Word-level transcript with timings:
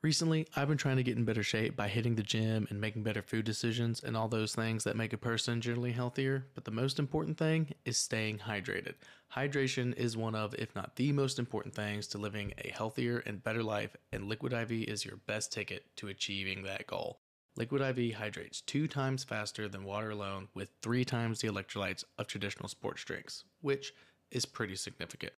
Recently, 0.00 0.46
I've 0.54 0.68
been 0.68 0.78
trying 0.78 0.98
to 0.98 1.02
get 1.02 1.16
in 1.16 1.24
better 1.24 1.42
shape 1.42 1.74
by 1.74 1.88
hitting 1.88 2.14
the 2.14 2.22
gym 2.22 2.68
and 2.70 2.80
making 2.80 3.02
better 3.02 3.20
food 3.20 3.44
decisions 3.44 4.04
and 4.04 4.16
all 4.16 4.28
those 4.28 4.54
things 4.54 4.84
that 4.84 4.94
make 4.94 5.12
a 5.12 5.18
person 5.18 5.60
generally 5.60 5.90
healthier. 5.90 6.46
But 6.54 6.64
the 6.64 6.70
most 6.70 7.00
important 7.00 7.36
thing 7.36 7.74
is 7.84 7.98
staying 7.98 8.38
hydrated. 8.38 8.94
Hydration 9.34 9.96
is 9.96 10.16
one 10.16 10.36
of, 10.36 10.54
if 10.54 10.72
not 10.76 10.94
the 10.94 11.10
most 11.10 11.40
important 11.40 11.74
things 11.74 12.06
to 12.08 12.18
living 12.18 12.52
a 12.58 12.70
healthier 12.70 13.24
and 13.26 13.42
better 13.42 13.64
life, 13.64 13.96
and 14.12 14.28
Liquid 14.28 14.52
IV 14.52 14.70
is 14.70 15.04
your 15.04 15.16
best 15.26 15.52
ticket 15.52 15.84
to 15.96 16.06
achieving 16.06 16.62
that 16.62 16.86
goal. 16.86 17.18
Liquid 17.56 17.82
IV 17.82 18.14
hydrates 18.14 18.60
two 18.60 18.86
times 18.86 19.24
faster 19.24 19.68
than 19.68 19.82
water 19.82 20.10
alone 20.10 20.46
with 20.54 20.70
three 20.80 21.04
times 21.04 21.40
the 21.40 21.48
electrolytes 21.48 22.04
of 22.18 22.28
traditional 22.28 22.68
sports 22.68 23.02
drinks, 23.02 23.42
which 23.62 23.92
is 24.30 24.46
pretty 24.46 24.76
significant. 24.76 25.32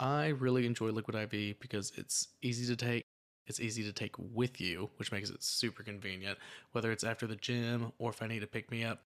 I 0.00 0.28
really 0.28 0.66
enjoy 0.66 0.88
Liquid 0.88 1.14
IV 1.14 1.60
because 1.60 1.92
it's 1.96 2.26
easy 2.42 2.66
to 2.66 2.74
take 2.74 3.04
it's 3.50 3.60
easy 3.60 3.82
to 3.82 3.92
take 3.92 4.14
with 4.18 4.60
you, 4.60 4.88
which 4.96 5.12
makes 5.12 5.28
it 5.28 5.42
super 5.42 5.82
convenient, 5.82 6.38
whether 6.72 6.90
it's 6.90 7.04
after 7.04 7.26
the 7.26 7.36
gym 7.36 7.92
or 7.98 8.10
if 8.10 8.22
I 8.22 8.26
need 8.26 8.40
to 8.40 8.46
pick 8.46 8.70
me 8.70 8.84
up 8.84 9.02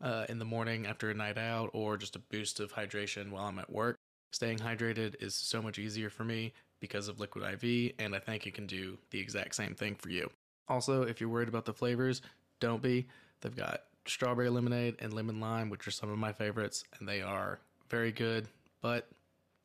uh, 0.00 0.26
in 0.28 0.38
the 0.38 0.44
morning 0.44 0.86
after 0.86 1.10
a 1.10 1.14
night 1.14 1.38
out 1.38 1.70
or 1.72 1.96
just 1.96 2.14
a 2.14 2.20
boost 2.20 2.60
of 2.60 2.72
hydration 2.72 3.30
while 3.30 3.46
I'm 3.46 3.58
at 3.58 3.72
work. 3.72 3.96
Staying 4.30 4.58
hydrated 4.58 5.16
is 5.20 5.34
so 5.34 5.62
much 5.62 5.78
easier 5.78 6.10
for 6.10 6.22
me 6.22 6.52
because 6.80 7.08
of 7.08 7.18
Liquid 7.18 7.44
IV, 7.44 7.94
and 7.98 8.14
I 8.14 8.18
think 8.18 8.46
it 8.46 8.54
can 8.54 8.66
do 8.66 8.98
the 9.10 9.18
exact 9.18 9.54
same 9.54 9.74
thing 9.74 9.96
for 9.96 10.10
you. 10.10 10.30
Also, 10.68 11.02
if 11.02 11.20
you're 11.20 11.30
worried 11.30 11.48
about 11.48 11.64
the 11.64 11.72
flavors, 11.72 12.20
don't 12.60 12.82
be. 12.82 13.06
They've 13.40 13.56
got 13.56 13.84
strawberry 14.06 14.50
lemonade 14.50 14.96
and 15.00 15.12
lemon 15.12 15.40
lime, 15.40 15.70
which 15.70 15.88
are 15.88 15.90
some 15.90 16.10
of 16.10 16.18
my 16.18 16.32
favorites, 16.32 16.84
and 16.98 17.08
they 17.08 17.22
are 17.22 17.58
very 17.88 18.12
good, 18.12 18.48
but 18.82 19.08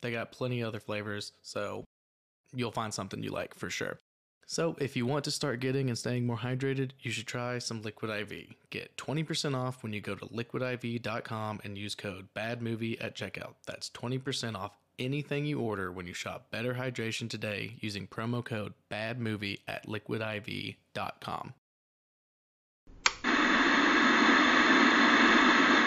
they 0.00 0.10
got 0.10 0.32
plenty 0.32 0.62
of 0.62 0.68
other 0.68 0.80
flavors, 0.80 1.32
so 1.42 1.84
you'll 2.54 2.70
find 2.70 2.92
something 2.92 3.22
you 3.22 3.30
like 3.30 3.54
for 3.54 3.68
sure. 3.70 3.98
So, 4.46 4.76
if 4.78 4.96
you 4.96 5.06
want 5.06 5.24
to 5.24 5.30
start 5.30 5.60
getting 5.60 5.88
and 5.88 5.98
staying 5.98 6.26
more 6.26 6.36
hydrated, 6.36 6.90
you 7.00 7.10
should 7.10 7.26
try 7.26 7.58
some 7.58 7.82
Liquid 7.82 8.10
IV. 8.10 8.54
Get 8.70 8.96
20% 8.96 9.56
off 9.56 9.82
when 9.82 9.92
you 9.92 10.00
go 10.00 10.14
to 10.14 10.26
liquidiv.com 10.26 11.60
and 11.64 11.78
use 11.78 11.94
code 11.94 12.28
BADMOVIE 12.36 13.02
at 13.02 13.14
checkout. 13.14 13.54
That's 13.66 13.90
20% 13.90 14.56
off 14.56 14.76
anything 14.98 15.44
you 15.44 15.60
order 15.60 15.90
when 15.90 16.06
you 16.06 16.14
shop 16.14 16.50
Better 16.50 16.74
Hydration 16.74 17.28
today 17.28 17.76
using 17.80 18.06
promo 18.06 18.44
code 18.44 18.74
BADMOVIE 18.90 19.60
at 19.66 19.86
liquidiv.com. 19.86 21.54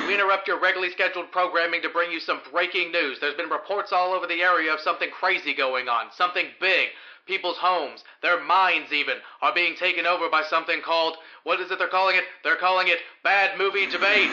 We 0.07 0.13
interrupt 0.13 0.47
your 0.47 0.57
regularly 0.57 0.93
scheduled 0.93 1.33
programming 1.33 1.81
to 1.81 1.89
bring 1.89 2.13
you 2.13 2.21
some 2.21 2.39
breaking 2.49 2.93
news. 2.93 3.19
There's 3.19 3.35
been 3.35 3.49
reports 3.49 3.91
all 3.91 4.13
over 4.13 4.25
the 4.25 4.41
area 4.41 4.73
of 4.73 4.79
something 4.79 5.09
crazy 5.11 5.53
going 5.53 5.89
on, 5.89 6.05
something 6.15 6.45
big. 6.61 6.87
People's 7.25 7.57
homes, 7.57 8.05
their 8.21 8.41
minds 8.41 8.93
even, 8.93 9.15
are 9.41 9.53
being 9.53 9.75
taken 9.75 10.05
over 10.05 10.29
by 10.29 10.43
something 10.49 10.79
called, 10.79 11.17
what 11.43 11.59
is 11.59 11.69
it 11.71 11.77
they're 11.77 11.89
calling 11.89 12.15
it? 12.15 12.23
They're 12.45 12.55
calling 12.55 12.87
it 12.87 12.99
Bad 13.21 13.57
Movie 13.57 13.85
Debate. 13.85 14.31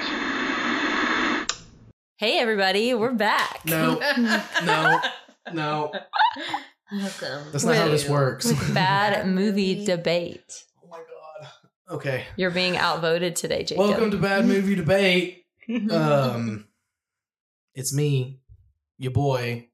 Hey, 2.19 2.39
everybody, 2.39 2.95
we're 2.95 3.13
back. 3.13 3.63
No, 3.65 3.99
no, 4.65 5.01
no. 5.53 5.93
Welcome. 6.93 7.51
That's 7.51 7.65
not 7.65 7.75
how 7.75 7.89
this 7.89 8.09
works. 8.09 8.53
Bad 8.73 9.27
movie 9.35 9.85
debate. 9.85 10.67
Oh 10.85 10.89
my 10.89 10.99
god. 10.99 11.49
Okay. 11.97 12.27
You're 12.37 12.53
being 12.53 12.77
outvoted 12.77 13.35
today, 13.35 13.65
Jacob. 13.65 13.89
Welcome 13.89 14.13
to 14.13 14.19
Bad 14.19 14.47
Movie 14.47 14.77
Debate. 14.77 15.44
Um, 15.91 16.69
it's 17.75 17.95
me, 17.95 18.41
your 18.99 19.13
boy. 19.13 19.69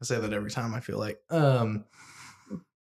I 0.00 0.04
say 0.04 0.18
that 0.20 0.32
every 0.32 0.50
time 0.50 0.74
I 0.74 0.80
feel 0.80 0.98
like. 0.98 1.18
Um, 1.30 1.84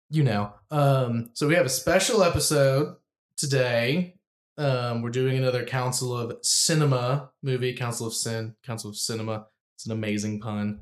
you 0.09 0.23
know. 0.23 0.53
Um, 0.71 1.29
so 1.33 1.47
we 1.47 1.55
have 1.55 1.65
a 1.65 1.69
special 1.69 2.23
episode 2.23 2.95
today. 3.37 4.15
Um, 4.57 5.01
we're 5.01 5.09
doing 5.09 5.37
another 5.37 5.65
Council 5.65 6.15
of 6.15 6.37
Cinema 6.45 7.31
movie, 7.43 7.73
Council 7.73 8.07
of 8.07 8.13
Sin, 8.13 8.55
Council 8.63 8.89
of 8.89 8.97
Cinema. 8.97 9.47
It's 9.75 9.85
an 9.85 9.91
amazing 9.91 10.39
pun, 10.39 10.79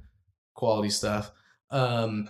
quality 0.54 0.90
stuff. 0.90 1.32
Um, 1.72 2.30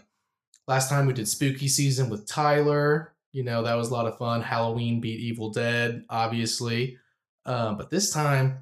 last 0.68 0.90
time 0.90 1.06
we 1.06 1.14
did 1.14 1.28
spooky 1.28 1.68
season 1.68 2.10
with 2.10 2.28
Tyler. 2.28 3.14
You 3.34 3.44
know 3.44 3.64
that 3.64 3.76
was 3.76 3.90
a 3.90 3.94
lot 3.94 4.08
of 4.08 4.18
fun. 4.18 4.42
Halloween 4.42 5.02
beat 5.02 5.20
Evil 5.20 5.50
Dead, 5.50 6.06
obviously. 6.10 6.98
Um, 7.46 7.78
but 7.78 7.90
this 7.90 8.12
time 8.12 8.60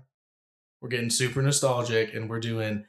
we're 0.81 0.90
getting 0.90 1.09
super 1.09 1.42
nostalgic 1.42 2.14
and 2.14 2.30
we're 2.30 2.40
doing 2.40 2.86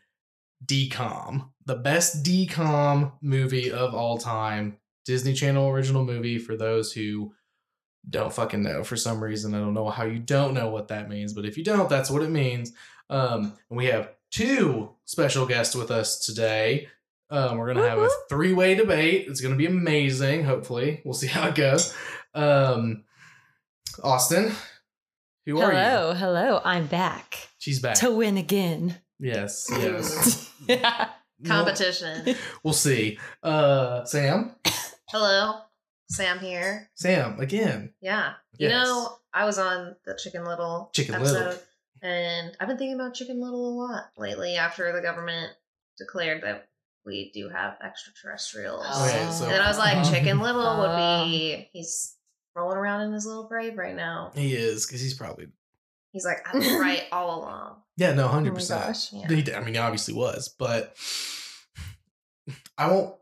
DCOM, 0.64 1.50
the 1.66 1.76
best 1.76 2.24
DCOM 2.24 3.12
movie 3.20 3.70
of 3.70 3.94
all 3.94 4.18
time. 4.18 4.78
Disney 5.04 5.34
Channel 5.34 5.68
original 5.68 6.04
movie 6.04 6.38
for 6.38 6.56
those 6.56 6.92
who 6.92 7.34
don't 8.08 8.32
fucking 8.32 8.62
know 8.62 8.82
for 8.84 8.96
some 8.96 9.22
reason. 9.22 9.54
I 9.54 9.58
don't 9.58 9.74
know 9.74 9.88
how 9.90 10.04
you 10.04 10.18
don't 10.18 10.54
know 10.54 10.70
what 10.70 10.88
that 10.88 11.08
means, 11.08 11.32
but 11.32 11.44
if 11.44 11.56
you 11.56 11.64
don't, 11.64 11.88
that's 11.88 12.10
what 12.10 12.22
it 12.22 12.30
means. 12.30 12.72
Um, 13.10 13.52
and 13.68 13.76
we 13.76 13.86
have 13.86 14.10
two 14.30 14.90
special 15.04 15.46
guests 15.46 15.74
with 15.74 15.90
us 15.90 16.24
today. 16.24 16.88
Um, 17.30 17.58
we're 17.58 17.72
gonna 17.72 17.88
have 17.88 17.98
a 17.98 18.08
three-way 18.28 18.74
debate. 18.74 19.26
It's 19.28 19.40
gonna 19.40 19.56
be 19.56 19.66
amazing. 19.66 20.44
Hopefully, 20.44 21.00
we'll 21.04 21.14
see 21.14 21.26
how 21.26 21.48
it 21.48 21.54
goes. 21.54 21.94
Um, 22.34 23.04
Auston, 24.00 24.54
who 25.46 25.60
are 25.60 25.72
you? 25.72 25.78
hello, 25.78 26.14
hello. 26.14 26.60
I'm 26.64 26.86
back 26.86 27.48
She's 27.58 27.80
back. 27.80 27.96
to 27.96 28.10
win 28.10 28.36
again. 28.38 28.96
yes, 29.18 29.68
yes. 29.72 30.50
yeah. 30.68 31.08
Competition. 31.44 32.22
We'll, 32.24 32.34
we'll 32.62 32.72
see. 32.74 33.18
Uh, 33.42 34.04
Sam, 34.04 34.54
Hello, 35.08 35.58
Sam 36.08 36.38
here. 36.38 36.88
Sam 36.94 37.40
again. 37.40 37.92
Yeah. 38.00 38.34
You 38.58 38.68
know, 38.68 39.16
I 39.34 39.44
was 39.44 39.58
on 39.58 39.96
the 40.06 40.14
Chicken 40.22 40.44
Little 40.44 40.90
Chicken 40.94 41.16
episode, 41.16 41.34
Little. 41.46 41.58
and 42.02 42.56
I've 42.60 42.68
been 42.68 42.78
thinking 42.78 42.94
about 42.94 43.14
Chicken 43.14 43.40
Little 43.42 43.68
a 43.70 43.74
lot 43.82 44.04
lately 44.16 44.54
after 44.56 44.92
the 44.92 45.00
government 45.02 45.52
declared 45.98 46.42
that 46.44 46.68
we 47.04 47.32
do 47.34 47.48
have 47.48 47.74
extraterrestrials. 47.84 48.86
Okay, 48.86 49.28
so- 49.32 49.44
and 49.44 49.52
then 49.52 49.60
I 49.60 49.68
was 49.68 49.78
like. 49.78 50.04
Chicken 50.12 50.38
Little 50.38 50.60
Uh. 50.64 50.80
would 51.24 51.26
be. 51.28 51.68
He's 51.72 52.14
rolling 52.54 52.76
around 52.76 53.02
in 53.02 53.12
his 53.12 53.26
little 53.26 53.44
grave 53.44 53.76
right 53.76 53.94
now. 53.94 54.32
He 54.34 54.54
is 54.54 54.86
because 54.86 55.00
he's 55.00 55.14
probably 55.14 55.48
He's 56.12 56.26
like, 56.26 56.46
I 56.46 56.56
was 56.56 56.70
right 56.72 57.04
all 57.12 57.40
along. 57.40 57.76
yeah 57.96 58.12
no 58.12 58.24
Oh 58.24 58.28
hundred 58.28 58.50
my 58.52 58.56
percent. 58.56 59.10
Yeah. 59.12 59.56
I 59.56 59.60
mean, 59.60 59.74
he 59.74 59.78
obviously 59.78 60.14
was, 60.14 60.54
but 60.58 60.94
I 62.78 62.88
won't. 62.90 63.14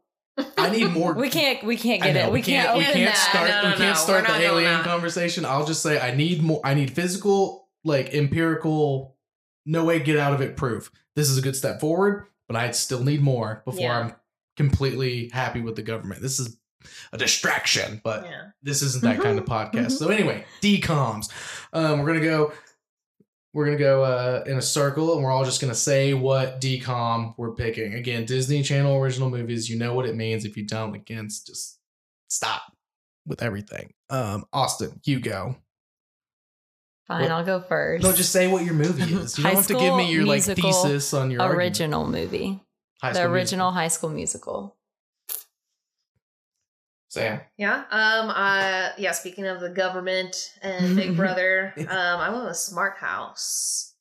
I 0.57 0.71
need 0.71 0.91
more. 0.93 1.15
We 1.15 1.29
can't. 1.29 1.63
We 1.65 1.77
can't 1.77 2.03
get 2.03 2.15
know, 2.15 2.29
it. 2.29 2.33
We, 2.33 2.43
can't. 2.43 2.77
We 2.77 2.85
can't 2.85 3.17
start. 3.17 3.49
No, 3.49 3.63
no, 3.63 3.71
we 3.71 3.77
can't 3.77 3.97
start 3.97 4.27
the 4.27 4.41
alien 4.41 4.83
conversation. 4.83 5.45
I'll 5.45 5.67
just 5.67 5.83
say 5.83 6.01
I 6.01 6.15
need 6.15 6.43
more. 6.43 6.61
I 6.65 6.75
need 6.75 6.91
physical, 6.91 7.69
like 7.85 8.15
empirical, 8.15 9.17
no 9.67 9.85
way 9.85 10.01
get 10.01 10.17
out 10.17 10.33
of 10.33 10.41
it 10.41 10.57
proof. 10.57 10.91
This 11.15 11.29
is 11.29 11.39
a 11.39 11.43
good 11.43 11.57
step 11.57 11.81
forward, 11.81 12.27
but 12.49 12.57
I 12.57 12.71
still 12.71 13.05
need 13.05 13.21
more 13.21 13.63
before 13.65 13.83
Yeah. 13.83 13.99
I'm 13.99 14.15
completely 14.57 15.29
happy 15.33 15.61
with 15.61 15.77
the 15.77 15.83
government. 15.83 16.23
This 16.23 16.39
is 16.41 16.57
a 17.13 17.19
distraction, 17.19 18.01
but 18.05 18.25
Yeah. 18.25 18.43
this 18.63 18.83
isn't 18.83 19.03
that 19.05 19.21
kind 19.21 19.39
of 19.39 19.45
podcast. 19.45 19.93
So 19.93 20.09
anyway, 20.09 20.45
DCOMs. 20.63 21.29
Um, 21.73 22.01
we're 22.01 22.07
gonna 22.07 22.21
go. 22.21 22.53
We're 23.53 23.65
gonna 23.65 23.79
go 23.79 24.05
uh, 24.05 24.45
in 24.47 24.57
a 24.59 24.63
circle, 24.63 25.15
and 25.15 25.25
we're 25.25 25.31
all 25.33 25.45
just 25.45 25.61
gonna 25.61 25.75
say 25.75 26.15
what 26.15 26.61
DCOM 26.61 27.35
we're 27.37 27.55
picking. 27.55 27.95
Again, 27.95 28.25
Disney 28.25 28.63
Channel 28.63 28.97
original 28.97 29.29
movies. 29.29 29.69
You 29.69 29.77
know 29.79 29.93
what 29.95 30.07
it 30.07 30.15
means. 30.15 30.45
If 30.45 30.57
you 30.57 30.65
don't, 30.67 30.95
again, 30.95 31.27
just 31.29 31.79
stop 32.29 32.63
with 33.27 33.43
everything. 33.43 33.93
Um, 34.09 34.45
Auston, 34.55 35.01
you 35.05 35.19
go. 35.21 35.57
Fine, 37.09 37.23
What- 37.23 37.31
I'll 37.33 37.45
go 37.45 37.61
first. 37.61 38.05
No, 38.05 38.13
just 38.13 38.31
say 38.31 38.47
what 38.47 38.65
your 38.65 38.75
movie 38.75 39.03
is. 39.15 39.37
You 39.37 39.45
don't 39.45 39.57
have 39.57 39.67
to 39.67 39.75
give 39.75 39.97
me 39.97 40.13
your 40.13 40.25
like 40.25 40.45
thesis 40.45 41.13
on 41.13 41.31
your 41.33 41.43
argument. 41.43 41.59
original 41.65 42.07
movie. 42.07 42.61
High 43.03 43.13
the 43.15 43.23
original 43.23 43.71
Musical. 43.71 43.71
High 43.73 43.89
School 43.89 44.11
Musical. 44.11 44.77
Sam. 47.11 47.41
Yeah. 47.59 47.85
Um. 47.91 48.31
Uh. 48.31 48.91
Yeah. 48.97 49.13
Speaking 49.13 49.47
of 49.47 49.61
the 49.61 49.69
government 49.69 50.55
and 50.63 50.97
Big 50.97 51.17
Brother, 51.17 51.75
um, 51.77 51.87
I 51.89 52.31
went 52.31 52.45
with 52.45 52.57
Smart 52.57 52.97
House. 52.99 53.95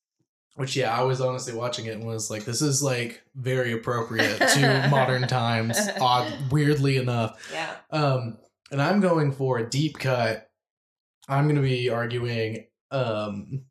Which 0.55 0.75
yeah, 0.75 0.95
I 0.95 1.03
was 1.03 1.19
honestly 1.19 1.53
watching 1.53 1.85
it 1.85 1.95
and 1.95 2.05
was 2.05 2.29
like, 2.29 2.43
this 2.43 2.61
is 2.61 2.83
like 2.83 3.23
very 3.33 3.71
appropriate 3.71 4.37
to 4.55 4.87
modern 4.91 5.27
times. 5.27 5.79
Odd, 5.99 6.31
weirdly 6.51 6.97
enough. 6.97 7.49
Yeah. 7.51 7.75
Um, 7.91 8.37
and 8.71 8.81
I'm 8.81 8.99
going 8.99 9.31
for 9.31 9.57
a 9.57 9.69
deep 9.69 9.97
cut. 9.97 10.49
I'm 11.29 11.45
going 11.45 11.55
to 11.55 11.61
be 11.61 11.89
arguing 11.89 12.67
um, 12.91 13.61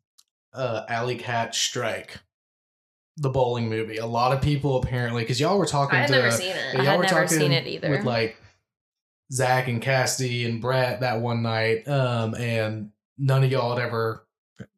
uh, 0.51 0.81
Alley 0.89 1.15
Cat 1.15 1.53
Strike, 1.53 2.17
the 3.17 3.29
bowling 3.29 3.69
movie. 3.69 3.97
A 3.97 4.05
lot 4.07 4.33
of 4.33 4.41
people 4.41 4.77
apparently, 4.77 5.21
because 5.21 5.39
y'all 5.39 5.59
were 5.59 5.67
talking 5.67 5.97
I 5.97 6.01
had 6.01 6.07
to 6.07 6.15
never 6.15 6.31
seen 6.31 6.55
it. 6.55 6.73
Y'all 6.73 6.85
had 6.85 6.97
were 6.97 7.03
never 7.03 7.21
talking 7.21 7.37
seen 7.37 7.51
it 7.51 7.67
either. 7.67 7.91
with 7.91 8.03
like 8.03 8.35
Zach 9.31 9.67
and 9.67 9.81
Cassidy 9.81 10.45
and 10.45 10.61
Brett 10.61 11.01
that 11.01 11.21
one 11.21 11.41
night, 11.43 11.87
um, 11.87 12.33
and 12.35 12.91
none 13.17 13.43
of 13.43 13.51
y'all 13.51 13.75
had 13.75 13.83
ever 13.85 14.25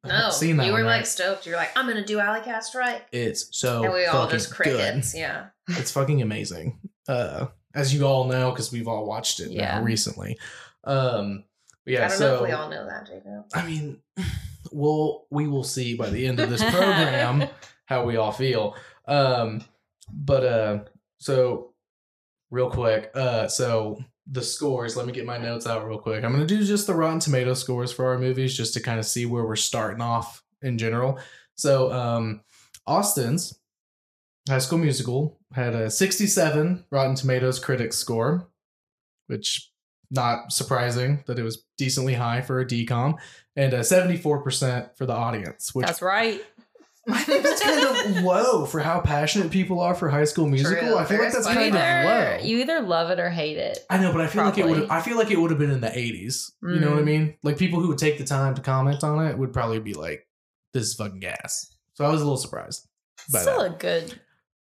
No, 0.03 0.29
seen 0.29 0.57
that. 0.57 0.65
you 0.67 0.73
were 0.73 0.83
like 0.83 0.97
right? 0.99 1.07
stoked. 1.07 1.45
You're 1.45 1.55
like, 1.57 1.71
I'm 1.75 1.87
gonna 1.87 2.05
do 2.05 2.19
Alley 2.19 2.41
Cat 2.41 2.63
Strike, 2.63 3.07
it's 3.11 3.47
so 3.57 3.83
and 3.85 3.93
we 3.93 4.05
all 4.05 4.27
just 4.27 4.53
crickets. 4.53 5.15
Yeah. 5.15 5.47
It's 5.69 5.91
fucking 5.91 6.21
amazing. 6.21 6.79
Uh, 7.07 7.47
as 7.73 7.93
you 7.93 8.05
all 8.05 8.25
know, 8.25 8.51
because 8.51 8.71
we've 8.71 8.87
all 8.87 9.05
watched 9.05 9.39
it 9.39 9.51
Yeah. 9.51 9.81
recently. 9.81 10.37
Um, 10.83 11.45
yeah, 11.85 12.05
I 12.05 12.07
don't 12.09 12.17
so 12.17 12.27
know 12.27 12.35
if 12.43 12.49
we 12.49 12.51
all 12.51 12.69
know 12.69 12.85
that, 12.85 13.07
Jacob. 13.07 13.45
I 13.53 13.65
mean, 13.65 14.01
we'll 14.71 15.25
we 15.29 15.47
will 15.47 15.63
see 15.63 15.95
by 15.95 16.09
the 16.09 16.27
end 16.27 16.39
of 16.39 16.49
this 16.49 16.61
program 16.63 17.45
how 17.85 18.03
we 18.05 18.17
all 18.17 18.31
feel. 18.31 18.75
Um, 19.07 19.63
but 20.13 20.43
uh, 20.43 20.79
so 21.19 21.73
real 22.49 22.69
quick, 22.69 23.11
uh, 23.15 23.47
so 23.47 24.03
the 24.31 24.41
scores. 24.41 24.95
Let 24.95 25.05
me 25.05 25.11
get 25.11 25.25
my 25.25 25.37
notes 25.37 25.67
out 25.67 25.85
real 25.85 25.99
quick. 25.99 26.23
I'm 26.23 26.31
gonna 26.31 26.45
do 26.45 26.63
just 26.63 26.87
the 26.87 26.95
Rotten 26.95 27.19
Tomato 27.19 27.53
scores 27.53 27.91
for 27.91 28.07
our 28.07 28.17
movies, 28.17 28.55
just 28.55 28.73
to 28.73 28.79
kind 28.79 28.99
of 28.99 29.05
see 29.05 29.25
where 29.25 29.45
we're 29.45 29.55
starting 29.57 30.01
off 30.01 30.43
in 30.61 30.77
general. 30.77 31.19
So, 31.55 31.91
um, 31.91 32.41
Auston's 32.87 33.59
High 34.49 34.59
School 34.59 34.79
Musical 34.79 35.39
had 35.53 35.75
a 35.75 35.91
67 35.91 36.85
Rotten 36.89 37.15
Tomatoes 37.15 37.59
critics 37.59 37.97
score, 37.97 38.49
which 39.27 39.71
not 40.09 40.51
surprising 40.51 41.23
that 41.27 41.39
it 41.39 41.43
was 41.43 41.65
decently 41.77 42.13
high 42.13 42.41
for 42.41 42.59
a 42.59 42.65
DCOM, 42.65 43.15
and 43.55 43.73
a 43.73 43.79
74% 43.79 44.97
for 44.97 45.05
the 45.05 45.13
audience, 45.13 45.73
which 45.75 45.85
That's 45.85 46.01
right. 46.01 46.41
I 47.09 47.23
think 47.23 47.43
that's 47.43 47.61
kind 47.61 48.17
of 48.17 48.23
low 48.23 48.65
for 48.65 48.79
how 48.79 48.99
passionate 49.01 49.49
people 49.51 49.79
are 49.79 49.95
for 49.95 50.09
High 50.09 50.25
School 50.25 50.47
Musical. 50.47 50.77
True, 50.87 50.97
I 50.97 51.05
feel 51.05 51.17
like 51.19 51.31
that's 51.33 51.47
fair. 51.47 51.55
kind 51.55 51.75
either, 51.75 52.35
of 52.37 52.41
low. 52.41 52.47
You 52.47 52.59
either 52.59 52.81
love 52.81 53.09
it 53.09 53.19
or 53.19 53.29
hate 53.29 53.57
it. 53.57 53.79
I 53.89 53.97
know, 53.97 54.11
but 54.11 54.21
I 54.21 54.27
feel 54.27 54.43
like 54.43 54.57
it 54.57 54.65
would. 54.67 54.89
I 54.89 55.01
feel 55.01 55.17
like 55.17 55.31
it 55.31 55.39
would 55.39 55.49
have 55.49 55.59
been 55.59 55.71
in 55.71 55.81
the 55.81 55.87
80s. 55.89 56.51
You 56.61 56.79
know 56.79 56.91
what 56.91 56.99
I 56.99 57.01
Mm. 57.01 57.05
mean? 57.05 57.33
Like 57.43 57.57
people 57.57 57.79
who 57.79 57.87
would 57.87 57.97
take 57.97 58.17
the 58.19 58.23
time 58.23 58.53
to 58.55 58.61
comment 58.61 59.03
on 59.03 59.25
it 59.25 59.37
would 59.37 59.51
probably 59.51 59.79
be 59.79 59.93
like, 59.93 60.27
"This 60.73 60.83
is 60.87 60.93
fucking 60.93 61.19
gas." 61.21 61.75
So 61.95 62.05
I 62.05 62.09
was 62.09 62.21
a 62.21 62.23
little 62.23 62.37
surprised 62.37 62.87
Still 63.27 63.59
that. 63.59 63.65
a 63.73 63.77
good 63.77 64.19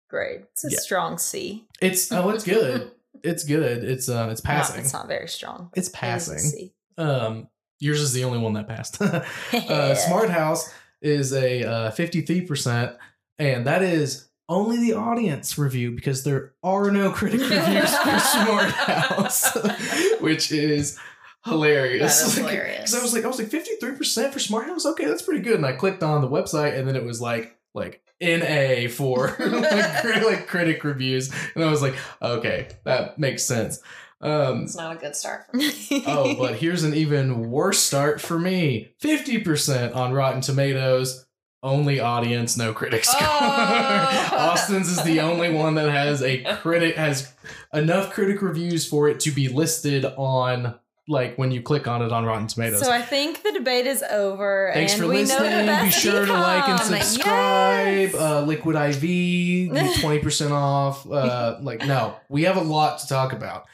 grade. 0.10 0.44
It's 0.54 0.64
a 0.66 0.72
Yeah. 0.72 0.80
strong 0.80 1.18
C. 1.18 1.66
It's 1.82 2.12
oh, 2.12 2.30
it's 2.30 2.44
good. 2.46 2.92
It's 3.24 3.46
good. 3.46 3.84
It's 3.86 4.10
uh, 4.10 4.28
it's 4.32 4.44
Not- 4.44 4.50
passing. 4.52 4.82
it's 4.82 4.92
not 4.92 5.08
very 5.08 5.28
strong. 5.30 5.70
It's 5.76 5.88
It 5.88 5.94
passing. 5.94 6.40
C. 6.40 6.74
Um, 6.98 7.48
yours 7.80 8.02
is 8.02 8.12
the 8.12 8.24
only 8.26 8.40
one 8.40 8.54
that 8.54 8.68
passed. 8.68 9.02
uh, 9.54 9.96
Smart 9.96 10.30
House 10.30 10.70
is 11.04 11.34
a 11.34 11.64
uh, 11.64 11.92
53%, 11.92 12.96
and 13.38 13.68
that 13.68 13.84
is 13.84 14.30
only 14.50 14.78
the 14.78 14.94
audience 14.94 15.58
review 15.58 15.92
because 15.92 16.24
there 16.24 16.54
are 16.64 16.92
no 16.92 17.12
critic 17.12 17.40
reviews 17.50 17.96
for 17.98 18.20
Smart 18.20 18.72
House, 18.72 19.56
which 20.22 20.52
is 20.52 21.00
hilarious. 21.46 22.22
That 22.22 22.28
is 22.28 22.40
Like, 22.40 22.52
hilarious. 22.52 22.78
Because 22.78 22.96
I 22.96 23.02
was 23.02 23.14
like, 23.14 23.24
I 23.24 23.28
was 23.28 23.40
like 23.40 23.50
53% 23.50 24.32
for 24.34 24.40
Smart 24.40 24.66
House. 24.68 24.86
Okay, 24.86 25.06
that's 25.06 25.22
pretty 25.22 25.42
good. 25.42 25.56
And 25.56 25.66
I 25.66 25.74
clicked 25.74 26.04
on 26.04 26.22
the 26.22 26.30
website, 26.30 26.78
and 26.78 26.88
then 26.88 26.96
it 26.96 27.04
was 27.04 27.22
like 27.22 27.58
like 27.74 28.02
NA 28.22 28.88
for 28.88 29.36
like, 29.40 30.24
like 30.24 30.48
critic 30.48 30.84
reviews, 30.84 31.32
and 31.56 31.64
I 31.64 31.70
was 31.70 31.82
like, 31.82 31.96
okay, 32.22 32.70
that 32.86 33.18
makes 33.20 33.44
sense. 33.44 33.82
Um, 34.24 34.64
It's 34.64 34.76
not 34.76 34.96
a 34.96 35.00
good 35.00 35.16
start 35.16 35.46
for 35.50 35.58
me. 35.58 35.72
oh, 36.08 36.36
but 36.36 36.56
here's 36.56 36.84
an 36.84 36.94
even 36.94 37.52
worse 37.52 37.80
start 37.80 38.22
for 38.22 38.40
me 38.40 38.94
50% 39.02 39.96
on 39.96 40.14
Rotten 40.14 40.42
Tomatoes. 40.42 41.26
Only 41.62 42.02
audience, 42.02 42.58
no 42.58 42.74
critic 42.74 43.06
score. 43.06 43.22
Oh. 43.22 44.30
Auston's 44.54 44.90
is 44.90 45.02
the 45.04 45.22
only 45.22 45.50
one 45.50 45.76
that 45.76 45.90
has 45.90 46.22
a 46.22 46.44
critic 46.58 46.98
has 46.98 47.34
enough 47.74 48.12
critic 48.12 48.42
reviews 48.42 48.86
for 48.86 49.08
it 49.08 49.22
to 49.22 49.32
be 49.32 49.48
listed 49.48 50.04
on 50.04 50.76
like 51.08 51.38
when 51.38 51.52
you 51.52 51.62
click 51.62 51.88
on 51.88 52.02
it 52.02 52.12
on 52.12 52.26
Rotten 52.26 52.48
Tomatoes. 52.48 52.82
So 52.82 52.92
I 52.92 53.02
think 53.02 53.44
the 53.44 53.52
debate 53.52 53.88
is 53.88 54.04
over. 54.04 54.72
Thanks 54.74 54.94
and 54.94 55.02
for 55.02 55.08
we 55.08 55.20
listening. 55.20 55.52
Know 55.52 55.60
the 55.60 55.66
best 55.66 55.86
Be 55.86 56.10
sure 56.10 56.26
to 56.26 56.34
like 56.34 56.68
and 56.68 56.80
subscribe. 56.80 58.12
Yes. 58.12 58.16
Uh, 58.16 58.42
Liquid 58.42 58.76
IV, 58.76 60.02
twenty 60.02 60.20
percent 60.20 60.52
off. 60.52 61.10
Uh, 61.10 61.58
like 61.62 61.86
no, 61.86 62.16
we 62.30 62.44
have 62.44 62.58
a 62.58 62.62
lot 62.62 63.00
to 63.00 63.08
talk 63.08 63.34
about. 63.34 63.66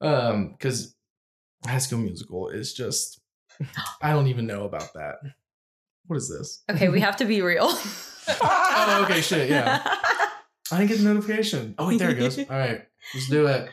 Um, 0.00 0.52
because 0.52 0.94
High 1.64 1.78
School 1.78 1.98
Musical 2.00 2.48
is 2.48 2.74
just 2.74 3.20
I 4.02 4.12
don't 4.12 4.26
even 4.26 4.46
know 4.46 4.64
about 4.64 4.92
that. 4.94 5.16
What 6.06 6.16
is 6.16 6.28
this? 6.28 6.62
okay, 6.70 6.88
we 6.88 7.00
have 7.00 7.16
to 7.16 7.24
be 7.24 7.40
real. 7.42 7.68
Oh, 8.40 9.02
okay, 9.04 9.20
shit, 9.20 9.50
yeah. 9.50 9.82
I 10.72 10.78
didn't 10.78 10.88
get 10.88 10.98
the 10.98 11.04
notification. 11.04 11.74
Oh 11.78 11.88
wait, 11.88 11.98
there 11.98 12.10
it 12.10 12.14
goes. 12.18 12.38
All 12.38 12.44
right, 12.48 12.82
let's 13.14 13.28
do 13.28 13.46
it. 13.46 13.68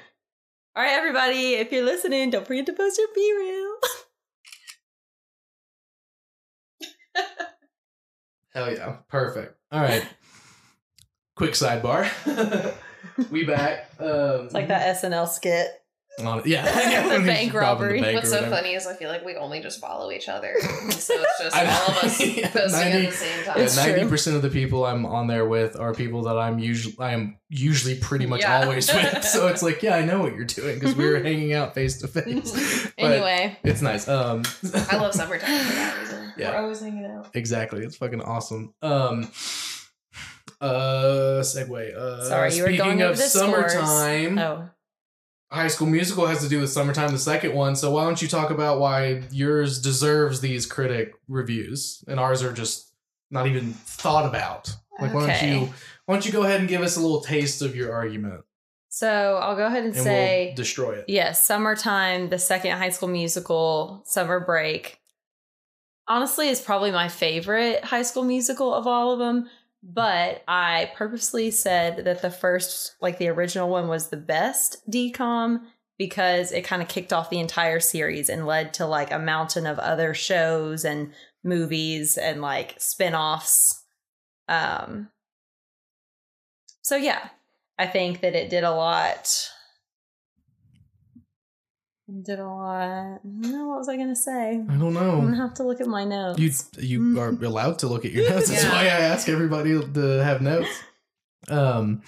All 0.75 0.83
right, 0.83 0.91
everybody, 0.91 1.53
if 1.56 1.71
you're 1.71 1.83
listening, 1.85 2.29
don't 2.29 2.45
forget 2.47 2.65
to 2.67 2.74
post 2.74 2.97
your 3.00 3.07
BeReal. 3.09 3.74
Hell 8.53 8.71
yeah, 8.74 8.97
perfect. 9.09 9.57
All 9.71 9.81
right. 9.81 10.06
Quick 11.35 11.51
sidebar. 11.53 12.09
we 13.31 13.45
back. 13.45 13.89
Um, 14.00 14.45
It's 14.45 14.53
like 14.53 14.67
that 14.67 14.95
SNL 15.01 15.27
skit. 15.29 15.80
On, 16.19 16.41
yeah, 16.45 16.65
yeah, 16.89 17.07
The 17.17 17.25
bank 17.25 17.53
robbing 17.53 17.83
robbery. 17.83 18.01
bank 18.01 18.15
What's 18.15 18.29
so 18.29 18.35
whatever. 18.35 18.55
funny 18.57 18.73
is 18.75 18.85
I 18.85 18.93
feel 18.95 19.09
like 19.09 19.23
we 19.25 19.35
only 19.37 19.61
just 19.61 19.79
follow 19.79 20.11
each 20.11 20.27
other. 20.29 20.53
So 20.91 21.13
it's 21.15 21.39
just 21.41 21.55
I- 21.55 21.65
all 21.65 21.89
of 21.89 22.03
us 22.03 22.19
yeah, 22.19 22.49
posting 22.51 22.91
90 22.91 22.97
at 23.07 23.09
the 23.11 23.15
same 23.15 23.43
time. 23.45 23.57
It's 23.59 23.75
ninety 23.77 24.05
percent 24.07 24.35
of 24.35 24.41
the 24.43 24.49
people 24.49 24.85
I'm 24.85 25.05
on 25.05 25.27
there 25.27 25.45
with 25.47 25.75
are 25.79 25.93
people 25.95 26.23
that 26.23 26.37
I'm 26.37 26.59
usually 26.59 26.95
I 26.99 27.11
am 27.13 27.37
usually 27.49 27.95
pretty 27.95 28.25
much 28.27 28.41
Yeah. 28.41 28.61
always 28.63 28.93
with. 28.93 29.23
So 29.23 29.47
it's 29.47 29.63
like, 29.63 29.81
yeah, 29.81 29.95
I 29.95 30.05
know 30.05 30.19
what 30.21 30.35
you're 30.35 30.45
doing 30.45 30.75
because 30.79 30.95
we 30.95 31.09
were 31.09 31.19
hanging 31.23 31.53
out 31.53 31.73
face 31.73 31.99
to 32.01 32.07
face. 32.07 32.91
Anyway, 32.97 33.57
it's 33.63 33.81
nice. 33.81 34.07
Um, 34.07 34.43
I 34.91 34.97
love 34.97 35.13
summertime 35.15 35.59
for 35.65 35.73
that 35.73 35.97
reason. 35.99 36.33
Yeah. 36.37 36.51
We're 36.51 36.61
always 36.63 36.81
hanging 36.81 37.05
out. 37.05 37.29
exactly. 37.33 37.83
It's 37.83 37.95
fucking 37.97 38.21
awesome. 38.21 38.73
Um, 38.81 39.31
uh, 40.59 41.41
segue. 41.41 41.95
Uh, 41.95 42.23
Sorry, 42.23 42.53
you 42.55 42.61
were 42.63 42.67
speaking 42.69 42.85
going 42.85 43.01
of 43.01 43.09
over 43.11 43.17
the 43.17 43.23
scores. 43.23 43.73
summertime. 43.73 44.37
oh, 44.39 44.69
High 45.51 45.68
School 45.68 45.88
Musical 45.88 46.25
has 46.27 46.42
to 46.42 46.50
do 46.50 46.62
with 46.62 46.69
summertime, 46.71 47.12
the 47.12 47.19
second 47.19 47.53
one. 47.53 47.75
So 47.75 47.92
why 47.92 48.06
don't 48.06 48.21
you 48.21 48.27
talk 48.27 48.51
about 48.51 48.80
why 48.80 49.24
yours 49.31 49.81
deserves 49.81 50.39
these 50.39 50.65
critic 50.65 51.13
reviews 51.27 52.03
and 52.07 52.19
ours 52.19 52.42
are 52.42 52.53
just 52.53 52.94
not 53.30 53.48
even 53.48 53.74
thought 53.74 54.25
about? 54.25 54.74
Like, 55.00 55.13
why 55.13 55.21
don't 55.21 55.30
Okay. 55.31 55.59
you 55.59 55.74
why 56.06 56.15
don't 56.15 56.25
you 56.25 56.31
go 56.31 56.44
ahead 56.44 56.59
and 56.59 56.69
give 56.69 56.81
us 56.81 56.95
a 56.98 57.01
little 57.01 57.21
taste 57.21 57.62
of 57.62 57.75
your 57.75 57.94
argument 57.94 58.44
so 58.94 59.39
I'll 59.42 59.56
go 59.56 59.65
ahead 59.68 59.86
and, 59.86 59.94
and 59.95 60.03
say 60.03 60.48
we'll 60.48 60.56
destroy 60.57 60.92
it. 60.95 61.06
yes, 61.07 61.45
summertime, 61.45 62.27
the 62.30 62.38
second 62.38 62.77
High 62.77 62.89
School 62.89 63.07
Musical, 63.07 64.01
summer 64.06 64.42
break. 64.42 65.00
Honestly, 66.09 66.50
is 66.50 66.59
probably 66.59 66.92
my 66.92 67.07
favorite 67.07 67.86
High 67.86 68.01
School 68.01 68.24
Musical 68.24 68.74
of 68.74 68.86
all 68.88 69.13
of 69.13 69.19
them. 69.19 69.50
But 69.83 70.43
I 70.47 70.91
purposely 70.95 71.49
said 71.51 72.05
that 72.05 72.21
the 72.21 72.29
first, 72.29 72.95
like 73.01 73.17
the 73.17 73.29
original 73.29 73.69
one, 73.69 73.87
was 73.87 74.09
the 74.09 74.17
best 74.17 74.77
decom 74.89 75.61
because 75.97 76.51
it 76.51 76.63
kind 76.63 76.81
of 76.81 76.87
kicked 76.87 77.13
off 77.13 77.29
the 77.29 77.39
entire 77.39 77.79
series 77.79 78.29
and 78.29 78.45
led 78.45 78.73
to 78.75 78.85
like 78.85 79.11
a 79.11 79.19
mountain 79.19 79.65
of 79.67 79.79
other 79.79 80.13
shows 80.13 80.85
and 80.85 81.13
movies 81.43 82.17
and 82.17 82.41
like 82.41 82.75
spin-offs. 82.79 83.83
Um 84.47 85.09
so 86.81 86.95
yeah, 86.95 87.29
I 87.77 87.88
think 87.88 88.21
that 88.21 88.35
it 88.35 88.50
did 88.50 88.63
a 88.63 88.71
lot. 88.71 89.50
It 92.13 92.24
Did 92.25 92.39
a 92.39 92.46
lot. 92.46 93.20
No, 93.24 93.68
what 93.70 93.77
was 93.80 93.88
I 93.89 93.96
gonna 93.96 94.15
say? 94.15 94.56
I 94.70 94.74
don't 94.75 94.94
know. 94.94 95.12
I'm 95.20 95.22
gonna 95.25 95.38
have 95.38 95.53
to 95.56 95.63
look 95.63 95.80
at 95.80 95.88
my 95.88 96.03
notes. 96.03 96.39
You 96.39 96.51
you 96.77 97.20
are 97.22 97.30
allowed 97.30 97.80
to 97.80 97.88
look 97.88 98.03
at 98.06 98.12
your 98.12 98.30
notes. 98.30 98.50
That's 98.50 98.63
Yeah. 98.63 98.72
why 98.72 98.82
I 98.84 99.00
ask 99.13 99.30
everybody 99.30 99.80
to 99.80 100.01
have 100.24 100.41
notes. 100.41 100.70
Um 101.50 102.01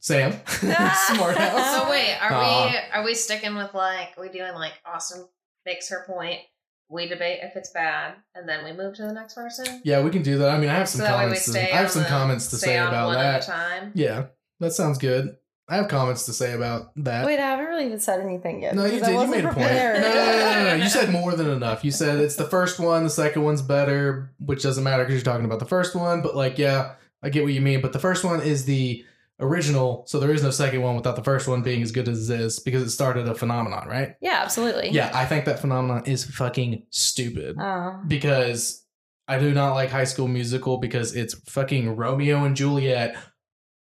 Sam. 0.00 0.32
Smart 0.46 1.36
house. 1.38 1.76
So 1.76 1.90
wait, 1.90 2.16
are 2.20 2.32
Aw. 2.32 2.66
we 2.70 2.76
are 2.92 3.04
we 3.04 3.14
sticking 3.14 3.54
with 3.56 3.74
like 3.74 4.18
we 4.18 4.28
doing 4.28 4.54
like 4.54 4.72
Auston 4.86 5.28
makes 5.66 5.88
her 5.90 6.04
point, 6.06 6.40
we 6.88 7.06
debate 7.06 7.40
if 7.42 7.56
it's 7.56 7.70
bad, 7.70 8.14
and 8.34 8.48
then 8.48 8.64
we 8.64 8.72
move 8.72 8.94
to 8.96 9.02
the 9.02 9.12
next 9.12 9.34
person? 9.34 9.80
Yeah, 9.84 10.02
we 10.02 10.10
can 10.10 10.22
do 10.22 10.38
that. 10.38 10.50
I 10.50 10.58
mean 10.58 10.70
I 10.70 10.74
have 10.74 10.88
some 10.88 11.00
so 11.00 11.04
that 11.04 11.18
way 11.18 11.24
we 11.26 11.36
comments 11.36 11.52
to, 11.52 11.60
I 11.60 11.76
have 11.76 11.90
some 11.90 12.02
the- 12.02 12.08
comments 12.08 12.46
to 12.48 12.56
say 12.56 12.76
about 12.78 13.06
one 13.08 13.14
that. 13.16 13.34
at 13.36 13.44
a 13.44 13.46
time. 13.46 13.92
Yeah, 13.94 14.26
that 14.60 14.72
sounds 14.72 14.98
good. 14.98 15.36
I 15.68 15.76
have 15.76 15.88
comments 15.88 16.24
to 16.26 16.32
say 16.32 16.54
about 16.54 16.92
that. 16.96 17.26
Wait, 17.26 17.38
I 17.38 17.42
haven't 17.50 17.66
really 17.66 17.86
even 17.86 18.00
said 18.00 18.20
anything 18.20 18.62
yet. 18.62 18.74
no, 18.74 18.84
you 18.86 19.00
did. 19.00 19.08
You 19.08 19.26
made 19.26 19.44
a 19.44 19.48
point. 19.52 19.58
No, 19.58 19.66
prepared. 19.66 20.00
no, 20.02 20.08
no, 20.08 20.14
no, 20.14 20.54
no, 20.64 20.64
no. 20.78 20.82
You 20.82 20.88
said 20.88 21.10
more 21.12 21.34
than 21.34 21.50
enough. 21.50 21.84
You 21.84 21.90
said 21.90 22.18
it's 22.20 22.36
the 22.36 22.44
first 22.48 22.78
one, 22.80 23.04
the 23.04 23.10
second 23.10 23.42
one's 23.42 23.60
better, 23.62 24.32
which 24.40 24.62
doesn't 24.62 24.82
matter 24.82 25.02
because 25.04 25.16
you're 25.16 25.24
talking 25.32 25.44
about 25.44 25.58
the 25.58 25.66
first 25.66 25.94
one. 25.94 26.22
But 26.22 26.34
like, 26.34 26.56
yeah, 26.58 26.94
I 27.22 27.28
get 27.28 27.44
what 27.44 27.52
you 27.52 27.60
mean. 27.60 27.80
But 27.82 27.92
the 27.92 27.98
first 27.98 28.24
one 28.24 28.40
is 28.40 28.64
the 28.64 29.04
original, 29.40 30.04
so 30.06 30.18
there 30.18 30.32
is 30.32 30.42
no 30.42 30.50
second 30.50 30.82
one 30.82 30.96
without 30.96 31.16
the 31.16 31.22
first 31.22 31.46
one 31.46 31.62
being 31.62 31.82
as 31.82 31.92
good 31.92 32.08
as 32.08 32.28
it 32.30 32.40
is 32.40 32.58
because 32.58 32.82
it 32.82 32.90
started 32.90 33.28
a 33.28 33.34
phenomenon, 33.34 33.86
right? 33.88 34.14
Yeah, 34.20 34.40
absolutely. 34.42 34.88
Yeah, 34.90 35.10
I 35.14 35.26
think 35.26 35.44
that 35.44 35.60
phenomenon 35.60 36.04
is 36.06 36.24
fucking 36.24 36.84
stupid 36.90 37.56
Oh. 37.60 38.00
because 38.08 38.84
I 39.28 39.38
do 39.38 39.52
not 39.52 39.74
like 39.74 39.90
High 39.90 40.04
School 40.04 40.26
Musical 40.28 40.78
because 40.78 41.14
it's 41.14 41.34
fucking 41.50 41.94
Romeo 41.94 42.44
and 42.44 42.56
Juliet, 42.56 43.16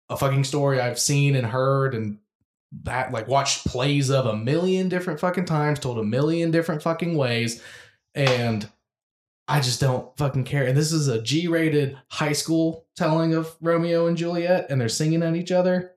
a 0.09 0.17
fucking 0.17 0.45
story 0.45 0.81
I've 0.81 0.99
seen 0.99 1.35
and 1.37 1.47
heard 1.47 1.95
and 1.95 2.19
that 2.83 3.13
like 3.13 3.29
watched 3.29 3.67
plays 3.67 4.11
of 4.11 4.27
a 4.27 4.37
million 4.37 4.89
different 4.89 5.21
fucking 5.21 5.45
times, 5.47 5.79
told 5.79 5.99
a 5.99 6.03
million 6.05 6.51
different 6.51 6.83
fucking 6.83 7.17
ways, 7.17 7.63
and 8.15 8.69
I 9.49 9.61
just 9.61 9.81
don't 9.81 10.15
fucking 10.17 10.45
care. 10.45 10.67
And 10.67 10.77
this 10.77 10.93
is 10.93 11.07
a 11.09 11.23
G-rated 11.23 11.97
high 12.11 12.33
school 12.33 12.85
telling 12.97 13.35
of 13.35 13.57
Romeo 13.61 14.07
and 14.09 14.17
Juliet, 14.17 14.67
and 14.69 14.81
they're 14.81 14.89
singing 14.89 15.23
at 15.23 15.37
each 15.37 15.53
other. 15.53 15.93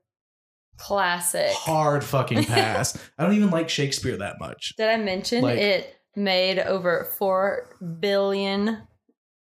Classic. 0.77 1.51
Hard 1.51 2.03
fucking 2.03 2.43
pass. 2.45 2.97
I 3.17 3.23
don't 3.25 3.33
even 3.33 3.49
like 3.49 3.69
Shakespeare 3.69 4.17
that 4.17 4.39
much. 4.39 4.73
Did 4.77 4.89
I 4.89 4.97
mention 4.97 5.41
Like- 5.43 5.57
it 5.59 5.95
made 6.15 6.59
over 6.59 7.05
four 7.17 7.69
billion 7.99 8.77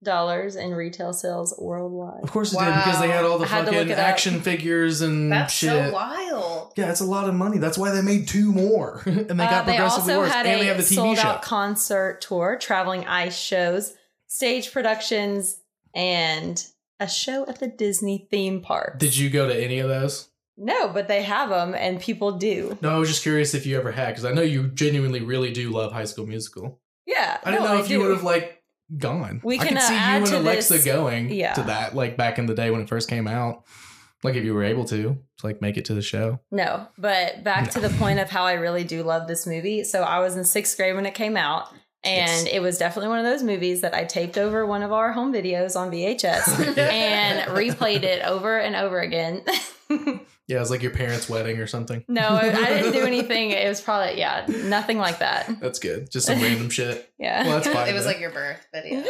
dollars 0.03 0.55
in 0.55 0.73
retail 0.73 1.13
sales 1.13 1.53
worldwide? 1.57 2.23
Of 2.23 2.31
course 2.31 2.53
it 2.53 2.59
did 2.59 2.65
because 2.75 2.99
they 2.99 3.07
had 3.09 3.25
all 3.25 3.37
the 3.39 3.45
I 3.45 3.49
had 3.49 3.59
to 3.61 3.65
fucking 3.65 3.79
look 3.79 3.89
it 3.89 3.99
up. 3.99 4.05
action 4.07 4.41
figures 4.41 5.01
and 5.01 5.31
That's 5.31 5.53
shit. 5.53 5.69
so 5.69 5.91
wild. 5.93 6.73
Yeah, 6.75 6.89
it's 6.89 7.01
a 7.01 7.05
lot 7.05 7.27
of 7.29 7.35
money. 7.35 7.57
That's 7.57 7.77
why 7.77 7.91
they 7.91 8.01
made 8.01 8.27
two 8.27 8.51
more, 8.51 9.01
and 9.05 9.15
they 9.39 9.45
Uh, 9.45 9.49
got 9.49 9.65
they 9.65 9.73
progressively 9.77 10.13
also 10.13 10.19
worse. 10.19 10.31
And 10.33 10.45
they 10.47 10.65
have 10.67 10.77
a 10.79 10.81
the 10.81 10.87
TV 10.87 10.95
sold 10.95 11.17
show. 11.17 11.27
out 11.27 11.41
concert 11.41 12.21
tour, 12.21 12.57
traveling 12.59 13.05
ice 13.07 13.37
shows, 13.37 13.93
stage 14.27 14.71
productions, 14.71 15.57
and 15.95 16.65
a 16.99 17.07
show 17.07 17.45
at 17.47 17.59
the 17.59 17.67
Disney 17.67 18.27
theme 18.31 18.61
park. 18.61 18.99
Did 18.99 19.15
you 19.17 19.29
go 19.29 19.47
to 19.47 19.55
any 19.63 19.79
of 19.79 19.89
those? 19.89 20.29
No, 20.55 20.87
but 20.89 21.07
they 21.07 21.23
have 21.23 21.49
them, 21.49 21.73
and 21.73 21.99
people 21.99 22.33
do. 22.33 22.77
No, 22.81 22.89
I 22.95 22.97
was 22.97 23.09
just 23.09 23.23
curious 23.23 23.53
if 23.55 23.65
you 23.65 23.77
ever 23.77 23.91
had 23.91 24.09
because 24.09 24.25
I 24.25 24.31
know 24.33 24.41
you 24.43 24.67
genuinely 24.67 25.21
really 25.21 25.51
do 25.51 25.71
love 25.71 25.91
High 25.91 26.05
School 26.05 26.27
Musical. 26.27 26.79
Yeah, 27.07 27.39
I 27.43 27.51
don't 27.51 27.63
no, 27.63 27.73
know 27.75 27.79
if 27.81 27.89
you 27.89 27.97
do. 27.97 28.03
would 28.03 28.11
have 28.13 28.23
like 28.23 28.62
gone. 28.97 29.41
We 29.43 29.55
I 29.59 29.65
can, 29.65 29.67
could 29.69 29.77
uh, 29.77 29.81
see 29.81 29.93
you 29.93 29.99
and 29.99 30.27
Alexa 30.27 30.73
this- 30.73 30.85
going 30.85 31.29
yeah. 31.31 31.53
to 31.53 31.63
that 31.63 31.95
like 31.95 32.17
back 32.17 32.37
in 32.39 32.45
the 32.45 32.53
day 32.55 32.71
when 32.71 32.81
it 32.81 32.89
first 32.89 33.09
came 33.09 33.27
out. 33.27 33.63
Like 34.23 34.35
if 34.35 34.45
you 34.45 34.53
were 34.53 34.63
able 34.63 34.85
to, 34.85 35.17
to 35.39 35.45
like 35.45 35.61
make 35.61 35.75
it 35.75 35.83
to 35.85 35.93
the 35.93 36.01
show. 36.01 36.39
No, 36.49 36.87
but 36.97 37.43
back 37.43 37.71
to 37.71 37.81
the 37.81 37.89
point 37.89 38.19
of 38.19 38.29
how 38.29 38.45
I 38.45 38.53
really 38.53 38.85
do 38.85 39.03
love 39.03 39.27
this 39.27 39.45
movie. 39.45 39.83
So 39.83 40.01
I 40.01 40.19
was 40.19 40.37
in 40.37 40.45
sixth 40.45 40.77
grade 40.77 40.95
when 40.95 41.05
it 41.05 41.13
came 41.13 41.35
out, 41.35 41.67
and 42.05 42.31
Yes. 42.31 42.45
it 42.49 42.61
was 42.61 42.77
definitely 42.77 43.09
one 43.09 43.19
of 43.19 43.25
those 43.25 43.43
movies 43.43 43.81
that 43.81 43.93
I 43.93 44.05
taped 44.05 44.37
over 44.37 44.65
one 44.65 44.81
of 44.81 44.93
our 44.93 45.11
home 45.11 45.33
videos 45.33 45.75
on 45.75 45.91
VHS 45.91 46.77
and 46.77 47.49
replayed 47.49 48.03
it 48.03 48.23
over 48.25 48.57
and 48.57 48.75
over 48.77 49.01
again. 49.01 49.43
Yeah, 50.47 50.57
it 50.57 50.59
was 50.59 50.71
like 50.71 50.81
your 50.81 50.91
parents' 50.91 51.29
wedding 51.29 51.59
or 51.59 51.67
something. 51.67 52.03
no, 52.09 52.27
I 52.35 52.49
didn't 52.51 52.91
do 52.91 53.01
anything. 53.05 53.51
It 53.51 53.67
was 53.67 53.79
probably 53.79 54.17
yeah, 54.19 54.45
nothing 54.65 54.97
like 54.97 55.19
that. 55.19 55.59
That's 55.61 55.79
good. 55.79 56.11
Just 56.11 56.27
some 56.27 56.41
random 56.41 56.69
shit. 56.69 57.09
Yeah. 57.23 57.43
Well, 57.45 57.53
that's 57.61 57.69
fine. 57.69 57.87
it 57.87 57.93
was 57.93 58.03
then. 58.03 58.13
like 58.15 58.19
your 58.21 58.31
birth 58.31 58.67
video. 58.73 58.97
Like, 58.97 59.05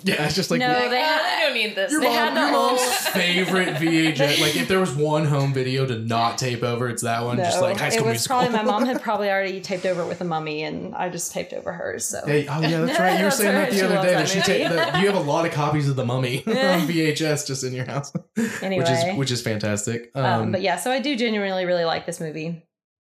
yeah, 0.04 0.26
it's 0.26 0.34
just 0.34 0.50
like 0.50 0.60
No, 0.60 0.68
like, 0.68 0.90
they 0.90 0.98
oh, 0.98 1.02
had- 1.02 1.38
I 1.38 1.40
don't 1.46 1.54
need 1.54 1.74
this. 1.74 1.92
your, 1.92 2.02
they 2.02 2.08
mom, 2.08 2.14
had 2.16 2.36
the 2.36 2.40
your 2.40 2.50
mom's 2.52 2.80
whole- 2.82 3.12
favorite 3.12 3.68
VHS. 3.76 4.40
Like 4.42 4.54
if 4.56 4.68
there 4.68 4.80
was 4.80 4.92
one 4.94 5.24
home 5.24 5.54
video 5.54 5.86
to 5.86 5.98
not 5.98 6.36
tape 6.36 6.62
over, 6.62 6.90
it's 6.90 7.00
that 7.04 7.24
one. 7.24 7.38
just 7.38 7.62
like 7.62 7.78
High 7.78 7.86
it 7.86 7.92
School 7.92 8.04
was 8.04 8.12
Musical. 8.16 8.36
probably 8.36 8.54
my 8.58 8.64
mom 8.64 8.84
had 8.84 9.00
probably 9.00 9.30
already 9.30 9.62
taped 9.62 9.86
over 9.86 10.02
it 10.02 10.08
with 10.08 10.20
a 10.20 10.24
mummy, 10.24 10.62
and 10.64 10.94
I 10.94 11.08
just 11.08 11.32
taped 11.32 11.54
over 11.54 11.72
hers. 11.72 12.04
So 12.04 12.20
Hey, 12.26 12.46
oh 12.48 12.60
yeah, 12.60 12.82
that's 12.82 12.98
right. 12.98 13.18
You 13.18 13.24
were 13.24 13.30
saying 13.30 13.54
that 13.54 13.70
the 13.70 13.76
She 13.76 13.82
other 13.82 13.94
day 14.02 14.02
that 14.14 14.26
that 14.26 14.28
she 14.28 14.52
movie. 14.52 14.64
ta- 14.64 14.74
that 14.92 15.00
you 15.00 15.06
have 15.10 15.16
a 15.16 15.26
lot 15.26 15.46
of 15.46 15.52
copies 15.52 15.88
of 15.88 15.96
the 15.96 16.04
Mummy 16.04 16.40
on 16.46 16.52
VHS 16.86 17.46
just 17.46 17.64
in 17.64 17.72
your 17.72 17.86
house, 17.86 18.12
anyway, 18.60 18.82
which 18.82 18.90
is 18.90 19.16
which 19.16 19.30
is 19.30 19.40
fantastic. 19.40 20.10
Um, 20.14 20.24
um, 20.24 20.52
but 20.52 20.60
yeah, 20.60 20.73
so 20.76 20.90
I 20.90 21.00
do 21.00 21.16
genuinely 21.16 21.64
really 21.64 21.84
like 21.84 22.06
this 22.06 22.20
movie. 22.20 22.66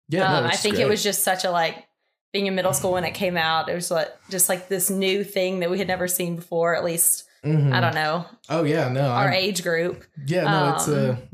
yeah, 0.10 0.20
no, 0.20 0.26
um, 0.26 0.44
I 0.44 0.48
which 0.48 0.54
is 0.56 0.62
think 0.62 0.80
it 0.80 0.88
was 0.88 1.04
just 1.04 1.24
such 1.24 1.44
a 1.46 1.52
like 1.52 1.86
being 2.32 2.48
in 2.48 2.56
middle 2.56 2.74
school 2.74 2.94
when 2.94 3.04
it 3.04 3.14
came 3.14 3.38
out. 3.38 3.70
It 3.70 3.76
was 3.76 3.92
like 3.92 4.10
just 4.30 4.50
like 4.50 4.68
this 4.68 4.90
new 4.90 5.24
thing 5.24 5.60
that 5.60 5.70
we 5.72 5.78
had 5.78 5.88
never 5.88 6.08
seen 6.08 6.36
before. 6.36 6.76
At 6.76 6.84
least 6.84 7.26
Mhm. 7.46 7.74
I 7.74 7.82
don't 7.82 7.94
know 7.94 8.26
Oh 8.50 8.64
yeah, 8.64 8.88
no, 8.88 9.02
our 9.08 9.26
I'm- 9.26 9.34
age 9.34 9.64
group. 9.64 10.06
Yeah, 10.26 10.44
no, 10.46 10.74
it's 10.76 10.88
uh, 10.88 11.16
Um, 11.20 11.30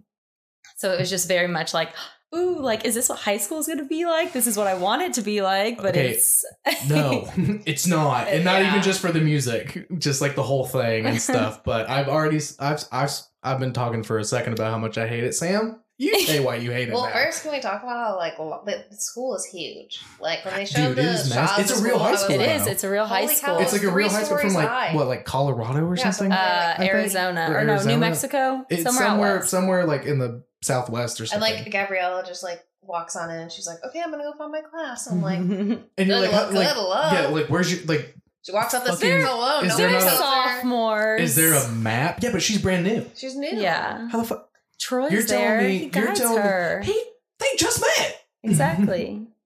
So 0.78 0.92
it 0.94 1.00
was 1.00 1.10
just 1.10 1.28
very 1.28 1.48
much 1.48 1.72
like, 1.74 1.90
ooh, 2.36 2.60
like 2.60 2.84
is 2.84 2.96
this 2.96 3.10
what 3.10 3.20
high 3.20 3.38
school 3.38 3.60
is 3.60 3.68
going 3.68 3.78
to 3.80 3.86
be 3.86 4.06
like? 4.06 4.34
This 4.34 4.48
is 4.48 4.58
what 4.58 4.66
I 4.68 4.74
want 4.74 5.04
it 5.04 5.14
to 5.14 5.22
be 5.22 5.42
like, 5.42 5.78
but 5.78 5.90
Okay, 5.96 6.10
it's 6.12 6.44
no, 6.90 7.30
it's 7.66 7.86
not, 7.86 8.28
and 8.28 8.44
not 8.44 8.62
Yeah. 8.62 8.70
even 8.72 8.82
just 8.82 9.00
for 9.02 9.12
the 9.12 9.22
music, 9.22 9.88
just 10.00 10.20
like 10.20 10.36
the 10.36 10.44
whole 10.44 10.66
thing 10.66 11.06
and 11.06 11.22
stuff. 11.30 11.64
But 11.64 11.88
I've 11.90 12.08
already, 12.08 12.40
I've, 12.60 12.84
I've, 12.92 13.12
I've 13.44 13.60
been 13.60 13.74
talking 13.74 14.02
for 14.04 14.18
a 14.18 14.24
second 14.24 14.54
about 14.54 14.72
how 14.72 14.80
much 14.80 14.98
I 14.98 15.08
hate 15.08 15.24
it. 15.24 15.34
Sam, 15.36 15.80
you 16.02 16.20
say 16.26 16.40
why 16.40 16.56
you 16.56 16.72
hate 16.72 16.88
it. 16.90 16.94
Well, 16.94 17.06
now. 17.06 17.12
first, 17.14 17.44
can 17.44 17.52
we 17.52 17.60
talk 17.60 17.84
about 17.84 17.98
how 17.98 18.18
like 18.18 18.40
lo- 18.40 18.62
the 18.66 18.84
the 18.90 18.96
school 18.96 19.36
is 19.36 19.46
huge? 19.46 20.02
Like 20.20 20.44
when 20.46 20.56
they 20.56 20.66
showed 20.66 20.88
Dude, 20.90 20.96
the 20.96 21.02
it 21.02 21.06
is 21.08 21.20
shots 21.28 21.36
massive. 21.36 21.60
It's 21.66 21.72
a 21.78 21.82
the 21.82 21.88
real 21.90 22.00
high 22.00 22.12
I 22.12 22.16
school, 22.16 22.36
it 22.36 22.40
like, 22.40 22.50
is. 22.62 22.68
It's 22.68 22.84
a 22.84 22.90
real 22.90 23.06
high 23.06 23.22
Holy 23.24 23.36
school. 23.36 23.56
cow, 23.58 23.62
it's 23.62 23.74
like 23.74 23.84
a 23.84 23.92
real 23.92 24.10
three 24.10 24.18
high 24.18 24.24
school 24.24 24.38
from 24.40 24.50
stories 24.52 24.56
like 24.56 24.68
high. 24.68 24.96
what, 24.96 25.08
like 25.08 25.26
Colorado 25.26 25.86
or 25.86 25.96
Yeah, 25.96 26.10
something. 26.10 26.32
somewhere 26.32 26.40
uh, 26.40 26.76
like- 26.80 26.90
Arizona 26.90 27.48
Or 27.52 27.58
or 27.60 27.64
no, 27.66 27.74
Arizona? 27.74 27.94
New 27.94 28.00
Mexico, 28.00 28.66
It's 28.70 28.84
somewhere, 28.84 29.04
out 29.04 29.10
somewhere, 29.10 29.36
west. 29.38 29.50
somewhere 29.50 29.86
like 29.86 30.06
in 30.06 30.20
the 30.20 30.44
southwest 30.64 31.20
or 31.20 31.24
And 31.24 31.30
something. 31.32 31.54
like 31.64 31.72
Gabriella 31.72 32.24
just 32.26 32.44
like 32.44 32.64
walks 32.82 33.16
on 33.16 33.30
in. 33.30 33.50
She's 33.50 33.68
like, 33.68 33.78
"Okay, 33.86 34.02
I'm 34.02 34.10
gonna 34.10 34.24
go 34.24 34.34
find 34.38 34.52
my 34.52 34.62
class." 34.62 35.06
I'm 35.08 35.22
like, 35.22 35.38
and 35.40 35.70
you're 35.70 35.78
"Good 35.98 36.08
like, 36.22 36.32
luck, 36.32 36.54
like, 36.54 36.74
good 36.74 37.14
yeah, 37.14 37.28
like 37.32 37.48
where's 37.48 37.72
your 37.74 37.86
like? 37.86 38.16
She 38.42 38.54
walks 38.54 38.74
up 38.74 38.84
the 38.86 38.92
Fucking- 38.94 39.00
stairs 39.06 39.26
alone. 39.30 39.66
is 39.66 39.72
no 39.72 39.78
there 39.78 39.88
one 39.88 39.94
not 39.96 40.00
They're 40.06 40.14
a- 40.14 40.18
tells 40.18 40.34
her. 40.46 40.56
sophomores. 40.56 41.22
Is 41.22 41.36
there 41.36 41.54
a 41.54 41.68
map? 41.72 42.20
Yeah, 42.24 42.32
but 42.32 42.42
she's 42.42 42.58
brand 42.62 42.86
new. 42.86 43.06
She's 43.16 43.36
new. 43.36 43.50
yeah? 43.50 44.08
How 44.10 44.18
the 44.20 44.24
fuck? 44.24 44.49
Troy's 44.90 45.12
You're 45.12 45.24
telling 45.24 45.46
there. 45.46 45.62
me- 45.62 45.78
he 45.78 45.82
you're 45.84 45.90
guides 45.92 46.20
telling 46.20 46.36
me- 46.38 46.42
her. 46.42 46.82
He, 46.84 47.04
they 47.40 47.46
just 47.58 47.80
met. 47.82 48.26
exactly. 48.44 49.28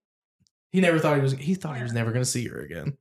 He 0.72 0.82
never 0.82 0.98
thought 0.98 1.18
he 1.18 1.22
was. 1.22 1.34
He 1.34 1.54
thought 1.54 1.78
he 1.78 1.84
was 1.84 1.94
never 1.94 2.12
going 2.12 2.24
to 2.26 2.30
see 2.30 2.48
her 2.48 2.60
again. 2.60 2.98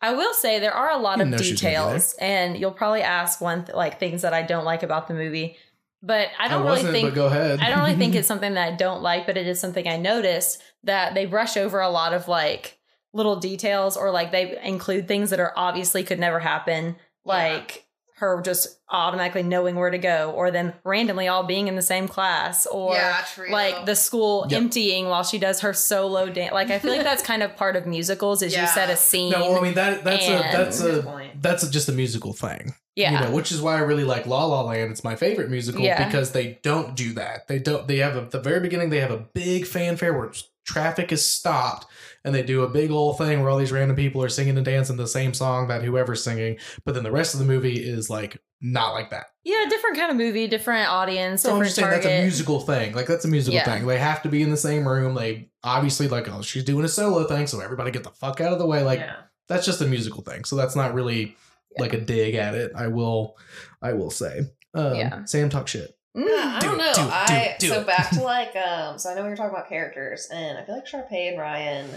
I 0.00 0.14
will 0.14 0.32
say 0.32 0.58
there 0.60 0.72
are 0.72 0.90
a 0.90 0.96
lot 0.96 1.20
of 1.20 1.28
know 1.28 1.36
she's 1.36 1.60
gonna 1.60 1.74
be 1.74 1.76
details, 1.76 2.14
and 2.18 2.56
you'll 2.56 2.70
probably 2.72 3.02
ask 3.02 3.38
one 3.38 3.66
th- 3.66 3.76
like 3.76 4.00
things 4.00 4.22
that 4.22 4.32
I 4.32 4.40
don't 4.40 4.64
like 4.64 4.82
about 4.82 5.08
the 5.08 5.14
movie, 5.14 5.58
but 6.02 6.28
I 6.38 6.48
don't 6.48 6.64
really 6.64 6.82
think 6.90 7.08
but 7.10 7.14
go 7.14 7.26
ahead. 7.26 7.60
I 7.60 7.68
don't 7.68 7.80
really 7.80 7.96
think 7.96 8.14
it's 8.14 8.26
something 8.32 8.54
that 8.54 8.72
I 8.72 8.76
don't 8.76 9.02
like, 9.02 9.26
but 9.26 9.36
it 9.36 9.46
is 9.46 9.60
something 9.60 9.86
I 9.86 9.98
noticed 9.98 10.62
that 10.84 11.12
they 11.12 11.26
brush 11.26 11.58
over 11.58 11.80
a 11.82 11.90
lot 11.90 12.14
of 12.14 12.28
like 12.28 12.78
little 13.12 13.36
details 13.36 13.98
or 13.98 14.10
like 14.10 14.32
they 14.32 14.58
include 14.64 15.06
things 15.06 15.28
that 15.30 15.38
are 15.40 15.52
obviously 15.54 16.02
could 16.04 16.18
never 16.18 16.38
happen, 16.38 16.96
like 17.26 17.84
her 18.22 18.40
just 18.42 18.78
automatically 18.88 19.42
knowing 19.42 19.74
where 19.76 19.90
to 19.90 19.98
go, 19.98 20.30
or 20.32 20.50
them 20.50 20.72
randomly 20.84 21.28
all 21.28 21.42
being 21.42 21.68
in 21.68 21.76
the 21.76 21.82
same 21.82 22.08
class, 22.08 22.66
or 22.66 22.94
yeah, 22.94 23.22
like 23.50 23.84
the 23.86 23.94
school 23.94 24.46
Yep. 24.48 24.60
emptying 24.62 25.08
while 25.08 25.22
she 25.24 25.38
does 25.38 25.60
her 25.60 25.72
solo 25.74 26.28
dance. 26.28 26.52
Like 26.54 26.70
I 26.70 26.78
feel 26.78 26.92
like 26.92 27.02
that's 27.02 27.22
kind 27.32 27.42
of 27.42 27.56
part 27.56 27.76
of 27.76 27.86
musicals 27.86 28.42
is 28.42 28.52
you 28.54 28.60
Yeah. 28.62 28.66
set 28.66 28.88
a 28.90 28.96
scene. 28.96 29.32
no, 29.32 29.50
well, 29.50 29.58
I 29.58 29.62
mean 29.62 29.74
that 29.74 30.04
that's 30.04 30.26
a 30.26 30.32
that's 30.32 30.80
a 30.82 31.30
that's 31.40 31.62
a, 31.64 31.70
just 31.70 31.88
a 31.88 31.92
musical 31.92 32.32
thing. 32.32 32.74
yeah. 32.96 33.12
You 33.12 33.20
know, 33.28 33.34
which 33.34 33.50
is 33.52 33.60
why 33.60 33.76
I 33.76 33.80
really 33.80 34.04
like 34.04 34.26
La 34.26 34.44
La 34.44 34.62
Land. 34.62 34.90
It's 34.90 35.04
my 35.04 35.16
favorite 35.16 35.50
musical 35.50 35.80
Yeah. 35.82 36.04
because 36.06 36.32
they 36.32 36.58
don't 36.62 36.94
do 36.94 37.12
that. 37.14 37.48
They 37.48 37.58
don't. 37.58 37.86
They 37.88 37.98
have 37.98 38.16
a, 38.16 38.22
the 38.26 38.40
very 38.40 38.60
beginning. 38.60 38.90
They 38.90 39.00
have 39.00 39.10
a 39.10 39.18
big 39.34 39.66
fanfare 39.66 40.12
where 40.16 40.30
traffic 40.64 41.12
is 41.12 41.26
stopped, 41.26 41.86
and 42.24 42.34
they 42.34 42.42
do 42.42 42.62
a 42.62 42.68
big 42.68 42.90
old 42.90 43.18
thing 43.18 43.40
where 43.40 43.50
all 43.50 43.58
these 43.58 43.72
random 43.72 43.96
people 43.96 44.22
are 44.22 44.28
singing 44.28 44.56
and 44.56 44.64
dancing 44.64 44.96
the 44.96 45.06
same 45.06 45.34
song 45.34 45.68
that 45.68 45.82
whoever's 45.82 46.22
singing. 46.22 46.58
But 46.84 46.94
then 46.94 47.02
the 47.04 47.10
rest 47.10 47.34
of 47.34 47.40
the 47.40 47.46
movie 47.46 47.76
is 47.82 48.08
like 48.10 48.40
not 48.60 48.92
like 48.92 49.10
that. 49.10 49.26
Yeah, 49.44 49.64
different 49.68 49.96
kind 49.96 50.10
of 50.10 50.16
movie, 50.16 50.46
different 50.46 50.88
audience, 50.88 51.42
So 51.42 51.56
I'm 51.56 51.64
just 51.64 51.74
saying 51.74 51.88
target. 51.88 52.04
that's 52.04 52.14
a 52.20 52.22
musical 52.22 52.60
thing. 52.60 52.94
Like 52.94 53.06
that's 53.08 53.24
a 53.24 53.28
musical 53.28 53.56
Yeah. 53.56 53.64
thing. 53.64 53.86
They 53.86 53.98
have 53.98 54.22
to 54.22 54.28
be 54.28 54.42
in 54.42 54.50
the 54.50 54.56
same 54.56 54.86
room. 54.86 55.14
They 55.16 55.48
obviously 55.64 56.06
like 56.08 56.28
oh 56.28 56.42
she's 56.42 56.62
doing 56.64 56.84
a 56.84 56.88
solo 56.88 57.24
thing, 57.26 57.46
so 57.48 57.58
everybody 57.60 57.90
get 57.90 58.04
the 58.04 58.10
fuck 58.10 58.40
out 58.40 58.52
of 58.52 58.58
the 58.60 58.66
way. 58.66 58.82
Like 58.84 59.00
yeah. 59.00 59.16
that's 59.48 59.66
just 59.66 59.80
a 59.80 59.86
musical 59.86 60.22
thing. 60.22 60.44
So 60.44 60.54
that's 60.54 60.76
not 60.76 60.94
really 60.94 61.36
like 61.78 61.92
a 61.92 62.00
dig 62.00 62.34
at 62.36 62.54
it. 62.54 62.70
I 62.76 62.86
will, 62.86 63.36
I 63.80 63.94
will 63.94 64.10
say. 64.10 64.42
Um, 64.74 64.94
Yeah. 64.94 65.24
Sam 65.24 65.48
talk 65.48 65.66
shit. 65.66 65.96
Mm. 66.16 66.24
Yeah, 66.28 66.56
I 66.56 66.60
Do 66.60 66.66
don't 66.68 66.74
it, 66.74 66.78
know. 66.78 66.92
do 66.94 67.00
it, 67.00 67.04
do 67.04 67.10
I 67.10 67.36
it, 67.38 67.58
do 67.58 67.68
so 67.68 67.84
back 67.84 68.10
to 68.10 68.22
like 68.24 68.54
um. 68.56 68.98
So 68.98 69.10
I 69.10 69.14
know 69.14 69.22
we 69.22 69.30
were 69.30 69.36
talking 69.36 69.54
about 69.54 69.68
characters, 69.68 70.28
and 70.32 70.58
I 70.58 70.64
feel 70.64 70.74
like 70.74 70.86
Sharpay 70.86 71.30
and 71.30 71.38
Ryan 71.38 71.88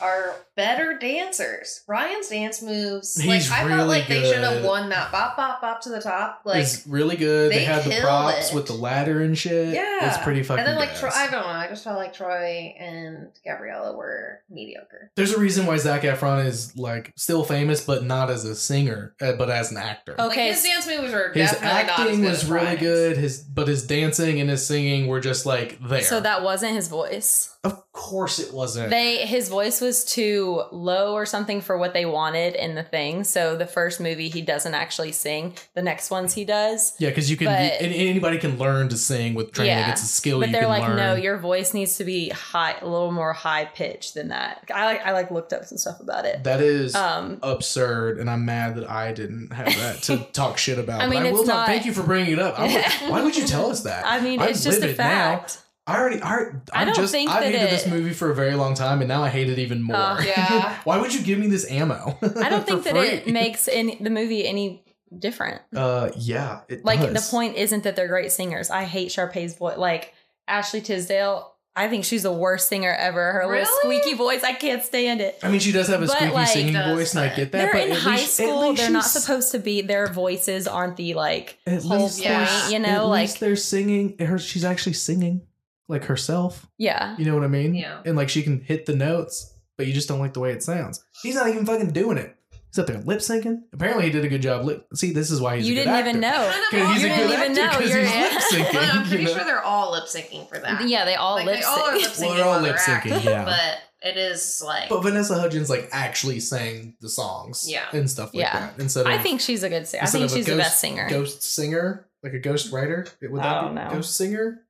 are 0.00 0.36
better 0.56 0.98
dancers. 0.98 1.82
Ryan's 1.86 2.28
dance 2.28 2.62
moves, 2.62 3.20
He's 3.20 3.50
like 3.50 3.60
I 3.60 3.64
really 3.64 3.76
felt 3.76 3.88
like 3.88 4.08
they 4.08 4.22
should 4.24 4.42
have 4.42 4.64
won 4.64 4.88
that 4.90 5.10
bop 5.12 5.36
bop 5.36 5.60
bop 5.60 5.80
to 5.82 5.88
the 5.88 6.00
top. 6.00 6.42
Like 6.44 6.62
it's 6.62 6.86
really 6.86 7.16
good. 7.16 7.52
They, 7.52 7.58
they 7.58 7.64
had 7.64 7.84
the 7.84 8.00
props 8.00 8.50
it. 8.50 8.54
with 8.54 8.66
the 8.66 8.74
ladder 8.74 9.22
and 9.22 9.36
shit. 9.36 9.74
yeah, 9.74 10.08
it's 10.08 10.22
pretty 10.22 10.42
fucking. 10.42 10.60
And 10.60 10.68
then 10.68 10.76
like. 10.76 10.94
Troy, 10.94 11.10
I 11.12 11.28
don't 11.30 11.40
know. 11.42 11.46
I 11.46 11.68
just 11.68 11.84
felt 11.84 11.96
like 11.96 12.12
Troy 12.12 12.74
and 12.78 13.28
Gabriella 13.44 13.96
were 13.96 14.40
mediocre. 14.48 15.10
There's 15.16 15.32
a 15.32 15.40
reason 15.40 15.66
why 15.66 15.76
Zac 15.76 16.02
Efron 16.02 16.46
is 16.46 16.76
like 16.76 17.12
still 17.16 17.44
famous, 17.44 17.84
but 17.84 18.04
not 18.04 18.30
as 18.30 18.44
a 18.44 18.54
singer, 18.54 19.14
uh, 19.20 19.32
but 19.32 19.50
as 19.50 19.70
an 19.70 19.76
actor. 19.76 20.12
Okay, 20.12 20.48
like, 20.48 20.54
his 20.54 20.62
dance 20.62 20.86
moves 20.86 21.12
were 21.12 21.32
His 21.32 21.50
definitely 21.50 21.68
not 21.68 21.84
as 21.84 21.90
acting 21.90 22.20
good 22.20 22.30
was 22.30 22.42
as 22.42 22.50
really 22.50 22.64
Ryan's. 22.64 22.80
good. 22.80 23.16
His 23.16 23.38
but 23.40 23.68
his 23.68 23.86
dancing 23.86 24.40
and 24.40 24.50
his 24.50 24.66
singing 24.66 25.06
were 25.06 25.20
just 25.20 25.46
like 25.46 25.78
there. 25.88 26.02
So 26.02 26.20
that 26.20 26.42
wasn't 26.42 26.74
his 26.74 26.88
voice. 26.88 27.56
of 27.64 27.83
course 27.94 28.38
it 28.38 28.52
wasn't. 28.52 28.90
They 28.90 29.24
his 29.24 29.48
voice 29.48 29.80
was 29.80 30.04
too 30.04 30.62
low 30.72 31.14
or 31.14 31.24
something 31.24 31.60
for 31.62 31.78
what 31.78 31.94
they 31.94 32.04
wanted 32.04 32.54
in 32.56 32.74
the 32.74 32.82
thing. 32.82 33.24
So 33.24 33.56
the 33.56 33.66
first 33.66 34.00
movie 34.00 34.28
he 34.28 34.42
doesn't 34.42 34.74
actually 34.74 35.12
sing. 35.12 35.54
The 35.74 35.80
next 35.82 36.10
ones 36.10 36.34
he 36.34 36.44
does. 36.44 36.94
yeah, 36.98 37.08
because 37.08 37.30
you 37.30 37.36
can 37.36 37.46
but- 37.46 37.54
an- 37.80 37.92
anybody 37.92 38.38
can 38.38 38.58
learn 38.58 38.88
to 38.90 38.96
sing 38.98 39.34
with 39.34 39.52
training. 39.52 39.76
Yeah, 39.78 39.90
It's 39.92 40.02
a 40.02 40.06
skill 40.06 40.40
But 40.40 40.48
you 40.48 40.52
they're 40.52 40.66
like, 40.66 40.82
learn. 40.82 40.96
no, 40.96 41.14
your 41.14 41.38
voice 41.38 41.72
needs 41.72 41.96
to 41.98 42.04
be 42.04 42.28
high, 42.30 42.74
a 42.82 42.86
little 42.86 43.12
more 43.12 43.32
high 43.32 43.64
pitched 43.64 44.14
than 44.14 44.28
that. 44.28 44.64
I 44.74 44.84
like, 44.86 45.06
I 45.06 45.12
like 45.12 45.30
looked 45.30 45.52
up 45.52 45.64
some 45.64 45.78
stuff 45.78 46.00
about 46.00 46.24
it. 46.26 46.44
that 46.44 46.60
is 46.60 46.94
Um, 46.96 47.38
absurd, 47.42 48.18
and 48.18 48.28
I'm 48.28 48.44
mad 48.44 48.74
that 48.76 48.90
I 48.90 49.12
didn't 49.12 49.52
have 49.52 49.66
that 49.76 50.02
to 50.04 50.18
talk 50.32 50.58
shit 50.58 50.78
about. 50.78 51.00
I 51.00 51.04
But 51.06 51.10
mean, 51.10 51.22
I 51.26 51.30
will 51.32 51.40
it's 51.40 51.48
talk. 51.48 51.56
not- 51.58 51.66
Thank 51.68 51.86
you 51.86 51.92
for 51.92 52.02
bringing 52.02 52.32
it 52.32 52.38
up. 52.40 52.58
Would- 52.58 52.70
why 53.10 53.22
would 53.22 53.36
you 53.36 53.46
tell 53.46 53.70
us 53.70 53.82
that? 53.84 54.04
I 54.04 54.20
mean, 54.20 54.40
I 54.40 54.48
it's 54.48 54.64
just 54.64 54.82
a 54.82 54.92
fact. 54.92 55.54
now. 55.56 55.60
Fact. 55.86 55.98
I 55.98 56.00
already, 56.00 56.20
I, 56.22 56.30
already- 56.32 56.58
I 56.72 56.80
I'm 56.80 56.86
don't 56.88 56.96
just, 56.96 57.12
think 57.12 57.30
I've 57.30 57.42
that 57.42 57.52
hated 57.52 57.62
it- 57.66 57.70
this 57.70 57.86
movie 57.86 58.12
for 58.12 58.30
a 58.30 58.34
very 58.34 58.54
long 58.54 58.74
time, 58.74 59.00
and 59.00 59.08
now 59.08 59.22
I 59.22 59.28
hate 59.28 59.48
it 59.48 59.58
even 59.58 59.82
more. 59.82 59.96
Uh, 59.96 60.22
Yeah. 60.24 60.78
Why 60.84 60.98
would 61.00 61.14
you 61.14 61.22
give 61.22 61.38
me 61.38 61.46
this 61.48 61.70
ammo? 61.70 62.18
I 62.22 62.48
don't 62.48 62.66
think 62.66 62.82
for 62.84 62.92
that 62.94 63.12
it 63.12 63.26
makes 63.28 63.68
any 63.68 63.96
the 63.96 64.10
movie 64.10 64.46
any 64.46 64.84
different. 65.16 65.60
Uh, 65.74 66.10
yeah, 66.16 66.60
it 66.68 66.84
Like 66.84 67.00
does. 67.00 67.12
the 67.12 67.30
point 67.30 67.56
isn't 67.56 67.84
that 67.84 67.96
they're 67.96 68.08
great 68.08 68.32
singers. 68.32 68.70
I 68.70 68.84
hate 68.84 69.12
Sharpay's 69.12 69.56
voice. 69.56 69.76
Like 69.78 70.12
Ashley 70.48 70.80
Tisdale, 70.80 71.52
I 71.76 71.88
think 71.88 72.04
she's 72.04 72.22
the 72.24 72.32
worst 72.32 72.68
singer 72.68 72.92
ever. 72.92 73.32
Her 73.32 73.40
Really? 73.48 73.58
little 73.60 73.74
squeaky 73.80 74.14
voice, 74.14 74.42
I 74.44 74.52
can't 74.54 74.82
stand 74.82 75.20
it. 75.20 75.38
I 75.42 75.50
mean, 75.50 75.60
she 75.60 75.72
does 75.72 75.88
have 75.88 76.02
a 76.02 76.06
But, 76.06 76.16
squeaky 76.16 76.32
like, 76.34 76.48
singing 76.48 76.72
does, 76.74 76.96
voice, 76.98 77.14
and 77.14 77.24
I 77.24 77.28
but- 77.28 77.36
get 77.36 77.52
that. 77.52 77.58
They're 77.58 77.72
but 77.72 77.82
in 77.86 77.92
at 77.92 77.98
high 77.98 78.10
least- 78.16 78.40
at 78.40 78.46
school. 78.46 78.68
least 78.70 78.82
They're 78.82 78.90
not 78.90 79.02
she's- 79.04 79.12
supposed 79.24 79.52
to 79.52 79.58
be. 79.58 79.82
Their 79.82 80.06
voices 80.08 80.66
aren't 80.66 80.96
the 80.96 81.14
like 81.14 81.58
At 81.66 81.82
whole 81.82 82.02
least, 82.04 82.18
point. 82.18 82.30
Yeah. 82.30 82.68
You 82.70 82.76
at 82.76 82.82
know, 82.82 83.08
like 83.08 83.22
least 83.22 83.40
they're 83.40 83.56
singing. 83.56 84.16
Her, 84.18 84.38
she's 84.38 84.64
actually 84.64 84.92
singing 84.94 85.42
like 85.88 86.04
herself. 86.04 86.66
yeah. 86.78 87.16
You 87.18 87.24
know 87.24 87.34
what 87.34 87.44
I 87.44 87.48
mean? 87.48 87.74
Yeah. 87.74 88.00
And 88.04 88.16
like 88.16 88.28
she 88.28 88.42
can 88.42 88.60
hit 88.60 88.86
the 88.86 88.94
notes, 88.96 89.52
but 89.76 89.86
you 89.86 89.92
just 89.92 90.08
don't 90.08 90.18
like 90.20 90.32
the 90.34 90.40
way 90.40 90.52
it 90.52 90.62
sounds. 90.62 91.04
He's 91.22 91.34
not 91.34 91.48
even 91.48 91.66
fucking 91.66 91.90
doing 91.92 92.18
it. 92.18 92.34
He's 92.70 92.78
up 92.80 92.86
there 92.88 92.98
lip 92.98 93.20
syncing. 93.20 93.62
Apparently, 93.72 94.04
he 94.04 94.10
did 94.10 94.24
a 94.24 94.28
good 94.28 94.42
job. 94.42 94.64
Lip. 94.64 94.84
See, 94.94 95.12
this 95.12 95.30
is 95.30 95.40
why 95.40 95.56
he's. 95.58 95.68
You 95.68 95.74
a 95.74 95.84
good 95.84 95.90
didn't 95.90 95.94
actor. 95.94 96.08
even 96.08 96.20
know. 96.20 96.52
Okay, 96.72 96.92
he's 96.92 97.02
you 97.02 97.08
a 97.08 97.16
didn't 97.16 97.28
good 97.28 97.38
even 97.38 97.58
actor 97.58 97.62
know. 97.62 97.70
'cause 97.70 97.88
You're 97.94 98.04
he's 98.04 98.32
lip 98.32 98.42
syncing. 98.66 98.74
Well, 98.74 98.90
I'm 98.96 99.06
pretty 99.06 99.22
you 99.22 99.28
know? 99.28 99.34
sure 99.36 99.44
they're 99.44 99.62
all 99.62 99.92
lip 99.92 100.04
syncing 100.04 100.48
for 100.48 100.58
that. 100.58 100.88
Yeah, 100.88 101.04
they 101.04 101.14
all 101.14 101.34
like, 101.34 101.46
lip 101.46 101.60
they 101.60 101.62
all 101.64 101.78
are 101.90 101.92
lip 101.96 102.02
sync. 102.02 102.14
syncing. 102.14 102.26
Well, 102.26 102.34
they're 102.34 102.44
all 102.46 102.60
lip-syncing, 102.60 103.24
yeah. 103.24 103.44
But 103.44 103.78
it 104.10 104.16
is 104.16 104.60
like 104.64 104.88
But 104.88 105.02
Vanessa 105.02 105.38
Hudgens 105.38 105.70
like 105.70 105.88
actually 105.92 106.40
sang 106.40 106.96
the 107.00 107.08
songs, 107.08 107.70
Yeah. 107.70 107.84
and 107.92 108.10
stuff 108.10 108.34
like 108.34 108.42
Yeah. 108.42 108.58
that. 108.70 108.80
Instead 108.80 109.02
of 109.06 109.12
I 109.12 109.18
think 109.18 109.40
she's 109.40 109.62
a 109.62 109.68
good 109.68 109.86
singer. 109.86 110.00
I 110.02 110.04
instead 110.06 110.18
think 110.18 110.30
of 110.30 110.32
a 110.32 110.36
she's 110.36 110.46
the 110.46 110.50
ghost- 110.52 110.62
best 110.64 110.80
singer. 110.80 111.08
ghost 111.08 111.42
singer, 111.44 112.08
like 112.24 112.32
a 112.32 112.40
ghost 112.40 112.72
writer. 112.72 113.06
Would 113.22 113.40
that 113.40 113.46
I 113.46 113.68
be 113.68 113.74
don't 113.76 113.92
ghost 113.92 114.16
singer? 114.16 114.62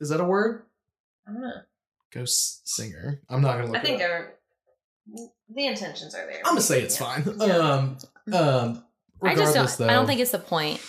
Is 0.00 0.08
that 0.10 0.20
a 0.20 0.24
word? 0.24 0.62
I 1.28 1.32
don't 1.32 1.42
know. 1.42 1.52
Ghost 2.12 2.68
singer. 2.68 3.20
I'm 3.28 3.42
not 3.42 3.56
gonna 3.58 3.66
look. 3.72 3.76
I 3.76 3.80
think 3.82 4.00
it 4.00 4.10
up. 4.10 4.32
the 5.54 5.66
intentions 5.66 6.14
are 6.14 6.26
there. 6.26 6.38
I'm 6.44 6.52
gonna 6.52 6.60
say 6.60 6.82
it's 6.82 6.98
Yeah. 7.00 7.06
fine. 7.22 7.36
Yeah. 7.40 7.56
Um, 7.56 7.98
um. 8.32 8.84
I 9.22 9.34
just 9.34 9.54
don't. 9.78 9.90
I 9.90 9.94
don't 9.94 10.06
think 10.06 10.20
it's 10.20 10.30
the 10.32 10.38
point. 10.38 10.80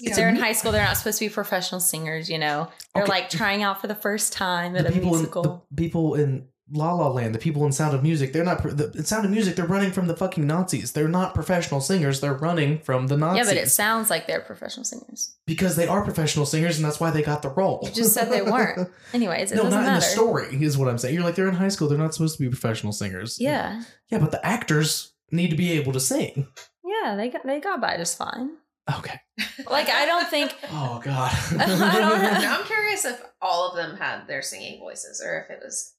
It's 0.00 0.16
they're 0.16 0.28
in 0.28 0.36
high 0.36 0.52
school. 0.52 0.72
They're 0.72 0.84
not 0.84 0.96
supposed 0.96 1.18
to 1.18 1.24
be 1.24 1.28
professional 1.28 1.80
singers. 1.80 2.30
You 2.30 2.38
know, 2.38 2.68
they're 2.94 3.02
Okay. 3.04 3.10
like 3.12 3.30
trying 3.30 3.62
out 3.62 3.80
for 3.80 3.86
the 3.88 3.94
first 3.94 4.32
time 4.32 4.76
at 4.76 4.86
the 4.86 4.92
a 4.98 5.00
musical. 5.04 5.42
in 5.44 5.60
the 5.76 5.82
people 5.82 6.14
in 6.14 6.48
La 6.70 6.92
La 6.92 7.08
Land, 7.08 7.34
the 7.34 7.38
people 7.38 7.64
in 7.64 7.72
Sound 7.72 7.94
of 7.94 8.02
Music, 8.02 8.32
they're 8.32 8.44
not. 8.44 8.58
pro- 8.60 8.72
The, 8.72 8.90
in 8.98 9.04
Sound 9.04 9.24
of 9.24 9.30
Music, 9.30 9.56
they're 9.56 9.64
running 9.66 9.90
from 9.90 10.06
the 10.06 10.14
fucking 10.16 10.46
Nazis. 10.46 10.92
They're 10.92 11.08
not 11.08 11.34
professional 11.34 11.80
singers. 11.80 12.20
They're 12.20 12.34
running 12.34 12.80
from 12.80 13.06
the 13.06 13.16
Nazis. 13.16 13.46
yeah, 13.46 13.54
but 13.54 13.62
it 13.62 13.68
sounds 13.70 14.10
like 14.10 14.26
they're 14.26 14.40
professional 14.40 14.84
singers. 14.84 15.34
because 15.46 15.76
they 15.76 15.86
are 15.86 16.02
professional 16.04 16.44
singers, 16.46 16.76
and 16.76 16.84
that's 16.84 17.00
why 17.00 17.10
they 17.10 17.22
got 17.22 17.42
the 17.42 17.48
role. 17.48 17.80
You 17.84 17.90
just 17.90 18.12
said 18.12 18.30
they 18.30 18.42
weren't. 18.42 18.90
Anyways, 19.14 19.50
it 19.52 19.56
no, 19.56 19.62
doesn't 19.64 19.80
not 19.80 19.88
in 19.88 19.94
the 19.94 20.00
story. 20.02 20.62
Is 20.62 20.76
what 20.76 20.88
I'm 20.88 20.98
saying. 20.98 21.14
You're 21.14 21.24
like 21.24 21.36
they're 21.36 21.48
in 21.48 21.54
high 21.54 21.68
school. 21.68 21.88
They're 21.88 21.96
not 21.98 22.12
supposed 22.14 22.36
to 22.36 22.42
be 22.42 22.48
professional 22.50 22.92
singers. 22.92 23.38
Yeah, 23.40 23.82
yeah, 24.10 24.18
but 24.18 24.30
the 24.30 24.44
actors 24.46 25.12
need 25.30 25.48
to 25.50 25.56
be 25.56 25.72
able 25.72 25.92
to 25.92 26.00
sing. 26.00 26.48
yeah, 26.84 27.16
they 27.16 27.28
got 27.30 27.46
they 27.46 27.60
got 27.60 27.80
by 27.80 27.96
just 27.96 28.18
fine. 28.18 28.50
Okay. 28.94 29.20
Like 29.70 29.88
I 29.90 30.06
don't 30.06 30.28
think 30.28 30.54
Oh 30.70 31.00
God. 31.04 31.30
I 31.58 31.66
don't 31.66 31.78
know. 31.78 32.40
Now 32.40 32.58
I'm 32.58 32.64
curious 32.66 33.04
if 33.04 33.22
all 33.42 33.68
of 33.70 33.76
them 33.76 33.96
had 33.96 34.26
their 34.26 34.40
singing 34.42 34.78
voices 34.80 35.22
or 35.24 35.40
if 35.44 35.50
it 35.50 35.60
was. 35.62 35.94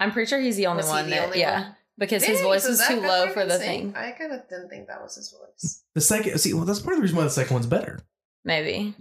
I'm 0.00 0.12
pretty 0.12 0.28
sure 0.28 0.38
he's 0.40 0.56
the 0.56 0.66
only 0.66 0.78
Was 0.82 0.86
he 0.86 0.92
one 0.92 1.04
the 1.06 1.10
that 1.10 1.24
only 1.26 1.40
yeah 1.40 1.60
one? 1.62 1.76
because 1.98 2.24
his 2.24 2.40
voice 2.40 2.64
so 2.64 2.70
is 2.70 2.86
too 2.86 3.00
low 3.00 3.28
for 3.30 3.44
the 3.44 3.58
sing? 3.58 3.92
thing. 3.92 3.96
I 3.96 4.12
kind 4.12 4.32
of 4.32 4.48
didn't 4.48 4.68
think 4.70 4.86
that 4.88 5.02
was 5.02 5.16
his 5.16 5.30
voice. 5.32 5.82
the 5.94 6.00
second. 6.00 6.38
See, 6.38 6.54
well, 6.54 6.64
that's 6.64 6.80
part 6.80 6.94
of 6.94 6.98
the 6.98 7.02
reason 7.02 7.16
why 7.16 7.24
the 7.24 7.30
second 7.30 7.54
one's 7.54 7.66
better 7.66 8.00
Maybe 8.44 8.94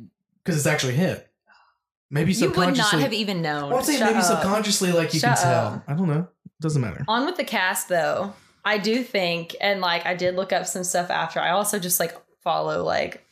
because 0.44 0.58
it's 0.58 0.66
actually 0.68 0.96
him. 0.96 1.20
Maybe 2.10 2.32
you 2.32 2.46
would 2.48 2.56
subconsciously. 2.56 3.00
not 3.00 3.04
have 3.04 3.13
even 3.13 3.42
known. 3.42 3.70
Well, 3.70 3.80
I'm 3.80 3.84
saying 3.84 4.00
Shut 4.00 4.08
maybe 4.08 4.20
up. 4.20 4.25
subconsciously, 4.25 4.92
like 4.94 5.13
you 5.13 5.20
Shut 5.20 5.38
can 5.38 5.44
tell. 5.46 5.66
up. 5.74 5.84
I 5.88 5.94
don't 5.94 6.08
know. 6.08 6.27
It 6.46 6.62
Doesn't 6.62 6.82
matter. 6.82 7.04
On 7.08 7.25
with 7.25 7.36
the 7.36 7.44
cast 7.44 7.89
though, 7.89 8.34
I 8.66 8.77
do 8.77 9.04
think, 9.04 9.56
and 9.62 9.82
like 9.82 10.06
I 10.06 10.16
did 10.16 10.36
look 10.36 10.51
up 10.54 10.66
some 10.66 10.84
stuff 10.86 11.10
after. 11.10 11.39
I 11.39 11.50
also 11.51 11.80
just 11.80 12.00
like 12.00 12.16
follow 12.44 12.84
like 12.84 13.25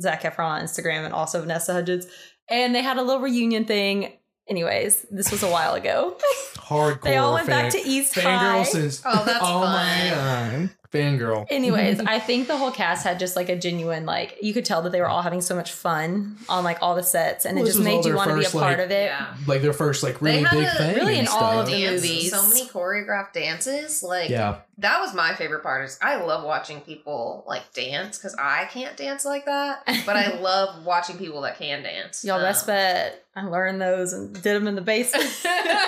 Zac 0.00 0.22
Efron 0.22 0.38
on 0.50 0.62
Instagram 0.62 1.04
and 1.04 1.12
also 1.12 1.40
Vanessa 1.40 1.72
Hudgens, 1.74 2.06
and 2.48 2.74
they 2.74 2.82
had 2.82 2.96
a 2.96 3.02
little 3.02 3.20
reunion 3.22 3.64
thing. 3.66 4.12
Anyways, 4.48 5.04
this 5.10 5.30
was 5.30 5.42
a 5.42 5.48
while 5.50 5.74
ago. 5.74 6.16
Hardcore. 6.68 7.02
they 7.02 7.16
all 7.16 7.34
went 7.34 7.46
back 7.48 7.70
to 7.72 7.78
East 7.78 8.14
fangirl 8.14 8.24
High. 8.38 8.62
since. 8.64 9.02
Oh, 9.04 9.22
that's 9.24 9.38
oh 9.42 9.60
fun. 9.60 9.72
my 9.72 10.10
god, 10.10 10.70
fangirl. 10.92 11.46
Anyways, 11.50 12.00
I 12.06 12.18
think 12.18 12.46
the 12.46 12.56
whole 12.56 12.70
cast 12.70 13.04
had 13.04 13.18
just 13.18 13.36
like 13.36 13.48
a 13.48 13.56
genuine 13.56 14.04
like 14.06 14.36
you 14.42 14.52
could 14.52 14.64
tell 14.64 14.82
that 14.82 14.90
they 14.92 15.00
were 15.00 15.08
all 15.08 15.22
having 15.22 15.40
so 15.40 15.54
much 15.56 15.72
fun 15.72 16.36
on 16.48 16.64
like 16.64 16.78
all 16.82 16.94
the 16.94 17.02
sets, 17.02 17.44
and 17.46 17.56
Well, 17.56 17.64
it 17.64 17.68
just 17.68 17.80
made 17.80 18.04
you 18.04 18.14
want 18.14 18.30
to 18.30 18.36
be 18.38 18.44
a 18.44 18.50
part 18.50 18.78
like- 18.78 18.86
of 18.86 18.90
it. 18.90 19.06
Yeah. 19.06 19.34
like 19.46 19.62
their 19.62 19.72
first 19.72 20.02
like 20.02 20.20
really 20.20 20.42
had 20.42 20.50
big 20.56 20.66
a- 20.66 20.70
thing. 20.72 20.96
really 20.96 21.14
in 21.14 21.20
and 21.20 21.28
all 21.28 21.60
of 21.60 21.66
the 21.66 21.72
Dance, 21.72 22.02
movies. 22.02 22.30
So 22.30 22.46
many 22.48 22.66
choreographed 22.66 23.32
dances. 23.32 24.02
Like 24.02 24.30
Yeah, 24.30 24.58
that 24.78 25.00
was 25.00 25.14
my 25.14 25.34
favorite 25.34 25.62
part. 25.62 25.84
Is 25.84 25.98
I 26.00 26.16
love 26.24 26.44
watching 26.44 26.80
people 26.80 27.44
like 27.46 27.72
dance 27.74 28.16
because 28.18 28.34
I 28.38 28.64
can't 28.66 28.96
dance 28.96 29.24
like 29.24 29.44
that, 29.46 29.82
but 30.06 30.16
I 30.16 30.38
love 30.40 30.84
watching 30.84 31.18
people 31.18 31.40
that 31.42 31.58
can 31.58 31.82
dance. 31.82 32.24
Y'all 32.24 32.40
best 32.40 32.62
Um, 32.68 32.74
bet 32.74 33.24
I 33.36 33.44
learned 33.44 33.80
those 33.80 34.12
and 34.12 34.32
did 34.34 34.42
them 34.42 34.66
in 34.68 34.74
the 34.74 34.80
basement. 34.80 35.28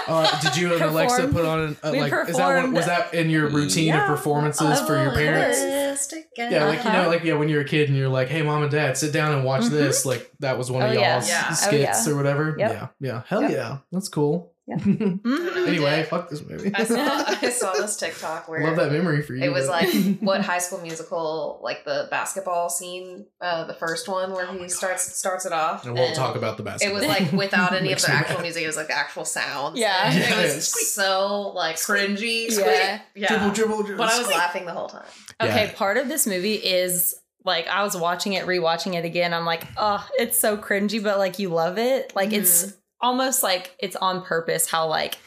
Uh, 0.09 0.41
did 0.41 0.57
you 0.57 0.73
and 0.75 0.83
Alexa 0.83 1.29
put 1.29 1.45
on 1.45 1.61
an, 1.61 1.77
uh, 1.85 1.91
We 1.93 2.01
like 2.01 2.13
is 2.29 2.37
that 2.37 2.45
what, 2.47 2.55
performed. 2.55 2.75
was 2.75 2.87
that 2.87 3.15
in 3.15 3.31
your 3.31 3.49
routine 3.49 3.89
Yeah. 3.89 4.03
of 4.03 4.09
performances 4.09 4.81
for 4.81 4.97
your 5.01 5.13
Oh, 5.13 5.15
parents? 5.15 5.59
yes. 5.61 6.13
Yeah, 6.37 6.65
like 6.65 6.83
you 6.85 6.91
know, 6.93 7.09
like 7.09 7.23
yeah, 7.23 7.35
when 7.35 7.49
you're 7.49 7.61
a 7.61 7.65
kid 7.65 7.89
and 7.89 7.97
you're 7.97 8.09
like, 8.09 8.27
"Hey, 8.29 8.43
mom 8.43 8.63
and 8.63 8.73
dad, 8.73 8.97
sit 8.97 9.13
down 9.13 9.33
and 9.33 9.45
watch 9.45 9.63
Mhm. 9.65 9.71
this." 9.71 10.05
Like 10.05 10.29
that 10.41 10.59
was 10.59 10.69
one 10.71 10.83
of 10.83 10.91
Oh, 10.91 10.93
y'all's 10.95 11.29
yeah. 11.29 11.43
Yeah. 11.43 11.47
Oh, 11.51 11.55
skits 11.55 12.07
yeah. 12.07 12.13
or 12.13 12.17
whatever. 12.17 12.57
Yep. 12.59 12.73
Yeah, 12.73 12.87
yeah, 13.01 13.23
hell 13.29 13.43
Yep. 13.43 13.51
yeah, 13.53 13.77
that's 13.93 14.09
cool. 14.09 14.53
Yeah. 14.71 14.77
Mhm. 14.77 15.67
anyway, 15.67 16.05
fuck 16.05 16.29
this 16.31 16.45
movie. 16.49 16.71
I 16.75 16.85
saw 16.85 16.97
I 17.43 17.51
saw 17.51 17.73
this 17.73 17.97
TikTok 17.97 18.49
where 18.49 18.63
Love 18.63 18.77
that 18.77 18.93
memory 18.93 19.23
for 19.23 19.35
you. 19.35 19.43
It 19.45 19.53
was 19.53 19.67
but- 19.67 19.83
like 19.85 20.19
what 20.21 20.43
High 20.43 20.59
School 20.59 20.81
Musical, 20.81 21.61
like 21.63 21.85
the 21.85 22.07
basketball 22.11 22.69
scene, 22.71 23.27
uh, 23.41 23.65
the 23.65 23.75
first 23.75 24.09
one 24.09 24.33
where 24.33 24.47
he 24.53 24.69
starts 24.69 25.17
starts 25.17 25.45
it 25.47 25.53
off. 25.53 25.85
and 25.85 25.95
we'll 25.95 26.05
and 26.05 26.15
talk 26.15 26.37
about 26.37 26.57
the 26.57 26.63
basketball. 26.63 26.99
It 26.99 27.01
was 27.01 27.09
like 27.09 27.33
without 27.39 27.73
any 27.73 27.93
of 27.93 28.01
the 28.01 28.11
actual 28.13 28.37
mad. 28.37 28.43
music. 28.43 28.63
It 28.63 28.67
was 28.69 28.77
like 28.77 28.87
the 28.89 28.97
actual 28.97 29.25
sounds. 29.25 29.79
Yeah. 29.79 30.13
Yeah. 30.13 30.41
it 30.41 30.55
was 30.55 30.93
so 30.95 31.49
like 31.55 31.77
cringy. 31.77 32.45
Yeah. 32.49 32.51
Squeak. 32.51 33.01
yeah. 33.15 33.29
dribble, 33.29 33.51
dribble, 33.55 33.83
dribble. 33.83 34.05
But 34.05 34.13
I 34.13 34.19
was 34.19 34.27
squeak. 34.27 34.39
laughing 34.39 34.65
the 34.67 34.73
whole 34.73 34.89
time. 34.89 35.05
Okay, 35.41 35.65
Yeah. 35.67 35.73
part 35.75 35.97
of 35.97 36.09
this 36.09 36.27
movie 36.27 36.55
is 36.55 37.17
like 37.45 37.67
I 37.69 37.83
was 37.83 37.97
watching 37.97 38.35
it, 38.35 38.45
rewatching 38.47 38.95
it 38.95 39.05
again. 39.05 39.33
I'm 39.33 39.47
like, 39.47 39.65
oh, 39.79 40.07
it's 40.19 40.39
so 40.39 40.57
cringy, 40.59 41.03
but 41.03 41.19
like 41.19 41.39
you 41.39 41.49
love 41.49 41.79
it. 41.79 42.13
Like 42.15 42.33
it's 42.33 42.75
almost 43.01 43.43
like 43.43 43.75
it's 43.79 43.97
on 43.97 44.23
purpose 44.23 44.69
how 44.71 44.87
like 44.87 45.19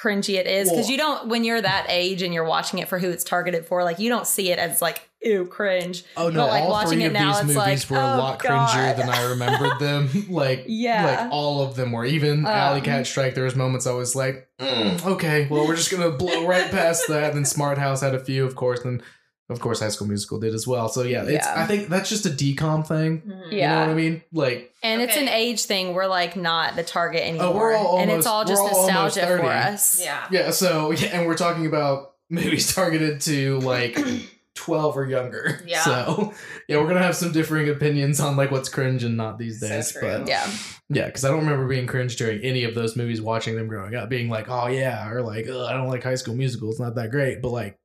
cringy 0.00 0.36
it 0.36 0.46
is 0.46 0.70
because 0.70 0.88
you 0.88 0.96
don't 0.96 1.28
when 1.28 1.44
you're 1.44 1.60
that 1.60 1.84
age 1.90 2.22
and 2.22 2.32
you're 2.32 2.44
watching 2.44 2.78
it 2.78 2.88
for 2.88 2.98
who 2.98 3.10
it's 3.10 3.24
targeted 3.24 3.66
for. 3.66 3.84
Like 3.84 3.98
you 3.98 4.08
don't 4.08 4.26
see 4.26 4.50
it 4.50 4.58
as 4.58 4.80
like 4.80 5.08
ew 5.22 5.44
cringe. 5.44 6.04
Oh 6.16 6.30
no! 6.30 6.40
But, 6.40 6.48
like, 6.48 6.62
all 6.62 6.70
watching 6.70 6.92
three 6.92 7.04
it 7.04 7.06
of 7.08 7.12
now, 7.12 7.32
these 7.32 7.50
it's 7.50 7.58
movies 7.58 7.90
like, 7.90 7.90
were 7.90 7.96
a 8.04 8.14
oh, 8.14 8.18
lot 8.18 8.38
cringier 8.38 8.96
than 8.96 9.10
I 9.10 9.24
remembered 9.28 9.78
them. 9.78 10.08
like, 10.30 10.64
Yeah. 10.66 11.04
like 11.04 11.32
all 11.32 11.62
of 11.62 11.76
them 11.76 11.92
were. 11.92 12.06
Even 12.06 12.46
Alley 12.46 12.78
Um, 12.78 12.84
Cat 12.84 13.06
Strike. 13.06 13.34
There 13.34 13.44
was 13.44 13.54
moments 13.54 13.86
I 13.86 13.92
was 13.92 14.16
like, 14.16 14.48
"Mm, 14.58 15.04
okay, 15.04 15.46
well, 15.50 15.66
we're 15.66 15.76
just 15.76 15.90
gonna 15.90 16.10
blow 16.10 16.46
right 16.46 16.70
past 16.70 17.06
that. 17.08 17.24
and 17.24 17.36
Then 17.36 17.44
Smart 17.44 17.76
House 17.76 18.00
had 18.00 18.14
a 18.14 18.24
few, 18.24 18.46
of 18.46 18.54
course, 18.56 18.80
and 18.84 19.02
of 19.50 19.60
course 19.60 19.80
High 19.80 19.88
School 19.88 20.06
Musical 20.08 20.38
did 20.38 20.54
as 20.54 20.66
well. 20.66 20.88
So 20.88 21.02
yeah, 21.02 21.22
it's. 21.24 21.46
Yeah. 21.46 21.54
I 21.56 21.66
think 21.66 21.88
that's 21.88 22.08
just 22.08 22.24
a 22.24 22.30
DCOM 22.30 22.86
thing. 22.86 23.20
Mhm. 23.20 23.52
You 23.52 23.60
know 23.62 23.80
what 23.80 23.88
I 23.90 23.94
mean? 23.94 24.22
Like, 24.32 24.72
And 24.82 25.02
it's 25.02 25.16
an 25.16 25.28
age 25.28 25.64
thing. 25.64 25.92
We're 25.92 26.06
like 26.06 26.36
not 26.36 26.76
the 26.76 26.82
target 26.82 27.22
anymore. 27.22 27.46
Oh, 27.46 27.56
we're 27.56 27.74
all 27.76 27.98
and 27.98 28.10
it's 28.10 28.26
all 28.26 28.44
just 28.44 28.62
we're 28.62 28.70
all 28.70 28.86
nostalgia 28.86 29.26
for 29.38 29.44
us. 29.44 30.02
Yeah. 30.02 30.26
yeah. 30.30 30.50
So 30.50 30.92
yeah, 30.92 31.08
and 31.18 31.26
we're 31.26 31.36
talking 31.36 31.66
about 31.66 32.14
movies 32.30 32.74
targeted 32.74 33.20
to 33.22 33.58
like. 33.58 33.98
12 34.56 34.98
or 34.98 35.06
younger. 35.08 35.58
Yeah. 35.66 35.80
So, 35.80 36.34
yeah, 36.68 36.76
we're 36.76 36.82
going 36.84 36.96
to 36.96 37.02
have 37.02 37.16
some 37.16 37.32
differing 37.32 37.70
opinions 37.70 38.20
on 38.20 38.36
like 38.36 38.50
what's 38.50 38.68
cringe 38.68 39.04
and 39.04 39.16
not 39.16 39.38
these 39.38 39.58
days. 39.58 39.92
true. 39.92 40.02
but 40.02 40.28
Yeah. 40.28 40.46
Yeah, 40.90 41.06
because 41.06 41.24
I 41.24 41.28
don't 41.28 41.38
remember 41.40 41.66
being 41.66 41.86
cringe 41.86 42.16
during 42.16 42.42
any 42.42 42.64
of 42.64 42.74
those 42.74 42.94
movies, 42.96 43.22
watching 43.22 43.54
them 43.56 43.68
growing 43.68 43.94
up, 43.94 44.08
being 44.08 44.28
like, 44.28 44.50
"Oh 44.50 44.66
yeah," 44.66 45.08
or 45.08 45.22
like, 45.22 45.48
"I 45.48 45.72
don't 45.72 45.86
like 45.86 46.02
High 46.02 46.16
School 46.16 46.34
Musical; 46.34 46.68
it's 46.68 46.80
not 46.80 46.96
that 46.96 47.12
great." 47.12 47.40
But 47.40 47.50
like, 47.50 47.78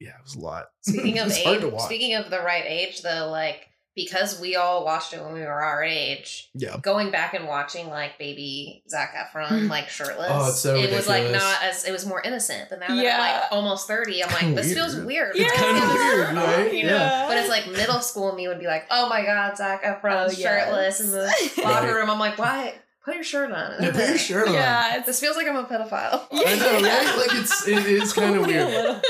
yeah, 0.00 0.10
it 0.10 0.22
was 0.22 0.34
a 0.34 0.40
lot. 0.40 0.66
Speaking 0.82 1.18
of 1.20 1.28
it's 1.28 1.42
hard 1.42 1.60
to 1.60 1.74
age, 1.74 1.80
speaking 1.80 2.14
of 2.14 2.30
the 2.30 2.40
right 2.40 2.64
age, 2.66 3.02
though, 3.02 3.28
like 3.30 3.68
because 3.96 4.40
we 4.40 4.54
all 4.54 4.84
watched 4.84 5.12
it 5.12 5.20
when 5.20 5.32
we 5.32 5.40
were 5.40 5.60
our 5.60 5.82
age, 5.82 6.50
yeah, 6.54 6.76
going 6.80 7.10
back 7.10 7.34
and 7.34 7.48
watching 7.48 7.88
like 7.88 8.16
baby 8.16 8.84
Zac 8.88 9.12
Efron 9.12 9.48
mm-hmm. 9.48 9.66
like 9.66 9.88
shirtless, 9.88 10.30
Oh, 10.30 10.48
it's 10.48 10.60
so 10.60 10.76
it 10.76 10.92
was 10.92 11.08
like 11.08 11.32
not 11.32 11.62
as 11.64 11.84
it 11.84 11.90
was 11.90 12.06
more 12.06 12.22
innocent. 12.22 12.68
But 12.70 12.78
now 12.78 12.94
that 12.94 12.96
I'm 12.96 13.18
like 13.18 13.52
almost 13.52 13.88
thirty, 13.88 14.22
I'm 14.22 14.30
like 14.30 14.40
kinda 14.40 14.62
this 14.62 14.72
feels 14.72 14.94
weird. 14.94 15.06
weird. 15.06 15.36
It's 15.36 15.50
This 15.50 15.60
kinda 15.60 15.80
weird, 15.94 16.36
right? 16.36 16.72
You 16.78 16.84
know? 16.84 16.96
Yeah. 16.96 17.26
But 17.26 17.38
it's 17.38 17.48
like 17.48 17.66
middle 17.66 18.00
school 18.00 18.32
me 18.34 18.46
would 18.46 18.60
be 18.60 18.66
like, 18.66 18.86
oh 18.90 19.08
my 19.08 19.24
god, 19.24 19.56
Zac 19.56 19.82
Efron's 19.82 20.34
Oh, 20.34 20.38
yes. 20.38 20.64
shirtless 20.64 21.00
in 21.00 21.10
the 21.10 21.62
locker 21.64 21.94
room. 21.94 22.08
I'm 22.08 22.20
like, 22.20 22.38
why? 22.38 22.74
Put 23.08 23.14
your 23.16 23.24
shirt 23.24 23.50
on. 23.52 23.82
yeah, 23.82 23.90
put 23.92 24.08
your 24.08 24.18
shirt 24.18 24.48
on. 24.48 24.54
Yeah, 24.54 25.02
This 25.04 25.18
feels 25.20 25.36
like 25.36 25.46
I'm 25.48 25.56
a 25.56 25.64
pedophile. 25.64 26.26
I 26.32 26.54
know, 26.56 26.72
right? 26.74 27.16
Like 27.16 27.34
it's 27.40 27.66
it 27.66 27.86
is 27.86 28.12
kind 28.12 28.36
of 28.36 28.46
weird. 28.46 29.02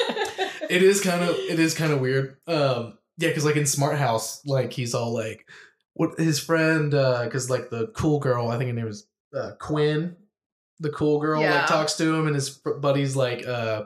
It 0.71 0.83
is 0.83 1.01
kind 1.01 1.23
of 1.23 1.31
it 1.37 1.59
is 1.59 1.75
kind 1.75 1.93
of 1.93 2.01
weird. 2.01 2.37
Um, 2.47 2.99
yeah, 3.17 3.29
because 3.29 3.45
like 3.45 3.57
in 3.57 3.67
Smart 3.67 3.99
House, 3.99 4.41
like 4.47 4.73
he's 4.73 4.95
all 4.95 5.13
like, 5.13 5.47
what 5.95 6.19
his 6.19 6.39
friend, 6.39 6.95
uh, 6.95 7.25
because 7.25 7.51
like 7.51 7.71
the 7.71 7.89
cool 7.89 8.21
girl, 8.21 8.49
I 8.49 8.59
think 8.59 8.69
her 8.69 8.75
name 8.75 8.85
was 8.85 9.07
uh, 9.37 9.53
Quinn, 9.59 10.17
the 10.79 10.91
cool 10.91 11.19
girl, 11.21 11.41
Yeah. 11.41 11.57
like 11.61 11.67
talks 11.67 11.95
to 11.95 12.15
him, 12.15 12.27
and 12.27 12.35
his 12.37 12.51
fr- 12.59 12.75
buddy's 12.75 13.17
like, 13.17 13.47
uh, 13.47 13.85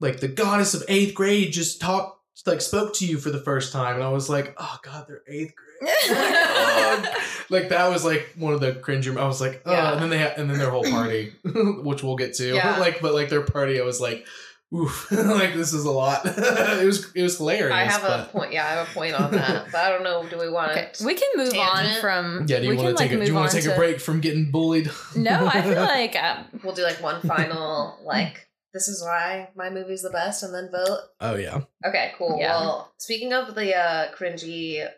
like 0.00 0.20
the 0.20 0.28
goddess 0.28 0.74
of 0.74 0.82
eighth 0.88 1.14
grade 1.14 1.52
just 1.52 1.80
talked 1.80 2.18
like 2.44 2.60
spoke 2.60 2.92
to 2.96 3.06
you 3.06 3.18
for 3.18 3.30
the 3.30 3.38
first 3.40 3.72
time, 3.72 3.94
and 3.94 4.04
I 4.04 4.08
was 4.10 4.28
like, 4.28 4.54
oh 4.58 4.78
god, 4.82 5.06
they're 5.08 5.22
eighth 5.28 5.54
grade. 5.54 5.71
Ugh. 5.82 7.06
like 7.50 7.68
that 7.70 7.88
was 7.90 8.04
like 8.04 8.32
one 8.36 8.54
of 8.54 8.60
the 8.60 8.72
cringy. 8.72 9.16
I 9.16 9.26
was 9.26 9.40
like, 9.40 9.62
oh, 9.66 9.72
Yeah. 9.72 9.92
and 9.92 10.02
then 10.02 10.10
they 10.10 10.18
had, 10.18 10.38
and 10.38 10.48
then 10.50 10.58
their 10.58 10.70
whole 10.70 10.84
party, 10.84 11.32
which 11.44 12.02
we'll 12.02 12.16
get 12.16 12.34
to. 12.34 12.54
Yeah. 12.54 12.76
like, 12.80 13.00
but 13.00 13.14
like 13.14 13.28
their 13.28 13.42
party, 13.42 13.80
I 13.80 13.84
was 13.84 14.00
like, 14.00 14.26
oof, 14.74 15.10
like 15.12 15.54
this 15.54 15.72
is 15.72 15.84
a 15.84 15.90
lot. 15.90 16.22
it 16.24 16.84
was 16.86 17.12
it 17.14 17.22
was 17.22 17.36
hilarious. 17.38 17.74
I 17.74 17.84
have 17.84 18.04
a 18.04 18.28
point. 18.32 18.52
Yeah, 18.52 18.64
I 18.66 18.70
have 18.70 18.88
a 18.88 18.92
point 18.92 19.14
on 19.14 19.30
that, 19.32 19.66
but 19.72 19.80
I 19.80 19.90
don't 19.90 20.02
know. 20.04 20.26
Do 20.28 20.38
we 20.38 20.48
want 20.50 20.72
Okay, 20.72 20.90
to? 20.94 21.04
we 21.04 21.14
can 21.14 21.28
move 21.36 21.52
on 21.54 21.76
Tangent? 21.84 22.00
from. 22.00 22.46
Yeah, 22.48 22.60
do 22.60 22.66
you 22.66 22.76
want 22.76 22.96
to 22.96 23.02
take 23.02 23.10
like, 23.12 23.20
a, 23.20 23.24
do 23.24 23.30
you 23.30 23.34
want 23.34 23.50
to 23.50 23.60
take 23.60 23.70
a 23.70 23.76
break 23.76 24.00
from 24.00 24.20
getting 24.20 24.50
bullied? 24.50 24.90
No, 25.16 25.46
I 25.46 25.62
feel 25.62 25.74
like 25.82 26.16
um, 26.16 26.44
We'll 26.62 26.74
do 26.74 26.82
like 26.84 27.02
one 27.02 27.20
final 27.22 27.98
like. 28.04 28.48
This 28.74 28.88
is 28.88 29.02
why 29.02 29.50
my 29.54 29.68
movie's 29.68 30.00
the 30.00 30.08
best, 30.08 30.42
and 30.42 30.54
then 30.54 30.70
vote. 30.72 31.00
oh 31.20 31.34
yeah. 31.34 31.60
Okay, 31.86 32.12
cool. 32.16 32.38
Yeah. 32.40 32.58
Well, 32.58 32.90
speaking 32.96 33.34
of 33.34 33.54
the 33.54 33.76
uh 33.76 34.06
cringy 34.16 34.88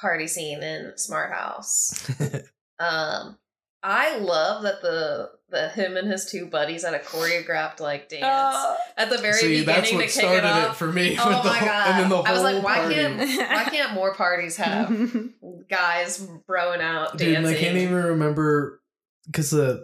party 0.00 0.26
scene 0.26 0.62
in 0.62 0.92
Smart 0.96 1.32
House, 1.32 2.10
um, 2.78 3.38
I 3.82 4.18
love 4.18 4.62
that 4.62 4.80
the 4.82 5.30
the 5.50 5.68
him 5.68 5.96
and 5.96 6.10
his 6.10 6.24
two 6.30 6.46
buddies 6.46 6.84
had 6.84 6.94
a 6.94 6.98
choreographed 7.00 7.80
like 7.80 8.08
dance 8.08 8.24
uh, 8.24 8.76
at 8.96 9.10
the 9.10 9.18
very 9.18 9.34
See, 9.34 9.48
beginning 9.60 9.66
that's 9.66 9.90
to 9.90 9.96
what 9.96 10.00
kick 10.02 10.08
it 10.10 10.12
started 10.18 10.38
it, 10.38 10.44
off. 10.68 10.78
for 10.78 10.90
me. 10.90 11.16
Oh 11.20 11.28
with 11.28 11.42
the 11.42 11.48
my 11.50 11.56
whole- 11.58 11.68
God. 11.68 11.90
And 11.90 11.98
then 12.02 12.08
the 12.08 12.16
whole 12.16 12.26
I 12.26 12.32
was 12.32 12.42
like, 12.42 12.62
why 12.62 12.76
party. 12.78 12.94
can't- 12.94 13.18
Why 13.50 13.64
can't 13.64 13.92
more 13.92 14.14
parties 14.14 14.56
have 14.58 15.28
guys 15.68 16.26
throwing 16.46 16.80
out 16.80 17.18
Dude, 17.18 17.34
dancing? 17.34 17.36
and 17.36 17.46
I 17.46 17.54
can't 17.58 17.76
even 17.76 17.94
remember 17.94 18.80
because 19.26 19.52
uh, 19.52 19.80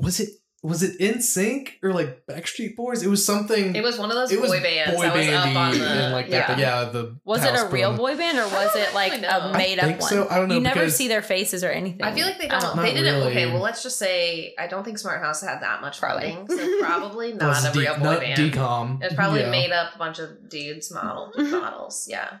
was 0.00 0.20
it 0.20 0.28
was 0.66 0.82
it 0.82 1.00
in 1.00 1.22
sync 1.22 1.78
or 1.82 1.92
like 1.92 2.26
Backstreet 2.26 2.76
Boys? 2.76 3.02
It 3.02 3.08
was 3.08 3.24
something. 3.24 3.74
It 3.76 3.82
was 3.82 3.98
one 3.98 4.10
of 4.10 4.16
those 4.16 4.32
it 4.32 4.40
was 4.40 4.50
boy 4.50 4.60
bands 4.60 4.96
boy 4.96 5.02
that 5.04 5.14
was 5.16 5.26
up 5.28 5.44
bandy 5.44 5.56
on 5.56 5.78
the 5.78 5.84
and 6.04 6.12
like 6.12 6.28
yeah. 6.28 6.46
that. 6.48 6.58
Yeah, 6.58 6.84
the 6.84 7.16
was 7.24 7.44
it 7.44 7.50
house 7.50 7.62
a 7.62 7.68
real 7.68 7.90
band. 7.90 7.98
boy 7.98 8.16
band 8.16 8.38
or 8.38 8.44
was 8.48 8.74
it 8.76 8.92
like 8.94 9.12
a 9.14 9.52
made 9.56 9.78
up 9.78 10.00
one? 10.00 10.08
so. 10.10 10.28
I 10.28 10.36
don't 10.36 10.48
know 10.48 10.54
You 10.56 10.60
never 10.60 10.90
see 10.90 11.08
their 11.08 11.22
faces 11.22 11.62
or 11.64 11.70
anything. 11.70 12.02
I 12.02 12.12
feel 12.12 12.26
like 12.26 12.38
they 12.38 12.48
don't. 12.48 12.60
Not 12.62 12.76
They 12.82 12.92
didn't. 12.94 13.14
really. 13.20 13.30
Okay, 13.30 13.46
well, 13.46 13.62
let's 13.62 13.82
just 13.82 13.98
say 13.98 14.54
I 14.58 14.66
don't 14.66 14.84
think 14.84 14.98
Smart 14.98 15.22
House 15.22 15.40
had 15.40 15.60
that 15.60 15.80
much 15.80 15.98
Probably. 16.00 16.32
funding, 16.34 16.56
so 16.58 16.80
probably 16.80 17.32
not 17.34 17.64
a 17.68 17.72
D- 17.72 17.80
real 17.80 17.96
boy 17.98 18.18
band. 18.20 18.38
decom. 18.52 19.00
It 19.02 19.04
was 19.06 19.14
probably 19.14 19.40
Yeah. 19.40 19.50
made 19.50 19.70
up 19.72 19.94
a 19.94 19.98
bunch 19.98 20.18
of 20.18 20.48
dudes 20.48 20.90
model 20.92 21.32
models. 21.36 22.06
Yeah. 22.10 22.38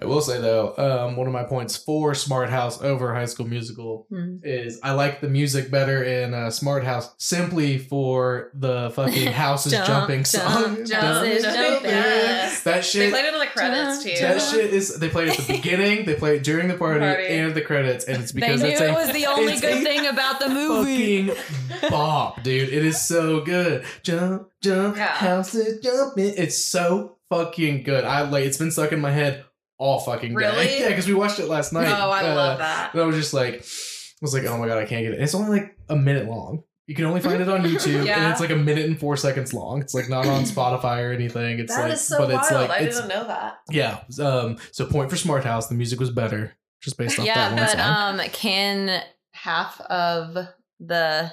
I 0.00 0.06
will 0.06 0.20
say 0.20 0.40
though, 0.40 0.74
um, 0.76 1.16
one 1.16 1.28
of 1.28 1.32
my 1.32 1.44
points 1.44 1.76
for 1.76 2.16
Smart 2.16 2.50
House 2.50 2.82
over 2.82 3.14
High 3.14 3.26
School 3.26 3.46
Musical 3.46 4.06
Hmm. 4.10 4.38
is 4.42 4.80
I 4.82 4.90
like 4.92 5.20
the 5.20 5.28
music 5.28 5.70
better 5.70 6.02
in 6.02 6.34
uh, 6.34 6.50
Smart 6.50 6.82
House 6.82 7.14
simply 7.18 7.78
for 7.78 8.50
the 8.54 8.90
fucking 8.90 9.32
houses 9.32 9.72
Jump, 9.72 9.86
jumping 9.86 10.24
song. 10.24 10.76
jump, 10.84 10.86
Jump, 10.88 11.26
is 11.28 11.42
jump, 11.44 11.56
jumping. 11.56 11.90
Yes. 11.90 12.62
That 12.64 12.82
They 12.92 13.10
played 13.10 13.24
it 13.24 13.34
in 13.34 13.40
the 13.40 13.46
credits 13.46 14.02
too. 14.02 14.16
That 14.20 14.42
shit 14.42 14.72
is 14.74 14.96
they 14.98 15.08
played 15.08 15.28
it 15.28 15.38
at 15.38 15.46
the 15.46 15.52
beginning, 15.58 16.06
they 16.06 16.14
played 16.16 16.38
it 16.40 16.42
during 16.44 16.66
the 16.66 16.74
party, 16.74 16.98
Party. 17.00 17.26
and 17.28 17.54
the 17.54 17.60
credits, 17.62 18.04
and 18.06 18.20
it's 18.20 18.32
They 18.32 18.40
because 18.40 18.62
knew 18.62 18.68
it's 18.70 18.80
it 18.80 18.90
a 18.90 18.94
was 18.94 19.12
the 19.12 19.26
only 19.26 19.60
good 19.60 19.84
thing 19.84 20.06
about 20.06 20.40
the 20.40 20.48
movie. 20.48 21.28
fucking 21.28 21.90
bop, 21.90 22.42
dude. 22.42 22.68
It 22.70 22.84
is 22.84 23.00
so 23.00 23.42
good. 23.42 23.84
Jump, 24.02 24.48
jump, 24.60 24.96
Yeah. 24.96 25.06
house 25.06 25.54
is 25.54 25.78
jumping. 25.80 26.34
It's 26.36 26.58
so 26.58 27.16
fucking 27.30 27.84
good. 27.84 28.04
I 28.04 28.22
like 28.28 28.44
it's 28.44 28.58
been 28.58 28.72
stuck 28.72 28.90
in 28.92 29.00
my 29.00 29.12
head 29.12 29.44
all 29.78 30.00
fucking 30.00 30.30
day. 30.30 30.34
Really? 30.36 30.80
Yeah, 30.80 30.88
because 30.88 31.06
we 31.08 31.14
watched 31.14 31.38
it 31.38 31.48
last 31.48 31.72
night. 31.72 31.88
Oh, 31.88 32.10
I 32.10 32.30
Uh, 32.30 32.34
love 32.34 32.58
that. 32.58 32.92
And 32.94 33.02
I 33.02 33.06
was 33.06 33.16
just 33.16 33.34
like, 33.34 33.54
I 33.54 34.22
was 34.22 34.32
like, 34.34 34.44
oh 34.44 34.56
my 34.58 34.66
god, 34.66 34.78
I 34.78 34.84
can't 34.86 35.02
get 35.04 35.14
it. 35.14 35.20
It's 35.20 35.34
only 35.34 35.60
like 35.60 35.76
a 35.88 35.96
minute 35.96 36.26
long. 36.26 36.62
You 36.86 36.94
can 36.94 37.06
only 37.06 37.20
find 37.22 37.40
it 37.40 37.48
on 37.48 37.62
YouTube, 37.64 38.06
and 38.08 38.30
it's 38.30 38.40
like 38.40 38.50
a 38.50 38.56
minute 38.56 38.84
and 38.84 38.98
four 39.00 39.16
seconds 39.16 39.54
long. 39.54 39.80
It's 39.80 39.94
like 39.94 40.08
not 40.10 40.26
on 40.26 40.42
Spotify 40.44 41.02
or 41.08 41.12
anything. 41.12 41.58
It's 41.58 41.74
That 41.74 41.84
like, 41.84 41.92
is 41.94 42.06
so 42.06 42.18
but 42.18 42.28
wild. 42.28 42.40
it's 42.42 42.50
like 42.52 42.70
I 42.70 42.78
it's 42.80 42.96
didn't 42.96 43.08
know 43.08 43.26
that. 43.26 43.58
yeah. 43.70 44.00
Um. 44.22 44.58
So 44.72 44.84
point 44.86 45.08
for 45.10 45.16
Smart 45.16 45.44
House. 45.44 45.68
The 45.68 45.74
music 45.74 45.98
was 45.98 46.10
better, 46.10 46.52
just 46.82 46.98
based 46.98 47.18
off 47.18 47.24
yeah, 47.26 47.34
that 47.34 47.52
one 47.52 47.62
but 47.62 47.70
song. 47.70 48.20
um, 48.20 48.28
can 48.30 49.02
half 49.32 49.80
of 49.82 50.36
the 50.78 51.32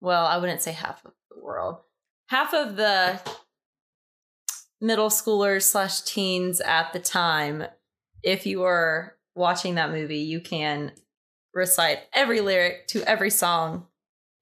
well, 0.00 0.26
I 0.26 0.36
wouldn't 0.38 0.62
say 0.62 0.70
half 0.72 1.04
of 1.04 1.12
the 1.30 1.42
world, 1.42 1.78
half 2.28 2.54
of 2.54 2.76
the 2.76 3.20
middle 4.84 5.08
schoolers 5.08 5.62
slash 5.62 6.02
teens 6.02 6.60
at 6.60 6.92
the 6.92 6.98
time, 6.98 7.64
if 8.22 8.46
you 8.46 8.60
were 8.60 9.16
watching 9.34 9.76
that 9.76 9.90
movie, 9.90 10.18
you 10.18 10.40
can 10.40 10.92
recite 11.54 12.00
every 12.12 12.40
lyric 12.40 12.86
to 12.88 13.02
every 13.08 13.30
song 13.30 13.86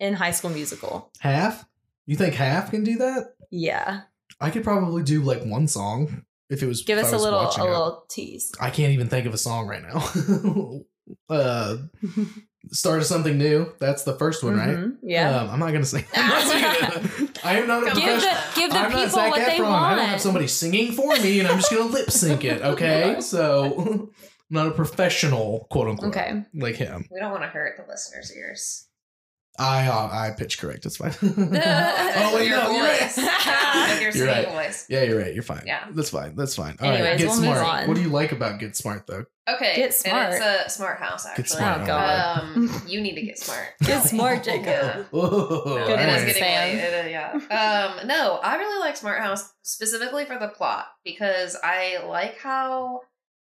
in 0.00 0.14
High 0.14 0.32
School 0.32 0.50
Musical. 0.50 1.10
half. 1.20 1.64
You 2.06 2.16
think 2.16 2.34
half 2.34 2.72
can 2.72 2.82
do 2.82 2.96
that? 2.98 3.34
Yeah, 3.50 4.02
I 4.40 4.50
could 4.50 4.64
probably 4.64 5.04
do 5.04 5.22
like 5.22 5.44
one 5.44 5.68
song 5.68 6.24
if 6.50 6.62
it 6.62 6.66
was. 6.66 6.82
give 6.82 6.98
us 6.98 7.12
a 7.12 7.18
little 7.18 7.40
a 7.40 7.48
it. 7.48 7.60
little 7.60 8.04
tease. 8.08 8.50
I 8.60 8.70
can't 8.70 8.92
even 8.92 9.08
think 9.08 9.26
of 9.26 9.34
a 9.34 9.38
song 9.38 9.68
right 9.68 9.82
now. 9.82 10.82
uh, 11.28 11.76
start 12.70 13.00
of 13.00 13.06
something 13.06 13.36
new. 13.36 13.72
That's 13.80 14.04
the 14.04 14.14
first 14.14 14.42
one, 14.44 14.56
right? 14.56 14.68
Mhm, 14.76 14.96
Yeah. 15.02 15.40
Um, 15.40 15.50
I'm 15.50 15.58
not 15.58 15.72
gonna 15.72 15.84
sing. 15.84 16.04
I'm 16.14 16.28
not 16.28 16.42
singing 16.46 17.26
it. 17.28 17.44
I 17.44 17.58
am 17.60 17.66
not 17.66 17.82
a 17.82 17.86
Give 17.86 17.94
give 17.96 18.04
professional. 18.04 18.34
the 18.54 18.60
give 18.60 18.70
the 18.70 18.76
I'm 18.76 18.82
not 18.82 18.92
people 18.92 19.08
Zac 19.10 19.30
what 19.32 19.46
they 19.46 19.60
want. 19.60 19.74
I 19.84 19.94
don't 19.96 20.06
have 20.06 20.20
somebody 20.20 20.46
singing 20.46 20.92
for 20.92 21.16
me, 21.16 21.40
and 21.40 21.48
I'm 21.48 21.56
just 21.58 21.70
gonna 21.70 21.90
lip 21.90 22.10
sync 22.10 22.44
it. 22.44 22.62
Okay, 22.62 23.16
so 23.20 23.74
I'm 23.78 24.10
not 24.50 24.68
a 24.68 24.70
professional, 24.72 25.66
quote 25.70 25.88
unquote, 25.88 26.16
Okay. 26.16 26.42
like 26.54 26.76
him. 26.76 27.06
We 27.10 27.18
don't 27.20 27.30
want 27.32 27.42
to 27.42 27.48
hurt 27.48 27.76
the 27.76 27.90
listeners' 27.90 28.32
ears. 28.36 28.86
I 29.58 29.86
uh, 29.86 30.08
I 30.10 30.30
pitch 30.36 30.58
correct. 30.58 30.86
It's 30.86 30.96
fine. 30.96 31.12
Oh, 31.22 32.30
oh 32.32 32.36
wait, 32.36 32.48
your 32.48 32.58
no, 32.58 32.70
you're 32.70 32.84
right. 32.84 33.00
voice. 33.12 33.18
Your 34.02 34.10
You're 34.12 34.26
right. 34.26 34.48
voice. 34.48 34.86
Yeah, 34.88 35.02
you're 35.02 35.18
right. 35.18 35.32
You're 35.34 35.42
fine. 35.42 35.62
Yeah. 35.66 35.86
that's 35.92 36.10
fine. 36.10 36.34
That's 36.36 36.54
fine. 36.56 36.76
All 36.80 36.88
right, 36.90 37.00
Anyways, 37.00 37.18
get 37.18 37.26
we'll 37.28 37.36
smart. 37.36 37.88
What 37.88 37.94
do 37.94 38.02
you 38.02 38.08
like 38.08 38.32
about 38.32 38.60
Get 38.60 38.76
Smart 38.76 39.06
though? 39.06 39.24
Okay. 39.48 39.76
Get 39.76 39.94
smart. 39.94 40.34
it's 40.34 40.44
a 40.44 40.70
smart 40.70 40.98
house, 41.00 41.26
actually. 41.26 41.42
Get 41.44 41.50
smart. 41.50 41.80
Oh, 41.82 41.86
God. 41.86 42.42
Um, 42.42 42.82
you 42.86 43.00
need 43.00 43.14
to 43.16 43.22
get 43.22 43.38
smart. 43.38 43.66
Get 43.82 44.04
smart, 44.04 44.44
Jacob. 44.44 44.64
Yeah. 44.66 45.02
Whoa, 45.10 45.62
No, 45.66 45.86
Good 45.86 45.98
it 46.00 46.08
is 46.08 46.24
getting 46.24 46.42
Sam. 46.42 46.68
late. 46.76 46.78
It 46.84 47.06
is- 47.06 47.10
yeah. 47.12 47.32
Um, 48.00 48.06
no, 48.06 48.38
I 48.42 48.56
really 48.56 48.78
like 48.80 48.96
Smart 48.96 49.20
House 49.20 49.52
specifically 49.62 50.24
for 50.26 50.38
the 50.38 50.48
plot 50.48 50.86
because 51.04 51.56
I 51.62 51.98
like 52.06 52.38
how 52.38 53.00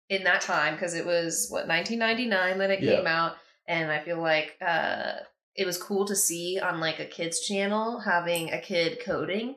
in 0.09 0.23
that 0.23 0.41
time 0.41 0.75
because 0.75 0.93
it 0.95 1.05
was 1.05 1.47
what 1.49 1.67
1999 1.67 2.57
that 2.59 2.71
it 2.71 2.81
Yeah. 2.81 2.95
came 2.97 3.07
out, 3.07 3.35
and 3.67 3.91
I 3.91 3.99
feel 3.99 4.21
like 4.21 4.55
uh, 4.65 5.13
it 5.59 5.65
was 5.65 5.77
cool 5.77 6.05
to 6.05 6.15
see 6.15 6.59
on 6.59 6.79
like 6.79 6.99
a 6.99 7.05
kids 7.05 7.39
channel 7.41 7.99
having 7.99 8.51
a 8.51 8.59
kid 8.61 8.99
coding. 9.05 9.55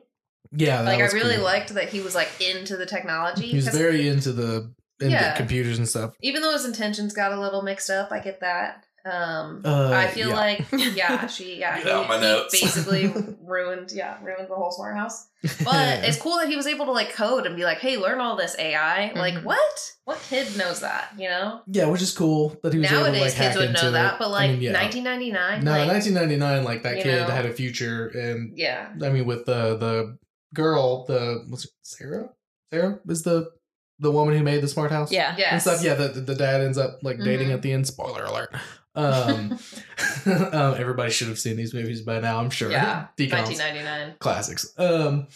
Yeah, 0.51 0.83
that 0.83 0.85
like 0.99 0.99
I 0.99 1.13
really 1.13 1.35
cool. 1.35 1.45
liked 1.45 1.73
that 1.73 1.89
he 1.89 2.01
was 2.01 2.13
like 2.13 2.29
into 2.41 2.75
the 2.77 2.85
technology. 2.85 3.47
He 3.47 3.55
was 3.55 3.65
'cause 3.69 3.77
very 3.77 4.07
into 4.07 4.33
the 4.33 4.73
into 4.99 5.13
Yeah. 5.15 5.35
computers 5.35 5.77
and 5.79 5.87
stuff. 5.89 6.13
even 6.21 6.41
though 6.41 6.51
his 6.53 6.65
intentions 6.65 7.13
got 7.13 7.31
a 7.31 7.39
little 7.39 7.61
mixed 7.63 7.89
up, 7.89 8.11
I 8.11 8.19
get 8.19 8.39
that. 8.41 8.85
Um, 9.05 9.61
Uh, 9.65 9.91
I 9.91 10.07
feel 10.07 10.29
yeah. 10.29 10.35
like 10.35 10.65
yeah, 10.95 11.27
she 11.27 11.59
yeah, 11.59 11.75
Get 11.77 11.85
he, 11.87 11.91
out 11.91 12.07
my 12.07 12.15
he 12.15 12.21
notes. 12.21 12.59
basically 12.61 13.13
ruined 13.43 13.91
yeah 13.91 14.17
ruined 14.23 14.47
the 14.49 14.55
whole 14.55 14.71
smart 14.71 14.95
house. 14.95 15.27
But 15.65 16.05
it's 16.05 16.17
cool 16.17 16.37
that 16.37 16.47
he 16.47 16.55
was 16.55 16.67
able 16.67 16.85
to 16.85 16.91
like 16.91 17.11
code 17.11 17.45
and 17.45 17.55
be 17.57 17.65
like, 17.65 17.79
hey, 17.79 17.97
learn 17.97 18.21
all 18.21 18.37
this 18.37 18.55
AI. 18.57 19.11
Like 19.13 19.33
Mhm. 19.33 19.43
what? 19.43 19.91
What 20.05 20.19
kid 20.29 20.55
knows 20.57 20.79
that? 20.79 21.09
You 21.17 21.27
know. 21.29 21.61
yeah, 21.67 21.85
which 21.87 22.01
is 22.01 22.11
cool 22.15 22.57
that 22.63 22.71
he 22.73 22.79
was 22.79 22.89
able 22.91 22.99
to 23.05 23.11
Nowadays, 23.11 23.21
like 23.21 23.33
hack 23.33 23.47
kids 23.47 23.57
would 23.57 23.69
into 23.71 23.83
know 23.83 23.91
that, 23.91 24.13
it. 24.13 24.19
but 24.19 24.27
I 24.27 24.31
like 24.31 24.51
mean, 24.51 24.61
yeah. 24.61 24.71
1999, 24.73 25.63
No, 25.65 25.71
like, 25.71 25.87
1999, 25.89 26.63
like 26.63 26.83
that 26.83 27.03
kid 27.03 27.27
know. 27.27 27.33
had 27.33 27.45
a 27.45 27.53
future, 27.53 28.07
and 28.07 28.57
yeah, 28.57 28.89
I 29.01 29.09
mean, 29.09 29.25
with 29.25 29.45
the 29.45 29.75
the 29.77 30.17
girl, 30.53 31.05
the 31.05 31.43
what's 31.49 31.65
it, 31.65 31.71
Sarah? 31.83 32.29
Sarah 32.71 32.99
is 33.09 33.23
the 33.23 33.51
the 33.99 34.11
woman 34.11 34.37
who 34.37 34.43
made 34.43 34.61
the 34.61 34.67
smart 34.67 34.91
house. 34.91 35.11
Yeah. 35.11 35.35
yeah, 35.37 35.53
and 35.53 35.61
stuff. 35.61 35.83
Yeah, 35.83 35.93
the, 35.95 36.07
the 36.09 36.21
the 36.21 36.35
dad 36.35 36.61
ends 36.61 36.77
up 36.77 36.99
like 37.03 37.19
dating 37.19 37.49
Mhm. 37.49 37.53
at 37.55 37.61
the 37.61 37.71
end. 37.73 37.85
Spoiler 37.87 38.23
alert. 38.23 38.53
Um, 38.95 39.57
um, 40.25 40.75
everybody 40.77 41.11
should 41.11 41.27
have 41.27 41.39
seen 41.39 41.55
these 41.57 41.73
movies 41.73 42.01
by 42.01 42.19
now. 42.19 42.39
I'm 42.39 42.49
sure. 42.49 42.71
yeah, 42.71 43.07
DCOMs. 43.17 43.31
1999. 43.59 44.15
classics. 44.19 44.73
Um, 44.77 45.27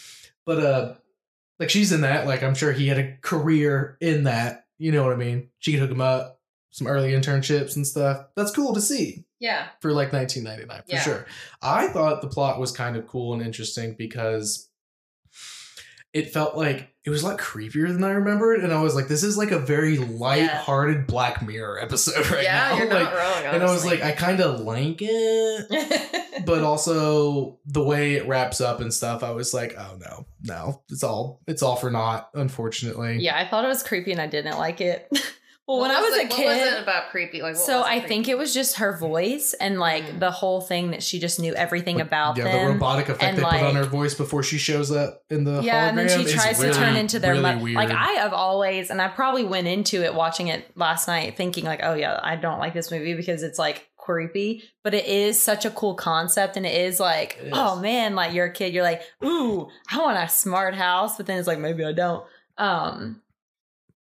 but 0.45 0.59
uh, 0.63 0.93
like 1.59 1.69
she's 1.69 1.91
in 1.91 2.01
that. 2.01 2.27
Like 2.27 2.43
I'm 2.43 2.55
sure 2.55 2.71
he 2.71 2.87
had 2.87 2.97
a 2.99 3.17
career 3.21 3.97
in 4.01 4.23
that. 4.23 4.65
You 4.77 4.91
know 4.91 5.03
what 5.03 5.13
I 5.13 5.17
mean? 5.17 5.49
She 5.59 5.71
could 5.71 5.79
hook 5.81 5.91
him 5.91 6.01
up, 6.01 6.39
some 6.71 6.87
early 6.87 7.11
internships 7.13 7.75
and 7.75 7.85
stuff. 7.87 8.27
That's 8.35 8.51
cool 8.51 8.75
to 8.75 8.81
see 8.81 9.25
Yeah, 9.39 9.67
for 9.81 9.91
like 9.91 10.13
1999 10.13 10.83
for 10.87 10.91
Yeah. 10.93 11.01
sure. 11.01 11.25
I 11.61 11.87
thought 11.87 12.21
the 12.21 12.27
plot 12.27 12.59
was 12.59 12.71
kind 12.71 12.95
of 12.95 13.07
cool 13.07 13.33
and 13.33 13.41
interesting 13.41 13.95
because 13.97 14.69
it 16.13 16.31
felt 16.31 16.55
like 16.55 16.93
it 17.05 17.09
was 17.09 17.23
a 17.23 17.27
lot 17.27 17.37
creepier 17.39 17.87
than 17.87 18.03
I 18.03 18.09
remembered, 18.11 18.61
and 18.61 18.73
I 18.73 18.81
was 18.81 18.93
like, 18.95 19.07
this 19.07 19.23
is 19.23 19.37
like 19.37 19.51
a 19.51 19.59
very 19.59 19.97
light-hearted 19.97 21.07
Black 21.07 21.41
Mirror 21.45 21.79
episode 21.81 22.29
right 22.31 22.43
yeah, 22.43 22.69
now. 22.69 22.77
you're 22.77 22.93
like, 22.93 23.03
not 23.03 23.13
wrong. 23.15 23.43
and 23.53 23.63
I 23.63 23.71
was 23.71 23.85
like, 23.85 24.03
I 24.03 24.11
kind 24.11 24.41
of 24.41 24.59
like 24.59 24.97
it 25.01 26.27
but 26.45 26.63
also 26.63 27.59
the 27.65 27.83
way 27.83 28.13
it 28.15 28.27
wraps 28.27 28.61
up 28.61 28.79
and 28.79 28.93
stuff 28.93 29.23
i 29.23 29.31
was 29.31 29.53
like 29.53 29.73
oh 29.77 29.97
no 29.99 30.25
no 30.43 30.81
it's 30.89 31.03
all 31.03 31.41
it's 31.47 31.63
all 31.63 31.75
for 31.75 31.89
naught 31.89 32.29
unfortunately 32.35 33.17
Yeah, 33.19 33.37
I 33.37 33.47
thought 33.47 33.65
it 33.65 33.69
was 33.69 33.81
creepy 33.83 34.11
and 34.11 34.21
I 34.21 34.27
didn't 34.27 34.57
like 34.57 34.79
it. 34.81 35.07
Well, 35.67 35.79
when 35.81 35.89
What 35.89 35.97
I 35.97 36.01
was 36.01 36.13
the- 36.15 36.21
a 36.21 36.27
what 36.29 36.45
was 36.47 36.57
it 36.61 36.69
kid, 36.75 36.81
about 36.83 37.09
creepy? 37.09 37.41
Like, 37.41 37.55
what 37.55 37.61
so 37.65 37.79
was 37.79 37.87
it 37.87 37.89
I 37.89 37.93
creepy? 37.99 38.07
think 38.07 38.27
it 38.29 38.37
was 38.37 38.53
just 38.53 38.77
her 38.77 38.95
voice 38.97 39.53
and 39.59 39.79
like 39.79 40.05
Mm. 40.05 40.19
the 40.21 40.31
whole 40.31 40.61
thing 40.61 40.91
that 40.91 41.03
she 41.03 41.19
just 41.19 41.41
knew 41.41 41.53
everything 41.55 41.99
about 41.99 42.37
yeah, 42.37 42.45
them. 42.45 42.65
the 42.67 42.71
robotic 42.73 43.09
effect 43.09 43.23
and, 43.23 43.37
they 43.37 43.43
put 43.43 43.61
on 43.63 43.75
her 43.75 43.83
voice 43.83 44.13
before 44.13 44.43
she 44.43 44.57
shows 44.57 44.93
up 44.93 45.23
in 45.29 45.43
the 45.43 45.61
yeah, 45.61 45.89
and 45.89 45.97
then 45.97 46.07
hologram 46.07 46.17
she 46.19 46.23
is 46.25 46.33
tries 46.33 46.59
really, 46.61 46.73
to 46.73 46.79
turn 46.79 46.95
into 46.95 47.19
their 47.19 47.31
really 47.31 47.41
mother. 47.43 47.59
weird. 47.63 47.75
Like 47.75 47.91
I 47.91 48.11
have 48.13 48.31
always, 48.31 48.89
and 48.89 49.01
I 49.01 49.09
probably 49.09 49.43
went 49.43 49.67
into 49.67 50.03
it 50.05 50.13
watching 50.15 50.47
it 50.47 50.65
last 50.77 51.05
night 51.09 51.35
thinking 51.35 51.65
like, 51.65 51.81
oh 51.83 51.95
yeah, 51.95 52.17
I 52.23 52.37
don't 52.37 52.59
like 52.59 52.73
this 52.73 52.89
movie 52.89 53.13
because 53.15 53.43
it's 53.43 53.59
like 53.59 53.89
creepy, 53.97 54.63
but 54.83 54.93
it 54.93 55.05
is 55.05 55.43
such 55.43 55.65
a 55.65 55.69
cool 55.69 55.95
concept, 55.95 56.55
and 56.55 56.65
it 56.65 56.79
is 56.79 56.97
like, 56.97 57.37
It 57.41 57.47
is. 57.47 57.53
oh 57.53 57.75
man, 57.81 58.15
like 58.15 58.33
you're 58.33 58.45
a 58.45 58.53
kid, 58.53 58.73
you're 58.73 58.83
like, 58.83 59.01
ooh, 59.21 59.67
I 59.91 59.97
want 59.99 60.17
a 60.17 60.29
smart 60.29 60.75
house, 60.75 61.17
but 61.17 61.25
then 61.25 61.37
it's 61.39 61.47
like 61.47 61.59
maybe 61.59 61.83
I 61.83 61.91
don't. 61.91 62.23
Um, 62.57 63.21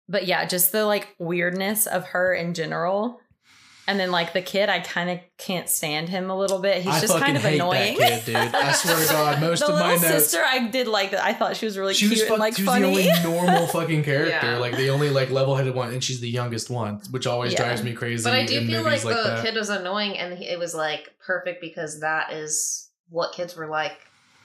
but 0.10 0.26
yeah, 0.28 0.46
just 0.46 0.72
the 0.72 0.86
like 0.86 1.15
weirdness 1.20 1.88
of 1.88 2.06
her 2.08 2.34
in 2.34 2.54
general. 2.54 3.20
And 3.88 4.00
then 4.00 4.10
like 4.10 4.34
the 4.34 4.41
kid, 4.41 4.68
I 4.68 4.80
kind 4.80 5.12
of 5.12 5.20
can't 5.38 5.70
stand 5.70 6.10
him 6.10 6.32
a 6.32 6.36
little 6.36 6.58
bit. 6.58 6.82
He's 6.82 6.91
I 6.91 7.00
just 7.02 7.20
kind 7.20 7.38
of 7.38 7.44
hate 7.44 7.56
annoying. 7.58 8.00
that 8.00 8.24
kid, 8.24 8.26
dude. 8.26 8.36
I 8.36 8.72
swear 8.72 9.00
to 9.06 9.12
God, 9.13 9.39
most 9.41 9.60
the 9.60 9.68
of 9.68 9.74
my 9.76 9.94
little 9.94 10.10
notes. 10.10 10.24
sister, 10.26 10.44
I 10.44 10.68
did 10.70 10.88
like 10.88 11.12
that. 11.12 11.24
I 11.24 11.34
thought 11.34 11.56
she 11.56 11.65
was 11.68 11.78
really 11.78 11.94
she 11.94 12.08
was, 12.10 12.15
cute 12.18 12.28
fuck, 12.28 12.34
and 12.34 12.39
like 12.39 12.56
she 12.56 12.63
was 12.63 12.68
funny. 12.74 12.82
the 13.04 13.12
only 13.22 13.24
normal 13.46 13.68
fucking 13.68 14.02
character, 14.02 14.32
Yeah. 14.54 14.58
like 14.58 14.76
the 14.76 14.89
only 14.89 15.12
like 15.12 15.30
level-headed 15.30 15.76
one, 15.76 15.94
and 15.94 16.04
she's 16.04 16.20
the 16.20 16.28
youngest 16.28 16.72
one, 16.72 17.00
which 17.12 17.28
always 17.28 17.54
Yeah. 17.54 17.60
drives 17.63 17.84
me 17.84 17.94
crazy. 17.94 18.24
But 18.24 18.34
I 18.34 18.44
do 18.48 18.58
in 18.58 18.65
feel 18.65 18.82
like 18.82 19.04
movies 19.04 19.04
the 19.04 19.10
that. 19.13 19.46
kid 19.46 19.54
was 19.54 19.70
annoying, 19.70 20.18
and 20.18 20.36
he- 20.36 20.46
it 20.46 20.58
was 20.58 20.74
like 20.74 21.13
perfect 21.24 21.62
because 21.62 22.00
that 22.00 22.34
is 22.34 22.89
what 23.10 23.34
kids 23.34 23.56
were 23.56 23.68
like 23.68 24.00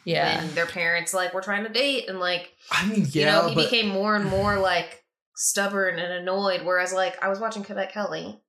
yeah. 0.05 0.45
when 0.45 0.55
their 0.55 0.67
parents 0.67 1.15
like 1.15 1.33
were 1.33 1.41
trying 1.41 1.65
to 1.65 1.71
date, 1.71 2.11
and 2.11 2.21
like 2.21 2.53
I 2.71 2.87
mean, 2.87 3.07
yeah, 3.11 3.21
you 3.21 3.25
know 3.43 3.49
he 3.49 3.55
but 3.55 3.71
became 3.71 3.89
more 3.89 4.17
and 4.17 4.27
more 4.27 4.59
like 4.59 5.00
stubborn 5.41 5.99
and 5.99 6.13
annoyed. 6.13 6.63
Whereas 6.65 6.93
like 6.93 7.23
I 7.25 7.29
was 7.29 7.41
watching 7.41 7.63
Cadet 7.65 7.93
Kelly 7.93 8.41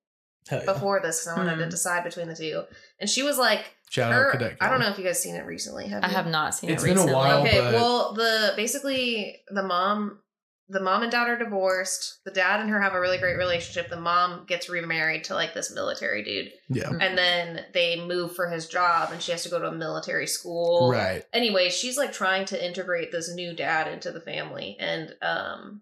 yeah. 0.52 0.66
before 0.66 1.00
this 1.02 1.20
because 1.24 1.38
I 1.38 1.40
wanted 1.44 1.58
to 1.58 1.66
Mhm. 1.66 1.70
decide 1.70 2.04
between 2.04 2.28
the 2.28 2.36
two, 2.36 2.64
and 3.00 3.10
she 3.10 3.24
was 3.24 3.38
like 3.38 3.74
shout 3.90 4.12
her. 4.12 4.28
out 4.28 4.32
Cadet. 4.34 4.58
I 4.60 4.70
don't 4.70 4.80
know 4.80 4.90
if 4.90 4.98
you 4.98 5.04
guys 5.06 5.22
seen 5.22 5.36
it 5.36 5.46
recently. 5.46 5.88
Have 5.88 6.04
I 6.04 6.08
you? 6.10 6.14
have 6.16 6.28
not 6.28 6.54
seen 6.56 6.70
It's 6.70 6.84
It's 6.84 6.84
been 6.84 6.98
a 6.98 7.02
recently. 7.02 7.14
while. 7.16 7.42
Okay, 7.44 7.62
but- 7.62 7.74
well, 7.74 8.14
the 8.14 8.54
basically 8.56 9.42
the 9.50 9.64
mom, 9.64 10.20
the 10.68 10.80
mom 10.82 11.04
and 11.04 11.12
dad 11.12 11.28
are 11.30 11.38
divorced. 11.38 12.20
The 12.24 12.32
dad 12.32 12.60
and 12.62 12.70
her 12.70 12.82
have 12.82 12.94
a 12.94 13.00
really 13.00 13.18
great 13.18 13.38
relationship. 13.38 13.90
The 13.90 14.00
mom 14.00 14.46
gets 14.46 14.70
remarried 14.70 15.26
to 15.26 15.34
like 15.34 15.54
this 15.54 15.70
military 15.74 16.24
dude, 16.24 16.52
Yeah, 16.70 16.90
and 16.90 17.18
then 17.18 17.66
they 17.74 18.00
move 18.06 18.36
for 18.36 18.50
his 18.50 18.68
job, 18.68 19.12
and 19.12 19.22
she 19.22 19.32
has 19.34 19.44
to 19.44 19.50
go 19.50 19.60
to 19.60 19.68
a 19.68 19.72
military 19.74 20.28
school. 20.28 20.90
right. 20.90 21.24
Anyway, 21.34 21.70
she's 21.70 21.98
like 21.98 22.14
trying 22.14 22.46
to 22.46 22.66
integrate 22.66 23.12
this 23.12 23.34
new 23.34 23.54
dad 23.54 23.88
into 23.88 24.12
the 24.12 24.22
family, 24.22 24.78
and 24.80 25.14
um, 25.22 25.82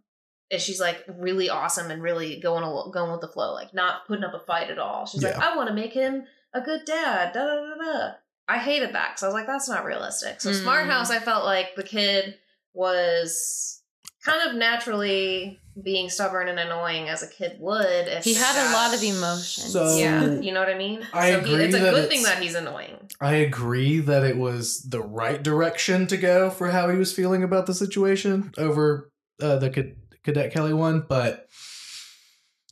and 0.51 0.59
she's 0.61 0.79
like 0.79 1.03
really 1.07 1.49
awesome 1.49 1.91
and 1.91 2.01
really 2.01 2.39
going 2.39 2.63
al- 2.63 2.91
going 2.91 3.11
with 3.11 3.21
the 3.21 3.27
flow, 3.27 3.53
like 3.53 3.73
not 3.73 4.05
putting 4.07 4.23
up 4.23 4.33
a 4.33 4.39
fight 4.39 4.69
at 4.69 4.79
all. 4.79 5.05
She's 5.05 5.23
like, 5.23 5.37
I 5.37 5.55
want 5.55 5.69
to 5.69 5.75
make 5.75 5.93
him 5.93 6.23
a 6.53 6.61
good 6.61 6.85
dad. 6.85 7.33
Da 7.33 7.45
da 7.45 7.55
da 7.55 7.75
da. 7.75 8.11
I 8.47 8.57
hated 8.57 8.93
that 8.95 9.09
because 9.11 9.23
I 9.23 9.27
was 9.27 9.33
like, 9.35 9.45
that's 9.47 9.69
not 9.69 9.85
realistic. 9.85 10.41
So 10.41 10.49
Mm. 10.49 10.61
Smart 10.61 10.85
House, 10.87 11.11
I 11.11 11.19
felt 11.19 11.45
like 11.45 11.75
the 11.75 11.83
kid 11.83 12.35
was 12.73 13.81
kind 14.25 14.49
of 14.49 14.55
naturally 14.55 15.59
being 15.81 16.09
stubborn 16.09 16.47
and 16.49 16.59
annoying 16.59 17.07
as 17.07 17.23
a 17.23 17.27
kid 17.27 17.57
would. 17.59 17.85
If 18.07 18.23
He 18.25 18.33
his 18.33 18.43
had 18.43 18.69
a 18.69 18.73
lot 18.73 18.93
of 18.93 19.01
emotions. 19.01 19.71
So- 19.71 19.95
Yeah, 19.95 20.25
you 20.39 20.51
know 20.51 20.59
what 20.59 20.69
I 20.69 20.77
mean. 20.77 21.05
I 21.13 21.31
so 21.31 21.39
he, 21.41 21.53
agree 21.53 21.65
it's 21.65 21.75
a 21.75 21.79
that 21.79 21.93
good 21.93 22.09
thing 22.09 22.23
that 22.23 22.41
he's 22.41 22.55
annoying. 22.55 22.97
I 23.21 23.35
agree 23.35 23.99
that 23.99 24.23
it 24.23 24.37
was 24.37 24.81
the 24.81 24.99
right 25.01 25.41
direction 25.41 26.07
to 26.07 26.17
go 26.17 26.49
for 26.49 26.71
how 26.71 26.89
he 26.89 26.97
was 26.97 27.13
feeling 27.13 27.43
about 27.43 27.65
the 27.65 27.73
situation 27.73 28.51
over 28.57 29.09
uh, 29.41 29.55
the 29.57 29.69
Cad- 29.69 29.95
Cadet 30.23 30.51
Kelly 30.53 30.73
one, 30.73 31.05
but 31.07 31.47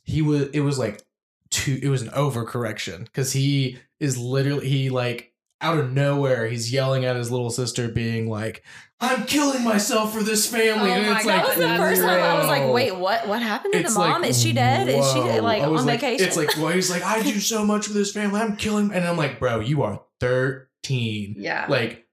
he 0.04 0.22
was 0.22 0.48
it 0.48 0.60
was 0.60 0.78
like 0.78 1.02
two 1.50 1.78
it 1.82 1.88
was 1.88 2.02
an 2.02 2.08
overcorrection 2.08 3.04
because 3.04 3.32
he 3.32 3.78
is 4.00 4.16
literally 4.18 4.68
he 4.68 4.90
like 4.90 5.32
out 5.60 5.76
of 5.78 5.92
nowhere 5.92 6.46
he's 6.46 6.72
yelling 6.72 7.04
at 7.04 7.16
his 7.16 7.30
little 7.32 7.50
sister 7.50 7.88
being 7.88 8.28
like 8.28 8.62
i'm 9.00 9.24
killing 9.24 9.64
myself 9.64 10.12
for 10.14 10.22
this 10.22 10.46
family 10.46 10.90
Oh 10.90 10.94
and 10.94 11.06
it's 11.06 11.24
God, 11.24 11.26
like 11.26 11.42
that 11.42 11.48
was 11.48 11.56
the 11.56 11.76
first 11.76 12.00
time 12.02 12.22
I 12.22 12.38
was 12.38 12.46
like, 12.48 12.72
wait, 12.72 12.96
what? 12.96 13.26
What 13.28 13.42
happened 13.42 13.72
to 13.74 13.80
It's 13.80 13.94
the 13.94 13.98
mom? 14.00 14.22
like, 14.22 14.30
Is 14.30 14.40
she 14.42 14.52
dead? 14.52 14.88
Is 14.88 15.10
she 15.12 15.20
like 15.40 15.62
on 15.62 15.74
like, 15.86 16.00
vacation? 16.00 16.26
It's 16.26 16.36
like, 16.36 16.56
well, 16.56 16.68
he's 16.68 16.90
like, 16.90 17.02
I 17.02 17.22
do 17.22 17.38
so 17.40 17.64
much 17.64 17.86
for 17.86 17.92
this 17.92 18.12
family. 18.12 18.40
I'm 18.40 18.56
killing, 18.56 18.92
and 18.92 19.04
I'm 19.04 19.16
like, 19.16 19.38
bro, 19.38 19.60
you 19.60 19.82
are 19.82 20.02
13. 20.20 21.36
Yeah, 21.38 21.66
Like, 21.68 22.07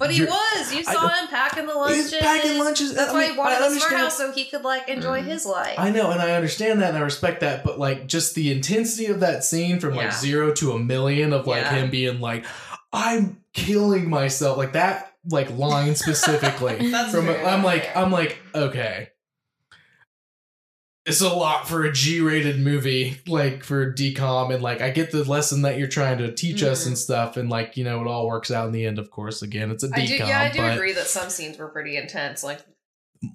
but 0.00 0.10
he 0.10 0.24
was. 0.24 0.72
You 0.74 0.80
I- 0.86 0.92
saw 0.92 1.08
him 1.08 1.28
packing 1.28 1.66
the 1.66 1.74
lunches. 1.74 2.10
he's 2.10 2.20
packing 2.20 2.58
lunches. 2.58 2.94
That's 2.94 3.10
I 3.10 3.14
why 3.14 3.20
mean, 3.20 3.30
he 3.32 3.38
wanted 3.38 3.58
I 3.62 3.68
the 3.68 3.78
smart 3.78 3.92
house 4.00 4.16
so 4.18 4.32
he 4.32 4.46
could 4.46 4.64
like 4.64 4.88
enjoy 4.88 5.20
Mhm. 5.22 5.26
his 5.26 5.46
life. 5.46 5.74
I 5.78 5.90
know, 5.90 6.10
and 6.10 6.20
I 6.20 6.32
understand 6.32 6.82
that, 6.82 6.88
and 6.88 6.98
I 6.98 7.02
respect 7.02 7.40
that, 7.42 7.62
but 7.62 7.78
like, 7.78 8.08
just 8.08 8.34
the 8.34 8.50
intensity 8.50 9.06
of 9.06 9.20
that 9.20 9.44
scene 9.44 9.78
from 9.78 9.94
like 9.94 10.12
zero 10.12 10.52
to 10.54 10.72
a 10.72 10.78
million 10.80 11.32
of 11.32 11.46
like 11.46 11.62
Yeah. 11.62 11.70
him 11.76 11.90
being 11.90 12.20
like, 12.20 12.44
I'm 12.92 13.40
killing 13.52 14.10
myself, 14.10 14.58
like 14.58 14.72
that, 14.72 15.12
like 15.30 15.50
line 15.56 15.94
specifically. 16.04 16.90
That's 16.90 17.12
from 17.12 17.28
I'm 17.28 17.62
like. 17.62 17.94
I'm 17.96 18.10
like, 18.10 18.38
okay. 18.54 19.10
It's 21.10 21.20
a 21.20 21.28
lot 21.28 21.68
for 21.68 21.84
a 21.84 21.92
G-rated 21.92 22.58
movie, 22.60 23.18
like 23.26 23.64
for 23.64 23.92
DCOM, 23.92 24.54
and 24.54 24.62
like 24.62 24.80
I 24.80 24.90
get 24.90 25.10
the 25.10 25.24
lesson 25.24 25.62
that 25.62 25.76
you're 25.78 25.88
trying 25.88 26.18
to 26.18 26.32
teach 26.32 26.62
us 26.62 26.84
Mhm. 26.84 26.86
and 26.88 26.98
stuff, 26.98 27.36
and 27.36 27.50
like 27.50 27.76
you 27.76 27.84
know 27.84 28.00
it 28.00 28.06
all 28.06 28.26
works 28.26 28.50
out 28.50 28.66
in 28.66 28.72
the 28.72 28.86
end. 28.86 28.98
Of 28.98 29.10
course, 29.10 29.42
again, 29.42 29.70
it's 29.70 29.82
a 29.82 29.88
DCOM, 29.88 29.92
I 30.02 30.06
do, 30.06 30.14
yeah, 30.14 30.40
I 30.40 30.48
do 30.50 30.58
but 30.58 30.74
agree 30.76 30.92
that 30.92 31.06
some 31.06 31.28
scenes 31.30 31.58
were 31.58 31.68
pretty 31.68 31.96
intense, 31.96 32.42
like 32.44 32.60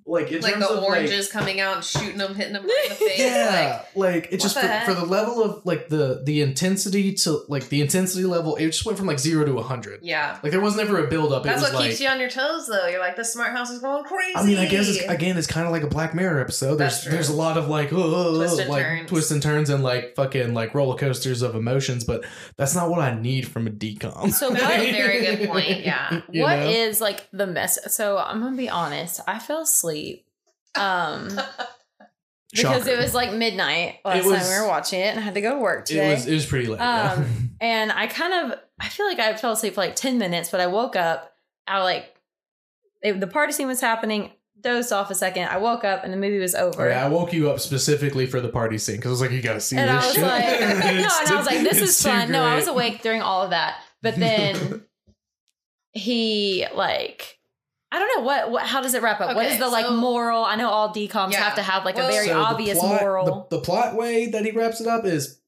like 0.07 0.31
in 0.31 0.41
like 0.41 0.53
terms 0.53 0.67
the 0.67 0.73
of, 0.73 0.79
like- 0.79 0.89
oranges 0.89 1.31
coming 1.31 1.59
out 1.59 1.75
and 1.75 1.83
shooting 1.85 2.17
them, 2.17 2.33
hitting 2.33 2.53
them 2.53 2.63
right 2.65 2.83
in 2.85 2.89
the 2.89 2.95
face. 2.95 3.19
yeah 3.19 3.83
Like, 3.95 4.23
like, 4.23 4.33
it 4.33 4.39
just 4.41 4.55
what 4.55 4.65
for, 4.65 4.67
the 4.67 4.81
for 4.85 4.93
the 4.99 5.05
level 5.05 5.43
of 5.43 5.65
like 5.65 5.89
the 5.89 6.21
the 6.23 6.41
intensity 6.41 7.13
to 7.13 7.43
like 7.49 7.69
the 7.69 7.81
intensity 7.81 8.25
level 8.25 8.55
it 8.55 8.65
just 8.67 8.83
went 8.85 8.97
from 8.97 9.05
like 9.07 9.19
zero 9.19 9.45
to 9.45 9.51
a 9.51 9.55
100 9.55 9.99
yeah, 10.01 10.39
like 10.41 10.51
there 10.51 10.61
was 10.61 10.75
never 10.75 11.03
a 11.05 11.07
build 11.07 11.31
up 11.33 11.43
that's 11.43 11.61
it 11.61 11.65
was 11.65 11.73
what 11.73 11.79
like 11.81 11.89
keeps 11.89 12.01
you 12.01 12.07
on 12.09 12.19
your 12.19 12.29
toes, 12.29 12.67
though. 12.67 12.87
You're 12.87 12.99
like, 12.99 13.15
the 13.15 13.23
smart 13.25 13.51
house 13.51 13.69
is 13.69 13.79
going 13.79 14.03
crazy. 14.05 14.33
I 14.35 14.43
mean, 14.43 14.57
I 14.57 14.65
guess 14.67 14.87
it's, 14.89 15.03
again, 15.07 15.37
it's 15.37 15.47
kind 15.47 15.65
of 15.67 15.71
like 15.71 15.83
a 15.83 15.87
Black 15.87 16.15
Mirror 16.15 16.39
episode. 16.41 16.75
There's 16.77 17.03
there's 17.03 17.29
a 17.29 17.33
lot 17.35 17.57
of 17.57 17.67
like, 17.69 17.89
oh, 17.93 18.35
Twists 18.37 18.59
and 18.59 18.69
like 18.69 18.83
turns. 18.83 19.09
twists 19.09 19.31
and 19.31 19.41
turns 19.41 19.69
and 19.69 19.83
like 19.83 20.15
fucking 20.15 20.53
like 20.53 20.73
roller 20.73 20.97
coasters 20.97 21.41
of 21.41 21.55
emotions, 21.55 22.03
but 22.03 22.25
that's 22.57 22.73
not 22.75 22.89
what 22.89 22.99
I 22.99 23.13
need 23.19 23.47
from 23.47 23.67
a 23.67 23.69
DCOM. 23.69 24.31
So 24.31 24.49
That's 24.55 24.63
what- 24.63 24.79
a 24.79 24.91
very 24.91 25.21
good 25.25 25.47
point. 25.49 25.85
Yeah, 25.85 26.21
You 26.31 26.41
What 26.43 26.57
know? 26.59 26.69
is 26.69 27.01
like 27.01 27.27
the 27.31 27.45
mess? 27.47 27.77
So 27.93 28.17
I'm 28.17 28.39
gonna 28.41 28.57
be 28.57 28.69
honest. 28.69 29.19
I 29.27 29.39
fell 29.39 29.65
asleep. 29.75 30.25
Um, 30.75 31.27
because 32.51 32.83
Shocker. 32.83 32.89
it 32.89 32.97
was 32.99 33.13
like 33.13 33.33
midnight 33.33 33.99
last 34.05 34.25
was- 34.25 34.39
time 34.47 34.49
we 34.49 34.61
were 34.63 34.67
watching 34.69 34.99
it, 35.01 35.07
and 35.07 35.19
I 35.19 35.21
had 35.21 35.33
to 35.35 35.41
go 35.41 35.51
to 35.55 35.59
work 35.59 35.81
it 35.81 35.85
today. 35.87 36.13
was 36.13 36.25
it 36.27 36.33
was 36.33 36.45
pretty 36.45 36.67
late. 36.67 36.79
yeah. 36.79 37.13
Um, 37.17 37.49
and 37.61 37.91
I 37.91 38.07
kind 38.07 38.33
of 38.51 38.59
I 38.79 38.89
feel 38.89 39.05
like 39.07 39.19
I 39.19 39.35
fell 39.35 39.51
asleep 39.53 39.73
for 39.75 39.81
like 39.81 39.95
ten 39.95 40.17
minutes, 40.17 40.49
but 40.49 40.59
I 40.61 40.67
woke 40.67 40.95
up. 40.95 41.33
I 41.67 41.81
like 41.83 42.13
it, 43.01 43.19
the 43.19 43.27
party 43.27 43.51
scene 43.53 43.67
was 43.67 43.81
happening. 43.81 44.31
Dozed 44.61 44.91
off 44.91 45.11
a 45.11 45.15
second. 45.15 45.43
I 45.49 45.57
woke 45.57 45.83
up 45.83 46.03
and 46.03 46.11
the 46.11 46.17
movie 46.17 46.39
was 46.39 46.55
over. 46.55 46.87
Okay, 46.89 46.95
I 46.97 47.07
woke 47.07 47.33
you 47.33 47.51
up 47.51 47.59
specifically 47.59 48.25
for 48.25 48.41
the 48.41 48.49
party 48.49 48.77
scene 48.79 48.95
because 48.95 49.09
I 49.09 49.11
was 49.11 49.21
like, 49.21 49.31
you 49.31 49.41
got 49.41 49.53
to 49.53 49.59
see 49.61 49.75
and 49.77 49.89
this 49.89 50.03
I 50.03 50.07
was 50.07 50.15
shit. 50.15 50.23
like, 50.23 50.59
no, 50.59 50.65
and 50.89 50.99
It's 50.99 51.31
I 51.31 51.35
was 51.35 51.45
like, 51.45 51.59
this 51.61 51.81
is 51.81 52.01
too 52.01 52.09
fun. 52.09 52.31
No, 52.31 52.43
I 52.43 52.55
was 52.55 52.67
awake 52.67 53.03
during 53.03 53.21
all 53.21 53.43
of 53.43 53.51
that. 53.51 53.77
But 54.01 54.15
then 54.15 54.83
he 55.91 56.65
like 56.73 57.37
I 57.95 57.99
don't 57.99 58.17
know 58.17 58.23
what 58.25 58.51
what 58.51 58.63
how 58.63 58.81
does 58.81 58.93
it 58.93 59.01
wrap 59.01 59.21
up? 59.21 59.35
what 59.35 59.45
is 59.45 59.53
Okay, 59.53 59.59
the 59.61 59.69
like 59.69 59.85
so- 59.85 59.95
moral? 59.95 60.43
I 60.43 60.55
know 60.55 60.69
all 60.69 60.93
DCOMs 60.93 61.31
Yeah. 61.31 61.43
have 61.43 61.55
to 61.55 61.61
have 61.63 61.85
like 61.85 61.95
Well- 61.95 62.09
a 62.09 62.11
very 62.11 62.27
So 62.27 62.33
the 62.33 62.39
obvious 62.39 62.77
plot- 62.79 63.01
moral. 63.01 63.47
The, 63.49 63.57
the 63.57 63.61
plot 63.63 63.95
way 63.95 64.27
that 64.27 64.43
he 64.45 64.51
wraps 64.51 64.81
it 64.81 64.87
up 64.87 65.05
is 65.05 65.39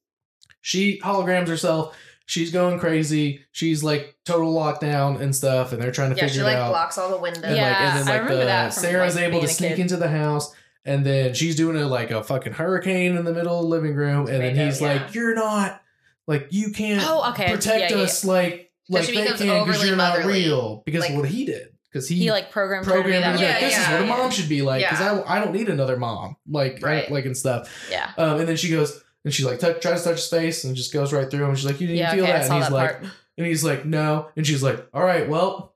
she 0.61 0.99
holograms 1.03 1.47
herself. 1.47 1.95
She's 2.25 2.51
going 2.51 2.77
crazy. 2.79 3.45
She's 3.53 3.83
like 3.83 4.15
total 4.25 4.53
lockdown 4.53 5.21
and 5.21 5.33
stuff, 5.35 5.71
and 5.71 5.81
they're 5.81 5.91
trying 5.91 6.09
to 6.11 6.15
yeah. 6.17 6.23
figure 6.23 6.33
She 6.35 6.39
it 6.41 6.43
like 6.43 6.57
out. 6.57 6.69
blocks 6.69 6.97
all 6.97 7.09
the 7.09 7.17
windows. 7.17 7.43
and 7.43 7.55
Yeah, 7.55 7.69
like, 7.69 7.77
and 7.81 7.99
then 7.99 8.07
I 8.07 8.11
like 8.11 8.21
remember 8.23 8.39
the 8.41 8.45
that 8.45 8.73
from, 8.73 8.81
Sarah's 8.83 9.15
like, 9.15 9.23
able 9.25 9.41
to 9.41 9.47
sneak 9.47 9.71
kid. 9.71 9.79
into 9.79 9.95
the 9.97 10.09
house, 10.09 10.53
and 10.83 11.05
then 11.05 11.33
she's 11.33 11.55
doing 11.55 11.77
a 11.77 11.87
like 11.87 12.11
a 12.11 12.21
fucking 12.23 12.53
hurricane 12.53 13.15
in 13.15 13.23
the 13.23 13.33
middle 13.33 13.55
of 13.57 13.63
the 13.63 13.67
living 13.69 13.95
room, 13.95 14.27
and 14.27 14.41
then 14.41 14.55
he's 14.57 14.81
yeah. 14.81 14.93
like, 14.93 15.13
"You're 15.15 15.35
not 15.35 15.81
like 16.27 16.47
you 16.49 16.71
can't 16.71 17.01
Oh, 17.07 17.29
okay. 17.31 17.49
protect 17.53 17.91
Yeah, 17.91 17.97
yeah, 17.97 18.03
us 18.03 18.25
like 18.25 18.71
like 18.89 19.05
they 19.07 19.13
becomes 19.21 19.39
can 19.39 19.47
because 19.47 19.61
overly 19.75 19.87
you're 19.87 19.95
not 19.97 20.25
real 20.25 20.81
because 20.85 21.01
Like- 21.03 21.11
of 21.11 21.17
what 21.17 21.29
he 21.29 21.45
did 21.45 21.69
because 21.91 22.07
he, 22.07 22.15
he 22.15 22.31
like 22.31 22.51
programmed, 22.51 22.85
her 22.85 22.91
programmed 22.91 23.23
her 23.25 23.31
to 23.33 23.37
be 23.37 23.43
way. 23.43 23.49
like, 23.51 23.61
Yeah, 23.61 23.67
this 23.67 23.77
is 23.77 23.87
yeah, 23.87 23.93
what 23.93 24.01
a 24.03 24.05
mom 24.07 24.31
should 24.31 24.49
be 24.49 24.61
like 24.61 24.83
because 24.83 24.99
Yeah. 24.99 25.21
I, 25.25 25.37
I 25.37 25.39
don't 25.43 25.53
need 25.53 25.69
another 25.69 25.97
mom 25.97 26.35
like 26.49 26.83
I- 26.83 26.87
Right. 26.87 27.11
like 27.11 27.25
and 27.25 27.35
stuff 27.37 27.69
Yeah. 27.91 28.11
um, 28.17 28.39
and 28.39 28.47
then 28.47 28.57
she 28.57 28.69
goes 28.69 29.01
and 29.25 29.33
she's 29.33 29.45
like 29.45 29.59
touch, 29.59 29.81
tries 29.81 30.03
to 30.03 30.09
touch 30.09 30.17
his 30.17 30.27
face 30.29 30.63
and 30.63 30.75
just 30.75 30.91
goes 30.93 31.11
right 31.13 31.29
through 31.29 31.43
him 31.43 31.49
and 31.49 31.57
she's 31.57 31.65
like 31.65 31.79
you 31.81 31.87
didn't 31.87 31.99
Yeah, 31.99 32.13
feel 32.13 32.23
okay, 32.25 32.33
I 32.33 32.37
that 32.39 32.47
saw 32.47 32.53
and 32.55 32.63
he's 32.63 32.69
that 32.69 32.75
like 32.75 33.01
part. 33.01 33.11
and 33.37 33.47
he's 33.47 33.63
like 33.63 33.85
no 33.85 34.29
and 34.35 34.45
she's 34.47 34.63
like 34.63 34.87
all 34.93 35.03
right 35.03 35.27
well 35.29 35.73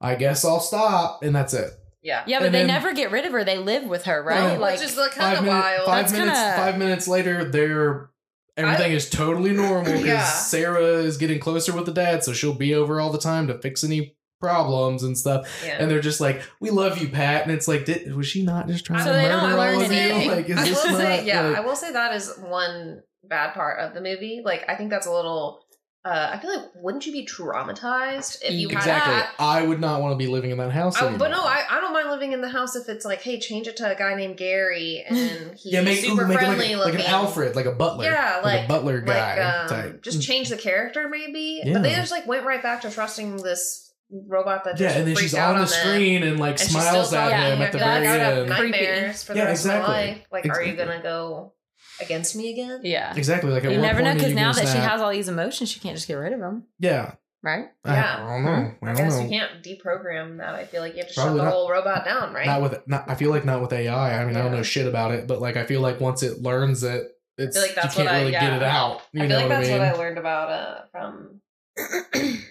I 0.00 0.16
guess 0.16 0.44
I'll 0.44 0.60
stop 0.60 1.22
and 1.22 1.34
that's 1.34 1.54
it 1.54 1.70
Yeah. 2.02 2.24
Yeah, 2.26 2.40
but 2.40 2.46
and 2.46 2.54
they 2.54 2.58
then- 2.60 2.66
never 2.68 2.92
get 2.92 3.12
rid 3.12 3.24
of 3.24 3.30
her. 3.32 3.44
They 3.44 3.58
live 3.58 3.84
with 3.84 4.04
her, 4.06 4.20
right? 4.22 4.52
Yeah. 4.54 4.58
Like 4.58 4.78
Which 4.80 4.88
is 4.88 4.96
like 4.96 5.12
five 5.12 5.36
kind 5.36 5.38
of 5.38 5.44
minutes 5.44 5.62
wild. 5.64 5.86
five 5.86 6.02
That's 6.02 6.12
minutes 6.12 6.38
kinda- 6.40 6.56
five 6.56 6.78
minutes 6.78 7.08
later 7.08 7.44
they're 7.44 8.10
everything 8.56 8.92
is 8.92 9.08
totally 9.08 9.52
normal 9.52 9.84
because 9.92 10.04
Yeah. 10.04 10.24
Sarah 10.24 10.84
is 10.98 11.16
getting 11.16 11.38
closer 11.38 11.72
with 11.72 11.86
the 11.86 11.92
dad 11.92 12.22
so 12.24 12.32
she'll 12.32 12.52
be 12.52 12.74
over 12.74 13.00
all 13.00 13.10
the 13.10 13.18
time 13.18 13.46
to 13.46 13.58
fix 13.58 13.82
any 13.84 14.14
problems 14.42 15.04
and 15.04 15.16
stuff. 15.16 15.48
Yeah. 15.64 15.76
And 15.78 15.90
they're 15.90 16.00
just 16.00 16.20
like, 16.20 16.42
"We 16.60 16.70
love 16.70 16.98
you, 16.98 17.08
Pat," 17.08 17.44
and 17.44 17.52
it's 17.52 17.68
like, 17.68 17.84
did, 17.84 18.12
was 18.14 18.26
she 18.26 18.42
not 18.42 18.66
just 18.66 18.84
trying 18.84 19.04
So 19.04 19.12
to 19.12 19.18
murder 19.18 19.58
all 19.58 19.80
of 19.80 19.92
you? 19.92 20.30
Like, 20.30 20.48
is 20.50 20.58
I 20.58 20.64
this 20.64 20.84
will 20.84 20.96
say, 20.96 21.24
yeah, 21.24 21.48
like- 21.48 21.58
I 21.58 21.60
will 21.60 21.76
say 21.76 21.92
that 21.92 22.14
is 22.14 22.34
one 22.38 23.02
bad 23.22 23.54
part 23.54 23.78
of 23.78 23.94
the 23.94 24.00
movie. 24.00 24.42
Like, 24.44 24.64
I 24.68 24.74
think 24.74 24.90
that's 24.90 25.06
a 25.06 25.12
little. 25.12 25.60
Uh, 26.04 26.30
I 26.32 26.40
feel 26.40 26.52
like 26.52 26.68
wouldn't 26.74 27.06
you 27.06 27.12
be 27.12 27.24
traumatized 27.24 28.42
if 28.42 28.54
you 28.54 28.66
exactly. 28.66 28.90
had 28.90 29.22
that? 29.22 29.34
I 29.38 29.62
would 29.62 29.78
not 29.78 30.00
want 30.00 30.12
to 30.12 30.16
be 30.16 30.26
living 30.26 30.50
in 30.50 30.58
that 30.58 30.72
house. 30.72 31.00
Anymore. 31.00 31.16
but 31.16 31.30
no, 31.30 31.40
I, 31.40 31.64
I 31.70 31.80
don't 31.80 31.92
mind 31.92 32.10
living 32.10 32.32
in 32.32 32.40
the 32.40 32.48
house 32.48 32.74
if 32.74 32.88
it's 32.88 33.04
like, 33.04 33.22
hey, 33.22 33.38
change 33.38 33.68
it 33.68 33.76
to 33.76 33.88
a 33.88 33.94
guy 33.94 34.16
named 34.16 34.36
Gary 34.36 35.04
and 35.08 35.52
he's 35.56 35.72
yeah, 35.72 35.82
make, 35.82 35.98
super 35.98 36.24
ooh, 36.24 36.26
make 36.26 36.38
friendly 36.38 36.74
like, 36.74 36.94
like 36.94 37.04
an 37.04 37.06
Alfred, 37.06 37.54
like 37.54 37.66
a 37.66 37.72
butler. 37.72 38.06
Yeah, 38.06 38.40
like, 38.42 38.44
like 38.44 38.64
a 38.64 38.68
butler 38.68 39.00
guy 39.00 39.36
like 39.36 39.54
um, 39.54 39.68
type. 39.68 40.02
just 40.02 40.22
change 40.22 40.48
the 40.48 40.56
character 40.56 41.08
maybe. 41.08 41.62
But 41.64 41.84
they 41.84 41.94
just 41.94 42.10
like 42.10 42.26
went 42.26 42.44
right 42.44 42.64
back 42.64 42.80
to 42.80 42.90
trusting 42.90 43.36
this 43.36 43.81
robot 44.28 44.64
that 44.64 44.78
Yeah, 44.78 44.90
and 44.92 45.06
then 45.08 45.16
she's 45.16 45.34
out 45.34 45.50
on 45.50 45.54
the 45.56 45.62
on 45.62 45.68
them. 45.68 45.78
screen 45.78 46.22
and 46.22 46.38
like 46.38 46.60
And 46.60 46.70
smiles 46.70 47.12
at 47.12 47.30
talking, 47.30 47.38
yeah, 47.38 47.54
him 47.54 47.62
at 47.62 47.72
the 47.72 47.78
very 47.78 48.06
end. 48.06 48.48
nightmares 48.48 49.24
for 49.24 49.32
the 49.32 49.38
Yeah, 49.38 49.44
rest 49.46 49.64
exactly. 49.64 49.82
of 49.82 49.88
my 49.88 50.12
life. 50.12 50.26
Like, 50.30 50.48
are 50.48 50.62
you 50.62 50.76
gonna 50.76 51.02
go 51.02 51.54
against 52.00 52.36
me 52.36 52.52
again? 52.52 52.80
Yeah. 52.84 53.14
Exactly. 53.16 53.50
Like 53.50 53.64
at 53.64 53.72
You 53.72 53.78
never 53.78 54.02
know 54.02 54.14
because 54.14 54.32
now 54.34 54.52
gonna 54.52 54.64
that 54.66 54.72
she 54.72 54.78
has 54.78 55.00
all 55.00 55.10
these 55.10 55.28
emotions, 55.28 55.70
she 55.70 55.80
can't 55.80 55.94
just 55.96 56.08
get 56.08 56.14
rid 56.14 56.32
of 56.32 56.40
them, 56.40 56.64
Yeah. 56.78 57.14
right? 57.42 57.66
Yeah. 57.84 58.16
I, 58.26 58.28
don't 58.34 58.44
know. 58.44 58.50
I 58.50 58.54
I 58.82 58.86
don't 58.94 58.96
guess 58.96 59.16
know. 59.16 59.22
you 59.24 59.28
can't 59.28 59.62
deprogram 59.62 60.38
that. 60.38 60.54
I 60.54 60.64
feel 60.64 60.80
like 60.82 60.92
you 60.94 60.98
have 61.00 61.08
to 61.08 61.14
Probably 61.14 61.30
shut 61.32 61.36
the 61.38 61.44
not. 61.44 61.52
whole 61.52 61.70
robot 61.70 62.04
down, 62.04 62.32
right? 62.34 62.46
Not 62.46 62.62
with 62.62 62.86
not. 62.88 63.08
I 63.10 63.14
feel 63.14 63.30
like 63.30 63.44
not 63.44 63.60
with 63.60 63.72
AI. 63.72 64.20
I 64.20 64.24
mean, 64.24 64.36
I 64.36 64.42
don't 64.42 64.52
know 64.52 64.62
shit 64.62 64.86
about 64.86 65.12
it, 65.12 65.26
but 65.26 65.40
like 65.40 65.56
I 65.56 65.64
feel 65.64 65.80
like 65.80 66.00
once 66.00 66.22
it 66.22 66.40
learns 66.42 66.82
it, 66.82 67.02
it's 67.38 67.56
like 67.56 67.74
that's 67.74 67.96
you 67.96 68.04
can't 68.04 68.06
what 68.08 68.14
I- 68.14 68.18
really 68.20 68.32
get 68.32 68.52
it 68.52 68.62
out. 68.62 69.00
You 69.12 69.22
I 69.24 69.26
feel 69.26 69.28
know 69.28 69.36
like 69.36 69.42
what 69.44 69.48
that's 69.56 69.68
I 69.68 69.72
mean? 69.72 69.80
what 69.80 69.88
I 69.88 69.98
learned 69.98 70.18
about 70.18 70.50
uh 70.50 70.80
from 70.92 71.40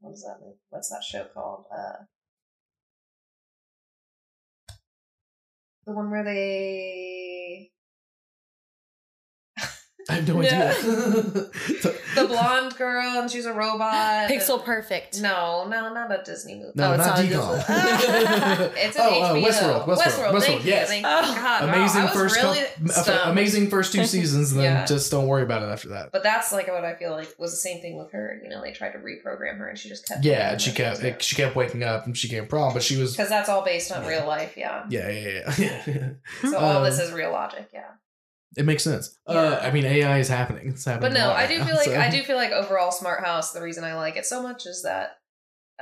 what 0.00 0.12
is 0.12 0.22
that? 0.22 0.38
What's 0.70 0.90
that 0.90 1.02
show 1.02 1.24
called? 1.34 1.64
Uh, 1.76 2.04
the 5.86 5.92
one 5.92 6.10
where 6.10 6.24
they 6.24 7.70
I 10.08 10.14
have 10.14 10.28
no 10.28 10.40
Yeah. 10.40 10.74
idea. 10.78 10.82
the 12.14 12.24
blonde 12.26 12.74
girl 12.76 13.18
and 13.20 13.30
she's 13.30 13.44
a 13.46 13.52
robot. 13.52 14.28
Pixel 14.30 14.64
perfect. 14.64 15.20
No, 15.20 15.66
no, 15.68 15.92
not 15.92 16.10
a 16.10 16.22
Disney 16.24 16.54
movie. 16.56 16.72
no, 16.74 16.90
Oh, 16.90 16.94
it's 16.94 17.06
not 17.06 17.18
not 17.18 17.24
DCOM. 17.26 18.72
it's 18.76 18.96
an 18.96 19.02
oh, 19.04 19.22
uh, 19.22 19.34
HBO. 19.34 19.42
Westworld. 19.44 19.84
Westworld. 19.86 19.98
Westworld. 19.98 20.32
Westworld. 20.32 20.42
Thank 20.42 20.64
you. 20.64 20.70
yes. 20.70 20.88
Thank 20.88 21.02
you. 21.02 21.08
Oh. 21.12 21.34
God, 21.34 21.62
wow, 21.68 21.74
amazing 21.74 22.00
I 22.00 22.04
was 22.06 22.14
first 22.14 22.36
really 22.36 22.60
couple, 22.94 23.30
amazing 23.30 23.68
first 23.70 23.92
two 23.92 24.04
seasons, 24.16 24.52
and 24.52 24.60
then 24.60 24.72
Yeah. 24.72 24.84
just 24.86 25.10
don't 25.10 25.26
worry 25.26 25.42
about 25.42 25.62
it 25.62 25.66
after 25.66 25.88
that. 25.90 26.10
But 26.12 26.22
that's 26.22 26.52
like 26.52 26.68
what 26.68 26.84
I 26.84 26.94
feel 26.94 27.10
like 27.12 27.34
was 27.38 27.50
the 27.50 27.56
same 27.58 27.80
thing 27.80 27.98
with 27.98 28.10
her. 28.12 28.40
You 28.42 28.48
know, 28.48 28.62
they 28.62 28.72
tried 28.72 28.92
to 28.92 28.98
reprogram 28.98 29.58
her, 29.58 29.68
and 29.68 29.78
she 29.78 29.88
just 29.88 30.06
kept. 30.08 30.24
Yeah, 30.24 30.52
and 30.52 30.60
she 30.60 30.72
kept 30.72 31.02
it, 31.04 31.22
she 31.22 31.36
kept 31.36 31.54
waking 31.54 31.82
up 31.82 32.06
and 32.06 32.16
she 32.16 32.28
became 32.28 32.46
prom, 32.46 32.72
but 32.72 32.82
she 32.82 32.96
was 32.96 33.12
because 33.14 33.28
that's 33.28 33.48
all 33.48 33.62
based 33.64 33.92
on 33.92 34.06
real 34.06 34.26
life. 34.26 34.56
Yeah. 34.56 34.84
yeah 34.88 35.08
yeah 35.10 35.52
yeah. 35.58 35.82
yeah. 35.86 36.08
So 36.50 36.58
all 36.58 36.82
this 36.82 36.98
Um, 36.98 37.04
is 37.06 37.12
real 37.12 37.30
logic. 37.32 37.68
Yeah. 37.74 37.82
It 38.56 38.64
makes 38.64 38.82
sense. 38.82 39.16
Uh, 39.26 39.58
I 39.62 39.70
mean, 39.70 39.84
AI 39.84 40.18
is 40.18 40.28
happening. 40.28 40.68
It's 40.68 40.84
happening. 40.84 41.12
But 41.12 41.18
no, 41.18 41.30
I 41.32 41.46
do 41.46 41.58
now, 41.58 41.66
feel 41.66 41.76
like 41.76 41.84
so- 41.86 42.00
I 42.00 42.10
do 42.10 42.22
feel 42.24 42.36
like 42.36 42.50
overall 42.50 42.90
Smart 42.90 43.24
House. 43.24 43.52
The 43.52 43.62
reason 43.62 43.84
I 43.84 43.94
like 43.94 44.16
it 44.16 44.26
so 44.26 44.42
much 44.42 44.66
is 44.66 44.82
that 44.82 45.18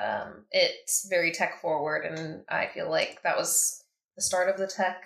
um, 0.02 0.44
it's 0.50 1.06
very 1.08 1.32
tech 1.32 1.60
forward, 1.62 2.04
and 2.04 2.42
I 2.50 2.66
feel 2.66 2.90
like 2.90 3.20
that 3.22 3.36
was 3.36 3.82
the 4.16 4.22
start 4.22 4.48
of 4.50 4.58
the 4.58 4.66
tech 4.66 5.04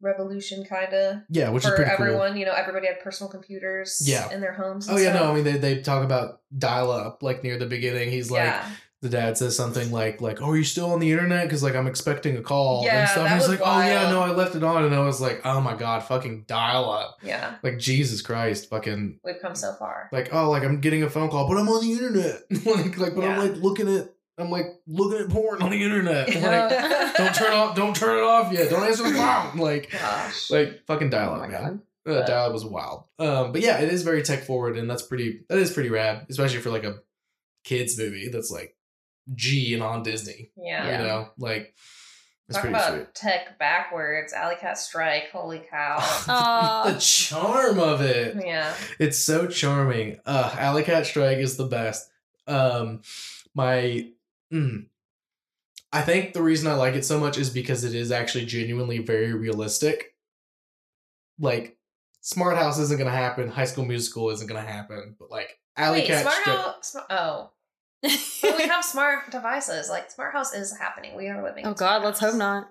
revolution, 0.00 0.64
kind 0.64 0.92
of 0.92 1.16
Yeah, 1.28 1.50
which 1.50 1.64
is 1.64 1.70
for 1.70 1.76
pretty 1.76 1.90
everyone. 1.90 2.36
You 2.36 2.46
know, 2.46 2.52
everybody 2.54 2.86
had 2.86 3.00
personal 3.00 3.30
computers 3.30 4.00
Yeah. 4.04 4.32
in 4.32 4.40
their 4.40 4.52
homes. 4.52 4.86
cool. 4.86 4.96
Oh 4.96 4.98
yeah, 4.98 5.12
no. 5.12 5.30
I 5.30 5.34
mean 5.34 5.44
they, 5.44 5.58
they 5.58 5.82
talk 5.82 6.04
about 6.04 6.40
dial 6.56 6.90
up 6.90 7.22
like 7.22 7.42
near 7.42 7.58
the 7.58 7.66
beginning. 7.66 8.10
He's 8.10 8.30
like 8.30 8.44
yeah, 8.44 8.70
the 9.00 9.08
dad 9.08 9.38
says 9.38 9.56
something 9.56 9.92
like 9.92 10.20
like 10.20 10.42
Oh, 10.42 10.50
are 10.50 10.56
you 10.56 10.64
still 10.64 10.90
on 10.92 10.98
the 11.00 11.10
internet? 11.12 11.44
Because 11.44 11.62
like 11.62 11.74
I'm 11.76 11.86
expecting 11.86 12.36
a 12.36 12.42
call 12.42 12.84
Yeah, 12.84 13.00
and 13.00 13.08
stuff. 13.08 13.28
that 13.28 13.34
He's 13.38 13.48
was 13.48 13.58
like, 13.60 13.60
Oh 13.64 13.80
yeah, 13.80 14.10
no, 14.10 14.20
I 14.20 14.30
left 14.30 14.56
it 14.56 14.64
on, 14.64 14.84
and 14.84 14.94
I 14.94 15.00
was 15.00 15.20
like, 15.20 15.40
Oh 15.44 15.60
my 15.60 15.74
god, 15.76 16.02
fucking 16.02 16.44
dial 16.48 16.90
up. 16.90 17.18
yeah, 17.22 17.56
Like 17.62 17.78
Jesus 17.78 18.22
Christ, 18.22 18.68
fucking 18.70 19.20
we've 19.24 19.40
come 19.40 19.54
so 19.54 19.72
far. 19.78 20.08
like 20.12 20.34
oh 20.34 20.50
like 20.50 20.64
I'm 20.64 20.80
getting 20.80 21.02
a 21.04 21.10
phone 21.10 21.28
call, 21.30 21.46
but 21.48 21.56
I'm 21.58 21.68
on 21.68 21.80
the 21.84 21.92
internet. 21.92 22.42
like 22.66 22.98
like 22.98 23.14
but 23.14 23.24
I'm 23.24 23.38
like 23.38 23.56
looking 23.62 23.88
at 23.94 24.12
I'm 24.36 24.50
like 24.50 24.66
looking 24.86 25.18
at 25.20 25.30
porn 25.30 25.62
on 25.62 25.70
the 25.70 25.82
internet. 25.82 26.28
Like 26.34 27.14
don't 27.16 27.34
turn 27.34 27.52
off 27.52 27.76
don't 27.76 27.94
turn 27.94 28.18
it 28.18 28.22
off 28.24 28.52
yet. 28.52 28.70
Don't 28.70 28.84
answer 28.84 29.02
the 29.04 29.10
phone. 29.14 29.58
Like 29.60 29.90
Gosh. 29.92 30.50
like 30.50 30.84
fucking 30.86 31.10
dial 31.10 31.30
Oh 31.30 31.34
up, 31.34 31.40
my 31.40 31.48
man. 31.48 31.82
God. 32.06 32.12
Uh, 32.16 32.24
dial 32.26 32.46
up 32.46 32.52
was 32.52 32.64
wild. 32.64 33.04
Um, 33.18 33.52
but 33.52 33.60
yeah, 33.60 33.78
it 33.80 33.92
is 33.92 34.02
very 34.02 34.22
tech 34.22 34.44
forward, 34.44 34.78
and 34.78 34.88
that's 34.88 35.02
pretty. 35.02 35.42
That 35.50 35.58
is 35.58 35.70
pretty 35.72 35.90
rad, 35.90 36.26
especially 36.30 36.60
for 36.60 36.70
like 36.70 36.84
a 36.84 37.00
kids 37.64 37.98
movie 37.98 38.28
that's 38.28 38.50
like 38.50 38.74
G 39.34 39.74
and 39.74 39.82
on 39.82 40.02
Disney. 40.02 40.50
yeah. 40.56 40.84
You 41.00 41.06
know, 41.06 41.28
like 41.38 41.74
it's 42.48 42.56
Talk 42.56 42.62
pretty 42.62 42.74
about 42.76 42.94
sweet. 42.94 43.14
tech 43.14 43.58
backwards. 43.58 44.32
Alley 44.32 44.54
Cat 44.58 44.78
Strike. 44.78 45.30
Holy 45.32 45.58
cow. 45.70 45.96
Aw. 46.28 46.90
the 46.92 46.98
charm 46.98 47.78
of 47.78 48.00
it. 48.00 48.36
yeah. 48.44 48.74
It's 48.98 49.18
so 49.18 49.46
charming. 49.46 50.18
Uh, 50.24 50.54
Alley 50.58 50.82
Cat 50.82 51.04
Strike 51.06 51.38
is 51.38 51.56
the 51.58 51.66
best. 51.66 52.08
Um, 52.46 53.02
my, 53.54 54.08
mm, 54.50 54.86
I 55.92 56.00
think 56.00 56.32
the 56.32 56.42
reason 56.42 56.68
I 56.70 56.74
like 56.74 56.94
it 56.94 57.04
so 57.04 57.20
much 57.20 57.36
is 57.36 57.50
because 57.50 57.84
it 57.84 57.94
is 57.94 58.10
actually 58.10 58.46
genuinely 58.46 58.98
very 58.98 59.34
realistic. 59.34 60.14
Like, 61.38 61.76
Smart 62.22 62.56
House 62.56 62.78
isn't 62.78 62.98
gonna 62.98 63.10
happen. 63.10 63.48
High 63.48 63.64
School 63.66 63.84
Musical 63.84 64.30
isn't 64.30 64.46
gonna 64.46 64.60
happen. 64.62 65.16
But 65.18 65.30
like, 65.30 65.58
Alley 65.76 65.98
Wait, 66.00 66.06
Cat 66.06 66.22
Smart 66.22 66.36
Strike. 66.36 66.56
House. 66.56 66.96
Oh. 67.10 67.50
But 68.00 68.56
we 68.56 68.62
have 68.68 68.84
smart 68.84 69.30
devices. 69.30 69.88
Like 69.90 70.10
Smart 70.10 70.32
House 70.32 70.54
is 70.54 70.76
happening. 70.76 71.16
We 71.16 71.28
are 71.28 71.42
living. 71.42 71.66
oh 71.66 71.70
in 71.70 71.74
God, 71.74 72.00
Smart 72.00 72.04
let's 72.04 72.20
House. 72.20 72.30
hope 72.30 72.38
not. 72.38 72.70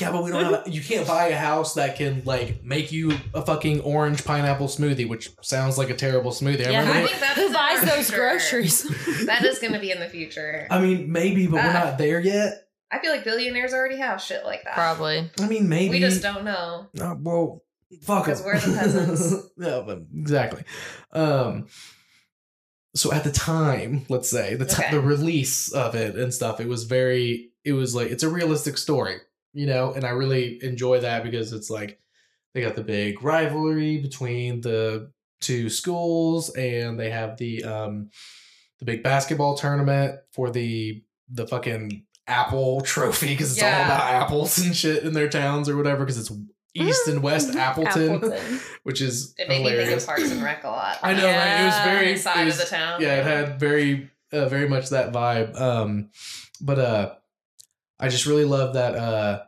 Yeah, 0.00 0.12
but 0.12 0.22
we 0.22 0.30
don't 0.30 0.44
have. 0.52 0.68
You 0.68 0.80
can't 0.82 1.06
buy 1.06 1.28
a 1.28 1.36
house 1.36 1.74
that 1.74 1.96
can 1.96 2.22
like 2.24 2.62
make 2.62 2.92
you 2.92 3.12
a 3.34 3.44
fucking 3.44 3.80
orange 3.80 4.24
pineapple 4.24 4.68
smoothie, 4.68 5.08
which 5.08 5.30
sounds 5.42 5.78
like 5.78 5.90
a 5.90 5.94
terrible 5.94 6.30
smoothie. 6.30 6.66
I 6.66 6.70
Yeah, 6.70 6.80
remember 6.80 7.00
I 7.02 7.06
think 7.08 7.20
that 7.20 7.34
Who 7.36 7.42
is 7.42 7.46
in 7.48 7.52
buys 7.54 7.80
those 7.82 8.06
future. 8.08 8.16
groceries? 8.16 9.26
That 9.26 9.44
is 9.44 9.58
going 9.58 9.72
to 9.72 9.80
be 9.80 9.90
in 9.90 9.98
the 10.00 10.08
future. 10.08 10.66
I 10.70 10.80
mean, 10.80 11.10
maybe, 11.10 11.46
but 11.46 11.56
we're 11.64 11.70
Ah. 11.70 11.84
not 11.84 11.98
there 11.98 12.20
yet. 12.20 12.64
I 12.90 13.00
feel 13.00 13.10
like 13.12 13.24
billionaires 13.24 13.74
already 13.74 13.98
have 13.98 14.22
shit 14.22 14.44
like 14.44 14.64
that. 14.64 14.74
Probably. 14.74 15.30
I 15.40 15.46
mean, 15.46 15.68
maybe 15.68 15.90
We 15.96 16.00
just 16.00 16.22
don't 16.22 16.44
know. 16.44 16.86
Uh, 16.98 17.14
well, 17.20 17.62
fuck 18.02 18.24
'Cause 18.24 18.40
'em. 18.40 18.46
we're 18.46 18.58
the 18.60 18.78
peasants. 18.78 19.34
yeah, 19.58 19.82
but 19.84 20.02
exactly. 20.16 20.62
Um, 21.12 21.66
so 22.98 23.12
at 23.12 23.24
the 23.24 23.30
time, 23.30 24.04
let's 24.08 24.30
say 24.30 24.54
the 24.54 24.64
Okay. 24.64 24.90
the 24.90 25.00
release 25.00 25.72
of 25.72 25.94
it 25.94 26.16
and 26.16 26.32
stuff, 26.32 26.60
it 26.60 26.68
was 26.68 26.84
very. 26.84 27.50
It 27.64 27.72
was 27.72 27.94
like 27.94 28.10
it's 28.10 28.22
a 28.22 28.28
realistic 28.28 28.78
story, 28.78 29.16
you 29.52 29.66
know, 29.66 29.92
and 29.92 30.04
I 30.04 30.10
really 30.10 30.58
enjoy 30.62 31.00
that 31.00 31.22
because 31.22 31.52
it's 31.52 31.70
like 31.70 31.98
they 32.54 32.60
got 32.60 32.76
the 32.76 32.82
big 32.84 33.22
rivalry 33.22 33.98
between 33.98 34.60
the 34.62 35.12
two 35.40 35.68
schools, 35.68 36.50
and 36.50 36.98
they 36.98 37.10
have 37.10 37.36
the 37.36 37.64
um 37.64 38.10
the 38.78 38.84
big 38.84 39.02
basketball 39.02 39.56
tournament 39.56 40.18
for 40.32 40.50
the 40.50 41.02
the 41.30 41.46
fucking 41.46 42.04
apple 42.26 42.80
trophy 42.82 43.28
because 43.28 43.52
it's 43.52 43.62
all 43.62 43.68
about 43.68 44.22
apples 44.22 44.58
and 44.58 44.74
shit 44.76 45.02
in 45.02 45.12
their 45.12 45.28
towns 45.28 45.68
or 45.68 45.76
whatever 45.76 46.04
because 46.04 46.18
it's 46.18 46.32
East 46.80 47.08
and 47.08 47.22
West 47.22 47.54
Appleton, 47.56 48.14
Appleton. 48.16 48.60
which 48.82 49.00
is 49.00 49.34
It 49.38 49.48
made 49.48 49.64
me 49.64 49.84
think 49.84 50.00
of 50.00 50.06
Parks 50.06 50.30
and 50.30 50.42
Rec 50.42 50.64
a 50.64 50.68
lot. 50.68 50.98
I 51.02 51.14
know, 51.14 51.26
right? 51.26 51.60
It 51.60 51.64
was 51.66 51.78
very 51.84 52.16
Side 52.16 52.42
it 52.42 52.44
was- 52.46 52.58
of 52.58 52.64
the 52.64 52.70
town. 52.76 53.00
Yeah, 53.02 53.16
it 53.16 53.24
had 53.24 53.60
very, 53.60 54.10
uh, 54.32 54.48
very 54.48 54.68
much 54.68 54.90
that 54.90 55.12
vibe. 55.12 55.58
Um, 55.60 56.10
but 56.60 56.78
uh, 56.78 57.14
I 58.00 58.08
just 58.08 58.26
really 58.26 58.44
love 58.44 58.74
that. 58.74 58.94
Uh, 58.94 59.42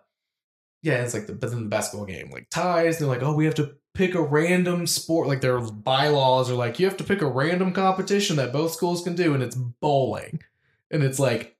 yeah, 0.82 1.02
it's 1.02 1.14
like 1.14 1.26
the 1.26 1.34
but 1.34 1.50
then 1.50 1.62
the 1.64 1.68
basketball 1.68 2.06
game 2.06 2.30
like 2.30 2.48
ties. 2.50 3.00
And 3.00 3.08
they're 3.08 3.16
like, 3.16 3.26
oh, 3.26 3.34
we 3.34 3.44
have 3.44 3.54
to 3.56 3.74
pick 3.94 4.14
a 4.14 4.22
random 4.22 4.86
sport. 4.86 5.28
Like 5.28 5.40
their 5.40 5.58
bylaws 5.60 6.50
are 6.50 6.54
like 6.54 6.78
you 6.78 6.86
have 6.86 6.96
to 6.98 7.04
pick 7.04 7.20
a 7.22 7.26
random 7.26 7.72
competition 7.72 8.36
that 8.36 8.52
both 8.52 8.72
schools 8.72 9.02
can 9.02 9.14
do, 9.14 9.34
and 9.34 9.42
it's 9.42 9.56
bowling. 9.56 10.40
And 10.90 11.02
it's 11.04 11.18
like, 11.18 11.56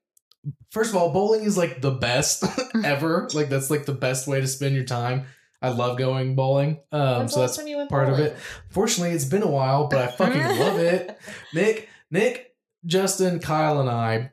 first 0.71 0.89
of 0.89 0.95
all, 0.95 1.11
bowling 1.13 1.43
is 1.43 1.57
like 1.57 1.81
the 1.81 1.91
best 1.91 2.43
ever. 2.83 3.29
Like 3.33 3.49
that's 3.49 3.69
like 3.69 3.85
the 3.85 3.93
best 3.93 4.27
way 4.27 4.41
to 4.41 4.47
spend 4.47 4.75
your 4.75 4.83
time. 4.85 5.25
I 5.61 5.69
love 5.69 5.97
going 5.97 6.35
bowling. 6.35 6.79
Um, 6.91 7.27
so 7.27 7.39
that's 7.41 7.51
last 7.51 7.57
time 7.57 7.67
you 7.67 7.77
went 7.77 7.89
part 7.89 8.09
of 8.09 8.19
it. 8.19 8.35
Fortunately, 8.69 9.13
it's 9.13 9.25
been 9.25 9.43
a 9.43 9.47
while, 9.47 9.87
but 9.87 9.99
I 9.99 10.07
fucking 10.07 10.59
love 10.59 10.79
it. 10.79 11.19
Nick, 11.53 11.89
Nick, 12.09 12.55
Justin, 12.85 13.39
Kyle, 13.39 13.79
and 13.79 13.89
I 13.89 14.31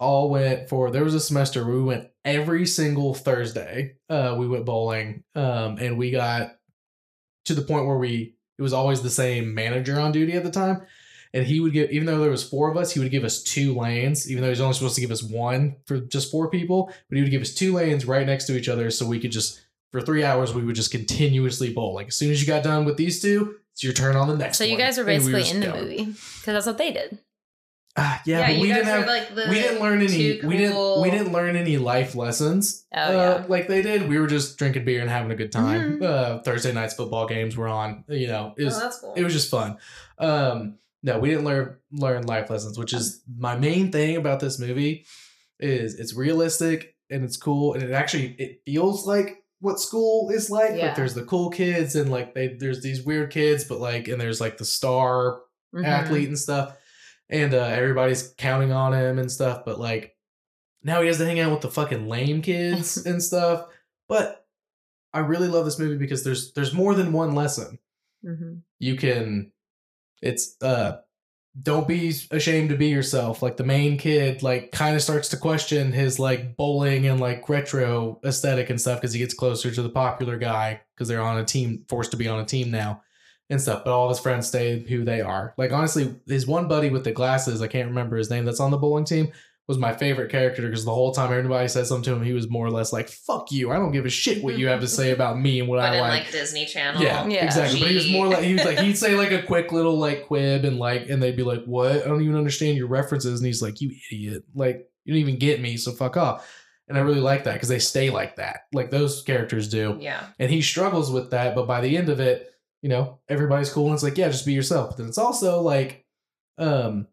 all 0.00 0.30
went 0.30 0.68
for. 0.68 0.90
There 0.90 1.04
was 1.04 1.14
a 1.14 1.20
semester 1.20 1.64
we 1.64 1.82
went 1.82 2.08
every 2.24 2.66
single 2.66 3.14
Thursday. 3.14 3.96
Uh, 4.08 4.34
we 4.38 4.48
went 4.48 4.64
bowling, 4.64 5.22
um, 5.34 5.78
and 5.78 5.96
we 5.96 6.10
got 6.10 6.56
to 7.44 7.54
the 7.54 7.62
point 7.62 7.86
where 7.86 7.98
we. 7.98 8.34
It 8.56 8.62
was 8.62 8.72
always 8.72 9.02
the 9.02 9.10
same 9.10 9.54
manager 9.54 9.98
on 9.98 10.12
duty 10.12 10.34
at 10.34 10.44
the 10.44 10.50
time, 10.50 10.82
and 11.32 11.46
he 11.46 11.60
would 11.60 11.72
give. 11.72 11.90
Even 11.90 12.06
though 12.06 12.20
there 12.20 12.30
was 12.30 12.48
four 12.48 12.70
of 12.70 12.76
us, 12.76 12.92
he 12.92 13.00
would 13.00 13.10
give 13.10 13.24
us 13.24 13.42
two 13.42 13.74
lanes. 13.74 14.30
Even 14.30 14.42
though 14.42 14.48
he's 14.48 14.60
only 14.60 14.74
supposed 14.74 14.94
to 14.96 15.00
give 15.00 15.10
us 15.10 15.22
one 15.22 15.76
for 15.86 16.00
just 16.00 16.30
four 16.30 16.50
people, 16.50 16.92
but 17.08 17.16
he 17.16 17.22
would 17.22 17.30
give 17.30 17.42
us 17.42 17.54
two 17.54 17.72
lanes 17.72 18.06
right 18.06 18.26
next 18.26 18.46
to 18.46 18.56
each 18.56 18.68
other, 18.68 18.90
so 18.90 19.06
we 19.06 19.20
could 19.20 19.32
just. 19.32 19.60
For 19.94 20.00
three 20.00 20.24
hours, 20.24 20.52
we 20.52 20.64
would 20.64 20.74
just 20.74 20.90
continuously 20.90 21.72
bowl. 21.72 21.94
Like 21.94 22.08
as 22.08 22.16
soon 22.16 22.32
as 22.32 22.40
you 22.40 22.48
got 22.48 22.64
done 22.64 22.84
with 22.84 22.96
these 22.96 23.22
two, 23.22 23.54
it's 23.72 23.84
your 23.84 23.92
turn 23.92 24.16
on 24.16 24.26
the 24.26 24.36
next. 24.36 24.58
So 24.58 24.64
you 24.64 24.72
one. 24.72 24.80
guys 24.80 24.98
were 24.98 25.04
And 25.08 25.24
we 25.24 25.30
basically 25.32 25.54
in 25.56 25.60
the 25.60 25.66
going. 25.68 25.82
movie 25.84 26.04
because 26.06 26.42
that's 26.46 26.66
what 26.66 26.78
they 26.78 26.90
did. 26.92 27.20
Ah, 27.96 28.20
yeah, 28.26 28.40
Yeah, 28.40 28.52
but 28.54 28.60
we 28.60 28.66
didn't 28.72 28.86
have 28.86 29.06
like 29.06 29.30
we 29.36 29.54
didn't 29.54 29.80
learn 29.80 30.00
any 30.00 30.08
two 30.08 30.48
we 30.48 30.56
didn't 30.56 31.00
we 31.00 31.12
didn't 31.12 31.30
learn 31.32 31.54
any 31.54 31.76
life 31.78 32.16
lessons 32.16 32.86
Oh, 32.92 32.98
uh, 33.00 33.12
yeah. 33.12 33.44
like 33.46 33.68
they 33.68 33.82
did 33.82 34.08
we 34.08 34.18
were 34.18 34.26
just 34.26 34.58
drinking 34.58 34.84
beer 34.84 35.00
and 35.00 35.08
having 35.08 35.30
a 35.30 35.36
good 35.36 35.52
time 35.52 36.00
Mhm. 36.00 36.02
uh 36.02 36.42
thursday 36.42 36.72
nights 36.72 36.94
football 36.94 37.28
games 37.28 37.56
were 37.56 37.68
on 37.68 38.02
you 38.08 38.26
know 38.26 38.52
it 38.58 38.64
was 38.64 38.76
oh, 38.76 38.80
that's 38.80 38.98
cool. 38.98 39.14
it 39.14 39.22
was 39.22 39.32
just 39.32 39.48
fun 39.48 39.76
um 40.18 40.74
no 41.04 41.20
we 41.20 41.28
didn't 41.28 41.44
learn 41.44 41.76
learn 41.92 42.26
life 42.26 42.50
lessons 42.50 42.76
which 42.76 42.92
is 42.92 43.22
my 43.38 43.56
main 43.56 43.92
thing 43.92 44.16
about 44.16 44.40
this 44.40 44.58
movie 44.58 45.06
is 45.60 45.94
it's 46.00 46.14
realistic 46.14 46.96
and 47.10 47.22
it's 47.22 47.36
cool 47.36 47.74
and 47.74 47.82
it 47.84 47.92
actually 47.92 48.34
it 48.40 48.60
feels 48.66 49.06
like 49.06 49.43
what 49.64 49.80
school 49.80 50.28
is 50.30 50.50
like 50.50 50.72
Yeah. 50.76 50.86
like 50.88 50.96
there's 50.96 51.14
the 51.14 51.24
cool 51.24 51.48
kids 51.50 51.94
and 51.96 52.10
like 52.10 52.34
they 52.34 52.48
there's 52.58 52.82
these 52.82 53.02
weird 53.02 53.30
kids 53.30 53.64
but 53.64 53.80
like 53.80 54.08
and 54.08 54.20
there's 54.20 54.40
like 54.40 54.58
the 54.58 54.64
star 54.64 55.40
Mhm. 55.74 55.84
athlete 55.86 56.28
and 56.28 56.38
stuff. 56.38 56.76
And 57.30 57.54
uh, 57.54 57.64
everybody's 57.64 58.34
counting 58.36 58.70
on 58.72 58.92
him 58.92 59.18
and 59.18 59.32
stuff. 59.32 59.64
But 59.64 59.80
like 59.80 60.14
now 60.82 61.00
he 61.00 61.06
has 61.06 61.16
to 61.18 61.24
hang 61.26 61.40
out 61.40 61.50
with 61.52 61.62
the 61.62 61.70
fucking 61.70 62.06
lame 62.08 62.42
kids 62.42 62.96
and 63.06 63.22
stuff. 63.22 63.66
But 64.08 64.46
I 65.14 65.20
really 65.20 65.48
love 65.48 65.64
this 65.64 65.78
movie 65.78 65.96
because 65.96 66.22
there's 66.24 66.52
there's 66.52 66.74
more 66.74 66.94
than 66.94 67.12
one 67.12 67.34
lesson. 67.34 67.78
Mhm. 68.24 68.60
You 68.78 68.96
can 68.96 69.50
it's 70.22 70.56
uh 70.62 70.98
don't 71.62 71.86
be 71.86 72.12
ashamed 72.32 72.70
to 72.70 72.76
be 72.76 72.88
yourself. 72.88 73.40
Like 73.42 73.56
the 73.56 73.64
main 73.64 73.96
kid 73.96 74.42
like 74.42 74.72
kind 74.72 74.96
of 74.96 75.02
starts 75.02 75.28
to 75.28 75.36
question 75.36 75.92
his 75.92 76.18
like 76.18 76.56
bowling 76.56 77.06
and 77.06 77.20
like 77.20 77.48
retro 77.48 78.18
aesthetic 78.24 78.70
and 78.70 78.80
stuff 78.80 79.00
because 79.00 79.12
he 79.12 79.20
gets 79.20 79.34
closer 79.34 79.70
to 79.70 79.82
the 79.82 79.88
popular 79.88 80.36
guy 80.36 80.80
because 80.94 81.06
they're 81.06 81.22
on 81.22 81.38
a 81.38 81.44
team 81.44 81.84
forced 81.88 82.10
to 82.10 82.16
be 82.16 82.26
on 82.26 82.40
a 82.40 82.44
team 82.44 82.70
now 82.72 83.02
and 83.50 83.60
stuff. 83.60 83.84
But 83.84 83.92
all 83.92 84.08
his 84.08 84.18
friends 84.18 84.48
stay 84.48 84.80
who 84.80 85.04
they 85.04 85.20
are. 85.20 85.54
Like 85.56 85.72
honestly, 85.72 86.16
his 86.26 86.46
one 86.46 86.66
buddy 86.66 86.90
with 86.90 87.04
the 87.04 87.12
glasses, 87.12 87.62
I 87.62 87.68
can't 87.68 87.88
remember 87.88 88.16
his 88.16 88.30
name, 88.30 88.44
that's 88.44 88.60
on 88.60 88.72
the 88.72 88.76
bowling 88.76 89.04
team, 89.04 89.30
was 89.66 89.78
my 89.78 89.94
favorite 89.94 90.30
character 90.30 90.62
because 90.62 90.84
the 90.84 90.92
whole 90.94 91.12
time 91.12 91.32
everybody 91.32 91.66
said 91.68 91.86
something 91.86 92.04
to 92.04 92.12
him, 92.14 92.22
he 92.22 92.32
was 92.34 92.50
more 92.50 92.66
or 92.66 92.70
less 92.70 92.92
like, 92.92 93.08
"Fuck 93.08 93.50
you! 93.50 93.70
I 93.72 93.76
don't 93.76 93.92
give 93.92 94.04
a 94.04 94.10
shit 94.10 94.44
what 94.44 94.58
you 94.58 94.66
have 94.68 94.80
to 94.80 94.88
say 94.88 95.10
about 95.10 95.38
me 95.38 95.60
and 95.60 95.68
what 95.68 95.78
but 95.78 95.90
I 95.92 95.94
in 95.96 96.00
like." 96.02 96.24
like 96.24 96.32
Disney 96.32 96.66
Channel. 96.66 97.02
yeah, 97.02 97.26
Yeah. 97.26 97.44
exactly. 97.46 97.80
But 97.80 97.88
he 97.88 97.94
was 97.94 98.10
more 98.10 98.28
like 98.28 98.42
he 98.44 98.52
was 98.54 98.64
like 98.64 98.78
he'd 98.78 98.98
say 98.98 99.14
like 99.14 99.30
a 99.32 99.42
quick 99.42 99.72
little 99.72 99.96
like 99.98 100.28
quib 100.28 100.64
and 100.64 100.78
like 100.78 101.08
and 101.08 101.22
they'd 101.22 101.36
be 101.36 101.42
like, 101.42 101.64
"What? 101.64 101.92
I 102.04 102.08
don't 102.08 102.20
even 102.22 102.36
understand 102.36 102.76
your 102.76 102.88
references." 102.88 103.40
And 103.40 103.46
he's 103.46 103.62
like, 103.62 103.80
"You 103.80 103.90
idiot! 104.12 104.42
Like 104.54 104.86
you 105.04 105.14
don't 105.14 105.20
even 105.20 105.38
get 105.38 105.60
me, 105.60 105.76
so 105.78 105.92
fuck 105.92 106.16
off." 106.16 106.46
And 106.86 106.98
I 106.98 107.00
really 107.00 107.20
like 107.20 107.44
that 107.44 107.54
because 107.54 107.70
they 107.70 107.78
stay 107.78 108.10
like 108.10 108.36
that, 108.36 108.64
like 108.74 108.90
those 108.90 109.22
characters 109.22 109.68
do 109.70 109.96
Yeah. 109.98 110.26
and 110.38 110.50
he 110.50 110.60
struggles 110.60 111.10
with 111.10 111.30
that 111.30 111.54
but 111.54 111.66
by 111.66 111.80
the 111.80 111.96
end 111.96 112.10
of 112.10 112.20
it 112.20 112.50
you 112.82 112.90
know 112.90 113.20
everybody's 113.30 113.72
cool 113.72 113.86
and 113.86 113.94
it's 113.94 114.02
like 114.02 114.18
yeah 114.18 114.28
just 114.28 114.44
be 114.44 114.52
yourself 114.52 114.90
but 114.90 114.98
then 114.98 115.08
it's 115.08 115.16
also 115.16 115.62
like 115.62 116.04
um 116.58 117.06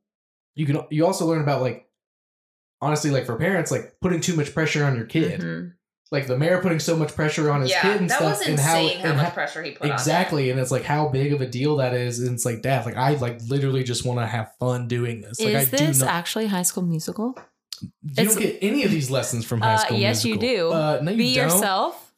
you 0.56 0.66
can 0.66 0.82
you 0.90 1.06
also 1.06 1.26
learn 1.26 1.42
about 1.42 1.62
like 1.62 1.88
honestly 2.82 3.12
like 3.12 3.26
for 3.26 3.36
parents 3.36 3.72
like 3.72 3.96
putting 4.02 4.20
too 4.22 4.36
much 4.36 4.54
pressure 4.54 4.84
on 4.86 4.96
your 4.96 5.06
kid 5.06 5.40
Mhm. 5.42 5.74
like 6.12 6.28
the 6.28 6.38
mayor 6.38 6.62
putting 6.62 6.80
so 6.80 6.96
much 6.98 7.16
pressure 7.16 7.50
on 7.52 7.62
his 7.62 7.70
yeah, 7.72 7.82
kid 7.82 8.02
and 8.02 8.10
that 8.10 8.18
stuff 8.18 8.40
was 8.40 8.48
and 8.48 8.60
how, 8.60 8.74
how, 8.74 8.80
and 8.80 9.18
much 9.18 9.26
how- 9.28 9.32
pressure 9.32 9.64
he 9.64 9.72
put 9.72 9.88
on 9.90 9.92
exactly 9.94 10.50
and 10.50 10.60
it's 10.60 10.72
like 10.72 10.84
how 10.84 11.08
big 11.08 11.32
of 11.34 11.42
a 11.42 11.48
deal 11.48 11.78
that 11.78 11.94
is 11.94 12.20
and 12.20 12.34
it's 12.34 12.46
like 12.46 12.62
dad 12.62 12.86
like 12.86 12.98
i 12.98 13.14
like 13.16 13.40
literally 13.48 13.84
just 13.84 14.06
want 14.06 14.20
to 14.20 14.26
have 14.26 14.52
fun 14.60 14.88
doing 14.88 15.22
this 15.22 15.40
like 15.40 15.54
Is 15.54 15.68
i 15.74 15.78
this 15.78 16.00
do 16.00 16.06
not 16.06 16.14
actually 16.14 16.48
High 16.48 16.64
School 16.64 16.84
Musical? 16.84 17.36
you 17.82 17.90
it's- 18.18 18.34
don't 18.36 18.42
get 18.44 18.58
any 18.62 18.84
of 18.84 18.92
these 18.92 19.10
lessons 19.10 19.46
from 19.46 19.62
high 19.62 19.74
Uh, 19.74 19.78
school 19.78 19.98
yes, 19.98 20.24
you 20.26 20.38
do. 20.38 20.72
uh 20.72 21.00
no 21.02 21.12
you 21.12 21.18
Be 21.18 21.36
don't 21.36 21.46
yourself. 21.46 22.11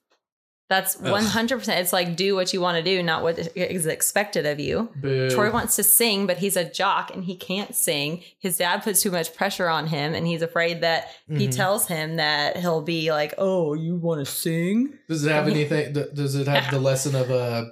That's 0.74 0.98
one 0.98 1.24
hundred 1.24 1.60
percent. 1.60 1.82
It's 1.82 1.94
like 1.94 2.16
do 2.16 2.34
what 2.34 2.52
you 2.52 2.60
want 2.60 2.78
to 2.78 2.84
do, 2.84 3.04
not 3.04 3.22
what 3.22 3.38
is 3.56 3.86
expected 3.86 4.48
of 4.48 4.60
you. 4.60 4.90
Boo. 4.96 5.30
Troy 5.30 5.52
wants 5.52 5.76
to 5.76 5.84
sing, 5.84 6.26
but 6.26 6.38
he's 6.40 6.58
a 6.58 6.66
jock 6.66 7.14
and 7.14 7.24
he 7.24 7.36
can't 7.36 7.76
sing. 7.76 8.24
His 8.40 8.58
dad 8.58 8.82
puts 8.82 9.00
too 9.04 9.12
much 9.12 9.36
pressure 9.36 9.70
on 9.70 9.86
him, 9.86 10.16
and 10.16 10.26
he's 10.26 10.42
afraid 10.42 10.82
that 10.82 11.10
he 11.28 11.48
Mhm. 11.48 11.56
tells 11.56 11.88
him 11.88 12.16
that 12.16 12.58
he'll 12.58 12.82
be 12.82 13.12
like, 13.12 13.36
"Oh, 13.38 13.76
you 13.76 13.96
want 13.98 14.26
to 14.26 14.32
sing?" 14.32 14.98
Does 15.08 15.24
it 15.24 15.32
have 15.32 15.48
anything? 15.56 15.94
th- 15.94 16.12
Does 16.16 16.34
it 16.34 16.48
have 16.48 16.72
the 16.72 16.80
lesson 16.80 17.14
of 17.16 17.30
uh, 17.30 17.66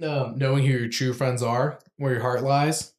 um, 0.00 0.38
knowing 0.38 0.64
who 0.64 0.72
your 0.78 0.88
true 0.88 1.12
friends 1.14 1.42
are, 1.42 1.80
where 1.96 2.12
your 2.12 2.22
heart 2.22 2.44
lies? 2.44 2.92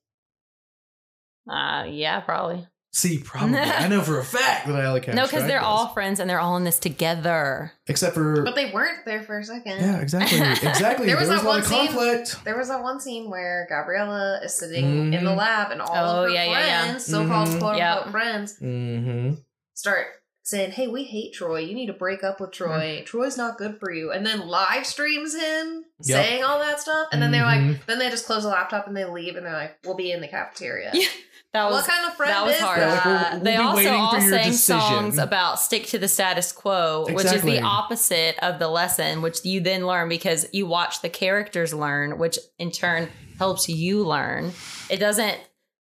Uh, 1.49 1.86
yeah, 1.89 2.19
probably. 2.19 2.67
See, 2.95 3.17
probably. 3.17 3.57
I 3.57 3.87
know 3.87 4.01
for 4.01 4.19
a 4.19 4.23
fact 4.23 4.67
that 4.67 4.75
I 4.75 4.91
like. 4.91 5.07
no, 5.07 5.23
because 5.23 5.47
they're 5.47 5.59
all 5.63 5.87
friends 5.87 6.19
and 6.19 6.29
they're 6.29 6.39
all 6.39 6.57
in 6.57 6.63
this 6.63 6.77
together. 6.77 7.71
except 7.87 8.13
for 8.13 8.43
But 8.43 8.53
they 8.55 8.71
weren't 8.71 9.03
there 9.05 9.23
for 9.23 9.39
a 9.39 9.43
second. 9.43 9.79
yeah, 9.79 9.99
exactly, 9.99 10.37
exactly. 10.69 11.07
There 11.07 11.15
there 11.15 11.17
was 11.17 11.29
was, 11.29 11.41
that 11.41 11.43
a 11.43 11.47
lot 11.47 11.53
one 11.53 11.59
of 11.61 11.65
scene- 11.65 11.87
conflict. 11.87 12.43
There 12.45 12.55
was 12.57 12.67
that 12.67 12.83
one 12.83 12.99
scene 12.99 13.31
where 13.31 13.65
Gabriella 13.67 14.41
is 14.43 14.53
sitting 14.53 15.11
in 15.11 15.23
the 15.25 15.31
Mhm. 15.31 15.37
lab 15.37 15.71
and 15.71 15.81
all 15.81 15.89
Oh, 15.95 16.23
of 16.25 16.29
her 16.29 16.35
yeah, 16.35 16.43
yeah, 16.43 16.51
yeah. 16.65 16.81
friends, 16.83 17.05
so-called 17.05 17.47
Mhm. 17.49 17.59
quote 17.59 17.81
unquote 17.81 18.11
friends, 18.11 18.59
Mm-hmm. 18.61 19.33
start 19.73 20.05
saying, 20.43 20.71
"Hey, 20.71 20.87
we 20.87 21.03
hate 21.05 21.33
Troy. 21.33 21.61
You 21.61 21.73
need 21.73 21.87
to 21.87 21.93
break 21.93 22.23
up 22.23 22.39
with 22.39 22.51
Troy. 22.51 23.01
Troy's 23.07 23.37
not 23.37 23.57
good 23.57 23.79
for 23.79 23.91
you." 23.91 24.11
And 24.11 24.23
then 24.23 24.47
live 24.47 24.85
streams 24.85 25.33
him 25.33 25.85
Yep. 26.03 26.25
saying 26.25 26.43
all 26.43 26.59
that 26.59 26.79
stuff, 26.79 27.07
and 27.11 27.19
then 27.21 27.31
they're 27.31 27.41
Mhm. 27.43 27.71
like, 27.71 27.85
then 27.87 27.97
they 27.97 28.09
just 28.11 28.27
close 28.27 28.43
the 28.43 28.49
laptop 28.49 28.85
and 28.87 28.95
they 28.95 29.05
leave, 29.05 29.35
and 29.35 29.45
they're 29.47 29.53
like, 29.53 29.77
"We'll 29.83 29.95
be 29.95 30.11
in 30.11 30.21
the 30.21 30.27
cafeteria." 30.27 30.91
Yeah, 30.93 31.07
That 31.54 31.66
was 31.70 31.84
what 31.84 31.86
kind 31.86 32.06
of 32.10 32.16
friend 32.16 32.32
that 32.32 32.45
was 32.45 32.60
hard. 32.60 32.80
Yeah, 32.80 32.93
like, 32.95 33.06
we'll- 33.06 33.16
Uh, 33.16 33.30
we'll 33.34 33.43
they 33.43 33.56
also 33.58 33.89
all 33.91 34.12
sang 34.20 34.30
decision. 34.51 34.80
songs 34.80 35.18
about 35.20 35.60
stick 35.60 35.86
to 35.88 35.99
the 35.99 36.08
status 36.08 36.51
quo, 36.51 37.06
which 37.10 37.26
is 37.26 37.41
the 37.43 37.62
opposite 37.62 38.38
of 38.41 38.58
the 38.58 38.68
lesson, 38.68 39.22
which 39.22 39.45
you 39.45 39.60
then 39.62 39.86
learn 39.86 40.10
because 40.10 40.47
you 40.51 40.66
watch 40.66 41.01
the 41.01 41.10
characters 41.10 41.72
learn, 41.74 42.18
which 42.18 42.39
in 42.58 42.72
turn 42.72 43.10
helps 43.38 43.70
you 43.70 44.04
learn. 44.04 44.51
It 44.89 44.97
doesn't 44.97 45.38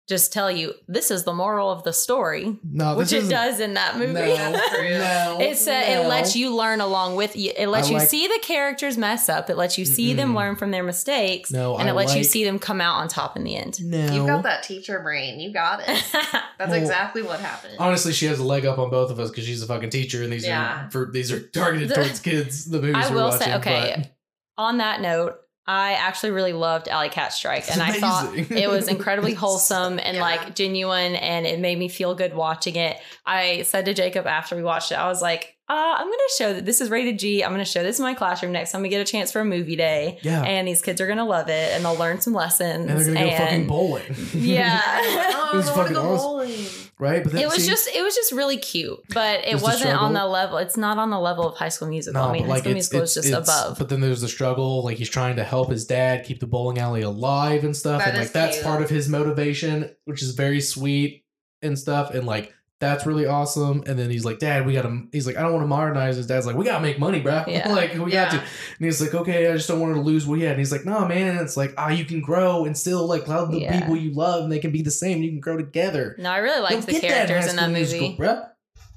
just 0.09 0.33
tell 0.33 0.51
you 0.51 0.73
this 0.89 1.11
is 1.11 1.25
the 1.25 1.35
moral 1.35 1.71
of 1.71 1.83
the 1.85 1.93
story, 1.93 2.57
No, 2.65 2.97
which 2.97 3.13
it 3.13 3.29
does 3.29 3.61
in 3.61 3.75
that 3.75 3.99
movie. 3.99 4.15
No, 4.15 4.53
no, 4.53 5.37
It's 5.41 5.69
uh, 5.69 5.71
it 5.73 6.07
lets 6.09 6.35
you 6.35 6.55
learn 6.57 6.81
along 6.81 7.17
with 7.17 7.37
you. 7.37 7.53
It 7.57 7.67
lets 7.69 7.89
I 7.89 7.91
you 7.93 7.97
like- 7.99 8.09
see 8.09 8.27
the 8.27 8.39
characters 8.43 8.97
mess 8.97 9.29
up. 9.29 9.51
It 9.51 9.57
lets 9.59 9.77
you 9.77 9.85
see 9.85 10.15
them 10.15 10.31
Mm-mm. 10.33 10.37
learn 10.37 10.57
from 10.57 10.71
their 10.71 10.83
mistakes, 10.83 11.51
No, 11.53 11.77
and 11.77 11.89
I 11.89 11.93
it 11.93 11.95
lets 11.95 12.15
you 12.15 12.25
see 12.25 12.43
them 12.45 12.59
come 12.59 12.81
out 12.81 12.97
on 12.97 13.09
top 13.09 13.37
in 13.37 13.45
the 13.45 13.55
end. 13.55 13.85
No, 13.85 14.07
You 14.13 14.27
got 14.27 14.43
that 14.45 14.63
teacher 14.63 14.99
brain. 15.01 15.41
You 15.41 15.53
got 15.53 15.81
it. 15.81 15.87
That's 16.59 16.71
Well, 16.71 16.73
exactly 16.73 17.23
what 17.23 17.41
happened. 17.41 17.77
Honestly, 17.79 18.13
she 18.13 18.27
has 18.27 18.39
a 18.39 18.45
leg 18.45 18.65
up 18.67 18.79
on 18.79 18.91
both 18.91 19.11
of 19.11 19.21
us 19.21 19.31
because 19.31 19.45
she's 19.45 19.63
a 19.63 19.67
fucking 19.67 19.91
teacher, 19.91 20.23
and 20.23 20.33
these 20.33 20.47
Yeah. 20.47 20.87
are 20.87 20.91
for 20.91 21.11
these 21.13 21.31
are 21.31 21.41
targeted 21.41 21.95
towards 21.95 22.19
kids. 22.21 22.65
The 22.65 22.81
movies 22.81 22.97
I 22.97 23.11
we're 23.11 23.17
will 23.17 23.25
watching, 23.29 23.41
say, 23.47 23.55
okay. 23.57 23.95
but- 23.99 24.15
On 24.57 24.79
that 24.79 25.01
note, 25.01 25.37
I 25.71 25.93
actually 25.93 26.31
really 26.31 26.55
loved 26.55 26.89
Alley 26.89 27.11
Cat 27.11 27.35
Strike, 27.35 27.65
It's 27.65 27.71
and 27.73 27.83
I 27.83 27.93
thought 27.93 28.35
it 28.35 28.71
was 28.71 28.89
incredibly 28.89 29.35
wholesome 29.43 29.99
and 29.99 30.17
Yeah. 30.17 30.23
like 30.23 30.55
genuine, 30.55 31.15
and 31.15 31.47
it 31.47 31.61
made 31.61 31.79
me 31.79 31.89
feel 31.89 32.15
good 32.15 32.33
watching 32.35 32.77
it. 32.77 32.97
I 33.27 33.63
said 33.63 33.85
to 33.85 33.93
Jacob 33.93 34.27
after 34.27 34.57
we 34.57 34.63
watched 34.63 34.93
it, 34.93 34.95
I 34.95 35.09
was 35.09 35.21
like, 35.21 35.58
uh, 35.69 35.95
"I'm 35.99 36.07
going 36.07 36.19
to 36.19 36.35
show 36.39 36.53
that 36.55 36.65
this 36.65 36.81
is 36.81 36.91
rated 36.91 37.19
G. 37.19 37.45
I'm 37.45 37.51
going 37.51 37.59
to 37.65 37.65
show 37.71 37.83
this 37.83 37.99
in 37.99 38.05
my 38.05 38.15
classroom 38.15 38.53
next 38.53 38.73
time 38.73 38.83
we 38.83 38.89
get 38.89 39.01
a 39.01 39.11
chance 39.11 39.31
for 39.33 39.41
a 39.41 39.45
movie 39.45 39.77
day, 39.77 40.19
yeah, 40.23 40.43
and 40.43 40.67
these 40.67 40.81
kids 40.83 41.01
are 41.01 41.07
going 41.07 41.19
to 41.19 41.25
love 41.25 41.49
it, 41.49 41.73
and 41.75 41.85
they'll 41.85 41.97
learn 41.97 42.21
some 42.21 42.33
lessons." 42.35 42.89
and 42.91 42.99
they're 42.99 43.05
gonna 43.15 43.31
go 43.31 43.37
fucking 43.37 43.67
bowling. 43.67 44.15
Yeah. 44.35 44.81
oh, 44.85 45.51
It 45.53 45.57
was 45.57 45.71
fucking 45.71 45.93
go 45.95 46.15
awesome. 46.15 46.27
bowling. 46.27 46.65
right? 46.99 47.23
But 47.23 47.33
then, 47.33 47.43
It 47.43 47.47
was 47.49 47.63
see, 47.65 47.69
just 47.71 47.89
it 47.95 48.03
was 48.03 48.15
just 48.15 48.33
really 48.33 48.57
cute, 48.57 48.99
but 49.15 49.47
it 49.47 49.61
wasn't 49.61 49.95
on 50.01 50.15
the 50.15 50.25
level. 50.27 50.59
It's 50.59 50.77
not 50.77 50.99
on 50.99 51.11
the 51.11 51.19
level 51.19 51.49
of 51.49 51.57
High 51.57 51.69
School 51.69 51.89
Musical. 51.89 52.21
No, 52.23 52.29
I 52.29 52.33
mean, 52.33 52.47
but 52.47 52.53
High 52.53 52.59
School 52.61 52.71
it's, 52.73 52.75
Musical 52.93 53.03
is 53.03 53.15
just 53.15 53.29
it's- 53.29 53.49
above. 53.49 53.79
But 53.79 53.89
then 53.89 54.01
there's 54.01 54.21
the 54.21 54.29
struggle, 54.29 54.83
like 54.85 54.97
he's 54.99 55.09
trying 55.11 55.37
to 55.37 55.45
help 55.45 55.71
his 55.71 55.85
dad 55.87 56.25
keep 56.25 56.41
the 56.41 56.47
bowling 56.47 56.79
alley 56.79 57.03
alive 57.03 57.65
and 57.65 57.77
stuff, 57.77 58.01
That 58.01 58.09
and 58.09 58.17
like 58.19 58.27
is 58.27 58.33
that's 58.33 58.63
part 58.63 58.83
of 58.83 58.91
his 58.91 59.09
motivation, 59.09 59.91
which 60.05 60.23
is 60.23 60.33
very 60.35 60.61
sweet 60.61 61.25
and 61.63 61.79
stuff, 61.79 62.15
and 62.15 62.27
like 62.27 62.53
that's 62.81 63.07
really 63.07 63.27
awesome. 63.27 63.83
And 63.87 63.99
then 63.99 64.09
he's 64.11 64.25
like, 64.25 64.39
"Dad, 64.39 64.65
we 64.67 64.75
gotta." 64.75 65.03
He's 65.13 65.27
like, 65.27 65.37
"I 65.37 65.43
don't 65.43 65.53
want 65.53 65.65
to 65.65 65.69
modernize." 65.69 66.17
His 66.17 66.27
dad's 66.27 66.47
like, 66.47 66.55
"We 66.57 66.65
gotta 66.65 66.81
make 66.83 66.99
money, 66.99 67.21
bro. 67.21 67.45
Yeah. 67.47 67.69
like 67.73 67.95
we 67.95 68.11
got 68.11 68.31
to. 68.31 68.39
And 68.39 68.47
he's 68.79 69.01
like, 69.01 69.15
"Okay, 69.15 69.51
I 69.51 69.57
just 69.57 69.67
don't 69.69 69.81
want 69.81 69.95
to 69.95 70.01
lose 70.01 70.27
what 70.27 70.39
he 70.39 70.45
had." 70.45 70.53
And 70.53 70.61
he's 70.61 70.71
like, 70.73 70.85
"No, 70.85 71.07
man, 71.07 71.37
it's 71.43 71.57
like 71.57 71.75
ah, 71.77 71.89
you 71.89 72.05
can 72.05 72.21
grow 72.21 72.65
and 72.65 72.77
still 72.77 73.07
like 73.07 73.27
love 73.27 73.51
the 73.51 73.61
Yeah. 73.61 73.81
people 73.81 73.97
you 73.97 74.13
love, 74.15 74.45
and 74.45 74.53
they 74.53 74.59
can 74.61 74.71
be 74.71 74.83
the 74.83 74.91
same. 74.91 75.23
You 75.23 75.31
can 75.31 75.41
grow 75.41 75.57
together." 75.57 76.15
no, 76.19 76.31
I 76.31 76.39
really 76.39 76.61
liked 76.61 76.73
don't 76.75 76.87
the 76.87 76.93
get 76.93 77.03
that 77.03 77.27
characters 77.29 77.45
High 77.47 77.51
in 77.51 77.57
that 77.57 77.69
movie. 77.79 77.99
Musical, 78.01 78.25
bruh. 78.25 78.49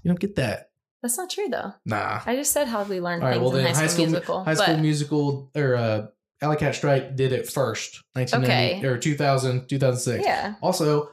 You 0.03 0.09
don't 0.09 0.19
get 0.19 0.35
that. 0.35 0.69
That's 1.01 1.17
not 1.17 1.29
true 1.31 1.47
though. 1.49 1.73
Nah. 1.85 2.21
I 2.25 2.35
just 2.35 2.51
said 2.51 2.67
how 2.67 2.83
we 2.83 2.99
learned 3.01 3.23
All 3.23 3.29
right, 3.29 3.39
things 3.39 3.51
well 3.51 3.65
in 3.65 3.73
High 3.75 3.87
School, 3.87 4.05
Musical. 4.05 4.43
High 4.43 4.53
School 4.53 4.77
Musical 4.77 5.51
or 5.55 5.75
uh 5.75 6.07
Alley 6.43 6.57
Cat 6.57 6.75
Strike 6.75 7.15
did 7.15 7.31
it 7.33 7.47
first, 7.49 8.03
1990 8.13 8.79
Okay. 8.79 8.87
or 8.87 8.97
2000, 8.97 9.67
2006. 9.67 10.23
yeah, 10.25 10.55
Also, 10.61 11.09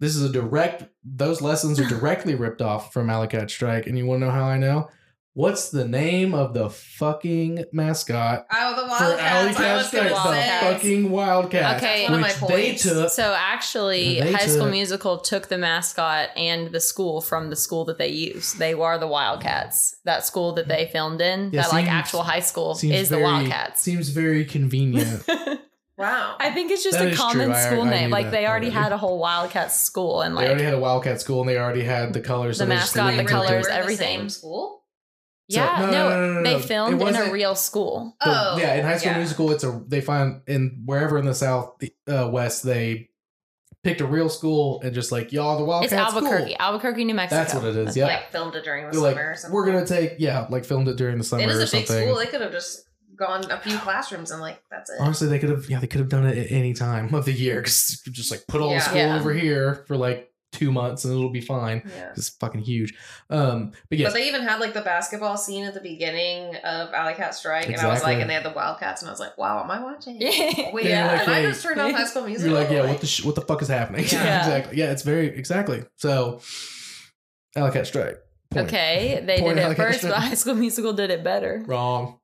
this 0.00 0.14
is 0.16 0.22
a 0.22 0.32
direct 0.32 0.84
those 1.04 1.40
lessons 1.40 1.78
are 1.80 1.84
directly 1.88 2.34
ripped 2.34 2.62
off 2.62 2.92
from 2.92 3.10
Alley 3.10 3.28
Cat 3.28 3.50
Strike 3.50 3.86
and 3.86 3.96
you 3.98 4.06
want 4.06 4.20
to 4.20 4.26
know 4.26 4.32
how 4.32 4.44
I 4.44 4.58
know? 4.58 4.88
What's 5.34 5.70
the 5.70 5.86
name 5.86 6.34
of 6.34 6.52
the 6.52 6.68
fucking 6.68 7.64
mascot 7.72 8.44
Oh, 8.52 8.74
the 8.74 8.88
for 8.96 9.04
Alley 9.20 9.52
Wildcats. 9.52 9.56
Cat 9.56 9.86
Strike? 9.86 10.08
The 10.08 10.12
Wildcats. 10.14 10.64
fucking 10.66 11.10
Wildcats. 11.10 11.82
Okay. 11.84 12.04
One 12.06 12.14
of 12.14 12.20
my 12.22 12.32
they 12.48 12.64
points. 12.70 12.82
took 12.82 13.10
so 13.10 13.34
actually, 13.38 14.20
They 14.20 14.32
High 14.32 14.46
School 14.48 14.68
Musical 14.68 15.18
took 15.18 15.46
the 15.46 15.56
mascot 15.58 16.30
and 16.36 16.72
the 16.72 16.80
school 16.80 17.20
from 17.20 17.50
the 17.50 17.56
school 17.56 17.84
that 17.84 17.98
they 17.98 18.08
use. 18.08 18.54
They 18.54 18.74
were 18.74 18.98
the 18.98 19.06
Wildcats. 19.06 19.96
That 20.04 20.24
school 20.26 20.54
that 20.54 20.66
they 20.66 20.88
filmed 20.92 21.20
in, 21.20 21.50
Yeah, 21.52 21.62
that 21.62 21.72
like 21.72 21.86
actual 21.86 22.24
high 22.24 22.40
school, 22.40 22.72
is 22.72 22.80
very, 22.82 23.04
the 23.04 23.18
Wildcats. 23.20 23.80
Seems 23.80 24.08
very 24.08 24.44
convenient. 24.44 25.24
Wow. 25.98 26.36
I 26.38 26.50
think 26.52 26.70
it's 26.70 26.84
just 26.84 26.98
That 26.98 27.12
a 27.12 27.16
common 27.16 27.46
true. 27.52 27.60
School 27.60 27.82
I 27.82 27.90
name. 27.90 28.04
knew 28.10 28.12
Like 28.12 28.30
they 28.30 28.46
already 28.46 28.66
already. 28.66 28.70
had 28.70 28.92
a 28.92 28.96
whole 28.96 29.18
Wildcat 29.18 29.72
school 29.72 30.22
and 30.22 30.34
like 30.34 30.44
they 30.44 30.48
already 30.50 30.64
had 30.64 30.74
a 30.74 30.78
Wildcat 30.78 31.20
school 31.20 31.40
and 31.40 31.48
they 31.48 31.58
already 31.58 31.82
had 31.82 32.12
the 32.12 32.20
colors. 32.20 32.60
And 32.60 32.70
the 32.70 32.76
so 32.76 32.78
mascot, 32.80 32.94
the 32.94 33.16
leaned 33.16 33.28
They 33.28 33.34
really 33.34 33.46
into 33.46 33.48
colors, 33.52 33.66
it. 33.66 33.70
were 33.70 33.74
the 33.74 33.80
everything. 33.82 34.18
same 34.20 34.28
school. 34.28 34.84
So- 35.50 35.56
yeah, 35.60 35.80
no, 35.80 35.86
no, 35.90 36.08
no, 36.10 36.32
no, 36.34 36.40
no, 36.40 36.42
they 36.42 36.60
filmed 36.66 37.00
in 37.02 37.16
a 37.16 37.32
real 37.32 37.54
school. 37.54 38.14
The- 38.20 38.28
Oh, 38.30 38.58
yeah, 38.58 38.74
in 38.74 38.84
High 38.84 38.98
School 38.98 39.12
yeah. 39.12 39.18
Musical, 39.18 39.50
it's 39.50 39.64
a 39.64 39.82
they 39.88 40.00
find 40.02 40.42
in 40.46 40.82
wherever 40.84 41.16
in 41.18 41.24
the 41.24 41.34
South 41.34 41.74
uh, 42.06 42.28
West 42.30 42.62
they 42.64 43.08
picked 43.82 44.00
a 44.02 44.06
real 44.06 44.28
school 44.28 44.80
and 44.82 44.94
just 44.94 45.10
like 45.10 45.32
y'all 45.32 45.56
the 45.58 45.64
Wildcats. 45.64 45.92
It's 45.94 46.00
Albuquerque, 46.00 46.44
school. 46.52 46.56
Albuquerque, 46.60 47.04
New 47.06 47.14
Mexico. 47.14 47.40
That's 47.40 47.54
what 47.54 47.64
it 47.64 47.76
is. 47.76 47.96
Yeah, 47.96 48.06
Like 48.06 48.30
filmed 48.30 48.54
it 48.56 48.64
during 48.64 48.84
the 48.86 48.90
They're 48.90 49.00
summer 49.00 49.14
like 49.14 49.16
or 49.24 49.34
something. 49.36 49.54
we're 49.54 49.66
gonna 49.66 49.86
take 49.86 50.16
yeah 50.18 50.46
like 50.50 50.64
filmed 50.64 50.86
it 50.88 50.96
during 50.96 51.16
the 51.18 51.24
summer 51.24 51.42
It 51.42 51.48
or 51.48 51.54
a 51.56 51.58
big 51.60 51.68
something. 51.68 52.04
school. 52.06 52.16
They 52.16 52.26
could 52.26 52.40
have 52.42 52.52
just 52.52 52.84
gone 53.18 53.50
a 53.50 53.58
few 53.60 53.76
classrooms 53.78 54.30
and 54.30 54.40
like 54.40 54.62
that's 54.70 54.88
it. 54.90 54.96
Honestly, 55.00 55.28
they 55.28 55.38
could 55.38 55.50
have 55.50 55.68
yeah 55.68 55.80
they 55.80 55.86
could 55.86 56.00
have 56.00 56.08
done 56.08 56.26
it 56.26 56.38
at 56.38 56.50
any 56.52 56.72
time 56.72 57.12
of 57.14 57.24
the 57.24 57.32
year 57.32 57.56
because 57.56 58.00
just 58.10 58.30
like 58.30 58.46
put 58.46 58.60
all 58.60 58.70
the 58.70 58.80
school 58.80 58.96
Yeah. 58.98 59.16
over 59.18 59.32
here 59.34 59.84
for 59.86 59.96
like 59.96 60.24
two 60.50 60.72
months 60.72 61.04
and 61.04 61.12
it'll 61.12 61.28
be 61.28 61.42
fine. 61.42 61.82
Yeah. 61.94 62.12
It's 62.16 62.30
fucking 62.30 62.62
huge. 62.62 62.94
Um, 63.28 63.72
but 63.90 63.98
yes, 63.98 64.08
But 64.12 64.18
they 64.18 64.28
even 64.28 64.40
had 64.42 64.60
like 64.60 64.72
the 64.72 64.80
basketball 64.80 65.36
scene 65.36 65.64
at 65.66 65.74
the 65.74 65.80
beginning 65.80 66.56
of 66.56 66.94
Alley 66.94 67.12
Cat 67.12 67.34
Strike, 67.34 67.66
and 67.66 67.76
I 67.76 67.86
was 67.86 68.02
like, 68.02 68.16
and 68.18 68.30
they 68.30 68.34
had 68.34 68.44
the 68.46 68.52
Wildcats, 68.56 69.02
and 69.02 69.10
I 69.10 69.12
was 69.12 69.20
like, 69.20 69.36
wow, 69.36 69.62
am 69.62 69.70
I 69.70 69.82
watching? 69.82 70.16
Yeah. 70.22 70.70
Wait, 70.72 70.86
Yeah, 70.86 71.06
like, 71.12 71.20
and 71.28 71.30
I 71.32 71.42
just 71.42 71.62
turned 71.62 71.78
on 71.78 71.92
High 71.92 72.04
School 72.06 72.24
Musical. 72.24 72.52
You're 72.52 72.60
like, 72.62 72.70
yeah, 72.70 72.86
what 72.86 72.98
the 73.02 73.06
sh- 73.06 73.24
what 73.24 73.34
the 73.34 73.42
fuck 73.42 73.60
is 73.60 73.68
happening? 73.68 74.06
Yeah. 74.10 74.24
Yeah. 74.24 74.38
exactly. 74.46 74.78
Yeah, 74.78 74.90
it's 74.92 75.02
very 75.02 75.26
exactly. 75.26 75.84
So, 75.96 76.40
Alley 77.54 77.70
Cat 77.72 77.86
Strike. 77.86 78.16
Point. 78.50 78.68
Okay, 78.68 79.22
they 79.26 79.40
Point 79.40 79.56
did 79.56 79.64
out 79.66 79.72
it 79.72 79.76
first, 79.76 79.98
against 79.98 80.16
but. 80.16 80.22
High 80.28 80.34
School 80.34 80.54
Musical 80.54 80.94
did 80.94 81.10
it 81.10 81.22
better. 81.22 81.62
Wrong. 81.66 82.18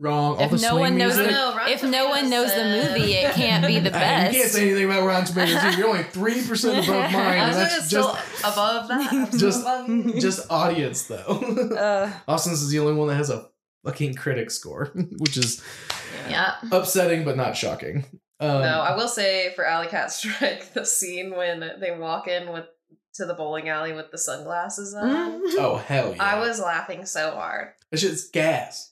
Wrong. 0.00 0.36
All 0.36 0.40
If 0.40 0.50
the 0.52 0.56
no 0.58 0.68
swing 0.70 0.80
one 0.80 0.98
knows 0.98 1.16
music. 1.16 1.32
the- 1.34 1.38
I 1.38 1.56
Rotten 1.56 1.72
if 1.72 1.82
no 1.82 2.08
one 2.08 2.24
Tomatoes 2.24 2.30
knows 2.30 2.54
the 2.54 2.64
movie, 2.94 3.12
it 3.14 3.32
can't 3.34 3.66
be 3.66 3.80
the 3.80 3.90
Hey, 3.90 4.26
You 4.32 4.38
can't 4.40 4.50
say 4.52 4.62
anything 4.70 4.84
about 4.84 5.04
Rotten 5.04 5.24
Tomatoes. 5.26 5.60
here. 5.60 5.72
You're 5.72 5.88
only 5.88 6.02
three 6.10 6.46
percent 6.46 6.84
above 6.88 7.12
mine. 7.12 7.16
I 7.16 7.34
and 7.36 7.48
was 7.48 7.56
that's 7.56 7.76
it's 7.78 7.90
just 7.90 8.44
above 8.44 8.88
that. 8.88 9.32
Just- 9.36 10.20
just 10.20 10.50
audience 10.50 11.02
though. 11.04 11.16
Uh, 11.78 12.12
Auston's 12.28 12.62
is 12.62 12.70
the 12.70 12.78
only 12.78 12.92
one 12.94 13.08
that 13.08 13.16
has 13.16 13.30
a 13.30 13.48
fucking 13.84 14.14
critic 14.14 14.50
score, 14.52 14.92
which 15.18 15.36
is 15.36 15.62
yeah. 16.28 16.54
upsetting 16.70 17.24
but 17.24 17.36
not 17.36 17.56
shocking. 17.56 18.04
Um, 18.40 18.62
no, 18.62 18.80
I 18.80 18.94
will 18.94 19.08
say 19.08 19.52
for 19.56 19.64
Alley 19.66 19.88
Cat 19.88 20.12
Strike, 20.12 20.72
the 20.74 20.86
scene 20.86 21.34
when 21.34 21.72
they 21.80 21.90
walk 21.90 22.28
in 22.28 22.52
with 22.52 22.66
to 23.14 23.26
the 23.26 23.34
bowling 23.34 23.68
alley 23.68 23.92
with 23.92 24.12
the 24.12 24.18
sunglasses 24.18 24.94
on. 24.94 25.08
Mhm. 25.42 25.54
oh 25.58 25.82
hell 25.84 26.14
yeah! 26.14 26.22
I 26.22 26.38
was 26.38 26.60
laughing 26.60 27.04
so 27.04 27.32
hard. 27.32 27.70
It's 27.90 28.00
just 28.02 28.32
gas. 28.32 28.87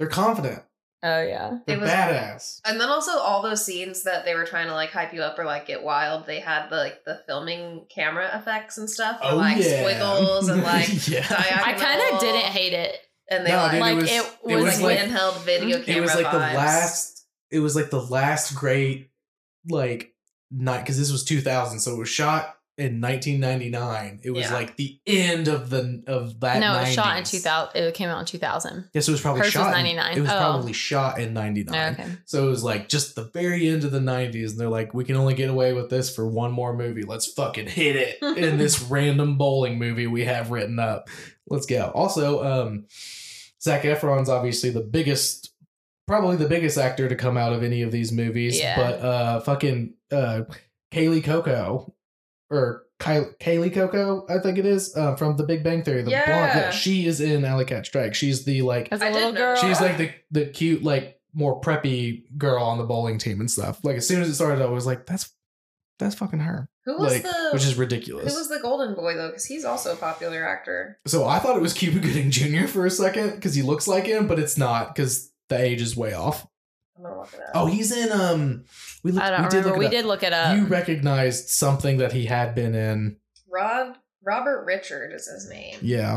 They're 0.00 0.08
confident. 0.08 0.62
Oh 1.02 1.22
yeah. 1.22 1.58
They're 1.66 1.76
It 1.76 1.80
was- 1.80 1.90
badass. 1.90 2.60
And 2.64 2.80
then 2.80 2.88
also 2.88 3.12
all 3.12 3.42
those 3.42 3.64
scenes 3.64 4.02
that 4.04 4.24
they 4.24 4.34
were 4.34 4.44
trying 4.46 4.66
to 4.68 4.74
like 4.74 4.90
hype 4.90 5.12
you 5.14 5.22
up 5.22 5.38
or 5.38 5.44
like 5.44 5.66
get 5.66 5.82
wild, 5.82 6.26
they 6.26 6.40
had 6.40 6.70
the 6.70 6.76
like 6.76 7.04
the 7.04 7.20
filming 7.26 7.86
camera 7.94 8.30
effects 8.34 8.78
and 8.78 8.88
stuff, 8.88 9.18
Oh 9.22 9.28
and, 9.28 9.38
like 9.38 9.56
yeah. 9.58 9.82
squiggles 9.82 10.48
and 10.48 10.62
like 10.64 11.06
yeah. 11.06 11.24
I 11.28 11.74
kind 11.74 12.00
of 12.14 12.18
didn't 12.20 12.50
hate 12.50 12.72
it. 12.72 12.96
And 13.30 13.46
they 13.46 13.50
No, 13.50 13.58
like, 13.58 13.72
dude, 13.72 13.80
like 13.80 13.92
it 13.92 13.96
was, 13.96 14.10
it 14.10 14.26
it 14.48 14.56
was 14.56 14.64
was 14.64 14.80
like, 14.80 14.98
like 14.98 15.08
handheld 15.08 15.32
mm-hmm. 15.32 15.44
video 15.44 15.82
camera. 15.82 15.98
it 15.98 16.00
was 16.00 16.14
like 16.14 16.30
the 16.32 16.38
last 16.38 17.26
it 17.50 17.60
was 17.60 17.76
like 17.76 17.90
the 17.90 18.02
last 18.02 18.54
great 18.54 19.10
like 19.68 20.14
night 20.50 20.80
because 20.80 20.98
this 20.98 21.12
was 21.12 21.24
2000 21.24 21.78
so 21.80 21.94
it 21.94 21.98
was 21.98 22.08
shot 22.08 22.56
in 22.80 23.00
1999 23.00 24.20
it 24.24 24.30
was 24.30 24.46
Yeah. 24.46 24.54
like 24.54 24.76
the 24.76 24.98
end 25.06 25.48
of 25.48 25.70
the 25.70 26.02
of 26.06 26.40
that 26.40 26.58
no, 26.60 26.76
it 26.76 26.80
was 26.82 26.92
shot 26.92 27.18
in 27.18 27.24
2000. 27.24 27.76
It 27.80 27.94
came 27.94 28.08
out 28.08 28.20
in 28.20 28.26
2000. 28.26 28.88
yes 28.94 29.08
it 29.08 29.10
was 29.12 29.20
probably 29.20 29.40
Hers 29.40 29.46
was 29.48 29.52
shot 29.52 29.66
in- 29.68 29.72
99. 29.96 30.16
it 30.16 30.20
was 30.20 30.30
Oh. 30.30 30.36
probably 30.38 30.72
shot 30.72 31.20
in 31.20 31.34
99 31.34 31.92
okay. 31.94 32.06
so 32.24 32.46
it 32.46 32.50
was 32.50 32.64
like 32.64 32.88
just 32.88 33.14
the 33.14 33.24
very 33.34 33.68
end 33.68 33.84
of 33.84 33.92
the 33.92 34.00
90s 34.00 34.50
and 34.50 34.58
they're 34.58 34.68
like 34.68 34.94
we 34.94 35.04
can 35.04 35.16
only 35.16 35.34
get 35.34 35.50
away 35.50 35.72
with 35.72 35.90
this 35.90 36.14
for 36.14 36.26
one 36.26 36.52
more 36.52 36.74
movie 36.76 37.02
let's 37.02 37.26
fucking 37.26 37.66
hit 37.68 37.96
it 37.96 38.18
in 38.38 38.58
this 38.58 38.80
random 38.82 39.36
bowling 39.38 39.78
movie 39.78 40.06
we 40.06 40.24
have 40.24 40.50
written 40.50 40.78
up 40.78 41.08
let's 41.48 41.66
go 41.66 41.90
also 41.94 42.42
um 42.44 42.86
Zac 43.62 43.82
Efron's 43.82 44.28
obviously 44.30 44.70
the 44.70 44.80
biggest 44.80 45.52
probably 46.06 46.36
the 46.36 46.48
biggest 46.48 46.78
actor 46.78 47.08
to 47.08 47.14
come 47.14 47.36
out 47.36 47.52
of 47.52 47.62
any 47.62 47.82
of 47.82 47.92
these 47.92 48.10
movies 48.10 48.58
Yeah. 48.58 48.76
but 48.76 49.00
uh 49.00 49.40
fucking 49.40 49.94
uh 50.10 50.42
Kaley 50.92 51.22
Cuoco 51.22 51.92
or 52.50 52.84
Ky- 52.98 53.32
Kaley 53.40 53.72
Cuoco, 53.72 54.28
I 54.30 54.38
think 54.40 54.58
it 54.58 54.66
is, 54.66 54.94
uh, 54.96 55.16
from 55.16 55.36
The 55.36 55.44
Big 55.44 55.62
Bang 55.64 55.82
Theory. 55.82 56.02
The 56.02 56.10
blonde, 56.10 56.26
Yeah. 56.28 56.56
yeah, 56.56 56.70
she 56.70 57.06
is 57.06 57.20
in 57.20 57.44
Alley 57.44 57.64
Cat 57.64 57.86
Strike. 57.86 58.14
She's 58.14 58.44
the 58.44 58.62
like 58.62 58.88
As 58.90 59.00
a 59.00 59.10
little 59.10 59.32
know 59.32 59.38
girl. 59.38 59.56
She's 59.56 59.80
like 59.80 59.96
the 59.96 60.10
the 60.30 60.46
cute, 60.46 60.82
like 60.82 61.18
more 61.32 61.60
preppy 61.60 62.24
girl 62.36 62.62
on 62.64 62.76
the 62.78 62.84
bowling 62.84 63.16
team 63.18 63.40
and 63.40 63.50
stuff. 63.50 63.78
Like 63.84 63.96
as 63.96 64.06
soon 64.08 64.20
as 64.20 64.28
it 64.28 64.34
started, 64.34 64.62
I 64.62 64.66
was 64.66 64.84
like, 64.84 65.06
"That's 65.06 65.30
that's 65.98 66.14
fucking 66.16 66.40
her," 66.40 66.68
Who 66.86 66.98
was 66.98 67.12
like, 67.12 67.22
the 67.22 67.50
which 67.52 67.64
is 67.64 67.76
ridiculous. 67.76 68.32
who 68.32 68.38
was 68.38 68.48
the 68.48 68.58
golden 68.60 68.94
boy 68.94 69.14
though? 69.14 69.28
Because 69.28 69.44
he's 69.46 69.64
also 69.64 69.92
a 69.92 69.96
popular 69.96 70.46
actor. 70.46 70.98
so 71.06 71.26
I 71.26 71.38
thought 71.38 71.56
it 71.56 71.62
was 71.62 71.72
Cuba 71.72 72.00
Gooding 72.00 72.30
Jr. 72.30 72.66
for 72.66 72.84
a 72.84 72.90
second 72.90 73.30
because 73.36 73.54
he 73.54 73.62
looks 73.62 73.86
like 73.86 74.06
him, 74.06 74.26
but 74.26 74.38
it's 74.38 74.58
not 74.58 74.94
because 74.94 75.30
the 75.48 75.58
age 75.58 75.80
is 75.80 75.96
way 75.96 76.12
off. 76.14 76.46
Oh, 77.54 77.66
he's 77.66 77.92
in 77.92 78.12
um. 78.12 78.64
We 79.02 79.12
looked, 79.12 79.26
I 79.26 79.30
don't 79.30 79.42
we 79.44 79.48
did 79.48 79.56
remember. 79.64 79.68
look 79.70 79.78
We 79.78 79.84
it 79.84 79.88
up. 79.88 79.92
did 79.92 80.04
look 80.06 80.22
it 80.22 80.32
up. 80.32 80.56
You 80.56 80.66
recognized 80.66 81.48
something 81.48 81.98
that 81.98 82.12
he 82.12 82.26
had 82.26 82.54
been 82.54 82.74
in. 82.74 83.16
Rod 83.48 83.96
Robert 84.22 84.66
Ri'chard 84.66 85.14
is 85.14 85.26
his 85.26 85.48
name. 85.48 85.76
Yeah, 85.82 86.16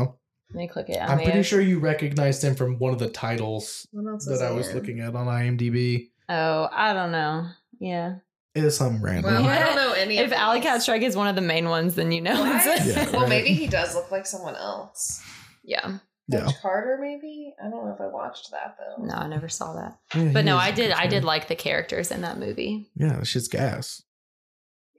Let 0.50 0.54
me 0.54 0.68
click 0.68 0.88
it. 0.90 0.98
I 0.98 1.06
I'm 1.06 1.18
pretty 1.18 1.38
I- 1.38 1.42
sure 1.42 1.60
you 1.60 1.78
recognized 1.78 2.42
him 2.44 2.54
from 2.54 2.78
one 2.78 2.92
of 2.92 2.98
the 2.98 3.08
titles 3.08 3.86
What 3.92 4.08
else 4.10 4.26
is 4.26 4.38
that 4.40 4.46
I 4.46 4.52
was 4.52 4.68
in? 4.68 4.74
looking 4.74 5.00
at 5.00 5.14
on 5.16 5.26
IMDb. 5.26 6.10
Oh, 6.28 6.68
I 6.72 6.92
don't 6.92 7.12
know. 7.12 7.46
Yeah. 7.80 8.16
It 8.54 8.62
is 8.62 8.76
some 8.76 9.02
random. 9.02 9.32
Well, 9.34 9.46
I 9.46 9.58
don't 9.58 9.74
know 9.74 9.92
any. 9.94 10.18
If 10.18 10.26
of 10.26 10.32
Alley 10.34 10.60
these. 10.60 10.66
Cat 10.68 10.82
Strike 10.82 11.02
is 11.02 11.16
one 11.16 11.26
of 11.26 11.34
the 11.34 11.40
main 11.42 11.68
ones, 11.68 11.96
then 11.96 12.12
you 12.12 12.20
know 12.20 12.38
What? 12.40 12.62
it's 12.64 12.86
Yeah, 12.86 13.10
well, 13.10 13.22
right. 13.22 13.28
maybe 13.28 13.48
he 13.52 13.66
does 13.66 13.94
look 13.96 14.10
like 14.12 14.26
someone 14.26 14.54
else. 14.54 15.20
yeah. 15.64 15.98
Yeah. 16.28 16.44
Coach 16.44 16.54
Carter, 16.62 16.98
maybe. 17.00 17.54
I 17.62 17.68
don't 17.68 17.84
know 17.84 17.92
if 17.94 18.00
I 18.00 18.06
watched 18.06 18.50
that 18.50 18.76
though. 18.78 19.04
No, 19.04 19.14
I 19.14 19.26
never 19.26 19.48
saw 19.48 19.74
that. 19.74 19.98
Yeah, 20.14 20.30
But 20.32 20.44
no, 20.44 20.56
I 20.56 20.70
did. 20.70 20.90
I 20.92 21.06
did 21.06 21.24
like 21.24 21.48
the 21.48 21.56
characters 21.56 22.10
in 22.10 22.22
that 22.22 22.38
movie. 22.38 22.90
Yeah, 22.96 23.16
that 23.16 23.26
shit's 23.26 23.48
gas. 23.48 24.02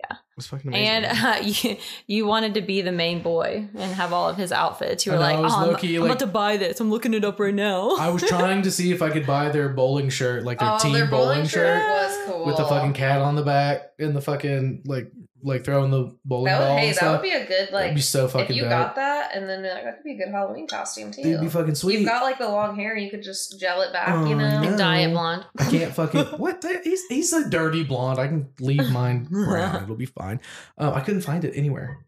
Yeah. 0.09 0.17
It's 0.38 0.47
fucking 0.47 0.67
amazing. 0.67 1.05
And 1.05 1.05
uh, 1.05 1.38
you, 1.43 1.78
you 2.05 2.26
wanted 2.28 2.53
to 2.55 2.61
be 2.61 2.82
the 2.82 2.91
main 2.91 3.21
boy 3.23 3.67
and 3.73 3.93
have 3.93 4.13
all 4.13 4.30
of 4.30 4.38
his 4.38 4.51
outfits. 4.51 5.05
You 5.05 5.13
were 5.13 5.17
I 5.17 5.21
know, 5.21 5.26
like, 5.26 5.38
I 5.38 5.41
was 5.41 5.53
oh, 5.53 5.57
I'm, 5.57 5.67
low-key, 5.69 5.95
I'm 5.95 6.01
like- 6.01 6.11
about 6.11 6.19
to 6.19 6.28
buy 6.28 6.57
this. 6.57 6.80
I'm 6.80 6.91
looking 6.91 7.13
it 7.13 7.23
up 7.23 7.39
right 7.39 7.53
now. 7.53 7.91
I 7.99 8.09
was 8.09 8.21
trying 8.28 8.61
to 8.63 8.71
see 8.71 8.91
if 8.91 9.01
I 9.01 9.09
could 9.09 9.26
buy 9.26 9.49
their 9.49 9.69
bowling 9.69 10.09
shirt, 10.09 10.43
like 10.43 10.59
their 10.59 10.73
oh, 10.73 10.78
team 10.80 10.93
their 10.93 11.07
bowling, 11.07 11.45
shirt, 11.45 11.82
was 11.88 12.17
cool 12.28 12.45
with 12.45 12.57
the 12.57 12.65
fucking 12.65 12.93
cat 12.93 13.21
on 13.21 13.36
the 13.36 13.43
back 13.43 13.93
and 13.97 14.15
the 14.15 14.21
fucking 14.21 14.84
like 14.86 15.11
like 15.46 15.64
throwing 15.64 15.91
the 15.91 16.14
bowling 16.26 16.46
That 16.46 16.60
would, 16.60 16.66
ball. 16.66 16.78
hey, 16.78 16.88
and 16.88 16.96
that 16.96 17.00
stuff. 17.00 17.22
would 17.22 17.30
be 17.30 17.32
a 17.36 17.46
good 17.46 17.72
like. 17.72 17.84
That'd 17.84 17.96
be 17.96 18.02
so 18.02 18.28
fucking. 18.28 18.50
If 18.50 18.56
you 18.56 18.62
dope. 18.64 18.70
got 18.72 18.96
that, 18.96 19.32
and 19.36 19.48
then 19.48 19.60
uh, 19.60 19.82
that 19.84 19.96
could 19.98 20.04
be 20.04 20.14
a 20.14 20.18
good 20.18 20.32
Halloween 20.34 20.68
costume 20.68 21.12
too. 21.12 21.22
It'd 21.22 21.39
be 21.41 21.48
fucking 21.48 21.76
sweet. 21.76 22.00
You've 22.00 22.10
got 22.10 22.24
like 22.24 22.39
the 22.39 22.50
long 22.50 22.76
hair, 22.76 22.98
you 22.98 23.10
could 23.10 23.24
just 23.24 23.60
gel 23.60 23.82
it 23.82 23.93
back. 23.93 24.10
Oh, 24.10 24.26
you 24.26 24.36
know. 24.36 24.43
I 24.46 24.62
know. 24.62 24.68
and 24.70 24.78
dye 24.78 24.98
it 25.00 25.12
blonde. 25.12 25.46
I 25.58 25.70
can't 25.70 25.93
fucking 25.96 26.26
what? 26.39 26.62
The, 26.62 26.82
he's 26.84 27.06
he's 27.08 27.32
a 27.34 27.50
dirty 27.50 27.84
blonde. 27.84 28.20
I 28.20 28.28
can 28.28 28.50
leave 28.60 28.89
mine 28.91 29.24
brown. 29.32 29.84
It'll 29.84 29.96
be 29.96 30.06
fine. 30.08 30.41
Um, 30.78 30.93
I 30.93 31.02
couldn't 31.02 31.22
find 31.22 31.46
it 31.46 31.54
anywhere. 31.56 32.00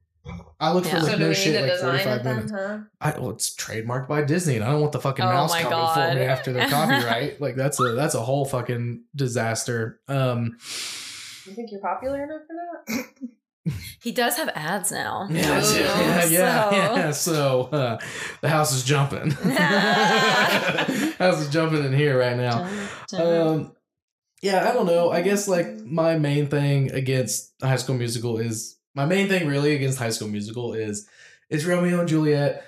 I 0.60 0.74
looked 0.74 0.88
Yeah. 0.88 1.00
for 1.00 1.04
like 1.06 1.12
so 1.14 1.18
no 1.20 1.32
shit 1.34 1.62
like 1.70 1.80
forty 1.80 1.98
five 2.00 2.18
it 2.20 2.24
then, 2.26 2.36
minutes. 2.36 2.52
huh? 2.52 2.80
I, 3.00 3.12
well, 3.18 3.30
it's 3.30 3.56
trademarked 3.56 4.10
by 4.10 4.24
Disney, 4.24 4.56
and 4.56 4.64
I 4.66 4.72
don't 4.72 4.82
want 4.82 4.92
the 4.92 5.00
fucking 5.00 5.24
Oh 5.24 5.28
mouse 5.30 5.52
my 5.52 5.62
coming 5.62 5.88
for 6.12 6.20
me 6.20 6.26
after 6.26 6.52
their 6.52 6.68
copyright. 6.68 7.40
like 7.42 7.56
that's 7.56 7.80
a 7.80 7.94
that's 7.94 8.14
a 8.16 8.20
whole 8.22 8.44
fucking 8.44 9.04
disaster. 9.16 10.02
Um, 10.10 10.58
You 11.46 11.54
think 11.54 11.72
you're 11.72 11.80
popular 11.80 12.24
enough 12.24 12.42
for 12.46 12.56
that? 12.58 13.06
He 14.02 14.12
does 14.12 14.38
have 14.38 14.50
ads 14.56 14.92
now. 14.92 15.28
yeah, 15.30 15.42
yeah, 15.42 15.60
Ooh, 15.60 15.76
yeah, 15.80 16.26
yeah, 16.26 16.30
so- 16.30 16.76
yeah. 16.76 17.12
So 17.12 17.62
uh, 17.72 17.98
the 18.42 18.50
house 18.50 18.74
is 18.74 18.84
jumping. 18.84 19.32
house 21.20 21.42
is 21.42 21.50
jumping 21.50 21.84
in 21.84 21.94
here 21.94 22.18
right 22.18 22.38
now. 22.38 22.68
Dun, 22.68 22.88
dun. 23.10 23.48
Um, 23.48 23.72
yeah, 24.42 24.70
I 24.70 24.74
don't 24.74 24.86
know. 24.86 25.10
I 25.10 25.22
guess 25.22 25.48
like 25.48 25.80
my 25.84 26.18
main 26.18 26.48
thing 26.48 26.92
against 26.92 27.54
High 27.62 27.76
School 27.78 27.96
Musical 27.96 28.38
is 28.38 28.78
my 28.96 29.06
main 29.06 29.28
thing 29.28 29.48
really 29.48 29.76
against 29.76 29.98
High 29.98 30.10
School 30.12 30.28
Musical 30.28 30.74
is 30.74 31.08
it's 31.50 31.66
Romeo 31.66 32.00
and 32.00 32.10
Juliet. 32.10 32.64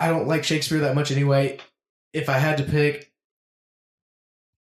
I 0.00 0.08
don't 0.08 0.28
like 0.28 0.44
Shakespeare 0.44 0.78
that 0.80 0.94
much 0.94 1.10
anyway. 1.10 1.58
If 2.12 2.28
I 2.28 2.38
had 2.38 2.58
to 2.58 2.64
pick, 2.64 3.12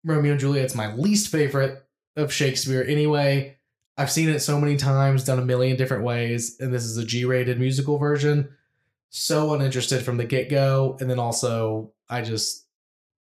Romeo 0.05 0.33
and 0.33 0.41
Juliet's 0.41 0.75
my 0.75 0.95
least 0.95 1.31
favorite 1.31 1.85
of 2.17 2.33
Shakespeare 2.33 2.83
anyway. 2.83 3.57
I've 3.99 4.11
seen 4.11 4.29
it 4.29 4.41
so 4.41 4.61
many 4.61 4.77
times, 4.77 5.25
done 5.25 5.39
a 5.39 5.45
million 5.45 5.77
different 5.77 6.05
ways, 6.05 6.57
and 6.61 6.73
this 6.73 6.85
is 6.85 6.97
a 6.99 7.05
G-rated 7.05 7.59
musical 7.59 7.97
version. 7.99 8.51
So 9.11 9.55
uninterested 9.55 10.03
from 10.03 10.17
the 10.19 10.25
get-go, 10.25 10.99
and 11.01 11.09
then 11.09 11.19
also 11.19 11.93
I 12.09 12.23
just 12.23 12.65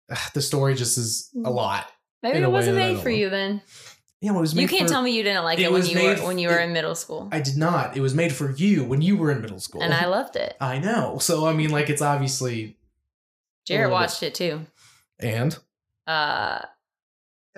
the 0.34 0.42
story 0.42 0.74
just 0.74 0.98
is 0.98 1.30
a 1.44 1.50
lot. 1.50 1.86
Maybe 2.22 2.38
it 2.38 2.50
wasn't 2.50 2.76
made 2.76 2.98
for 2.98 3.10
you 3.10 3.30
then. 3.30 3.62
Yeah, 4.20 4.30
well, 4.32 4.38
it 4.38 4.40
was 4.40 4.54
You 4.54 4.66
can't 4.66 4.82
for- 4.88 4.88
tell 4.94 5.02
me 5.02 5.12
you 5.16 5.22
didn't 5.22 5.44
like 5.44 5.60
it 5.60 5.66
it, 5.66 5.72
when 5.72 5.86
you 5.86 5.94
made 5.94 6.18
were 6.18 6.26
when 6.26 6.38
you 6.38 6.48
were 6.48 6.58
it- 6.58 6.64
in 6.64 6.72
middle 6.72 6.96
school, 6.96 7.28
I 7.30 7.40
did 7.40 7.56
not. 7.56 7.96
It 7.96 8.00
was 8.00 8.14
made 8.16 8.32
for 8.32 8.50
you 8.50 8.82
when 8.82 9.00
you 9.00 9.16
were 9.16 9.30
in 9.30 9.40
middle 9.40 9.60
school, 9.60 9.80
and 9.82 9.94
I 9.94 10.06
loved 10.06 10.34
it. 10.34 10.56
I 10.60 10.78
know. 10.80 11.18
So 11.18 11.46
I 11.46 11.52
mean, 11.52 11.70
like, 11.70 11.88
it's 11.88 12.02
obviously 12.02 12.76
Jared 13.64 13.84
little 13.90 13.98
bit- 13.98 14.02
watched 14.02 14.22
it 14.24 14.34
too. 14.34 14.66
and 15.20 15.56
Uh, 16.08 16.62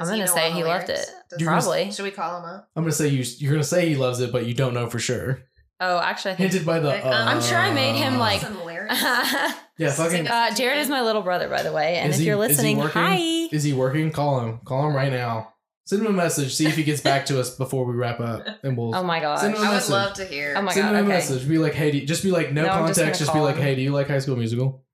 I'm 0.01 0.09
gonna 0.09 0.26
say 0.26 0.51
he 0.53 0.64
loved 0.64 0.88
it. 0.90 1.07
Does- 1.30 1.40
You're 1.40 1.48
gonna- 1.51 1.62
Probably. 1.62 1.92
Should 1.92 2.05
we 2.05 2.11
call 2.11 2.38
him 2.38 2.44
up? 2.44 2.68
I'm 2.76 2.82
gonna 2.82 2.92
say 2.92 3.09
you. 3.09 3.24
You're 3.38 3.53
gonna 3.53 3.64
say 3.64 3.88
he 3.88 3.96
loves 3.96 4.20
it, 4.20 4.32
but 4.32 4.46
you 4.46 4.55
don't 4.55 4.74
know 4.74 4.88
for 4.88 4.98
sure. 4.98 5.42
Oh, 5.82 5.98
actually, 5.98 6.32
I 6.32 6.34
think. 6.36 6.51
Hinted 6.53 6.66
by 6.66 6.78
the. 6.80 6.88
Like, 6.88 7.05
um, 7.07 7.12
I'm 7.28 7.40
sure 7.40 7.57
I 7.59 7.72
made 7.72 7.94
him, 7.96 8.16
uh, 8.16 8.18
like- 8.18 8.40
Some 8.42 8.64
lyrics. 8.64 8.94
Yeah, 9.78 9.90
fucking. 9.92 10.28
uh, 10.28 10.55
Jared 10.55 10.76
is 10.78 10.88
my 10.90 11.01
little 11.01 11.22
brother, 11.22 11.48
by 11.48 11.62
the 11.62 11.72
way, 11.72 11.96
and 11.96 12.11
Is 12.11 12.16
if 12.16 12.20
he- 12.20 12.26
you're 12.26 12.36
is 12.44 12.48
he 12.48 12.48
listening, 12.53 12.76
working? 12.76 13.01
hi. 13.01 13.16
Is 13.51 13.62
he 13.64 13.72
working? 13.72 14.11
Call 14.12 14.40
him. 14.40 14.59
Call 14.64 14.86
him 14.88 14.94
right 14.94 15.11
now. 15.11 15.55
Send 15.86 16.03
him 16.03 16.09
a 16.09 16.12
message. 16.12 16.55
See 16.55 16.66
if 16.66 16.76
he 16.76 16.84
gets 16.84 17.01
back 17.01 17.24
to 17.26 17.40
us 17.40 17.57
before 17.57 17.86
we 17.86 17.94
wrap 17.94 18.20
up, 18.20 18.46
and 18.62 18.76
we'll. 18.76 18.94
Oh 18.94 19.03
my 19.03 19.20
gosh. 19.20 19.40
Send 19.40 19.55
him 19.57 19.62
a 19.62 19.64
I 19.64 19.68
would 19.70 19.74
message. 19.76 19.90
love 19.90 20.12
to 20.14 20.24
hear. 20.26 20.55
Oh 20.57 20.61
my 20.62 20.72
Send 20.74 20.84
God, 20.84 20.90
him 20.90 20.96
a 20.96 20.98
okay. 21.01 21.09
message. 21.09 21.48
Be 21.48 21.57
like, 21.59 21.72
hey, 21.72 21.90
do 21.92 21.98
you, 21.98 22.07
just 22.07 22.22
be 22.22 22.30
like, 22.30 22.53
no, 22.53 22.62
No, 22.64 22.68
I'm 22.68 22.86
just 22.88 22.98
context. 23.01 23.20
gonna 23.20 23.26
Just, 23.26 23.30
be 23.30 23.32
call 23.32 23.42
like, 23.44 23.57
him. 23.57 23.62
hey, 23.62 23.74
do 23.74 23.80
you 23.80 23.90
like 23.92 24.07
High 24.09 24.18
School 24.18 24.36
Musical? 24.36 24.84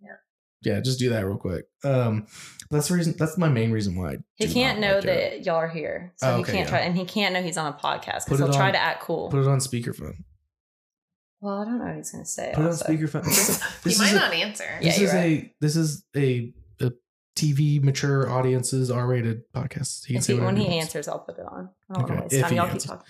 Yeah. 0.00 0.12
Yeah, 0.62 0.80
just 0.80 0.98
do 0.98 1.10
that 1.10 1.26
real 1.26 1.36
quick. 1.36 1.66
Um, 1.84 2.26
that's 2.70 2.88
the 2.88 2.94
reason. 2.94 3.14
That's 3.18 3.36
my 3.36 3.48
main 3.48 3.70
reason 3.72 3.96
why. 3.96 4.12
I 4.12 4.18
He 4.36 4.46
do 4.46 4.52
can't 4.54 4.80
not 4.80 4.86
know 4.88 4.94
like 4.96 5.04
Jared. 5.04 5.32
that 5.32 5.46
y'all 5.46 5.56
are 5.56 5.68
here, 5.68 6.12
so 6.16 6.34
Oh, 6.34 6.36
he 6.38 6.44
can't 6.44 6.58
yeah. 6.58 6.66
try, 6.66 6.78
and 6.80 6.96
he 6.96 7.04
can't 7.04 7.34
know 7.34 7.42
he's 7.42 7.56
on 7.56 7.66
a 7.72 7.76
podcast 7.76 8.24
because 8.24 8.40
it 8.40 8.44
he'll 8.44 8.52
try 8.52 8.68
on- 8.68 8.72
to 8.74 8.78
act 8.78 9.02
cool. 9.02 9.28
Put 9.30 9.40
it 9.40 9.48
on 9.48 9.58
speakerphone. 9.58 10.16
well, 11.40 11.60
I 11.60 11.64
don't 11.64 11.78
know 11.78 11.86
what 11.86 11.96
he's 11.96 12.10
gonna 12.12 12.24
say. 12.24 12.52
Put 12.54 12.64
it 12.64 12.68
on 12.68 12.72
speakerphone. 12.74 13.24
This, 13.24 13.62
He 13.84 13.90
is 13.90 13.98
might 13.98 14.12
a- 14.12 14.14
not 14.16 14.32
answer. 14.34 14.64
This 14.82 14.98
you're 14.98 15.08
is 15.08 15.14
right. 15.14 15.24
a 15.24 15.54
this 15.60 15.76
is 15.76 16.04
a, 16.16 16.52
a 16.80 16.92
TV 17.36 17.82
mature 17.82 18.30
audiences 18.30 18.90
R 18.90 19.06
rated 19.06 19.50
podcast. 19.52 20.04
He 20.06 20.14
can 20.14 20.18
If 20.18 20.24
say 20.24 20.34
he, 20.34 20.40
when 20.40 20.56
he 20.56 20.64
wants. 20.68 20.76
answers, 20.86 21.08
I'll 21.08 21.20
put 21.20 21.38
it 21.38 21.46
on. 21.46 21.70
I 21.90 21.94
don't 21.94 22.04
Okay, 22.04 22.14
want 22.14 22.18
to 22.18 22.22
waste 22.24 22.34
if 22.34 22.40
time. 22.42 22.50
he 22.50 22.56
Y'all 22.56 22.64
keep 22.66 22.72
answers. 22.74 22.90
talking. 22.90 23.06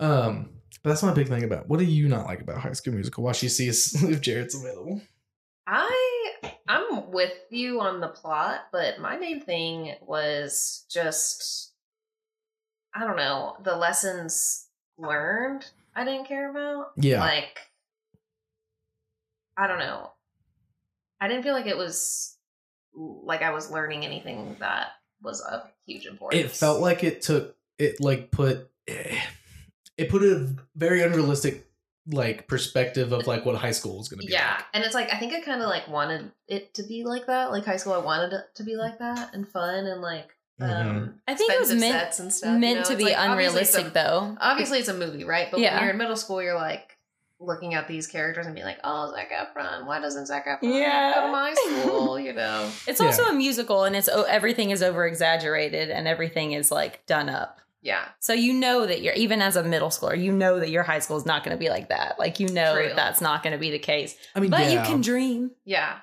Um, 0.00 0.50
but 0.82 0.90
that's 0.90 1.02
my 1.02 1.12
big 1.12 1.28
thing 1.28 1.44
about. 1.44 1.68
What 1.68 1.78
do 1.78 1.84
you 1.84 2.08
not 2.08 2.26
like 2.26 2.40
about 2.42 2.58
High 2.58 2.72
School 2.72 2.94
Musical? 2.94 3.24
Watch 3.24 3.36
she 3.38 3.48
sees 3.48 3.94
if 3.94 4.02
if 4.10 4.20
Jared's 4.20 4.54
available. 4.54 5.00
I 5.66 6.19
I'm 6.68 7.10
with 7.10 7.32
you 7.50 7.80
on 7.80 8.00
the 8.00 8.08
plot, 8.08 8.66
but 8.72 9.00
my 9.00 9.16
main 9.16 9.40
thing 9.40 9.94
was 10.00 10.84
just 10.90 11.72
I 12.94 13.06
don't 13.06 13.16
know, 13.16 13.56
the 13.62 13.76
lessons 13.76 14.66
learned 14.98 15.66
I 15.94 16.04
didn't 16.04 16.26
care 16.26 16.50
about. 16.50 16.92
Yeah. 16.96 17.20
Like 17.20 17.58
I 19.56 19.66
don't 19.66 19.78
know. 19.78 20.10
I 21.20 21.28
didn't 21.28 21.42
feel 21.42 21.52
like 21.52 21.66
it 21.66 21.76
was 21.76 22.36
like 22.94 23.42
I 23.42 23.50
was 23.50 23.70
learning 23.70 24.04
anything 24.04 24.56
that 24.60 24.92
was 25.22 25.40
of 25.40 25.62
huge 25.86 26.06
importance. 26.06 26.42
It 26.42 26.50
felt 26.50 26.80
like 26.80 27.04
it 27.04 27.22
took 27.22 27.56
it 27.78 28.00
like 28.00 28.30
put 28.30 28.70
eh, 28.88 29.18
it 29.96 30.08
put 30.08 30.22
a 30.22 30.48
very 30.74 31.02
unrealistic 31.02 31.69
like 32.10 32.46
perspective 32.48 33.12
of 33.12 33.26
like 33.26 33.44
what 33.44 33.56
high 33.56 33.70
school 33.70 33.98
was 33.98 34.08
going 34.08 34.20
to 34.20 34.26
be. 34.26 34.32
yeah, 34.32 34.54
like. 34.56 34.64
and 34.74 34.84
it's 34.84 34.94
like 34.94 35.12
I 35.12 35.18
think 35.18 35.32
I 35.32 35.40
kind 35.40 35.62
of 35.62 35.68
like 35.68 35.88
wanted 35.88 36.30
it 36.48 36.74
to 36.74 36.82
be 36.82 37.04
like 37.04 37.26
that. 37.26 37.50
Like 37.52 37.64
high 37.64 37.76
school, 37.76 37.92
I 37.94 37.98
wanted 37.98 38.32
it 38.32 38.44
to 38.56 38.62
be 38.64 38.76
like 38.76 38.98
that 38.98 39.34
and 39.34 39.46
fun 39.48 39.86
and 39.86 40.00
like 40.00 40.30
um 40.60 40.68
Mhm. 40.68 41.12
I 41.26 41.34
think 41.34 41.52
it 41.52 41.60
was 41.60 41.70
meant 41.72 41.92
sets 41.94 42.18
and 42.20 42.32
stuff. 42.32 42.52
you 42.52 42.58
meant 42.58 42.80
know? 42.80 42.84
to 42.84 42.92
It's 42.92 42.98
be 42.98 43.04
like, 43.10 43.16
obviously 43.18 43.28
a- 43.28 43.32
unrealistic, 43.32 43.92
though. 43.94 44.36
Obviously, 44.40 44.78
it's 44.78 44.88
a 44.88 44.94
movie, 44.94 45.24
right? 45.24 45.50
But 45.50 45.60
Yeah. 45.60 45.74
when 45.74 45.82
you're 45.84 45.92
in 45.92 45.98
middle 45.98 46.16
school, 46.16 46.42
you're 46.42 46.54
like 46.54 46.96
looking 47.42 47.72
at 47.72 47.88
these 47.88 48.06
characters 48.06 48.44
and 48.44 48.54
being 48.54 48.66
like, 48.66 48.76
"Oh, 48.84 49.10
Zac 49.14 49.30
Efron. 49.30 49.86
Why 49.86 49.98
doesn't 50.00 50.26
Zac 50.26 50.46
Efron 50.46 50.58
Yeah. 50.62 51.14
go 51.14 51.26
to 51.26 51.32
my 51.32 51.54
school?" 51.54 52.18
You 52.26 52.34
know. 52.34 52.70
It's 52.86 53.00
Yeah. 53.00 53.06
also 53.06 53.24
a 53.28 53.32
musical, 53.32 53.84
and 53.84 53.96
it's 53.96 54.10
oh, 54.12 54.24
everything 54.24 54.70
is 54.70 54.82
over 54.82 55.06
exaggerated, 55.06 55.88
and 55.90 56.06
everything 56.06 56.52
is 56.52 56.70
like 56.70 57.06
done 57.06 57.30
up. 57.30 57.60
Yeah. 57.82 58.08
So 58.18 58.32
you 58.34 58.52
know 58.52 58.86
that 58.86 59.00
you're 59.00 59.14
even 59.14 59.40
as 59.40 59.56
a 59.56 59.62
middle 59.64 59.88
schooler, 59.88 60.20
you 60.20 60.32
know 60.32 60.60
that 60.60 60.68
your 60.70 60.82
high 60.82 60.98
school 60.98 61.16
is 61.16 61.24
not 61.24 61.44
going 61.44 61.56
to 61.56 61.58
be 61.60 61.70
like 61.70 61.88
that. 61.88 62.18
Like 62.18 62.38
you 62.38 62.48
know 62.48 62.74
True. 62.74 62.88
that 62.88 62.96
that's 62.96 63.20
not 63.20 63.42
going 63.42 63.52
to 63.54 63.58
be 63.58 63.70
the 63.70 63.78
case. 63.78 64.14
I 64.34 64.40
mean, 64.40 64.50
But 64.50 64.60
yeah. 64.70 64.72
you 64.82 64.86
can 64.86 65.00
dream, 65.00 65.52
Yeah. 65.64 65.96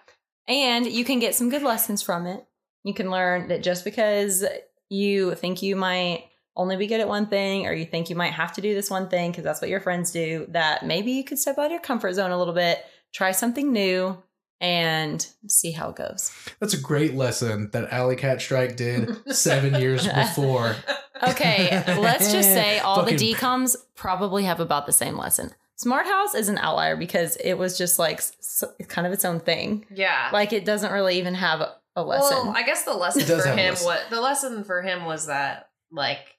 and 0.47 0.86
you 0.88 1.05
can 1.05 1.19
get 1.19 1.36
some 1.36 1.49
good 1.49 1.61
lessons 1.63 2.01
from 2.01 2.25
it. 2.25 2.43
You 2.84 2.93
can 2.93 3.11
learn 3.11 3.49
that 3.49 3.63
just 3.63 3.84
because 3.86 4.43
you 4.89 5.36
think 5.36 5.61
you 5.61 5.75
might 5.75 6.23
only 6.55 6.78
be 6.78 6.88
good 6.88 7.01
at 7.01 7.07
one 7.07 7.28
thing, 7.28 7.67
or 7.67 7.73
you 7.73 7.86
think 7.86 8.09
you 8.09 8.15
might 8.15 8.34
have 8.34 8.53
to 8.53 8.61
do 8.61 8.73
this 8.73 8.89
one 8.89 9.09
thing 9.09 9.30
because 9.30 9.43
that's 9.43 9.61
what 9.61 9.69
your 9.69 9.80
friends 9.82 10.11
do, 10.11 10.47
that 10.49 10.84
maybe 10.86 11.11
you 11.11 11.23
could 11.23 11.38
step 11.38 11.59
out 11.59 11.65
of 11.65 11.71
your 11.71 11.82
comfort 11.82 12.13
zone 12.13 12.32
a 12.32 12.38
little 12.38 12.53
bit, 12.53 12.84
try 13.13 13.32
something 13.32 13.71
new, 13.71 14.17
and 14.59 15.25
see 15.47 15.71
how 15.71 15.89
it 15.89 15.95
goes. 15.95 16.31
That's 16.59 16.73
a 16.73 16.81
great 16.81 17.13
lesson 17.15 17.69
that 17.73 17.91
Alley 17.93 18.15
Cat 18.15 18.41
Strike 18.41 18.75
did 18.75 19.09
seven 19.33 19.79
years 19.79 20.07
before. 20.07 20.75
Okay, 21.23 21.83
let's 21.99 22.31
just 22.31 22.49
say 22.49 22.79
all 22.83 22.97
Fucking- 23.03 23.17
the 23.17 23.33
DCOMs 23.33 23.75
probably 23.95 24.43
have 24.43 24.59
about 24.59 24.85
the 24.85 24.91
same 24.93 25.17
lesson. 25.17 25.51
Smart 25.75 26.07
House 26.07 26.33
is 26.33 26.49
an 26.49 26.57
outlier 26.57 26.95
because 26.95 27.35
it 27.37 27.53
was 27.53 27.77
just 27.77 27.99
like 27.99 28.17
s- 28.17 28.63
kind 28.87 29.05
of 29.05 29.13
its 29.13 29.23
own 29.23 29.39
thing. 29.39 29.85
Yeah. 29.93 30.29
Like 30.33 30.51
it 30.51 30.65
doesn't 30.65 30.91
really 30.91 31.19
even 31.19 31.35
have 31.35 31.61
a, 31.61 31.75
a 31.95 32.03
lesson. 32.03 32.47
Well, 32.47 32.57
I 32.57 32.63
guess 32.63 32.83
the 32.83 32.93
lesson 32.93 33.21
for 33.23 33.47
him 33.47 33.57
lesson. 33.57 33.85
what 33.85 34.01
the 34.09 34.19
lesson 34.19 34.63
for 34.63 34.81
him 34.81 35.05
was 35.05 35.27
that 35.27 35.69
like 35.91 36.35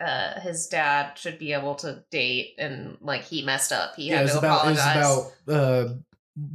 uh 0.00 0.40
his 0.40 0.68
dad 0.68 1.18
should 1.18 1.38
be 1.38 1.52
able 1.52 1.74
to 1.74 2.02
date 2.10 2.54
and 2.58 2.96
like 3.02 3.24
he 3.24 3.42
messed 3.42 3.72
up. 3.72 3.94
He 3.96 4.08
Yeah, 4.08 4.16
had 4.16 4.24
it's 4.24 4.32
to 4.32 4.38
about 4.38 4.68
it's 4.70 4.80
apologize. 4.80 5.32
about 5.46 5.54
uh 5.54 5.88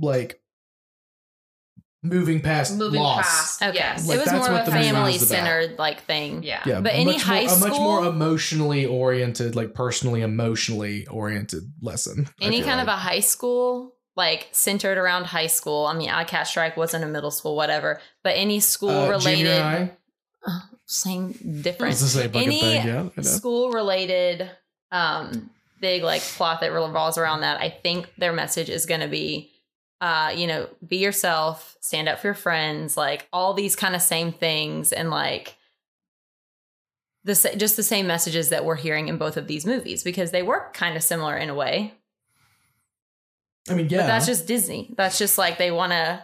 like 0.01 0.41
moving 2.03 2.41
past 2.41 2.75
moving 2.77 3.01
loss. 3.01 3.57
past. 3.57 3.61
okay, 3.63 3.73
Yes. 3.77 4.07
Like, 4.07 4.17
it 4.17 4.19
was 4.19 4.29
that's 4.29 4.47
more 4.47 4.53
what 4.57 4.61
of 4.61 4.67
a 4.67 4.71
the 4.71 4.77
movie 4.77 4.87
was 4.91 4.95
family 4.97 5.15
about. 5.15 5.27
centered 5.27 5.79
like 5.79 6.01
thing. 6.03 6.43
Yeah. 6.43 6.61
Yeah, 6.65 6.81
But 6.81 6.93
any 6.93 7.05
much 7.13 7.23
high 7.23 7.45
more, 7.45 7.55
a 7.55 7.59
much 7.59 7.69
more 7.79 7.99
school- 8.01 8.09
emotionally 8.09 8.85
oriented, 8.85 9.55
like 9.55 9.73
personally 9.73 10.21
emotionally 10.21 11.07
oriented 11.07 11.63
lesson. 11.81 12.27
I 12.41 12.45
Any 12.45 12.57
feel 12.57 12.65
kind 12.67 12.77
like. 12.79 12.87
of 12.87 12.93
a 12.93 12.97
high 12.97 13.21
school, 13.21 13.95
like 14.15 14.49
centered 14.51 14.97
around 14.97 15.25
high 15.25 15.47
school. 15.47 15.85
I 15.87 15.93
mean, 15.93 16.09
I 16.09 16.23
Cat 16.25 16.47
Strike 16.47 16.75
wasn't 16.77 17.03
a 17.03 17.07
middle 17.07 17.31
school, 17.31 17.55
whatever. 17.55 17.99
But 18.23 18.31
any 18.35 18.59
school 18.59 18.89
Uh, 18.91 19.17
junior 19.19 19.45
related, 19.45 19.61
high? 19.61 19.91
same 20.85 21.29
It's 21.31 21.39
difference. 21.63 22.01
the 22.01 22.07
same 22.07 22.29
fucking 22.31 22.47
Any 22.47 22.59
thing. 22.59 22.87
Yeah, 22.87 22.99
I 23.01 23.11
know. 23.15 23.23
school 23.23 23.71
related 23.71 24.49
um 24.91 25.49
big 25.79 26.03
like 26.03 26.21
plot 26.21 26.61
that 26.61 26.71
revolves 26.71 27.17
around 27.17 27.41
that 27.41 27.59
i 27.59 27.67
think 27.69 28.07
their 28.17 28.31
message 28.31 28.69
is 28.69 28.85
going 28.85 29.01
to 29.01 29.07
be 29.07 29.49
uh 30.03 30.33
you 30.35 30.45
know 30.45 30.67
be 30.85 30.97
yourself 30.97 31.77
stand 31.79 32.09
up 32.09 32.19
for 32.19 32.27
your 32.27 32.33
friends 32.33 32.97
like 32.97 33.25
all 33.31 33.53
these 33.53 33.73
kind 33.75 33.95
of 33.95 34.01
same 34.01 34.33
things 34.33 34.91
and 34.91 35.09
like 35.09 35.55
the 37.23 37.33
sa- 37.33 37.55
just 37.55 37.77
the 37.77 37.83
same 37.83 38.05
messages 38.05 38.49
that 38.49 38.65
we're 38.65 38.75
hearing 38.75 39.07
in 39.07 39.17
both 39.17 39.37
of 39.37 39.47
these 39.47 39.65
movies 39.65 40.03
because 40.03 40.31
they 40.31 40.43
work 40.43 40.73
kind 40.73 40.97
of 40.97 41.03
similar 41.03 41.37
in 41.37 41.49
a 41.49 41.55
way 41.55 41.93
I 43.69 43.75
mean, 43.75 43.87
yeah. 43.89 43.99
but 43.99 44.07
that's 44.07 44.25
just 44.25 44.45
disney 44.45 44.93
that's 44.97 45.17
just 45.17 45.37
like 45.37 45.57
they 45.57 45.71
want 45.71 45.93
to 45.93 46.21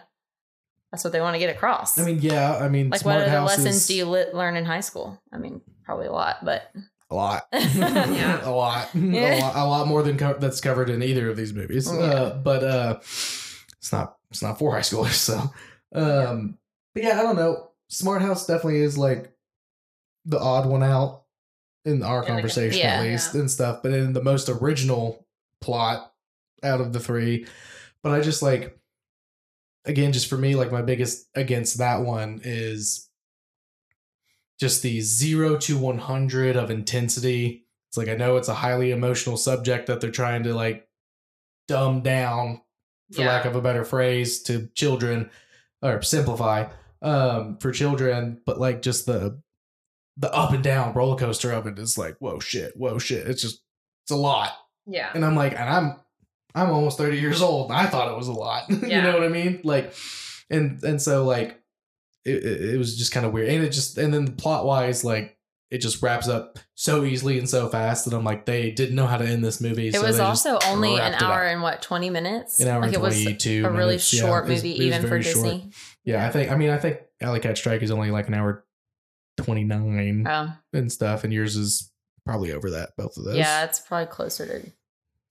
that's 0.92 1.02
what 1.02 1.14
they 1.14 1.22
want 1.22 1.34
to 1.34 1.38
get 1.38 1.48
across 1.54 1.98
I 1.98 2.04
mean, 2.04 2.18
yeah. 2.20 2.58
I 2.58 2.68
mean, 2.68 2.90
like 2.90 3.00
Smart 3.00 3.20
what 3.20 3.22
other 3.28 3.38
House 3.38 3.48
lessons 3.56 3.86
do 3.86 3.94
you 3.94 4.04
li- 4.04 4.32
learn 4.34 4.56
in 4.56 4.66
high 4.66 4.80
school 4.80 5.18
i 5.32 5.38
mean 5.38 5.62
probably 5.84 6.06
a 6.06 6.12
lot 6.12 6.44
but 6.44 6.70
a 7.10 7.14
lot, 7.14 7.48
Yeah. 7.52 8.48
a 8.48 8.50
lot, 8.52 8.88
Yeah. 8.94 9.38
a 9.38 9.40
lot, 9.40 9.56
a 9.56 9.64
lot 9.66 9.88
more 9.88 10.02
than 10.04 10.16
co- 10.16 10.38
that's 10.38 10.60
covered 10.60 10.88
in 10.90 11.02
either 11.02 11.28
of 11.28 11.36
these 11.36 11.52
movies. 11.52 11.90
Yeah. 11.92 11.98
Uh, 11.98 12.36
but 12.38 12.62
uh, 12.62 13.00
it's 13.80 13.92
not 13.92 14.16
it's 14.30 14.42
not 14.42 14.58
for 14.58 14.72
high 14.72 14.80
schoolers. 14.80 15.14
So, 15.92 15.98
um, 15.98 16.58
but 16.94 17.02
yeah, 17.02 17.18
I 17.18 17.22
don't 17.22 17.36
know. 17.36 17.70
Smart 17.88 18.22
House 18.22 18.46
definitely 18.46 18.80
is 18.80 18.96
like 18.96 19.32
the 20.24 20.38
odd 20.38 20.66
one 20.66 20.82
out 20.82 21.24
in 21.84 22.02
our 22.02 22.16
Yeah, 22.16 22.20
like 22.20 22.24
a- 22.28 22.32
conversation 22.32 22.78
Yeah. 22.80 23.00
at 23.00 23.02
least 23.04 23.34
Yeah. 23.34 23.40
and 23.40 23.50
stuff. 23.50 23.82
But 23.82 23.92
in 23.92 24.12
the 24.12 24.22
most 24.22 24.48
original 24.48 25.26
plot 25.60 26.12
out 26.62 26.80
of 26.80 26.92
the 26.92 27.00
three, 27.00 27.46
but 28.02 28.12
I 28.12 28.20
just 28.20 28.42
like 28.42 28.76
again, 29.86 30.12
just 30.12 30.28
for 30.28 30.36
me, 30.36 30.54
like 30.54 30.70
my 30.70 30.82
biggest 30.82 31.26
against 31.34 31.78
that 31.78 32.02
one 32.02 32.40
is 32.44 33.08
just 34.60 34.82
the 34.82 35.00
zero 35.00 35.56
to 35.56 35.78
100 35.78 36.54
of 36.56 36.70
intensity. 36.70 37.66
It's 37.88 37.96
like, 37.96 38.08
I 38.08 38.14
know 38.14 38.36
it's 38.36 38.48
a 38.48 38.54
highly 38.54 38.90
emotional 38.90 39.38
subject 39.38 39.86
that 39.86 40.00
they're 40.02 40.10
trying 40.10 40.42
to 40.44 40.54
like 40.54 40.86
dumb 41.66 42.02
down, 42.02 42.60
for 43.12 43.22
Yeah. 43.22 43.28
lack 43.28 43.44
of 43.44 43.56
a 43.56 43.60
better 43.62 43.84
phrase, 43.84 44.42
to 44.44 44.68
children 44.74 45.30
or 45.82 46.02
simplify 46.02 46.66
um, 47.02 47.56
for 47.58 47.72
children. 47.72 48.40
But 48.44 48.60
like 48.60 48.82
just 48.82 49.06
the, 49.06 49.40
the 50.16 50.32
up 50.34 50.52
and 50.52 50.62
down 50.62 50.92
roller 50.94 51.16
coaster 51.16 51.52
of 51.52 51.66
it 51.66 51.78
is 51.78 51.96
like, 51.96 52.16
whoa, 52.18 52.38
shit, 52.40 52.76
whoa, 52.76 52.98
shit. 52.98 53.26
It's 53.26 53.42
just, 53.42 53.62
it's 54.04 54.10
a 54.10 54.16
lot. 54.16 54.52
Yeah. 54.86 55.10
And 55.14 55.24
I'm 55.24 55.36
like, 55.36 55.52
and 55.52 55.68
I'm 55.68 55.96
I'm 56.54 56.70
almost 56.70 56.98
30 56.98 57.18
years 57.18 57.42
old. 57.42 57.70
And 57.70 57.78
I 57.78 57.86
thought 57.86 58.10
it 58.10 58.16
was 58.16 58.26
a 58.28 58.32
lot. 58.32 58.64
you 58.70 59.00
know 59.02 59.12
what 59.12 59.22
I 59.22 59.28
mean? 59.28 59.60
Like 59.62 59.94
and 60.50 60.82
and 60.82 61.00
so 61.00 61.24
like 61.24 61.60
it, 62.24 62.44
it, 62.44 62.74
it 62.74 62.78
was 62.78 62.98
just 62.98 63.12
kind 63.12 63.24
of 63.24 63.32
weird. 63.32 63.48
And 63.50 63.62
it 63.64 63.70
just 63.70 63.96
and 63.98 64.12
then 64.12 64.32
plot 64.36 64.64
wise, 64.66 65.04
like 65.04 65.38
it 65.70 65.78
just 65.78 66.02
wraps 66.02 66.26
up 66.28 66.58
so 66.74 67.04
easily 67.04 67.38
and 67.38 67.48
so 67.48 67.68
fast 67.68 68.04
that 68.04 68.14
I'm 68.14 68.24
like, 68.24 68.44
they 68.44 68.70
didn't 68.72 68.96
know 68.96 69.06
how 69.06 69.16
to 69.18 69.24
end 69.24 69.44
this 69.44 69.60
movie. 69.60 69.88
It 69.88 69.94
so 69.94 70.02
was 70.02 70.18
also 70.18 70.58
only 70.66 70.94
an 70.94 70.98
wrapped 70.98 71.16
it 71.16 71.22
up. 71.22 71.30
hour 71.30 71.44
and 71.44 71.62
what, 71.62 71.80
20 71.82 72.10
minutes? 72.10 72.58
an 72.60 72.68
hour 72.68 72.80
like 72.80 72.88
and 72.88 72.94
it 72.96 73.00
was 73.00 73.22
22 73.22 73.64
a 73.64 73.70
really 73.70 73.84
minutes. 73.86 74.04
Short 74.04 74.46
was- 74.46 74.56
movie, 74.64 74.72
was 74.78 74.80
even 74.86 75.02
for 75.02 75.08
very 75.08 75.22
short. 75.22 75.34
Disney. 75.36 75.70
Yeah, 76.04 76.26
I 76.26 76.30
think 76.30 76.50
I 76.50 76.56
mean 76.56 76.70
I 76.70 76.78
think 76.78 76.98
Alley 77.20 77.40
Cat 77.40 77.56
Strike 77.56 77.82
is 77.82 77.90
only 77.90 78.10
like 78.10 78.26
an 78.28 78.34
hour 78.34 78.64
29 79.36 80.26
Oh, 80.28 80.52
and 80.72 80.90
stuff, 80.90 81.24
and 81.24 81.32
yours 81.32 81.56
is 81.56 81.90
probably 82.26 82.52
over 82.52 82.70
that, 82.70 82.90
both 82.96 83.16
of 83.16 83.24
those. 83.24 83.36
yeah, 83.36 83.64
it's 83.64 83.80
probably 83.80 84.06
closer 84.06 84.46
to 84.46 84.70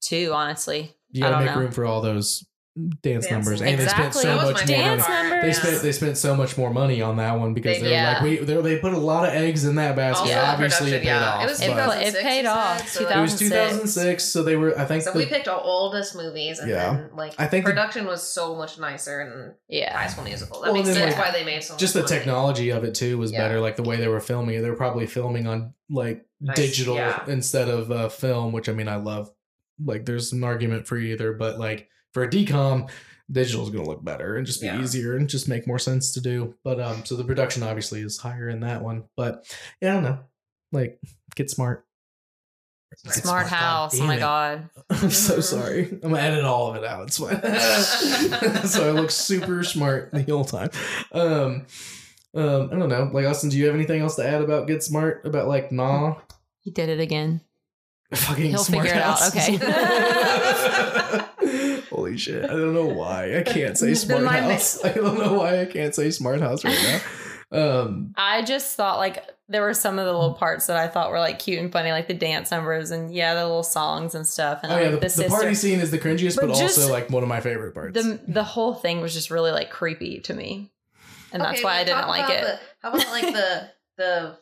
two, 0.00 0.32
honestly. 0.32 0.94
You 1.10 1.22
gotta 1.22 1.36
don't 1.36 1.44
make 1.46 1.54
know. 1.54 1.60
room 1.62 1.72
for 1.72 1.84
all 1.84 2.00
those 2.00 2.44
dance 2.76 3.26
Dance 3.26 3.30
numbers, 3.30 3.60
numbers. 3.60 3.60
and 3.62 3.80
they 3.80 3.86
spent 3.88 4.14
so 4.14 4.22
That 4.22 4.36
was 4.36 4.44
much 4.44 4.54
my 4.54 4.60
more. 4.60 4.66
favorite 4.66 4.82
Dance 4.84 5.04
part. 5.06 5.22
numbers. 5.28 5.42
They 5.42 5.52
spent 5.52 5.82
they 5.82 5.92
spent 5.92 6.18
so 6.18 6.36
much 6.36 6.56
more 6.56 6.70
money 6.72 7.02
on 7.02 7.16
that 7.16 7.38
one 7.38 7.52
because 7.52 7.78
They 7.78 7.82
they, 7.82 7.88
did. 7.90 8.00
were 8.00 8.12
like 8.12 8.22
we 8.22 8.36
they 8.38 8.62
they 8.62 8.78
put 8.78 8.92
a 8.92 8.98
lot 8.98 9.28
of 9.28 9.34
eggs 9.34 9.64
in 9.64 9.74
that 9.74 9.96
basket. 9.96 10.20
Also, 10.20 10.32
Yeah. 10.32 10.52
Obviously, 10.52 10.92
it 10.92 11.00
paid 11.02 11.06
yeah. 11.06 11.30
off. 11.32 11.44
It 11.44 11.48
was 11.50 11.60
It, 11.60 11.66
2006, 11.66 12.14
it 12.14 12.22
paid 12.22 12.46
off. 12.46 12.88
so- 12.88 13.08
it 13.08 13.20
was 13.20 13.38
2006. 13.38 13.94
2006, 13.98 14.24
so 14.24 14.42
they 14.44 14.54
were. 14.56 14.78
I 14.78 14.84
think 14.84 15.02
So 15.02 15.10
the, 15.12 15.18
we 15.18 15.26
picked 15.26 15.48
our 15.48 15.60
oldest 15.60 16.14
movies, 16.14 16.60
and 16.60 16.70
Yeah. 16.70 16.92
then 16.92 17.10
like 17.16 17.34
I 17.38 17.46
think 17.46 17.64
the- 17.64 17.70
production 17.72 18.06
was 18.06 18.22
so 18.26 18.54
much 18.54 18.78
nicer 18.78 19.20
and 19.20 19.54
yeah 19.68 19.96
High 19.98 20.06
School 20.06 20.24
Musical. 20.24 20.60
That 20.60 20.72
Well, 20.72 20.82
makes 20.82 20.94
sense 20.96 21.16
like, 21.16 21.24
why 21.24 21.32
they 21.32 21.44
made 21.44 21.64
so 21.64 21.74
much. 21.74 21.80
just 21.80 21.94
the 21.94 22.00
money. 22.02 22.08
technology 22.16 22.70
of 22.70 22.84
it 22.84 22.94
too 22.94 23.18
was 23.18 23.32
Yeah. 23.32 23.38
better. 23.38 23.60
Like 23.60 23.76
the 23.76 23.82
way 23.82 23.96
they 23.96 24.08
were 24.08 24.20
filming 24.20 24.54
it, 24.56 24.62
they 24.62 24.70
were 24.70 24.76
probably 24.76 25.06
filming 25.06 25.46
on 25.48 25.74
like 25.90 26.24
Nice, 26.40 26.56
digital 26.56 26.94
yeah. 26.94 27.24
instead 27.26 27.68
of 27.68 27.90
uh, 27.90 28.08
film. 28.08 28.52
Which 28.52 28.68
I 28.68 28.72
mean, 28.72 28.86
I 28.88 28.96
love. 28.96 29.30
Like, 29.82 30.04
there's 30.04 30.32
an 30.32 30.44
argument 30.44 30.86
for 30.86 30.98
either, 30.98 31.32
but 31.32 31.58
like 31.58 31.88
for 32.12 32.22
a 32.24 32.28
DCOM, 32.30 32.88
digital 33.30 33.62
is 33.62 33.70
going 33.70 33.84
to 33.84 33.90
look 33.90 34.04
better 34.04 34.36
and 34.36 34.46
just 34.46 34.60
be 34.60 34.66
Yeah. 34.66 34.80
easier 34.80 35.16
and 35.16 35.28
just 35.28 35.48
make 35.48 35.66
more 35.66 35.78
sense 35.78 36.12
to 36.14 36.20
do. 36.20 36.54
But 36.64 36.80
um, 36.80 37.04
so 37.04 37.16
the 37.16 37.24
production 37.24 37.62
obviously 37.62 38.00
is 38.02 38.18
higher 38.18 38.48
in 38.48 38.60
that 38.60 38.82
one. 38.82 39.04
But 39.16 39.44
yeah, 39.80 39.90
I 39.90 39.94
don't 39.94 40.02
know. 40.04 40.18
Like, 40.72 40.98
get 41.36 41.50
smart. 41.50 41.84
Get 43.04 43.14
Smart 43.14 43.46
house. 43.46 44.00
Oh 44.00 44.04
my 44.04 44.14
damn 44.16 44.20
god. 44.20 44.70
I'm 44.90 45.10
so 45.10 45.40
sorry. 45.40 45.88
I'm 45.90 46.00
gonna 46.10 46.18
edit 46.18 46.44
all 46.44 46.70
of 46.70 46.76
it 46.76 46.84
out. 46.84 47.06
It's 47.06 47.18
fine. 47.18 47.40
so 48.66 48.88
I 48.88 48.90
look 48.90 49.12
super 49.12 49.62
smart 49.62 50.10
the 50.10 50.22
whole 50.24 50.44
time. 50.44 50.70
Um, 51.12 51.66
um, 52.34 52.70
I 52.72 52.76
don't 52.76 52.88
know. 52.88 53.08
Like 53.12 53.26
Auston, 53.26 53.48
do 53.50 53.56
you 53.58 53.66
have 53.66 53.76
anything 53.76 54.00
else 54.00 54.16
to 54.16 54.26
add 54.26 54.42
about 54.42 54.66
Get 54.66 54.82
Smart? 54.82 55.24
About 55.24 55.46
like 55.46 55.70
nah, 55.70 56.16
He 56.62 56.72
did 56.72 56.88
it 56.88 56.98
again. 56.98 57.42
fucking 58.12 58.50
He'll 58.50 58.58
smart 58.58 58.86
figure 58.88 58.98
it 58.98 59.04
out, 59.04 59.20
house. 59.20 59.36
Holy 62.00 62.16
shit! 62.16 62.44
I 62.44 62.48
don't 62.48 62.72
know 62.72 62.86
why 62.86 63.36
I 63.38 63.42
can't 63.42 63.76
say 63.76 63.92
smart 63.94 64.22
my 64.22 64.40
house. 64.40 64.82
I 64.84 64.92
don't 64.92 65.18
know 65.18 65.34
why 65.34 65.60
I 65.60 65.66
can't 65.66 65.94
say 65.94 66.10
smart 66.10 66.40
house 66.40 66.64
right 66.64 66.78
now. 66.82 67.00
Um, 67.52 68.14
I 68.16 68.42
just 68.42 68.76
thought 68.76 68.98
like 68.98 69.28
there 69.48 69.60
were 69.60 69.74
some 69.74 69.98
of 69.98 70.06
the 70.06 70.12
little 70.12 70.32
parts 70.34 70.66
that 70.68 70.76
I 70.76 70.88
thought 70.88 71.10
were 71.10 71.18
like 71.18 71.38
cute 71.40 71.58
and 71.58 71.70
funny, 71.70 71.90
like 71.90 72.08
the 72.08 72.14
dance 72.14 72.50
numbers 72.50 72.90
and 72.90 73.12
yeah, 73.12 73.34
the 73.34 73.42
little 73.42 73.62
songs 73.62 74.14
and 74.14 74.26
stuff. 74.26 74.60
And 74.62 74.72
oh 74.72 74.78
yeah, 74.78 74.90
the, 74.90 74.96
the, 74.98 75.08
the 75.24 75.28
party 75.28 75.54
scene 75.54 75.80
is 75.80 75.90
the 75.90 75.98
cringiest, 75.98 76.36
but, 76.36 76.48
But 76.48 76.56
just 76.56 76.78
also 76.78 76.90
like 76.90 77.10
one 77.10 77.22
of 77.22 77.28
my 77.28 77.40
favorite 77.40 77.74
parts. 77.74 78.00
The 78.00 78.20
the 78.26 78.44
whole 78.44 78.74
thing 78.74 79.00
was 79.00 79.12
just 79.12 79.30
really 79.30 79.50
like 79.50 79.70
creepy 79.70 80.20
to 80.20 80.32
me, 80.32 80.70
and 81.32 81.42
that's 81.42 81.62
why 81.62 81.76
I 81.80 81.84
didn't 81.84 82.08
like 82.08 82.30
it. 82.30 82.42
the- 82.42 82.60
how 82.82 82.90
about 82.94 83.08
like 83.08 83.34
the 83.34 83.70
the 83.98 84.38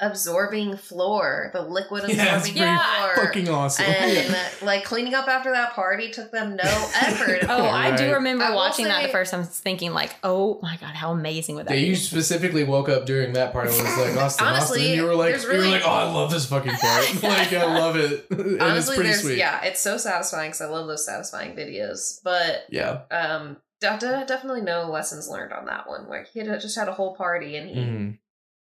absorbing 0.00 0.76
floor, 0.76 1.50
the 1.52 1.62
liquid 1.62 2.04
absorbing 2.04 2.16
yeah, 2.26 2.38
it's 2.38 2.52
Yeah. 2.52 2.78
floor, 3.14 3.26
fucking 3.26 3.48
awesome. 3.48 3.84
and 3.88 4.12
Yeah. 4.30 4.48
like 4.62 4.84
cleaning 4.84 5.14
up 5.14 5.28
after 5.28 5.50
that 5.52 5.72
party 5.72 6.10
took 6.10 6.30
them 6.30 6.56
no 6.56 6.62
effort. 7.00 7.44
Oh, 7.48 7.64
I 7.64 7.96
do 7.96 8.12
remember 8.14 8.44
I 8.44 8.50
will 8.50 8.56
watching 8.56 8.84
that 8.86 9.02
the 9.02 9.08
first 9.08 9.30
time, 9.32 9.44
thinking 9.44 9.92
like, 9.92 10.14
"Oh 10.22 10.58
my 10.62 10.76
god, 10.76 10.94
how 10.94 11.12
amazing 11.12 11.56
would 11.56 11.66
that 11.66 11.74
Yeah, 11.74 11.80
be?" 11.82 11.88
you 11.88 11.96
specifically 11.96 12.64
woke 12.64 12.88
up 12.88 13.06
during 13.06 13.32
that 13.32 13.52
part. 13.52 13.66
I 13.66 13.70
was 13.70 13.78
like, 13.80 14.12
Auston, 14.12 14.42
Honestly, 14.42 14.80
Auston. 14.82 14.96
You 14.96 15.04
were 15.04 15.14
like, 15.14 15.30
there's 15.32 15.44
you 15.44 15.50
were 15.50 15.58
like, 15.66 15.82
oh, 15.84 15.90
I 15.90 16.10
love 16.12 16.30
this 16.30 16.46
fucking 16.46 16.72
part. 16.72 17.22
like, 17.22 17.52
I 17.52 17.64
love 17.78 17.96
it. 17.96 18.26
and 18.30 18.60
Honestly, 18.60 18.76
it's 18.78 18.86
pretty 18.88 19.02
there's 19.10 19.20
sweet. 19.22 19.38
yeah, 19.38 19.64
it's 19.64 19.80
so 19.80 19.96
satisfying 19.96 20.50
because 20.50 20.60
I 20.60 20.66
love 20.66 20.86
those 20.86 21.04
satisfying 21.04 21.56
videos. 21.56 22.20
But 22.22 22.64
Yeah. 22.70 23.00
um, 23.10 23.56
de- 23.80 23.98
de- 23.98 24.24
definitely 24.26 24.60
no 24.62 24.90
lessons 24.90 25.28
learned 25.28 25.52
on 25.52 25.66
that 25.66 25.88
one. 25.88 26.08
Like 26.08 26.28
he 26.28 26.40
had 26.40 26.60
just 26.60 26.76
had 26.78 26.88
a 26.88 26.92
whole 26.92 27.14
party 27.16 27.56
and 27.56 27.68
he 27.68 27.76
Mhm. 27.76 28.18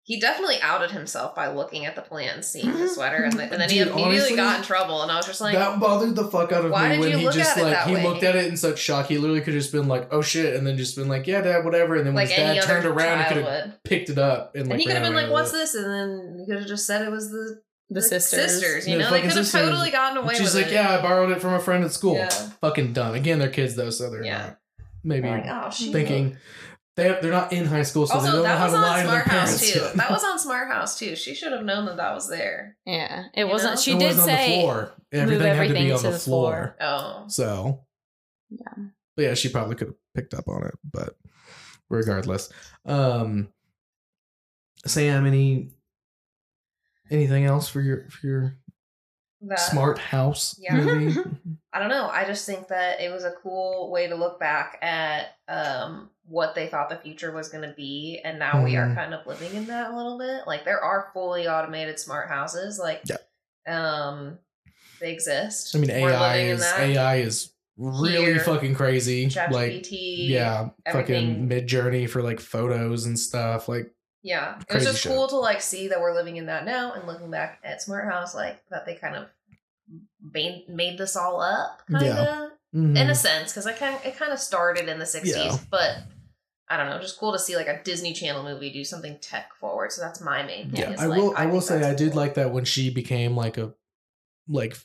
He 0.05 0.19
definitely 0.19 0.57
outed 0.61 0.91
himself 0.91 1.35
by 1.37 1.47
looking 1.47 1.87
at 1.87 1.95
the 1.95 2.03
plans, 2.03 2.49
seeing 2.49 2.67
the 2.67 2.73
mm-hmm. 2.73 2.87
sweater, 2.89 3.23
and, 3.23 3.35
the, 3.35 3.45
and 3.45 3.53
then 3.61 3.71
he 3.71 3.79
Dude, 3.79 3.89
immediately 3.89 4.17
honestly, 4.17 4.37
got 4.37 4.59
in 4.59 4.65
trouble. 4.65 5.03
And 5.03 5.13
I 5.13 5.17
was 5.17 5.27
just 5.27 5.41
like, 5.41 5.55
that 5.55 5.79
bothered 5.79 6.17
the 6.17 6.25
fuck 6.25 6.51
out 6.51 6.65
of 6.65 6.73
why 6.73 6.89
me 6.89 6.95
did 6.95 7.01
when 7.01 7.11
you 7.13 7.19
he 7.19 7.25
look 7.27 7.35
just 7.35 7.57
at 7.57 7.59
it 7.59 7.63
like 7.63 7.73
that 7.73 7.87
he 7.87 7.95
way? 7.95 8.03
looked 8.03 8.25
at 8.25 8.35
it 8.35 8.47
in 8.47 8.57
such 8.57 8.81
shock. 8.81 9.07
He 9.07 9.19
literally 9.19 9.41
could 9.43 9.55
have 9.55 9.63
just 9.63 9.73
been 9.73 9.87
like, 9.87 10.09
"Oh 10.13 10.21
shit," 10.21 10.57
and 10.57 10.67
then 10.67 10.77
just 10.77 10.97
been 10.97 11.09
like, 11.09 11.29
"Yeah, 11.29 11.41
dad, 11.43 11.65
whatever." 11.65 11.95
And 11.95 12.07
then 12.07 12.15
when 12.15 12.27
like 12.27 12.35
his 12.35 12.57
dad 12.57 12.63
turned 12.65 12.85
around, 12.85 13.23
he 13.25 13.35
could 13.35 13.45
have 13.45 13.85
picked 13.85 14.11
it 14.11 14.19
up 14.19 14.57
and 14.57 14.65
like 14.65 14.73
And 14.73 14.81
he 14.81 14.87
could 14.87 14.97
have 14.97 15.05
been 15.05 15.15
like, 15.15 15.31
"What's 15.31 15.51
it. 15.51 15.59
this?" 15.59 15.75
And 15.77 15.85
then 15.87 16.37
he 16.41 16.47
could 16.47 16.59
have 16.59 16.69
just 16.69 16.85
said 16.85 17.03
it 17.07 17.11
was 17.11 17.31
the 17.31 17.63
the 17.89 18.01
the 18.01 18.03
sisters. 18.03 18.51
sisters. 18.53 18.89
You 18.89 18.97
Yeah, 18.99 19.05
know, 19.05 19.11
they 19.11 19.21
could 19.21 19.31
have 19.31 19.45
sisters. 19.45 19.61
totally 19.67 19.91
gotten 19.91 20.17
away 20.19 20.29
with 20.29 20.35
it. 20.35 20.39
She's 20.39 20.55
with 20.55 20.65
like, 20.65 20.73
it. 20.73 20.75
"Yeah, 20.75 20.99
I 20.99 21.03
borrowed 21.03 21.31
it 21.31 21.41
from 21.41 21.55
a 21.55 21.61
friend 21.61 21.85
at 21.85 21.93
school." 21.93 22.17
Yeah. 22.17 22.29
Fucking 22.61 22.93
dumb. 22.93 23.15
Again, 23.15 23.39
they're 23.39 23.51
kids 23.51 23.77
though, 23.77 23.91
so 23.91 24.11
they're 24.11 24.25
Yeah. 24.25 24.39
not 24.47 24.59
maybe 25.05 25.29
Like, 25.29 25.47
oh, 25.49 25.71
thinking 25.71 26.31
they 26.31 26.37
they're 26.97 27.31
not 27.31 27.53
in 27.53 27.65
high 27.67 27.83
school, 27.85 28.07
so 28.07 28.19
they 28.21 28.27
don't 28.27 28.37
know 28.37 28.43
that 28.43 28.59
how 28.59 28.67
to 28.67 28.77
on 28.77 28.83
lie 28.83 29.03
to 29.03 29.09
their 29.09 29.23
Smart 29.25 29.27
House 29.29 29.49
parents. 29.59 29.73
too. 29.73 29.79
yet. 29.81 29.95
That 29.95 30.11
was 30.11 30.25
on 30.31 30.39
Smart 30.39 30.69
House 30.69 30.99
too. 30.99 31.17
She 31.17 31.35
should 31.35 31.53
have 31.53 31.65
known 31.65 31.87
that 31.87 31.97
that 31.97 32.15
was 32.15 32.29
there. 32.29 32.77
Yeah, 32.85 33.25
it 33.35 33.41
You 33.41 33.49
wasn't. 33.49 33.75
know? 33.77 33.81
She 33.81 33.93
It 33.93 33.99
did 33.99 34.05
wasn't 34.17 34.23
on 34.23 34.27
the 34.29 34.37
say, 34.37 34.61
floor. 34.61 34.93
Everything, 35.13 35.47
had 35.47 35.53
to 35.55 35.59
everything 35.63 35.85
be 35.87 35.93
on 35.93 35.99
to 35.99 36.05
the, 36.05 36.11
the 36.13 36.19
floor. 36.19 36.77
floor. 36.79 36.91
Oh, 36.91 37.25
So 37.29 37.85
Yeah. 38.51 38.85
But 39.17 39.23
yeah, 39.23 39.35
she 39.35 39.49
probably 39.49 39.77
could 39.77 39.89
have 39.89 39.97
picked 40.15 40.35
up 40.35 40.49
on 40.49 40.65
it, 40.67 40.75
but 40.91 41.17
regardless. 41.89 42.51
Um 42.87 43.49
Sam, 44.87 45.27
any 45.27 45.71
anything 47.11 47.45
else 47.45 47.69
for 47.69 47.81
your 47.81 48.09
for 48.11 48.27
your 48.27 48.57
that 49.43 49.59
smart 49.61 49.99
house 49.99 50.57
Yeah. 50.61 50.77
movie? 50.77 51.19
I 51.73 51.79
don't 51.81 51.89
know. 51.89 52.09
I 52.09 52.25
just 52.25 52.47
think 52.47 52.69
that 52.69 53.01
it 53.01 53.11
was 53.11 53.25
a 53.25 53.33
cool 53.43 53.91
way 53.91 54.07
to 54.09 54.15
look 54.15 54.39
back 54.39 54.79
at 54.83 55.37
um, 55.49 56.11
what 56.33 56.55
they 56.55 56.67
thought 56.67 56.89
the 56.89 56.97
future 56.97 57.31
was 57.31 57.51
going 57.51 57.69
to 57.69 57.75
be, 57.77 58.19
and 58.25 58.39
now 58.39 58.65
we 58.65 58.75
are 58.77 58.87
Mhm. 58.87 58.95
kind 58.95 59.13
of 59.13 59.27
living 59.27 59.55
in 59.55 59.67
that 59.67 59.91
a 59.91 59.95
little 59.97 60.17
bit. 60.19 60.47
Like 60.47 60.65
there 60.65 60.83
are 60.83 61.11
fully 61.13 61.47
automated 61.47 62.01
smart 62.01 62.29
houses, 62.31 62.79
like 62.79 63.03
yeah. 63.05 63.17
um, 63.67 64.39
they 64.99 65.13
exist. 65.13 65.77
I 65.77 65.79
mean 65.79 65.91
AI 65.91 66.37
is. 66.39 66.63
AI 66.65 67.17
is 67.17 67.53
really 67.77 68.33
Here. 68.33 68.41
fucking 68.41 68.75
crazy. 68.75 69.29
Like 69.51 69.87
yeah, 69.91 70.71
fucking 70.91 71.15
everything. 71.15 71.49
Midjourney 71.51 72.09
for 72.09 72.23
like 72.23 72.41
photos 72.41 73.05
and 73.05 73.19
stuff. 73.19 73.69
Like 73.69 73.93
Yeah, 74.23 74.59
it 74.71 74.75
was 74.75 74.85
just 74.85 75.01
shit. 75.03 75.13
cool 75.13 75.29
to 75.29 75.37
like 75.37 75.61
see 75.61 75.89
that 75.89 76.01
we're 76.01 76.15
living 76.15 76.39
in 76.39 76.47
that 76.47 76.65
now, 76.65 76.93
and 76.95 77.07
looking 77.07 77.31
back 77.31 77.59
at 77.63 77.83
Smart 77.83 78.11
House, 78.11 78.35
like 78.35 78.57
that 78.71 78.87
they 78.87 78.95
kind 78.95 79.17
of 79.17 79.27
made 80.33 80.65
made 80.69 80.97
this 80.97 81.15
all 81.15 81.43
up, 81.43 81.83
kind 81.91 82.07
of 82.07 82.17
Yeah. 82.17 82.49
in 82.73 82.95
mhm. 82.95 83.11
a 83.11 83.15
sense, 83.15 83.53
because 83.53 83.67
I 83.67 83.73
kind 83.75 83.99
it 84.05 84.17
kind 84.17 84.33
of 84.33 84.39
started 84.39 84.89
in 84.89 84.99
the 84.99 85.05
'60s, 85.05 85.35
Yeah. 85.37 85.57
but 85.71 85.97
I 86.73 86.77
don't 86.79 86.89
know, 86.89 86.99
just 86.99 87.19
cool 87.19 87.33
to 87.33 87.39
see 87.39 87.55
like 87.55 87.67
a 87.69 87.83
Disney 87.85 88.15
Channel 88.15 88.43
movie 88.45 88.71
do 88.73 88.83
something 88.85 89.19
tech 89.21 89.51
forward. 89.61 89.93
So 89.93 90.01
that's 90.01 90.21
my 90.23 90.43
main 90.43 90.71
thing. 90.71 90.81
yeah, 90.81 90.97
I 90.99 91.05
like, 91.07 91.19
will. 91.19 91.35
I, 91.37 91.47
will 91.47 91.61
say 91.61 91.83
I 91.83 91.95
did 91.95 92.13
cool. 92.13 92.21
like 92.23 92.35
that 92.35 92.51
when 92.53 92.65
she 92.65 92.89
became 92.89 93.37
like 93.37 93.59
a 93.59 93.75
like 94.49 94.77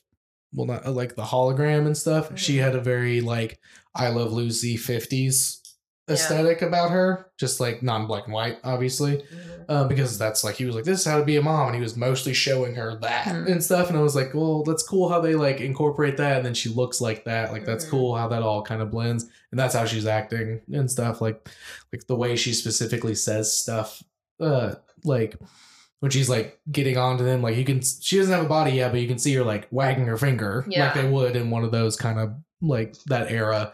well 0.54 0.66
not 0.66 0.86
like 0.88 1.16
the 1.16 1.24
hologram 1.24 1.86
and 1.86 1.98
stuff. 1.98 2.38
She 2.38 2.58
Mhm. 2.58 2.62
had 2.64 2.76
a 2.76 2.82
very 2.82 3.22
like 3.22 3.60
I 3.96 4.10
love 4.10 4.34
Lucy 4.34 4.76
fifties 4.78 5.62
Yeah. 6.08 6.14
aesthetic 6.16 6.62
about 6.62 6.92
her, 6.92 7.28
just 7.38 7.60
like 7.60 7.84
non 7.84 8.08
black 8.08 8.26
and 8.26 8.34
white, 8.34 8.58
obviously. 8.64 9.18
Mhm. 9.18 9.54
Um, 9.70 9.88
because 9.90 10.18
that's 10.18 10.46
like 10.46 10.56
he 10.56 10.64
was 10.64 10.76
like 10.76 10.86
this 10.86 11.00
is 11.02 11.06
how 11.06 11.20
to 11.20 11.26
be 11.26 11.36
a 11.36 11.42
mom, 11.42 11.68
and 11.68 11.76
he 11.76 11.82
was 11.82 11.98
mostly 11.98 12.34
showing 12.34 12.76
her 12.76 12.96
that 13.02 13.26
Hmm. 13.26 13.48
and 13.48 13.62
stuff. 13.62 13.90
And 13.90 13.98
I 13.98 14.02
was 14.02 14.16
like, 14.16 14.34
well, 14.34 14.64
that's 14.64 14.82
cool 14.84 15.10
how 15.10 15.20
they 15.20 15.36
like 15.36 15.60
incorporate 15.60 16.16
that, 16.18 16.38
and 16.38 16.46
then 16.46 16.54
she 16.54 16.70
looks 16.70 17.02
like 17.02 17.26
that. 17.26 17.52
Like 17.52 17.66
that's 17.66 17.86
Mhm. 17.86 17.90
cool 17.90 18.16
how 18.16 18.30
that 18.30 18.42
all 18.44 18.62
kind 18.62 18.82
of 18.82 18.90
blends, 18.92 19.26
and 19.52 19.60
that's 19.60 19.76
how 19.76 19.84
she's 19.86 20.06
acting 20.06 20.62
and 20.72 20.90
stuff. 20.90 21.20
Like 21.20 21.46
like 21.92 22.08
the 22.08 22.16
way 22.16 22.38
she 22.38 22.54
specifically 22.54 23.16
says 23.16 23.52
stuff, 23.52 24.02
uh, 24.40 24.76
like 25.04 25.36
when 26.00 26.12
she's 26.12 26.30
like 26.30 26.58
getting 26.72 26.96
onto 26.98 27.26
them, 27.26 27.42
like 27.42 27.58
you 27.58 27.66
can 27.66 27.82
she 27.82 28.18
doesn't 28.18 28.34
have 28.34 28.46
a 28.46 28.48
body 28.48 28.72
yet, 28.72 28.92
but 28.94 29.02
you 29.02 29.08
can 29.10 29.20
see 29.20 29.34
her 29.34 29.44
like 29.44 29.68
wagging 29.72 30.06
her 30.06 30.18
finger 30.18 30.66
Yeah. 30.70 30.86
like 30.86 30.94
they 30.94 31.10
would 31.10 31.36
in 31.36 31.50
one 31.50 31.66
of 31.66 31.72
those 31.72 31.98
kind 31.98 32.20
of 32.20 32.32
like 32.62 32.96
that 33.08 33.30
era 33.32 33.74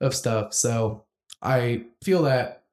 of 0.00 0.14
stuff. 0.14 0.54
So 0.54 1.02
I 1.42 1.84
feel 2.02 2.22
that, 2.22 2.64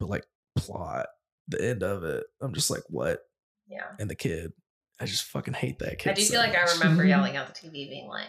but 0.00 0.08
like 0.08 0.26
plot, 0.56 1.06
the 1.48 1.62
end 1.62 1.82
of 1.82 2.04
it, 2.04 2.24
I'm 2.40 2.54
just 2.54 2.70
like, 2.70 2.82
what? 2.88 3.20
Yeah, 3.68 3.84
And 3.98 4.08
the 4.08 4.14
kid, 4.14 4.52
I 5.00 5.04
just 5.04 5.24
fucking 5.24 5.54
hate 5.54 5.78
that 5.80 5.98
kid. 5.98 6.10
I 6.10 6.14
do 6.14 6.22
so 6.22 6.32
feel 6.32 6.40
like 6.40 6.54
I 6.56 6.62
remember 6.74 7.04
yelling 7.04 7.36
at 7.36 7.54
the 7.54 7.68
TV, 7.68 7.88
being 7.88 8.08
like, 8.08 8.26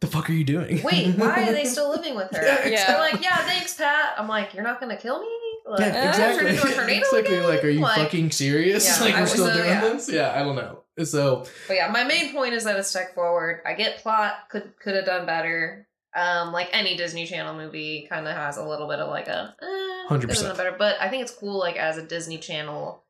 the 0.00 0.06
fuck 0.06 0.28
are 0.28 0.32
you 0.34 0.44
doing? 0.44 0.82
"Wait, 0.82 1.16
why 1.16 1.48
are 1.48 1.52
they 1.52 1.64
still 1.64 1.90
living 1.96 2.14
with 2.16 2.30
her?" 2.36 2.42
Yeah, 2.42 2.66
Yeah. 2.68 2.86
They're 2.88 2.98
like, 3.00 3.22
"Yeah, 3.22 3.36
thanks, 3.38 3.74
Pat." 3.74 4.14
I'm 4.18 4.28
like, 4.28 4.52
"You're 4.54 4.62
not 4.64 4.78
gonna 4.80 4.96
kill 4.96 5.20
me?" 5.20 5.28
Like, 5.66 5.80
Yeah, 5.80 6.08
exactly. 6.10 6.44
Turn 6.48 6.54
into 6.56 6.68
a 6.68 6.74
tornado 6.74 6.98
exactly. 7.06 7.36
again? 7.36 7.48
Like, 7.48 7.64
are 7.64 7.68
you 7.68 7.80
Like- 7.80 7.96
fucking 7.96 8.30
serious? 8.32 8.86
Yeah, 9.00 9.04
like, 9.06 9.14
we're 9.16 9.26
still 9.26 9.46
so- 9.46 9.54
doing 9.54 9.66
yeah. 9.68 9.80
this? 9.80 10.10
Yeah, 10.10 10.32
I 10.38 10.42
don't 10.44 10.56
know. 10.56 10.82
So, 11.04 11.46
But 11.68 11.74
yeah, 11.74 11.88
my 11.90 12.04
main 12.04 12.32
point 12.32 12.52
is 12.52 12.64
that 12.64 12.76
it's 12.78 12.92
tech 12.92 13.14
forward. 13.14 13.62
I 13.64 13.72
get 13.74 13.98
plot 14.02 14.34
could 14.50 14.72
could 14.78 14.94
have 14.96 15.06
done 15.06 15.24
better. 15.24 15.88
Um, 16.14 16.52
like 16.52 16.68
any 16.72 16.96
Disney 16.96 17.26
Channel 17.26 17.54
movie, 17.54 18.06
kind 18.08 18.26
of 18.28 18.34
has 18.36 18.58
a 18.58 18.64
little 18.64 18.86
bit 18.88 18.98
of 18.98 19.08
like 19.08 19.28
a 19.28 19.54
eh, 19.62 20.14
100%. 20.14 20.20
could 20.20 20.30
have 20.30 20.38
done 20.42 20.56
better. 20.56 20.76
But 20.78 20.96
I 21.00 21.08
think 21.08 21.22
it's 21.22 21.34
cool, 21.34 21.58
like 21.58 21.76
as 21.76 21.96
a 21.96 22.06
Disney 22.06 22.38
Channel 22.38 23.02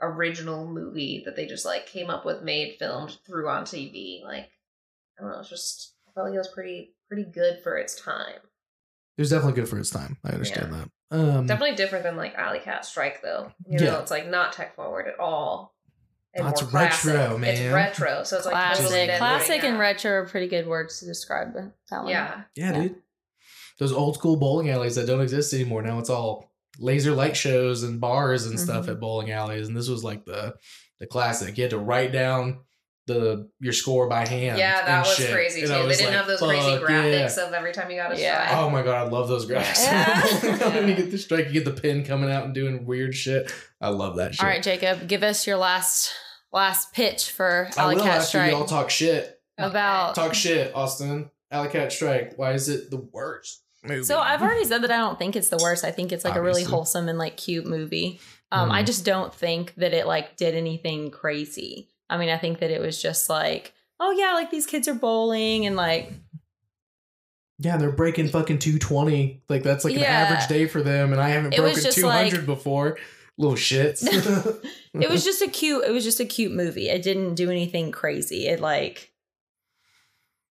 original 0.00 0.66
movie 0.66 1.22
that 1.24 1.36
they 1.36 1.46
just 1.46 1.64
like 1.64 1.86
came 1.86 2.10
up 2.10 2.24
with, 2.24 2.42
made, 2.42 2.76
filmed, 2.78 3.16
threw 3.26 3.48
on 3.48 3.64
TV. 3.64 4.22
Like 4.22 4.50
I 5.18 5.22
don't 5.22 5.30
know, 5.32 5.40
it's 5.40 5.48
just 5.48 5.94
I 6.08 6.12
felt 6.12 6.26
like 6.26 6.34
it 6.34 6.38
was 6.38 6.48
pretty 6.48 6.94
pretty 7.08 7.24
good 7.24 7.60
for 7.62 7.76
its 7.76 8.00
time. 8.00 8.34
it 9.16 9.20
was 9.22 9.30
definitely 9.30 9.54
good 9.60 9.68
for 9.68 9.78
its 9.78 9.90
time. 9.90 10.16
I 10.24 10.30
understand 10.30 10.72
that. 10.72 10.88
Um, 11.12 11.46
Definitely 11.46 11.74
different 11.74 12.04
than 12.04 12.16
like 12.16 12.36
Alley 12.36 12.60
Cat 12.60 12.84
Strike, 12.84 13.20
though. 13.20 13.50
You 13.68 13.80
know, 13.80 13.84
Yeah. 13.86 14.00
it's 14.00 14.12
like 14.12 14.28
not 14.28 14.52
tech 14.52 14.76
forward 14.76 15.08
at 15.08 15.18
all. 15.18 15.74
And 16.34 16.46
That's 16.46 16.62
more 16.62 16.70
classic. 16.70 17.12
retro, 17.14 17.38
man. 17.38 17.54
It's 17.54 17.72
retro, 17.74 18.22
so 18.24 18.36
it's 18.36 18.46
like 18.46 18.52
classic, 18.52 18.84
totally 18.84 19.00
different, 19.06 19.18
classic, 19.18 19.64
and 19.64 19.78
retro 19.78 20.12
are 20.12 20.26
pretty 20.26 20.46
good 20.48 20.66
words 20.66 21.00
to 21.00 21.06
describe 21.06 21.54
that 21.54 21.72
one. 21.90 22.08
Yeah, 22.08 22.42
Yeah, 22.54 22.72
Yeah. 22.72 22.82
dude. 22.82 22.96
Those 23.78 23.92
old 23.92 24.14
school 24.16 24.36
bowling 24.36 24.68
alleys 24.70 24.94
that 24.96 25.06
don't 25.06 25.22
exist 25.22 25.52
anymore. 25.54 25.82
Now 25.82 25.98
it's 25.98 26.10
all 26.10 26.52
laser 26.78 27.12
light 27.12 27.36
shows 27.36 27.82
and 27.82 28.00
bars 28.00 28.46
and 28.46 28.60
stuff 28.60 28.86
Mhm. 28.86 28.90
at 28.90 29.00
bowling 29.00 29.30
alleys. 29.30 29.66
And 29.68 29.76
this 29.76 29.88
was 29.88 30.04
like 30.04 30.24
the 30.24 30.54
the 31.00 31.06
classic. 31.06 31.56
You 31.56 31.64
had 31.64 31.70
to 31.70 31.78
write 31.78 32.12
down 32.12 32.60
the 33.14 33.50
your 33.60 33.72
score 33.72 34.08
by 34.08 34.26
hand. 34.26 34.58
yeah, 34.58 34.82
that 34.82 34.88
and 34.88 35.06
was 35.06 35.14
shit. 35.16 35.32
crazy 35.32 35.60
And 35.62 35.68
too. 35.70 35.74
I 35.76 35.82
They 35.86 35.88
didn't 35.96 36.06
like, 36.06 36.14
have 36.14 36.26
those 36.26 36.38
crazy 36.40 36.76
graphics 36.82 37.36
yeah." 37.36 37.46
of 37.46 37.52
every 37.52 37.72
time 37.72 37.90
you 37.90 37.96
got 37.96 38.12
a 38.12 38.20
Yeah. 38.20 38.46
strike. 38.46 38.58
Oh 38.60 38.70
my 38.70 38.82
god, 38.82 39.06
I 39.06 39.10
love 39.10 39.28
those 39.28 39.46
graphics. 39.46 39.84
Yeah. 39.84 40.70
when 40.74 40.88
you 40.88 40.94
get 40.94 41.10
the 41.10 41.18
strike, 41.18 41.46
you 41.46 41.52
get 41.52 41.64
the 41.64 41.80
pin 41.80 42.04
coming 42.04 42.30
out 42.30 42.44
and 42.44 42.54
doing 42.54 42.86
weird 42.86 43.14
shit. 43.14 43.52
I 43.80 43.88
love 43.88 44.16
that 44.16 44.34
shit. 44.34 44.42
All 44.44 44.48
right, 44.48 44.62
Jacob, 44.62 45.08
give 45.08 45.22
us 45.22 45.46
your 45.46 45.56
last 45.56 46.12
last 46.52 46.92
pitch 46.92 47.30
for 47.30 47.70
I 47.76 47.94
will 47.94 48.00
Cat 48.02 48.16
after 48.18 48.26
Strike. 48.26 48.50
y'all 48.52 48.64
talk 48.64 48.90
shit. 48.90 49.40
about 49.58 50.14
Talk 50.14 50.34
shit, 50.34 50.72
Auston. 50.74 51.30
Alley 51.50 51.68
Cat 51.68 51.92
Strike. 51.92 52.34
Why 52.36 52.52
is 52.52 52.68
it 52.68 52.90
the 52.90 52.96
worst 53.12 53.62
movie? 53.84 54.04
So 54.04 54.18
I've 54.18 54.40
already 54.42 54.64
said 54.64 54.82
that 54.82 54.90
I 54.90 54.96
don't 54.98 55.18
think 55.18 55.36
it's 55.36 55.48
the 55.48 55.58
worst. 55.62 55.84
I 55.84 55.90
think 55.90 56.12
it's 56.12 56.24
like 56.24 56.36
a 56.36 56.42
really 56.42 56.62
wholesome 56.64 57.08
and 57.08 57.18
like 57.18 57.36
cute 57.36 57.66
movie. 57.66 58.20
Um, 58.52 58.70
I 58.72 58.82
Mhm. 58.82 58.86
just 58.86 59.04
don't 59.04 59.32
think 59.34 59.74
that 59.76 59.92
it 59.94 60.06
like 60.06 60.36
did 60.36 60.54
anything 60.54 61.10
crazy. 61.10 61.88
I 62.10 62.18
mean, 62.18 62.28
I 62.28 62.36
think 62.36 62.58
that 62.58 62.70
it 62.70 62.80
was 62.80 63.00
just 63.00 63.30
like, 63.30 63.72
oh 64.00 64.10
yeah, 64.10 64.34
like 64.34 64.50
these 64.50 64.66
kids 64.66 64.88
are 64.88 64.94
bowling 64.94 65.64
and 65.64 65.76
like 65.76 66.12
Yeah, 67.58 67.76
they're 67.76 67.92
breaking 67.92 68.28
fucking 68.28 68.58
220. 68.58 69.44
Like 69.48 69.62
that's 69.62 69.84
like 69.84 69.94
an 69.94 70.00
Yeah. 70.00 70.10
average 70.10 70.48
day 70.48 70.66
for 70.66 70.82
them, 70.82 71.12
and 71.12 71.20
I 71.22 71.28
haven't 71.30 71.54
It 71.54 71.58
broken 71.58 71.90
200 71.90 72.32
like- 72.32 72.46
before. 72.46 72.98
Little 73.38 73.56
shits. 73.56 74.02
it 74.94 75.08
was 75.08 75.24
just 75.24 75.40
a 75.40 75.48
cute. 75.48 75.84
It 75.86 75.92
was 75.92 76.04
just 76.04 76.20
a 76.20 76.26
cute 76.26 76.52
movie. 76.52 76.90
It 76.90 77.02
didn't 77.02 77.36
do 77.36 77.48
anything 77.50 77.90
crazy. 77.90 78.48
It 78.48 78.60
like 78.60 79.12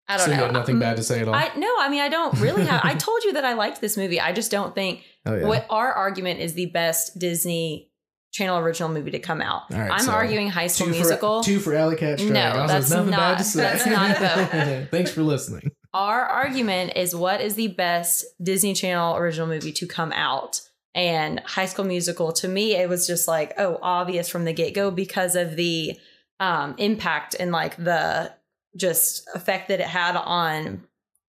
I 0.09 0.17
don't 0.17 0.27
so 0.27 0.33
you 0.33 0.39
know. 0.39 0.51
nothing 0.51 0.77
mm, 0.77 0.81
bad 0.81 0.97
to 0.97 1.03
say 1.03 1.21
at 1.21 1.29
all. 1.29 1.35
I 1.35 1.51
no, 1.57 1.69
I 1.79 1.91
mean 1.91 2.01
I 2.01 2.09
don't 2.09 2.41
really 2.41 2.65
have. 2.65 2.81
I 2.83 2.95
told 3.07 3.25
you 3.25 3.35
that 3.35 3.45
I 3.45 3.53
liked 3.53 3.83
this 3.83 3.99
movie. 3.99 4.19
I 4.19 4.33
just 4.33 4.51
don't 4.51 4.75
think 4.75 5.05
oh 5.27 5.37
yeah. 5.37 5.47
what 5.47 5.67
our 5.69 5.93
argument 5.93 6.41
is 6.41 6.55
the 6.55 6.67
best 6.67 7.19
Disney 7.19 7.88
Channel 8.33 8.59
original 8.59 8.89
movie 8.91 9.11
to 9.13 9.19
come 9.19 9.41
out. 9.41 9.63
Right, 9.71 9.91
I'm 9.91 10.01
so 10.01 10.13
arguing 10.13 10.49
High 10.51 10.67
School 10.67 10.89
Musical. 10.89 11.43
for 11.43 11.47
two 11.49 11.59
for 11.61 11.75
Alley 11.75 11.97
Cat 11.97 12.19
Strike. 12.19 12.33
No, 12.33 12.67
that's 12.67 12.91
nothing 12.91 13.11
bad 13.11 13.39
to 13.39 13.45
say. 13.45 13.61
that's 13.63 13.87
not 13.87 14.11
a. 14.21 14.87
Thanks 14.91 15.11
for 15.11 15.23
listening. 15.23 15.71
Our 15.95 16.21
argument 16.27 16.93
is 16.97 17.15
what 17.17 17.41
is 17.41 17.55
the 17.55 17.69
best 17.69 18.25
Disney 18.43 18.75
Channel 18.75 19.17
original 19.17 19.47
movie 19.49 19.73
to 19.73 19.87
come 19.87 20.13
out? 20.13 20.61
And 20.95 21.41
High 21.41 21.67
School 21.67 21.85
Musical, 21.87 22.33
to 22.33 22.49
me, 22.49 22.75
it 22.77 22.89
was 22.89 23.07
just 23.07 23.27
like, 23.29 23.55
oh, 23.59 23.79
obvious 23.83 24.29
from 24.29 24.45
the 24.45 24.53
get 24.53 24.75
go 24.75 24.91
because 24.91 25.35
of 25.37 25.57
the 25.57 25.99
um, 26.41 26.75
impact 26.79 27.35
and 27.39 27.51
like 27.53 27.77
the 27.77 28.33
just 28.77 29.29
effect 29.35 29.69
that 29.69 29.81
it 29.81 29.87
had 29.87 30.17
on 30.17 30.85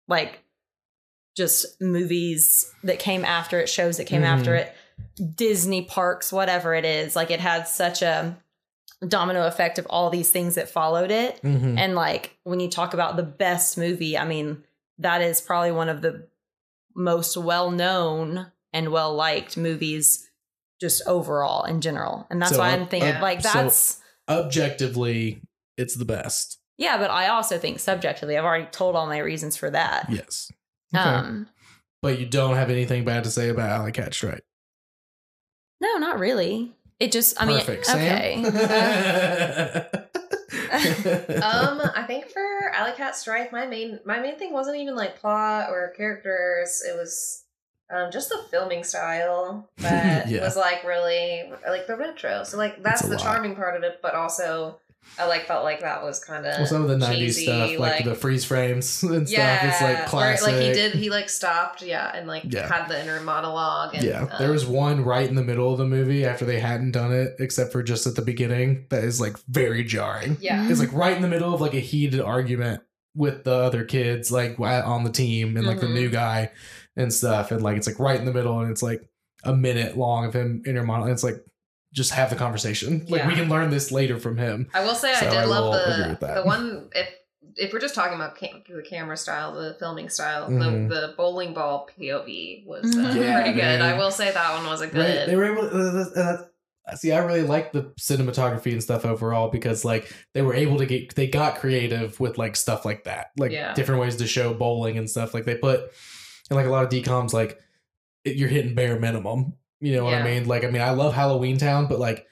like 0.09 0.41
just 1.37 1.81
movies 1.81 2.67
that 2.85 2.99
came 2.99 3.25
after 3.25 3.59
it, 3.59 3.69
shows 3.69 3.97
that 3.97 4.05
came 4.07 4.23
Mhm. 4.23 4.27
after 4.27 4.55
it, 4.55 4.75
Disney 5.17 5.83
parks, 5.83 6.33
whatever 6.33 6.75
it 6.75 6.85
is. 6.85 7.15
Like 7.17 7.31
it 7.31 7.41
had 7.41 7.69
such 7.69 8.03
a 8.03 8.37
domino 9.07 9.47
effect 9.47 9.79
of 9.79 9.87
all 9.91 10.11
these 10.11 10.31
things 10.31 10.55
that 10.55 10.69
followed 10.71 11.11
it. 11.11 11.41
Mhm. 11.43 11.77
And 11.79 11.95
like 11.95 12.37
when 12.45 12.61
you 12.61 12.69
talk 12.69 12.95
about 12.95 13.17
the 13.17 13.23
best 13.23 13.77
movie, 13.77 14.17
I 14.17 14.25
mean, 14.25 14.63
that 14.99 15.21
is 15.23 15.41
probably 15.41 15.73
one 15.73 15.89
of 15.89 16.03
the 16.03 16.29
most 16.95 17.37
well 17.37 17.71
known 17.71 18.53
and 18.73 18.91
well 18.93 19.15
liked 19.15 19.57
movies 19.57 20.29
just 20.81 21.03
overall 21.07 21.65
in 21.65 21.81
general. 21.81 22.27
And 22.31 22.41
that's 22.41 22.53
So, 22.53 22.59
why 22.59 22.71
I'm 22.71 22.87
thinking 22.87 23.21
like 23.21 23.43
so- 23.43 23.51
that's 23.53 24.01
Objectively, 24.29 25.43
it's 25.77 25.97
the 25.97 26.05
best. 26.05 26.59
yeah, 26.79 26.97
but 26.99 27.11
I 27.11 27.29
also 27.29 27.59
think 27.59 27.81
subjectively, 27.81 28.37
I've 28.37 28.45
already 28.45 28.67
told 28.67 28.95
all 28.95 29.07
my 29.07 29.19
reasons 29.19 29.57
for 29.57 29.71
that. 29.71 30.07
Yes. 30.11 30.51
Okay. 30.95 31.03
Um 31.03 31.49
but 32.03 32.19
you 32.19 32.27
don't 32.27 32.57
have 32.57 32.69
anything 32.71 33.05
bad 33.05 33.25
to 33.25 33.31
say 33.31 33.49
about 33.49 33.71
Alley 33.71 33.93
Cat 33.93 34.13
Strike. 34.15 34.45
No, 35.83 35.99
not 35.99 36.19
really. 36.19 36.73
It 37.01 37.11
just 37.13 37.41
I 37.43 37.45
mean 37.47 37.59
Perfect. 37.59 37.91
okay. 37.91 38.43
Um, 40.73 41.81
I 41.95 42.05
think 42.07 42.29
for 42.29 42.71
Alley 42.75 42.93
Cat 42.93 43.15
Strike, 43.17 43.53
my 43.53 43.67
main 43.67 44.01
my 44.05 44.21
main 44.21 44.39
thing 44.39 44.53
wasn't 44.53 44.77
even 44.79 44.95
like 44.97 45.19
plot 45.21 45.69
or 45.71 45.93
characters. 45.97 46.83
It 46.89 46.97
was 46.97 47.45
um 47.93 48.11
just 48.11 48.29
the 48.31 48.39
filming 48.51 48.85
style 48.85 49.69
that 49.79 50.29
Yeah. 50.29 50.43
was 50.45 50.57
like 50.57 50.85
really 50.85 51.53
like 51.69 51.87
the 51.87 51.97
retro. 51.97 52.45
So 52.45 52.57
like 52.57 52.83
that's 52.83 53.05
a 53.05 53.09
the 53.09 53.17
lot. 53.17 53.23
charming 53.23 53.55
part 53.57 53.77
of 53.77 53.83
it, 53.83 53.99
but 54.03 54.15
also 54.15 54.79
I 55.19 55.27
like 55.27 55.47
felt 55.47 55.63
like 55.63 55.81
that 55.81 56.03
was 56.03 56.19
kind 56.25 56.47
of 56.47 56.57
well, 56.57 56.67
some 56.67 56.83
of 56.83 56.89
the 56.89 56.97
'90s 56.97 57.19
cheesy, 57.19 57.45
stuff, 57.45 57.79
like, 57.79 58.03
the 58.05 58.15
freeze 58.15 58.45
frames 58.47 59.03
and 59.03 59.29
yeah, 59.29 59.59
stuff, 59.59 59.71
it's 59.71 59.83
like 59.83 60.07
classic. 60.07 60.47
like 60.53 60.63
he 60.63 60.73
did, 60.73 60.95
he 60.95 61.11
like 61.11 61.29
stopped, 61.29 61.83
yeah, 61.83 62.11
and 62.17 62.27
like 62.27 62.45
Yeah. 62.49 62.67
had 62.67 62.89
the 62.89 63.01
inner 63.01 63.21
monologue. 63.21 63.95
And, 63.95 64.03
yeah, 64.05 64.23
um, 64.23 64.31
there 64.39 64.51
was 64.51 64.65
one 64.65 65.05
right 65.05 65.29
in 65.29 65.35
the 65.35 65.43
middle 65.45 65.71
of 65.71 65.79
the 65.79 65.85
movie 65.87 66.25
after 66.25 66.45
they 66.47 66.61
hadn't 66.61 66.93
done 66.93 67.13
it, 67.13 67.35
except 67.41 67.73
for 67.73 67.83
just 67.83 68.07
at 68.07 68.17
the 68.17 68.23
beginning, 68.23 68.87
that 68.89 69.05
is 69.05 69.21
like 69.21 69.37
very 69.49 69.85
jarring. 69.85 70.39
yeah, 70.41 70.67
It's 70.71 70.81
like 70.81 70.93
right 70.93 71.15
in 71.15 71.23
the 71.23 71.29
middle 71.29 71.53
of 71.53 71.61
like 71.61 71.75
a 71.75 71.81
heated 71.81 72.21
argument 72.21 72.83
with 73.15 73.45
the 73.45 73.53
other 73.55 73.85
kids, 73.85 74.33
like 74.33 74.59
on 74.59 75.05
the 75.05 75.11
team 75.13 75.59
and 75.59 75.67
like 75.67 75.81
the 75.81 75.87
Mhm. 75.87 75.93
new 75.95 76.09
guy 76.09 76.51
and 76.97 77.13
stuff, 77.13 77.51
and 77.53 77.61
like 77.63 77.77
it's 77.77 77.87
like 77.87 77.99
right 77.99 78.19
in 78.19 78.25
the 78.25 78.33
middle, 78.33 78.59
and 78.61 78.71
it's 78.71 78.83
like 78.83 79.07
a 79.45 79.55
minute 79.55 79.99
long 79.99 80.25
of 80.25 80.33
him 80.33 80.63
inner 80.67 80.83
monologue. 80.83 81.09
And 81.11 81.15
it's 81.15 81.25
like 81.25 81.45
just 81.93 82.13
have 82.13 82.31
the 82.31 82.37
conversation. 82.37 83.05
Like 83.09 83.27
we 83.27 83.35
can 83.35 83.49
learn 83.49 83.71
this 83.71 83.93
later 83.93 84.19
from 84.19 84.37
him. 84.39 84.69
I 84.75 84.83
will 84.85 84.95
say 84.95 85.13
So 85.15 85.27
I 85.27 85.31
did 85.31 85.39
I 85.39 85.45
love 85.45 85.65
will 85.65 85.75
agree 85.75 86.03
the 86.05 86.09
with 86.11 86.21
that. 86.21 86.35
the 86.37 86.43
one 86.45 86.89
if 86.95 87.09
if 87.57 87.71
we're 87.73 87.81
just 87.81 87.95
talking 87.95 88.15
about 88.15 88.37
cam- 88.37 88.63
the 88.67 88.83
camera 88.83 89.17
style, 89.17 89.53
the 89.55 89.77
filming 89.79 90.09
style, 90.09 90.49
Mhm. 90.49 90.89
the 90.89 90.95
the 91.09 91.15
bowling 91.17 91.53
ball 91.53 91.89
POV 91.99 92.65
was 92.67 92.85
uh, 92.85 92.99
Mhm. 93.13 93.15
Yeah, 93.17 93.43
pretty 93.43 93.61
good. 93.61 93.81
I 93.83 93.99
will 93.99 94.11
say 94.11 94.33
that 94.33 94.55
one 94.57 94.67
was 94.67 94.81
a 94.81 94.87
good. 94.87 95.19
Right? 95.19 95.27
They 95.27 95.37
were 95.37 95.45
able. 95.53 95.65
Uh, 95.67 96.05
uh, 96.21 96.37
uh, 96.91 96.97
see, 96.97 97.13
I 97.13 97.19
really 97.19 97.43
like 97.43 97.73
the 97.73 97.93
cinematography 98.01 98.73
and 98.73 98.83
stuff 98.83 99.05
overall 99.05 99.51
because 99.51 99.85
like 99.85 100.11
they 100.35 100.41
were 100.43 100.55
able 100.55 100.79
to 100.79 100.87
get 100.87 101.15
they 101.15 101.27
got 101.27 101.57
creative 101.57 102.19
with 102.19 102.39
like 102.39 102.57
stuff 102.57 102.85
like 102.87 103.05
that, 103.05 103.33
like 103.37 103.53
Yeah. 103.53 103.75
different 103.75 104.01
ways 104.01 104.17
to 104.17 104.27
show 104.27 104.55
bowling 104.55 104.97
and 104.97 105.09
stuff. 105.11 105.35
Like 105.35 105.45
they 105.45 105.57
put 105.57 105.81
and 106.49 106.57
like 106.57 106.67
a 106.67 106.71
lot 106.71 106.85
of 106.85 106.91
DCOMs 106.91 107.33
like 107.35 107.59
it, 108.25 108.37
you're 108.37 108.49
hitting 108.49 108.75
bare 108.75 108.99
minimum. 108.99 109.55
You 109.83 109.97
know 109.97 110.05
what 110.05 110.15
I 110.15 110.23
mean? 110.23 110.47
Like 110.47 110.65
I 110.65 110.71
mean, 110.71 110.81
I 110.81 110.91
love 110.91 111.13
Halloweentown, 111.13 111.89
but 111.89 111.99
like 111.99 112.27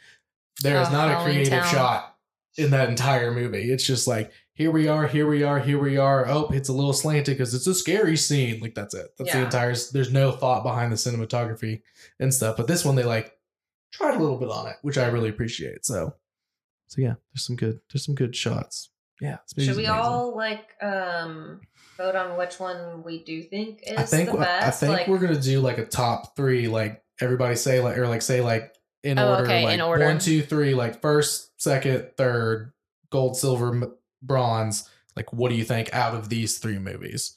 there 0.63 0.81
is 0.81 0.89
Oh, 0.89 0.93
not 0.93 1.11
a 1.11 1.25
creative 1.25 1.53
Town. 1.53 1.73
shot 1.73 2.17
in 2.57 2.71
that 2.71 2.89
entire 2.89 3.33
movie. 3.33 3.73
It's 3.73 3.85
just 3.85 4.07
like 4.07 4.31
here 4.55 4.71
we 4.71 4.87
are, 4.87 5.09
here 5.09 5.27
we 5.27 5.43
are, 5.43 5.59
here 5.59 5.79
we 5.81 5.97
are. 5.97 6.29
Oh, 6.29 6.49
it's 6.53 6.69
a 6.69 6.73
little 6.73 6.93
slanted 6.93 7.37
because 7.37 7.53
it's 7.53 7.67
a 7.67 7.75
scary 7.75 8.17
scene. 8.17 8.61
Like 8.61 8.75
that's 8.77 8.95
it. 8.95 9.09
That's 9.19 9.33
the 9.33 9.43
entire. 9.43 9.75
There's 9.93 10.13
no 10.13 10.31
thought 10.31 10.63
behind 10.63 10.93
the 10.93 10.97
cinematography 10.97 11.83
and 12.21 12.33
stuff. 12.33 12.57
But 12.57 12.69
this 12.69 12.85
one, 12.85 12.95
they 12.95 13.05
like 13.05 13.37
tried 13.93 14.15
a 14.15 14.19
little 14.21 14.39
bit 14.39 14.51
on 14.51 14.69
it, 14.69 14.77
which 14.83 14.97
I 14.97 15.09
really 15.09 15.29
appreciate. 15.29 15.85
So, 15.85 16.15
so 16.87 17.03
yeah, 17.03 17.15
there's 17.33 17.45
some 17.45 17.57
good. 17.57 17.81
There's 17.93 18.05
some 18.05 18.15
good 18.15 18.37
shots. 18.37 18.91
Yeah. 19.21 19.39
Should 19.59 19.77
we 19.77 19.87
amazing. 19.87 19.89
all 19.91 20.37
like 20.37 20.75
um 20.83 21.61
vote 21.97 22.15
on 22.15 22.39
which 22.39 22.61
one 22.61 23.03
we 23.03 23.25
do 23.25 23.43
think 23.43 23.83
is 23.87 23.99
I 23.99 24.03
think 24.05 24.31
the 24.31 24.39
best? 24.39 24.83
I 24.83 24.87
think 24.87 24.99
like, 24.99 25.09
we're 25.09 25.19
gonna 25.19 25.41
do 25.41 25.61
like 25.61 25.79
a 25.79 25.85
top 25.85 26.37
three. 26.37 26.69
Like 26.69 27.03
everybody 27.21 27.57
say 27.57 27.81
like 27.81 27.97
or 27.99 28.07
like 28.09 28.23
say 28.23 28.41
like 28.41 28.75
in 29.03 29.19
Oh, 29.19 29.31
order. 29.31 29.43
okay, 29.45 29.65
like 29.65 29.75
in 29.75 29.81
order. 29.81 30.05
One, 30.05 30.19
two, 30.19 30.43
three. 30.43 30.75
Like 30.75 31.01
first, 31.01 31.61
second, 31.61 32.11
third, 32.17 32.73
gold, 33.11 33.37
silver, 33.37 33.69
m- 33.75 33.95
bronze. 34.23 34.89
Like 35.17 35.33
what 35.33 35.49
do 35.51 35.55
you 35.57 35.65
think 35.65 35.93
out 35.95 36.15
of 36.15 36.29
these 36.29 36.59
three 36.59 36.79
movies? 36.79 37.37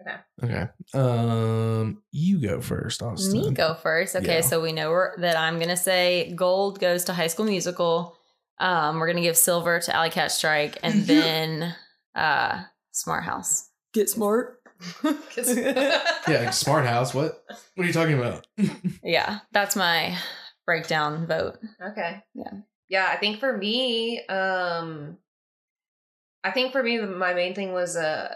Okay. 0.00 0.16
Okay. 0.44 0.68
Um, 0.94 2.02
you 2.10 2.40
go 2.40 2.60
first, 2.60 3.00
Auston. 3.00 3.32
Me 3.32 3.50
go 3.52 3.74
first. 3.74 4.16
Okay, 4.16 4.36
Yeah. 4.36 4.40
so 4.40 4.60
we 4.60 4.72
know 4.72 4.90
we're, 4.90 5.16
that 5.20 5.36
I'm 5.36 5.58
gonna 5.60 5.76
say 5.76 6.32
gold 6.34 6.80
goes 6.80 7.04
to 7.04 7.12
High 7.12 7.28
School 7.28 7.46
Musical. 7.46 8.16
Um, 8.58 8.98
we're 8.98 9.06
gonna 9.06 9.20
give 9.22 9.36
silver 9.36 9.78
to 9.80 9.94
Alley 9.96 10.10
Cat 10.10 10.32
Strike, 10.32 10.78
and 10.82 10.94
Yeah. 10.96 11.04
then 11.06 11.76
uh, 12.14 12.62
Smart 12.92 13.24
House. 13.24 13.68
Get 13.94 14.08
smart. 14.10 14.60
Yeah, 15.36 16.44
like 16.44 16.52
Smart 16.52 16.86
House. 16.86 17.14
What? 17.14 17.44
What 17.74 17.84
are 17.84 17.86
you 17.86 17.92
talking 17.92 18.18
about? 18.18 18.46
yeah, 19.02 19.40
that's 19.52 19.76
my 19.76 20.16
breakdown 20.66 21.26
vote. 21.26 21.58
Okay. 21.80 22.22
Yeah. 22.34 22.52
Yeah, 22.88 23.08
I 23.10 23.16
think 23.16 23.40
for 23.40 23.56
me, 23.56 24.24
um 24.26 25.18
I 26.44 26.50
think 26.50 26.72
for 26.72 26.82
me 26.82 27.00
my 27.00 27.34
main 27.34 27.54
thing 27.54 27.72
was 27.72 27.96
uh 27.96 28.34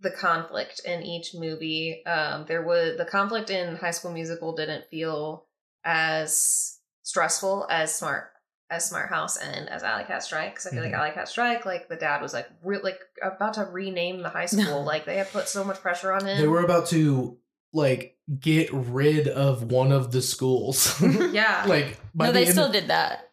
the 0.00 0.10
conflict 0.10 0.80
in 0.84 1.02
each 1.02 1.34
movie. 1.34 2.04
Um 2.06 2.46
there 2.46 2.62
was 2.62 2.96
the 2.96 3.04
conflict 3.04 3.50
in 3.50 3.76
High 3.76 3.90
School 3.90 4.12
Musical 4.12 4.54
didn't 4.54 4.84
feel 4.90 5.46
as 5.84 6.78
stressful 7.02 7.66
as 7.70 7.94
Smart 7.94 8.30
as 8.70 8.86
Smart 8.88 9.08
House 9.08 9.36
and 9.38 9.68
as 9.68 9.82
Alley 9.82 10.04
Cat 10.04 10.22
Strike. 10.22 10.52
Because 10.54 10.66
I 10.66 10.70
feel 10.70 10.80
Mhm. 10.80 10.86
like 10.86 10.94
Alley 10.94 11.10
Cat 11.12 11.28
Strike, 11.28 11.64
like 11.64 11.88
the 11.88 11.96
dad 11.96 12.20
was 12.22 12.32
like 12.34 12.46
re- 12.62 12.80
like 12.82 12.98
about 13.22 13.54
to 13.54 13.64
rename 13.64 14.22
the 14.22 14.28
high 14.28 14.46
school. 14.46 14.84
like 14.92 15.04
they 15.06 15.16
had 15.16 15.30
put 15.32 15.48
so 15.48 15.64
much 15.64 15.80
pressure 15.80 16.12
on 16.12 16.26
him. 16.26 16.38
They 16.40 16.46
were 16.48 16.62
about 16.64 16.86
to 16.88 17.38
like 17.72 18.16
get 18.40 18.68
rid 18.72 19.28
of 19.28 19.64
one 19.70 19.92
of 19.92 20.12
the 20.12 20.20
schools. 20.22 21.00
yeah. 21.32 21.64
like 21.66 21.98
by 22.14 22.26
no, 22.26 22.32
the 22.32 22.38
they 22.40 22.44
end 22.44 22.52
still 22.52 22.66
of- 22.66 22.72
did 22.72 22.88
that. 22.88 23.24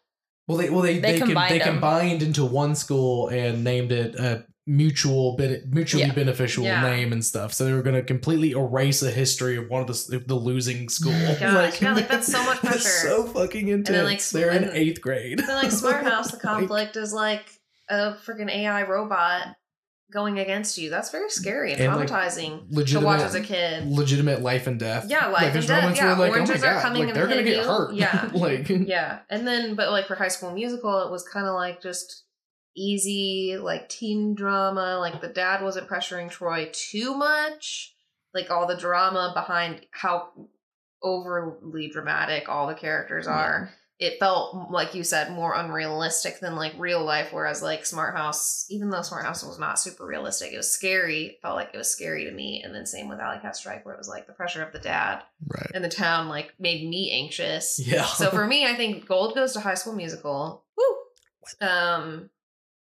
Well, 0.48 0.58
they 0.60 0.70
well 0.70 0.82
they 0.82 1.00
They 1.00 1.14
they, 1.14 1.20
com- 1.20 1.28
combined 1.30 1.52
they 1.56 1.60
combined 1.60 2.22
into 2.22 2.46
one 2.46 2.76
school 2.76 3.30
and 3.30 3.64
named 3.64 3.92
it 3.92 4.16
a 4.16 4.46
mutual 4.68 5.36
bene- 5.36 5.62
mutually 5.70 6.04
Yeah. 6.06 6.14
beneficial 6.14 6.64
Yeah. 6.64 6.82
name 6.82 7.14
and 7.14 7.24
stuff. 7.24 7.54
So 7.54 7.66
they 7.66 7.74
were 7.74 7.84
going 7.84 7.96
to 7.96 8.02
completely 8.02 8.52
erase 8.52 9.04
a 9.04 9.12
history 9.12 9.58
of 9.58 9.70
one 9.70 9.82
of 9.82 9.88
the 9.88 10.24
the 10.26 10.36
losing 10.36 10.86
oh 10.86 10.90
school. 10.90 11.12
Gosh, 11.12 11.40
yeah, 11.82 11.94
like, 11.94 12.08
that's 12.08 12.28
so 12.32 12.44
much 12.46 12.60
pressure. 12.64 12.80
so 12.80 13.26
fucking 13.28 13.68
intense. 13.68 13.90
then, 13.96 14.06
like, 14.06 14.24
They're 14.30 14.52
in 14.52 14.70
eighth 14.74 15.02
grade. 15.02 15.40
Then 15.40 15.56
like 15.56 15.72
Smart 15.72 16.04
House, 16.06 16.32
the 16.32 16.38
Like, 16.44 16.44
conflict 16.44 16.96
is 16.98 17.14
like 17.14 17.46
a 17.90 18.14
freaking 18.26 18.50
AI 18.50 18.84
robot 18.84 19.56
going 20.12 20.40
against 20.40 20.78
you. 20.80 20.90
That's 20.90 21.12
very 21.12 21.30
scary 21.30 21.74
and, 21.74 21.82
And, 21.82 21.96
like, 21.96 22.08
traumatizing 22.10 22.88
to 22.88 23.00
watch 23.02 23.22
as 23.22 23.36
a 23.36 23.42
kid. 23.42 23.86
legitimate 23.88 24.42
life 24.42 24.66
and 24.66 24.80
death. 24.80 25.06
Yeah, 25.10 25.28
life 25.28 25.44
like, 25.44 25.54
there's 25.54 25.70
and 25.70 25.82
death, 25.82 25.98
yeah, 25.98 26.14
like, 26.18 26.32
oh 26.32 26.34
oranges 26.36 26.64
are 26.64 26.74
God, 26.74 26.82
coming 26.82 27.06
like, 27.06 27.14
they're 27.14 27.28
gonna 27.28 27.44
get 27.44 27.58
you. 27.58 27.64
hurt. 27.64 27.94
Yeah. 27.94 28.30
like 28.34 28.70
Yeah, 28.70 29.20
and 29.30 29.48
then 29.48 29.76
but 29.76 29.92
like 29.92 30.08
for 30.08 30.16
High 30.16 30.30
School 30.30 30.52
Musical, 30.54 31.04
it 31.04 31.12
was 31.12 31.24
kind 31.28 31.46
of 31.48 31.54
like 31.54 31.82
just 31.84 32.24
easy 32.76 33.58
like 33.58 33.90
teen 33.90 34.36
drama. 34.36 34.98
Like 35.00 35.22
the 35.22 35.28
dad 35.28 35.64
wasn't 35.64 35.88
pressuring 35.88 36.30
Troy 36.30 36.70
too 36.72 37.16
much. 37.16 37.94
Like 38.34 38.52
all 38.52 38.68
the 38.68 38.78
drama 38.78 39.32
behind 39.34 39.86
how 39.92 40.30
overly 41.02 41.88
dramatic 41.88 42.50
all 42.50 42.68
the 42.68 42.74
characters 42.74 43.28
are. 43.28 43.72
It 43.98 44.20
felt 44.20 44.72
like 44.72 44.94
you 44.94 45.06
said 45.06 45.32
more 45.32 45.56
unrealistic 45.56 46.42
than 46.42 46.58
like 46.58 46.74
real 46.78 47.02
life. 47.02 47.30
Whereas 47.32 47.64
like 47.64 47.86
Smart 47.86 48.14
House, 48.14 48.66
even 48.70 48.90
though 48.90 49.02
Smart 49.02 49.24
House 49.24 49.42
was 49.42 49.58
not 49.58 49.80
super 49.80 50.06
realistic, 50.06 50.52
it 50.52 50.58
was 50.58 50.70
scary. 50.70 51.24
It 51.28 51.40
felt 51.42 51.56
like 51.56 51.70
it 51.74 51.78
was 51.78 51.90
scary 51.90 52.26
to 52.26 52.32
me. 52.32 52.62
And 52.62 52.76
then 52.76 52.86
same 52.86 53.08
with 53.08 53.22
Alley 53.22 53.40
Cat 53.42 53.56
Strike, 53.56 53.86
where 53.86 53.96
it 53.96 53.98
was 53.98 54.10
like 54.10 54.28
the 54.28 54.34
pressure 54.34 54.62
of 54.62 54.74
the 54.74 54.80
dad 54.80 55.24
right. 55.48 55.72
and 55.74 55.82
the 55.82 55.90
town 55.90 56.28
like 56.28 56.54
made 56.60 56.90
me 56.90 57.12
anxious. 57.14 57.80
Yeah. 57.82 58.04
So 58.04 58.32
for 58.32 58.46
me, 58.48 58.66
I 58.66 58.76
think 58.76 59.08
gold 59.08 59.34
goes 59.34 59.54
to 59.54 59.62
High 59.62 59.76
School 59.76 59.96
Musical. 59.96 60.66
Woo. 60.78 61.66
Um, 61.66 62.30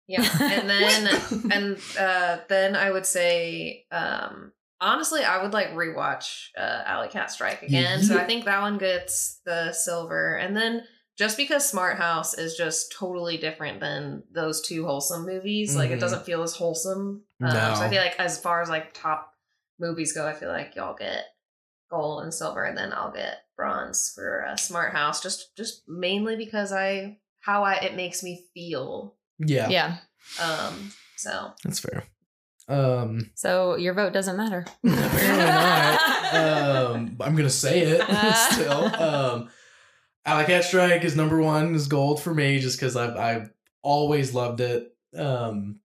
yeah, 0.10 0.28
and 0.42 0.70
then 0.70 1.22
and 1.52 1.78
uh, 1.98 2.38
then 2.50 2.76
I 2.76 2.92
would 2.92 3.06
say, 3.06 3.86
um, 3.92 4.52
honestly, 4.82 5.24
I 5.24 5.42
would 5.42 5.54
like 5.54 5.70
rewatch 5.70 6.48
uh, 6.58 6.82
Alley 6.86 7.08
Cat 7.08 7.32
Strike 7.32 7.62
again. 7.64 8.02
So 8.04 8.18
I 8.18 8.26
think 8.26 8.44
that 8.46 8.62
one 8.62 8.78
gets 8.78 9.40
the 9.46 9.72
silver, 9.72 10.36
and 10.36 10.58
then 10.58 10.84
just 11.18 11.38
because 11.38 11.68
Smart 11.68 11.98
House 11.98 12.34
is 12.38 12.56
just 12.56 12.92
totally 12.94 13.38
different 13.38 13.80
than 13.82 14.24
those 14.32 14.62
two 14.62 14.86
wholesome 14.86 15.26
movies, 15.26 15.76
like 15.76 15.92
it 15.92 15.98
Mhm. 15.98 16.02
doesn't 16.02 16.26
feel 16.26 16.42
as 16.44 16.56
wholesome. 16.56 17.24
Um, 17.42 17.54
No. 17.54 17.74
So 17.76 17.84
I 17.86 17.90
feel 17.90 18.02
like 18.02 18.20
as 18.20 18.40
far 18.42 18.62
as 18.62 18.70
like 18.70 18.94
top 18.94 19.34
movies 19.80 20.14
go, 20.14 20.26
I 20.28 20.34
feel 20.34 20.50
like 20.50 20.76
y'all 20.76 20.96
get 20.96 21.26
gold 21.92 22.24
and 22.24 22.34
silver, 22.34 22.64
and 22.64 22.78
then 22.78 22.94
I'll 22.94 23.12
get 23.12 23.44
bronze 23.58 24.12
for 24.16 24.46
uh, 24.46 24.56
Smart 24.56 24.94
House. 24.94 25.22
Just 25.22 25.56
just 25.58 25.84
mainly 25.88 26.36
because 26.36 26.72
I 26.72 27.20
how 27.42 27.64
I 27.64 27.76
it 27.76 27.96
makes 27.96 28.24
me 28.24 28.46
feel. 28.54 29.16
Yeah, 29.40 29.70
yeah. 29.70 29.98
Um. 30.42 30.92
So 31.18 31.52
that's 31.64 31.80
fair. 31.80 32.04
Um, 32.68 33.32
So 33.36 33.76
your 33.76 33.94
vote 33.96 34.14
doesn't 34.14 34.38
matter. 34.38 34.64
apparently 34.86 35.38
not. 35.38 36.36
Um, 36.36 37.18
I'm 37.20 37.36
gonna 37.36 37.50
say 37.50 37.82
it 37.82 38.02
still. 38.52 38.86
Um, 38.96 39.50
Alley 40.26 40.46
Cat 40.46 40.64
Strike 40.64 41.04
is 41.04 41.16
number 41.16 41.40
one. 41.42 41.74
Is 41.74 41.88
gold 41.88 42.22
for 42.22 42.34
me 42.34 42.60
just 42.60 42.80
because 42.80 42.96
I've 42.96 43.18
I've 43.18 43.50
always 43.82 44.34
loved 44.36 44.62
it. 44.62 44.96
Um, 45.18 45.80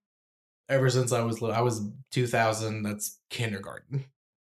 ever 0.68 0.90
since 0.90 1.12
I 1.12 1.22
was 1.22 1.40
li- 1.40 1.52
I 1.52 1.62
was 1.62 1.80
2000. 2.10 2.82
That's 2.82 3.18
kindergarten. 3.30 4.04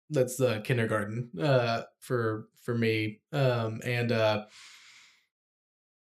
That's 0.08 0.36
the 0.36 0.60
kindergarten. 0.64 1.30
Uh, 1.38 1.82
for 2.00 2.48
for 2.62 2.74
me. 2.74 3.20
Um, 3.32 3.80
and 3.84 4.10
uh. 4.10 4.44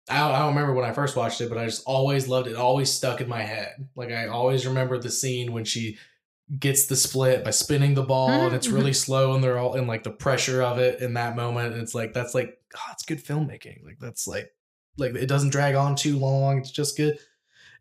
I 0.09 0.19
don't, 0.19 0.31
I 0.31 0.39
don't 0.39 0.55
remember 0.55 0.73
when 0.73 0.89
I 0.89 0.93
first 0.93 1.15
watched 1.15 1.41
it, 1.41 1.49
but 1.49 1.57
I 1.57 1.65
just 1.65 1.83
always 1.85 2.27
loved 2.27 2.47
it. 2.47 2.51
it. 2.51 2.55
Always 2.55 2.91
stuck 2.91 3.21
in 3.21 3.27
my 3.27 3.41
head. 3.41 3.87
Like 3.95 4.11
I 4.11 4.27
always 4.27 4.65
remember 4.65 4.97
the 4.97 5.09
scene 5.09 5.51
when 5.51 5.65
she 5.65 5.97
gets 6.59 6.85
the 6.85 6.95
split 6.95 7.43
by 7.43 7.51
spinning 7.51 7.93
the 7.93 8.03
ball 8.03 8.29
and 8.29 8.55
it's 8.55 8.69
really 8.69 8.91
mm-hmm. 8.91 8.95
slow 8.95 9.35
and 9.35 9.43
they're 9.43 9.57
all 9.57 9.73
in 9.73 9.85
like 9.85 10.03
the 10.03 10.09
pressure 10.09 10.61
of 10.61 10.79
it 10.79 11.01
in 11.01 11.15
that 11.15 11.35
moment. 11.35 11.73
And 11.73 11.81
it's 11.81 11.93
like 11.93 12.13
that's 12.13 12.33
like 12.33 12.57
oh, 12.75 12.91
it's 12.93 13.03
good 13.03 13.23
filmmaking. 13.23 13.83
Like 13.83 13.99
that's 13.99 14.27
like 14.27 14.53
like 14.97 15.15
it 15.15 15.27
doesn't 15.27 15.49
drag 15.49 15.75
on 15.75 15.95
too 15.95 16.17
long. 16.17 16.59
It's 16.59 16.71
just 16.71 16.95
good. 16.95 17.19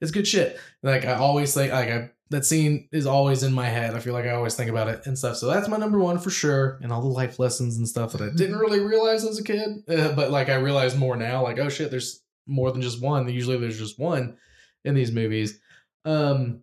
It's 0.00 0.10
good 0.10 0.26
shit. 0.26 0.58
Like 0.82 1.04
I 1.04 1.14
always 1.14 1.54
think 1.54 1.72
like 1.72 1.90
I 1.90 2.10
that 2.30 2.44
scene 2.44 2.88
is 2.92 3.06
always 3.06 3.42
in 3.42 3.52
my 3.52 3.66
head. 3.66 3.94
I 3.94 4.00
feel 4.00 4.12
like 4.12 4.24
I 4.24 4.30
always 4.30 4.54
think 4.54 4.68
about 4.68 4.88
it 4.88 5.06
and 5.06 5.16
stuff. 5.16 5.36
So 5.36 5.46
that's 5.46 5.68
my 5.68 5.76
number 5.76 5.98
one 5.98 6.18
for 6.18 6.30
sure. 6.30 6.78
And 6.82 6.92
all 6.92 7.00
the 7.00 7.06
life 7.06 7.38
lessons 7.38 7.76
and 7.76 7.88
stuff 7.88 8.12
that 8.12 8.20
I 8.20 8.30
didn't 8.34 8.58
really 8.58 8.80
realize 8.80 9.24
as 9.24 9.38
a 9.38 9.44
kid, 9.44 9.84
uh, 9.88 10.12
but 10.12 10.30
like 10.30 10.48
I 10.48 10.56
realize 10.56 10.96
more 10.96 11.16
now. 11.16 11.42
Like 11.42 11.58
oh 11.58 11.68
shit, 11.68 11.90
there's 11.90 12.22
more 12.46 12.72
than 12.72 12.82
just 12.82 13.00
one. 13.00 13.28
Usually 13.28 13.58
there's 13.58 13.78
just 13.78 13.98
one 13.98 14.36
in 14.84 14.94
these 14.94 15.12
movies. 15.12 15.60
Um, 16.04 16.62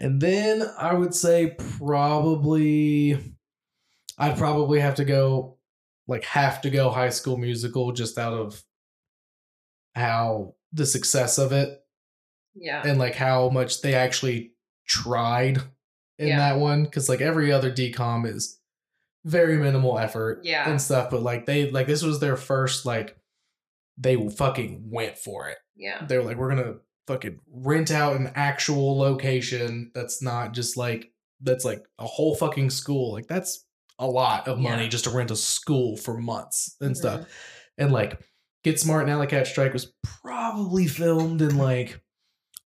and 0.00 0.20
then 0.20 0.62
I 0.78 0.94
would 0.94 1.14
say 1.14 1.56
probably 1.78 3.18
I'd 4.18 4.38
probably 4.38 4.80
have 4.80 4.96
to 4.96 5.04
go 5.04 5.58
like 6.08 6.24
have 6.24 6.62
to 6.62 6.70
go 6.70 6.90
high 6.90 7.10
school 7.10 7.36
musical 7.36 7.92
just 7.92 8.18
out 8.18 8.34
of 8.34 8.62
how 9.94 10.54
the 10.72 10.86
success 10.86 11.38
of 11.38 11.52
it 11.52 11.80
yeah. 12.54 12.82
and 12.84 12.98
like 12.98 13.14
how 13.14 13.48
much 13.48 13.80
they 13.80 13.94
actually 13.94 14.52
tried 14.86 15.58
in 16.18 16.28
Yeah. 16.28 16.38
that 16.38 16.60
one 16.60 16.84
because 16.84 17.08
like 17.08 17.20
every 17.20 17.50
other 17.52 17.70
DCOM 17.72 18.26
is 18.26 18.58
very 19.24 19.56
minimal 19.56 19.98
effort 19.98 20.40
Yeah. 20.44 20.68
and 20.68 20.80
stuff 20.80 21.10
but 21.10 21.22
like 21.22 21.46
they 21.46 21.70
like 21.70 21.86
this 21.86 22.02
was 22.02 22.20
their 22.20 22.36
first 22.36 22.84
like 22.84 23.16
they 23.96 24.16
fucking 24.28 24.90
went 24.90 25.16
for 25.18 25.48
it 25.48 25.58
yeah. 25.76 26.04
they 26.06 26.18
were 26.18 26.24
like, 26.24 26.36
we're 26.36 26.50
gonna 26.50 26.74
fucking 27.06 27.40
rent 27.50 27.90
out 27.90 28.16
an 28.16 28.30
actual 28.34 28.96
location 28.98 29.90
that's 29.94 30.22
not 30.22 30.52
just 30.52 30.76
like 30.76 31.10
that's 31.40 31.64
like 31.64 31.84
a 31.98 32.06
whole 32.06 32.34
fucking 32.34 32.70
school. 32.70 33.12
Like 33.12 33.26
that's 33.26 33.66
a 33.98 34.06
lot 34.06 34.48
of 34.48 34.58
money 34.58 34.84
Yeah. 34.84 34.88
just 34.88 35.04
to 35.04 35.10
rent 35.10 35.30
a 35.30 35.36
school 35.36 35.96
for 35.96 36.16
months 36.16 36.76
and 36.80 36.96
stuff. 36.96 37.20
Mhm. 37.20 37.26
And 37.78 37.92
like 37.92 38.18
Get 38.62 38.80
Smart 38.80 39.02
and 39.02 39.10
Alley 39.10 39.26
Cat 39.26 39.46
Strike 39.46 39.72
was 39.74 39.92
probably 40.22 40.86
filmed 40.86 41.42
in 41.42 41.58
like 41.58 42.00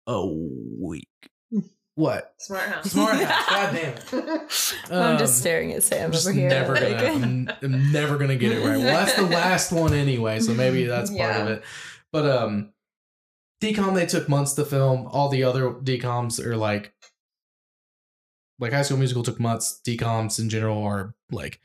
a 0.07 0.27
week. 0.27 1.09
What? 1.97 2.34
Smart 2.38 2.68
House. 2.68 2.92
Smart 2.92 3.16
House. 3.16 3.47
God 3.49 3.74
damn 3.74 3.94
it. 3.94 4.44
I'm 4.90 5.12
Um, 5.14 5.18
just 5.18 5.38
staring 5.38 5.72
at 5.72 5.82
Sam 5.82 6.11
I'm 6.12 6.16
over 6.16 6.32
here. 6.32 6.49
never 6.49 6.74
gonna, 6.74 6.97
I'm, 7.11 7.51
I'm 7.62 7.90
never 7.92 8.18
gonna 8.18 8.36
get 8.36 8.53
it 8.53 8.59
right. 8.64 8.76
Well, 8.78 8.82
that's 9.07 9.16
the 9.16 9.22
last 9.22 9.72
one 9.72 9.94
anyway, 9.94 10.38
so 10.40 10.53
maybe 10.55 10.84
that's 10.84 11.11
part 11.11 11.36
of 11.36 11.49
it. 11.49 11.64
But 12.12 12.26
um, 12.30 12.72
DCOM 13.62 13.94
they 13.94 14.05
took 14.07 14.28
months 14.28 14.53
to 14.55 14.64
film. 14.66 15.07
All 15.07 15.30
the 15.30 15.44
other 15.44 15.70
DCOMs 15.70 16.38
are 16.44 16.57
like, 16.57 16.92
like 18.59 18.72
High 18.72 18.82
School 18.82 18.99
Musical 18.99 19.22
took 19.22 19.40
months. 19.40 19.80
DCOMs 19.86 20.38
in 20.38 20.51
general 20.51 20.82
are 20.84 21.14
like 21.30 21.61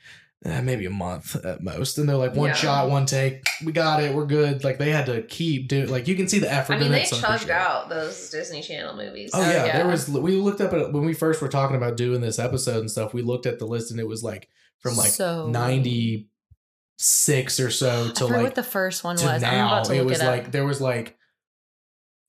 eh, 0.45 0.61
maybe 0.61 0.85
a 0.85 0.89
month 0.89 1.35
at 1.45 1.61
most, 1.63 1.97
and 1.97 2.07
they're 2.09 2.15
like 2.15 2.35
one 2.35 2.49
Yeah. 2.49 2.53
shot, 2.55 2.89
one 2.89 3.05
take. 3.05 3.43
We 3.63 3.71
got 3.71 4.01
it. 4.01 4.13
We're 4.15 4.25
good. 4.25 4.63
Like 4.63 4.77
they 4.77 4.89
had 4.91 5.05
to 5.07 5.21
keep 5.23 5.67
doing. 5.67 5.89
Like 5.89 6.07
you 6.07 6.15
can 6.15 6.27
see 6.27 6.39
the 6.39 6.51
effort. 6.51 6.73
I 6.73 6.77
mean, 6.77 6.85
in 6.87 6.91
they 6.93 7.01
it, 7.03 7.07
so 7.07 7.17
I 7.17 7.19
chugged 7.21 7.33
appreciate 7.43 7.55
it. 7.55 7.61
out 7.61 7.89
those 7.89 8.29
Disney 8.29 8.61
Channel 8.61 8.95
movies. 8.95 9.31
Oh 9.33 9.41
yeah, 9.41 9.65
yeah. 9.65 9.77
there 9.77 9.87
was. 9.87 10.07
We 10.09 10.35
looked 10.37 10.61
up 10.61 10.73
at 10.73 10.91
when 10.93 11.05
we 11.05 11.13
first 11.13 11.41
were 11.41 11.47
talking 11.49 11.75
about 11.75 11.97
doing 11.97 12.21
this 12.21 12.39
episode 12.39 12.79
and 12.79 12.89
stuff. 12.91 13.13
We 13.13 13.21
looked 13.21 13.45
at 13.45 13.59
the 13.59 13.65
list 13.67 13.91
and 13.91 13.99
it 13.99 14.07
was 14.07 14.23
like 14.23 14.47
from 14.79 14.95
like 14.97 15.11
So- 15.11 15.47
ninety 15.47 16.27
six 16.97 17.59
or 17.59 17.71
so 17.71 18.05
I 18.05 18.07
to 18.09 18.13
forget 18.13 18.29
like 18.31 18.43
what 18.43 18.55
the 18.55 18.63
first 18.63 19.03
one 19.03 19.15
to 19.17 19.25
was. 19.25 19.43
I'm 19.43 19.51
now. 19.51 19.67
about 19.67 19.85
to 19.85 19.93
It 19.93 19.97
look 19.99 20.09
was 20.09 20.19
it 20.19 20.23
up. 20.25 20.29
like 20.31 20.51
there 20.51 20.65
was 20.65 20.79
like 20.81 21.17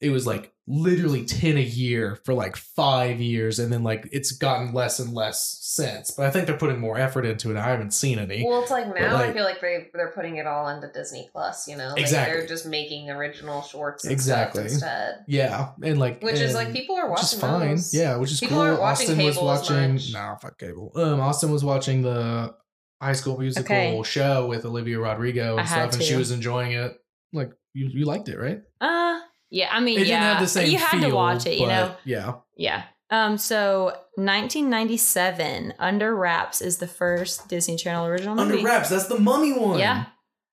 it 0.02 0.10
was 0.10 0.26
like 0.26 0.52
literally 0.68 1.24
ten 1.24 1.56
a 1.56 1.60
year 1.60 2.18
for 2.24 2.34
like 2.34 2.56
five 2.56 3.20
years, 3.20 3.58
and 3.58 3.72
then 3.72 3.82
like 3.82 4.08
it's 4.12 4.32
gotten 4.32 4.72
less 4.74 4.98
and 4.98 5.12
less 5.14 5.58
since. 5.62 6.10
But 6.10 6.26
I 6.26 6.30
think 6.30 6.46
they're 6.46 6.56
putting 6.58 6.78
more 6.80 6.98
effort 6.98 7.24
into 7.24 7.50
it. 7.50 7.56
I 7.56 7.68
haven't 7.68 7.92
seen 7.92 8.18
any. 8.18 8.44
Well, 8.46 8.62
it's 8.62 8.70
like 8.70 8.94
now 8.94 9.16
I 9.16 9.32
feel 9.32 9.44
like 9.44 9.60
they 9.60 9.88
they're 9.94 10.12
putting 10.14 10.36
it 10.36 10.46
all 10.46 10.68
into 10.68 10.88
Disney 10.92 11.28
Plus. 11.32 11.66
You 11.68 11.76
know, 11.76 11.88
like 11.90 12.00
Exactly. 12.00 12.36
they're 12.38 12.46
just 12.46 12.66
making 12.66 13.10
original 13.10 13.62
shorts. 13.62 14.04
And 14.04 14.12
Exactly. 14.12 14.62
Stuff 14.68 14.72
instead, 14.72 15.14
yeah, 15.28 15.70
and 15.82 15.98
like 15.98 16.22
which 16.22 16.40
is 16.40 16.54
like 16.54 16.72
people 16.72 16.96
are 16.96 17.10
which 17.10 17.22
is 17.22 17.34
watching. 17.34 17.40
fine. 17.60 17.68
those. 17.70 17.94
Yeah, 17.94 18.16
which 18.16 18.32
is 18.32 18.40
People 18.40 18.56
cool. 18.58 18.66
aren't 18.66 18.80
Auston 18.80 19.08
was 19.24 19.34
cable 19.36 19.50
as 19.50 19.60
watching. 19.70 19.92
much. 19.94 20.12
No, 20.12 20.36
fuck 20.42 20.58
cable. 20.58 20.92
Um, 20.96 21.20
Auston 21.20 21.50
was 21.50 21.64
watching 21.64 22.02
the 22.02 22.54
High 23.00 23.12
School 23.14 23.38
Musical 23.38 23.64
Okay. 23.74 24.02
show 24.04 24.46
with 24.46 24.64
Olivia 24.64 24.98
Rodrigo 24.98 25.52
and 25.52 25.60
I 25.60 25.64
had 25.64 25.90
stuff, 25.92 25.94
and 25.94 26.02
she 26.02 26.16
was 26.16 26.30
enjoying 26.32 26.72
it. 26.72 26.92
Like 27.32 27.52
you, 27.74 27.86
you 27.88 28.04
liked 28.04 28.28
it, 28.28 28.36
right? 28.38 28.60
uh, 28.80 29.20
yeah. 29.52 29.68
I 29.70 29.78
mean, 29.80 29.98
It 30.00 30.06
yeah. 30.08 30.18
didn't 30.18 30.32
have 30.34 30.40
the 30.40 30.48
same. 30.48 30.70
you 30.70 30.78
had 30.78 31.00
to 31.00 31.14
watch 31.14 31.46
it, 31.46 31.58
you 31.58 31.66
know. 31.68 31.94
Yeah. 32.04 32.34
Yeah. 32.56 32.82
Um. 33.10 33.38
So, 33.38 33.92
1997, 34.16 35.74
Under 35.78 36.14
Wraps 36.16 36.60
is 36.60 36.78
the 36.78 36.86
first 36.86 37.48
Disney 37.48 37.76
Channel 37.76 38.06
original 38.06 38.34
movie. 38.34 38.52
Under 38.58 38.64
wraps. 38.64 38.88
That's 38.88 39.06
the 39.06 39.18
mummy 39.18 39.52
one. 39.52 39.78
Yeah. 39.78 40.06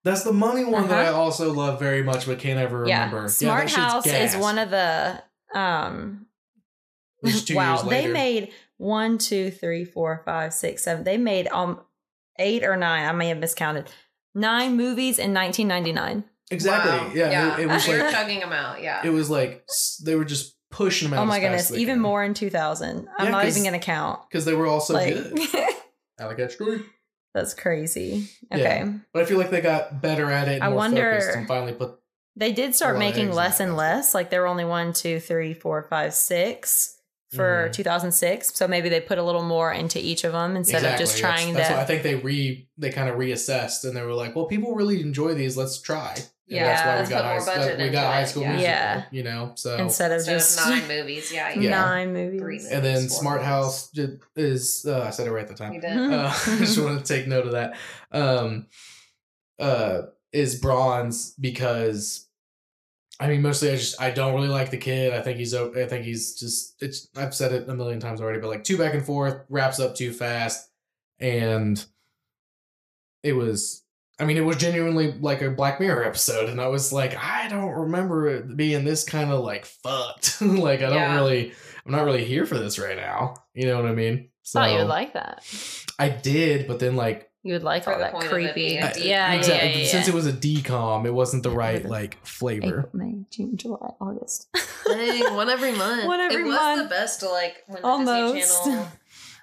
That's 0.03 0.23
the 0.23 0.31
mummy 0.33 0.63
one 0.65 0.87
that 0.87 0.97
I 1.05 1.09
Uh-huh. 1.09 1.19
also 1.21 1.51
love 1.53 1.79
very 1.79 2.03
much, 2.03 2.25
but 2.25 2.39
can't 2.39 2.59
ever 2.59 2.81
remember. 2.81 3.21
Yeah. 3.21 3.27
Smart 3.27 3.69
shit's 3.69 3.75
House 3.75 4.07
is 4.07 4.35
one 4.37 4.57
of 4.57 4.69
the 4.69 5.21
um. 5.53 6.25
Wow, 7.51 7.81
they 7.81 8.07
made 8.07 8.53
one, 8.77 9.17
two, 9.17 9.51
three, 9.51 9.83
four, 9.83 10.21
five, 10.25 10.53
six, 10.53 10.83
seven. 10.83 11.03
They 11.03 11.17
made 11.17 11.47
um 11.49 11.81
eight 12.37 12.63
or 12.63 12.77
nine. 12.77 13.05
I 13.07 13.11
may 13.11 13.27
have 13.27 13.39
miscounted. 13.39 13.89
Nine 14.33 14.77
movies 14.77 15.19
in 15.19 15.33
1999. 15.33 16.23
Exactly. 16.51 16.91
Wow. 16.91 17.11
Yeah, 17.13 17.57
It, 17.57 17.61
it 17.61 17.67
was 17.67 17.85
they 17.87 17.97
were 17.97 18.03
like 18.03 18.13
chugging 18.13 18.39
them 18.39 18.53
out. 18.53 18.81
Yeah. 18.81 19.01
it 19.05 19.09
was 19.09 19.29
like 19.29 19.65
they 20.03 20.15
were 20.15 20.25
just 20.25 20.55
pushing 20.71 21.09
them 21.09 21.19
out. 21.19 21.23
Oh 21.23 21.25
my 21.25 21.39
goodness, 21.39 21.71
even 21.71 21.99
more 21.99 22.23
in 22.23 22.33
2000. 22.33 23.07
I'm 23.17 23.25
Yeah, 23.25 23.31
not 23.31 23.43
'cause- 23.43 23.57
even 23.57 23.69
going 23.69 23.79
to 23.79 23.85
count. 23.85 24.19
because 24.29 24.45
they 24.45 24.53
were 24.53 24.67
all 24.67 24.79
so 24.79 24.93
like, 24.93 25.13
good. 25.15 25.39
Alley 26.19 26.35
Cat 26.35 26.51
that's 27.33 27.53
crazy. 27.53 28.27
Okay. 28.51 28.61
Yeah. 28.63 28.93
But 29.13 29.21
I 29.21 29.25
feel 29.25 29.37
like 29.37 29.51
they 29.51 29.61
got 29.61 30.01
better 30.01 30.31
at 30.31 30.47
it. 30.47 30.55
And 30.55 30.63
I 30.63 30.69
more 30.69 30.77
wonder- 30.77 31.11
focused 31.19 31.37
and 31.37 31.47
finally 31.47 31.73
put. 31.73 31.95
They 32.35 32.51
did 32.53 32.73
start 32.75 32.95
A 32.95 32.99
lot 32.99 33.05
of 33.07 33.15
making 33.15 33.31
less 33.33 33.59
and 33.59 33.75
less. 33.75 34.13
Like 34.15 34.29
there 34.29 34.41
were 34.41 34.47
only 34.47 34.65
one, 34.65 34.93
two, 34.93 35.19
three, 35.19 35.53
four, 35.53 35.83
five, 35.83 36.13
six 36.13 36.95
for 37.35 37.67
Mhm. 37.69 37.73
2006. 37.73 38.55
So 38.55 38.67
maybe 38.67 38.89
they 38.89 38.99
put 39.01 39.17
a 39.17 39.23
little 39.23 39.43
more 39.43 39.71
into 39.71 39.99
each 39.99 40.23
of 40.23 40.31
them 40.31 40.55
instead 40.55 40.83
of 40.85 40.97
just 40.97 41.17
trying 41.19 41.53
that's, 41.53 41.67
to. 41.67 41.73
That's 41.73 41.77
why 41.77 41.81
I 41.81 41.85
think 41.85 42.03
they 42.03 42.15
re 42.15 42.67
they 42.77 42.89
kind 42.91 43.09
of 43.09 43.15
reassessed 43.17 43.83
and 43.83 43.95
they 43.95 44.01
were 44.01 44.13
like, 44.13 44.35
well, 44.35 44.45
people 44.45 44.73
really 44.73 45.01
enjoy 45.01 45.33
these. 45.33 45.55
Let's 45.57 45.79
try. 45.81 46.15
And 46.49 46.55
Yeah, 46.55 46.65
that's 46.65 46.81
why 46.83 46.95
let's 46.95 47.09
we 47.09 47.15
got 47.15 47.25
high, 47.25 47.57
budget 47.57 47.79
we 47.79 47.89
got 47.89 48.13
High 48.13 48.25
School 48.25 48.41
yeah. 48.41 48.49
Musical. 48.49 48.71
Yeah. 48.71 49.03
You 49.11 49.23
know, 49.23 49.51
so 49.53 49.77
instead 49.77 50.11
of 50.11 50.17
Instead 50.17 50.33
just 50.33 50.59
of 50.59 50.65
nine 50.67 50.87
movies. 50.87 51.31
Yeah. 51.31 51.53
Yeah. 51.59 51.69
nine 51.69 52.13
movies. 52.13 52.41
Three 52.41 52.59
and 52.71 52.83
then 52.83 53.07
Smart. 53.07 53.43
House 53.43 53.91
is 54.35 54.85
uh, 54.87 55.03
I 55.03 55.09
said 55.11 55.27
it 55.27 55.31
right 55.31 55.43
at 55.43 55.47
the 55.47 55.53
time. 55.53 55.73
You 55.73 55.81
did. 55.81 55.95
Uh, 55.95 56.33
I 56.47 56.57
just 56.57 56.79
want 56.79 57.05
to 57.05 57.13
take 57.15 57.27
note 57.27 57.45
of 57.45 57.51
that. 57.51 57.77
Um, 58.11 58.65
uh, 59.59 60.01
is 60.31 60.59
bronze 60.59 61.35
because 61.39 62.27
I 63.19 63.27
mean, 63.27 63.41
mostly 63.41 63.69
I 63.69 63.75
just 63.75 64.01
I 64.01 64.09
don't 64.09 64.33
really 64.33 64.47
like 64.47 64.71
the 64.71 64.77
kid. 64.77 65.13
I 65.13 65.21
think 65.21 65.37
he's 65.37 65.53
I 65.53 65.85
think 65.85 66.05
he's 66.05 66.35
just 66.35 66.81
it's 66.81 67.09
I've 67.15 67.35
said 67.35 67.51
it 67.51 67.69
a 67.69 67.75
million 67.75 67.99
times 67.99 68.21
already, 68.21 68.39
but 68.39 68.47
like 68.47 68.63
too 68.63 68.77
back 68.77 68.93
and 68.95 69.05
forth, 69.05 69.43
wraps 69.49 69.79
up 69.79 69.95
too 69.95 70.11
fast, 70.11 70.69
and 71.19 71.83
it 73.21 73.33
was. 73.33 73.83
I 74.19 74.25
mean, 74.25 74.37
it 74.37 74.41
was 74.45 74.57
genuinely 74.57 75.13
like 75.13 75.41
a 75.41 75.49
Black 75.49 75.79
Mirror 75.79 76.03
episode, 76.03 76.49
and 76.49 76.59
I 76.59 76.67
was 76.67 76.91
like, 76.91 77.15
I 77.15 77.47
don't 77.47 77.71
remember 77.71 78.27
it 78.27 78.57
being 78.57 78.83
this 78.83 79.03
kind 79.03 79.31
of 79.31 79.43
like 79.43 79.65
fucked. 79.65 80.41
like, 80.41 80.81
I 80.81 80.89
don't 80.89 81.15
really, 81.15 81.53
I'm 81.85 81.91
not 81.91 82.03
really 82.03 82.25
here 82.25 82.45
for 82.45 82.57
this 82.57 82.77
right 82.77 82.97
now. 82.97 83.35
You 83.53 83.67
know 83.67 83.77
what 83.81 83.85
I 83.89 83.93
mean? 83.93 84.29
So 84.43 84.59
thought 84.59 84.71
you 84.71 84.77
would 84.79 84.87
like 84.87 85.13
that. 85.13 85.43
I 85.99 86.09
did, 86.09 86.67
but 86.67 86.79
then 86.79 86.95
like 86.95 87.29
You 87.43 87.53
would 87.53 87.63
like 87.63 87.83
For 87.83 87.93
all 87.93 87.99
that 87.99 88.11
point 88.13 88.25
it 88.25 88.29
creepy. 88.31 88.53
being 88.53 88.75
Yeah, 88.75 88.93
D- 88.93 88.99
yeah, 89.01 89.31
yeah, 89.31 89.37
exactly 89.37 89.81
yeah, 89.83 89.87
since 89.87 90.07
it 90.07 90.13
was 90.13 90.25
a 90.27 90.33
DCOM, 90.33 91.05
it 91.05 91.13
wasn't 91.13 91.43
the 91.43 91.51
right 91.51 91.85
like 91.85 92.25
flavor. 92.25 92.65
April, 92.67 92.89
May, 92.93 93.25
June, 93.31 93.55
July, 93.57 93.91
August. 94.01 94.47
Dang, 94.85 95.33
one 95.35 95.49
every 95.49 95.71
month. 95.77 96.05
One 96.05 96.19
every 96.19 96.41
it 96.41 96.45
was 96.45 96.55
month. 96.55 96.83
the 96.83 96.89
best 96.89 97.21
like 97.23 97.63
when 97.67 97.81
the 97.81 97.87
Almost. 97.87 98.33
Disney 98.35 98.71
Channel 98.73 98.87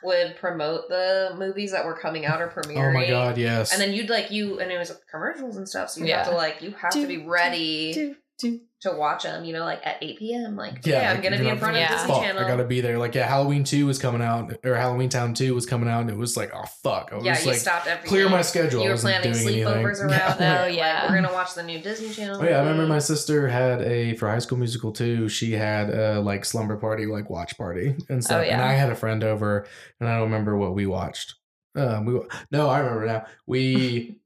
would 0.07 0.37
promote 0.37 0.89
the 0.89 1.35
movies 1.37 1.73
that 1.73 1.85
were 1.85 1.95
coming 1.99 2.25
out 2.25 2.41
or 2.41 2.49
premiering. 2.49 2.91
Oh 2.91 2.93
my 2.93 3.07
god, 3.09 3.37
yes. 3.37 3.73
And 3.73 3.81
then 3.81 3.93
you'd 3.93 4.09
like 4.09 4.31
you, 4.31 4.59
and 4.61 4.71
it 4.73 4.79
was 4.79 4.97
commercials 5.11 5.57
and 5.57 5.69
stuff. 5.69 5.91
So 5.91 6.01
you 6.01 6.07
Yeah. 6.07 6.19
have 6.19 6.29
to 6.29 6.35
like 6.35 6.63
you 6.63 6.71
have 6.73 6.93
Do, 6.93 7.03
to 7.03 7.09
be 7.09 7.19
ready 7.27 7.93
Do, 7.93 8.17
do. 8.39 8.61
To 8.87 8.97
watch 8.97 9.25
them. 9.25 9.45
You 9.45 9.53
know, 9.53 9.65
like 9.65 9.81
at 9.85 9.97
eight 10.03 10.19
p.m. 10.19 10.57
Like 10.57 10.87
yeah, 10.87 11.01
yeah, 11.03 11.13
I'm 11.13 11.21
gonna 11.23 11.39
be 11.39 11.49
in 11.49 11.59
front 11.59 11.77
Yeah. 11.77 11.85
of 11.93 11.99
Disney 12.01 12.15
fuck, 12.15 12.23
Channel. 12.23 12.45
I 12.45 12.49
gotta 12.49 12.65
be 12.65 12.81
there. 12.81 12.99
Like, 12.99 13.15
yeah, 13.15 13.27
Halloween 13.27 13.65
two 13.65 13.87
was 13.87 13.99
coming 13.99 14.23
out, 14.23 14.53
or 14.65 14.73
Halloweentown 14.75 15.35
two 15.35 15.55
was 15.55 15.67
coming 15.67 15.89
out, 15.89 16.03
and 16.03 16.11
it 16.11 16.17
was 16.17 16.37
like, 16.37 16.53
oh 16.55 16.65
fuck, 16.83 17.11
I 17.13 17.17
was 17.17 17.25
yeah, 17.25 17.41
you 17.41 17.47
like, 17.47 17.57
stopped 17.59 17.87
everything. 17.87 18.09
clear 18.09 18.29
my 18.29 18.43
schedule. 18.43 18.83
You 18.83 18.91
were 18.91 18.97
planning 18.97 19.33
sleepovers 19.33 20.01
anything. 20.01 20.07
around 20.11 20.41
Yeah. 20.41 20.63
Oh, 20.63 20.67
yeah. 20.67 21.01
like, 21.03 21.11
we're 21.11 21.17
gonna 21.23 21.33
watch 21.33 21.55
the 21.55 21.63
new 21.63 21.81
Disney 21.81 22.11
Channel. 22.11 22.41
Oh 22.41 22.45
yeah, 22.45 22.57
I 22.57 22.61
remember 22.61 22.87
my 22.87 22.99
sister 22.99 23.49
had 23.49 23.83
a 23.83 24.15
for 24.15 24.29
High 24.29 24.39
School 24.39 24.59
Musical 24.59 24.93
two. 24.93 25.29
She 25.29 25.53
had 25.53 25.91
a 25.91 26.21
like 26.21 26.45
slumber 26.45 26.77
party, 26.77 27.07
like 27.07 27.29
watch 27.31 27.57
party 27.59 27.97
and 28.09 28.23
stuff. 28.23 28.41
Oh, 28.41 28.43
yeah. 28.45 28.55
And 28.55 28.63
I 28.63 28.73
had 28.75 28.91
a 28.91 28.97
friend 28.97 29.25
over, 29.25 29.67
and 30.01 30.09
I 30.09 30.15
don't 30.15 30.25
remember 30.25 30.57
what 30.57 30.75
we 30.75 30.87
watched. 30.87 31.35
Um, 31.75 32.05
we 32.07 32.21
no, 32.51 32.69
I 32.69 32.79
remember 32.79 33.07
now. 33.07 33.27
We 33.47 34.19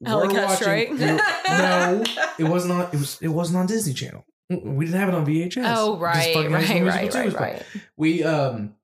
were 0.00 0.26
watching. 0.28 0.56
Strike? 0.56 0.92
no, 0.92 2.04
it 2.38 2.44
wasn't 2.44 2.72
on. 2.72 2.82
It 2.92 2.98
was. 2.98 3.18
It 3.22 3.28
wasn't 3.28 3.58
on 3.58 3.66
Disney 3.66 3.94
Channel. 3.94 4.24
We 4.48 4.84
didn't 4.84 5.00
have 5.00 5.08
it 5.08 5.14
on 5.14 5.26
VHS. 5.26 5.64
Oh, 5.76 5.98
right, 5.98 6.30
School 6.32 6.48
right, 6.48 6.82
right, 6.82 7.14
right, 7.14 7.32
right. 7.34 7.62
We 7.96 8.22
um 8.22 8.74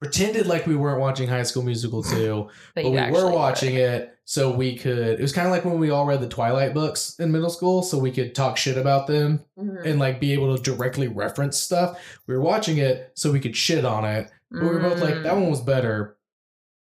pretended 0.00 0.46
like 0.46 0.64
we 0.66 0.76
weren't 0.76 1.00
watching 1.00 1.28
High 1.28 1.42
School 1.42 1.64
Musical 1.64 2.02
two, 2.04 2.48
but, 2.74 2.84
you 2.84 2.90
we 2.92 3.10
were 3.10 3.30
watching 3.30 3.74
it 3.74 4.14
so 4.24 4.52
we 4.54 4.76
could. 4.76 5.18
It 5.18 5.20
was 5.20 5.32
kind 5.32 5.46
of 5.48 5.52
like 5.52 5.64
when 5.64 5.80
we 5.80 5.90
all 5.90 6.06
read 6.06 6.20
the 6.20 6.28
Twilight 6.28 6.72
books 6.74 7.16
in 7.18 7.32
middle 7.32 7.50
school, 7.50 7.82
so 7.82 7.98
we 7.98 8.12
could 8.12 8.34
talk 8.34 8.56
shit 8.56 8.76
about 8.78 9.06
them 9.08 9.44
Mhm. 9.58 9.84
and 9.86 9.98
like 9.98 10.20
be 10.20 10.34
able 10.34 10.56
to 10.56 10.62
directly 10.62 11.08
reference 11.08 11.58
stuff. 11.58 11.98
We 12.28 12.34
were 12.34 12.40
watching 12.42 12.76
it 12.78 13.10
so 13.14 13.32
we 13.32 13.40
could 13.40 13.56
shit 13.56 13.84
on 13.84 14.04
it. 14.04 14.30
But 14.52 14.62
we 14.62 14.68
were 14.68 14.80
both 14.80 15.00
like, 15.00 15.14
that 15.24 15.32
Mm. 15.32 15.40
one 15.42 15.50
was 15.50 15.60
better, 15.60 16.16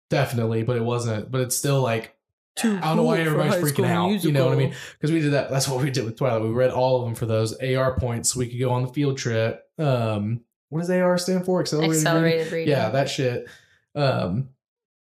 definitely, 0.10 0.64
but 0.64 0.76
it 0.78 0.84
wasn't. 0.84 1.32
But 1.32 1.42
it's 1.42 1.56
still 1.56 1.82
like 1.82 2.14
I 2.64 2.64
don't 2.64 2.95
know 2.97 3.03
why 3.03 3.20
everybody's 3.20 3.56
freaking 3.56 3.86
out. 3.89 4.24
You 4.24 4.32
know 4.32 4.45
what 4.45 4.53
I 4.53 4.58
mean? 4.58 4.74
Because 4.93 5.12
we 5.12 5.20
did 5.20 5.34
that. 5.34 5.49
That's 5.49 5.68
what 5.68 5.84
we 5.84 5.91
did 5.91 6.06
with 6.06 6.18
Twilight. 6.18 6.41
We 6.41 6.49
read 6.49 6.72
all 6.72 6.99
of 6.99 7.06
them 7.06 7.16
for 7.16 7.26
those 7.26 7.53
AR 7.62 7.97
points 7.99 8.34
so 8.34 8.39
we 8.39 8.47
could 8.47 8.60
go 8.60 8.72
on 8.72 8.84
the 8.84 8.93
field 8.93 9.18
trip. 9.18 9.64
Um, 9.78 10.41
what 10.70 10.80
does 10.82 10.89
AR 10.89 11.18
stand 11.18 11.45
for? 11.45 11.60
Accelerated. 11.62 11.91
reading? 11.91 12.08
Accelerated 12.08 12.51
reading. 12.53 12.70
Yeah, 12.72 12.89
that 12.89 13.10
shit. 13.10 13.47
Um, 13.93 14.49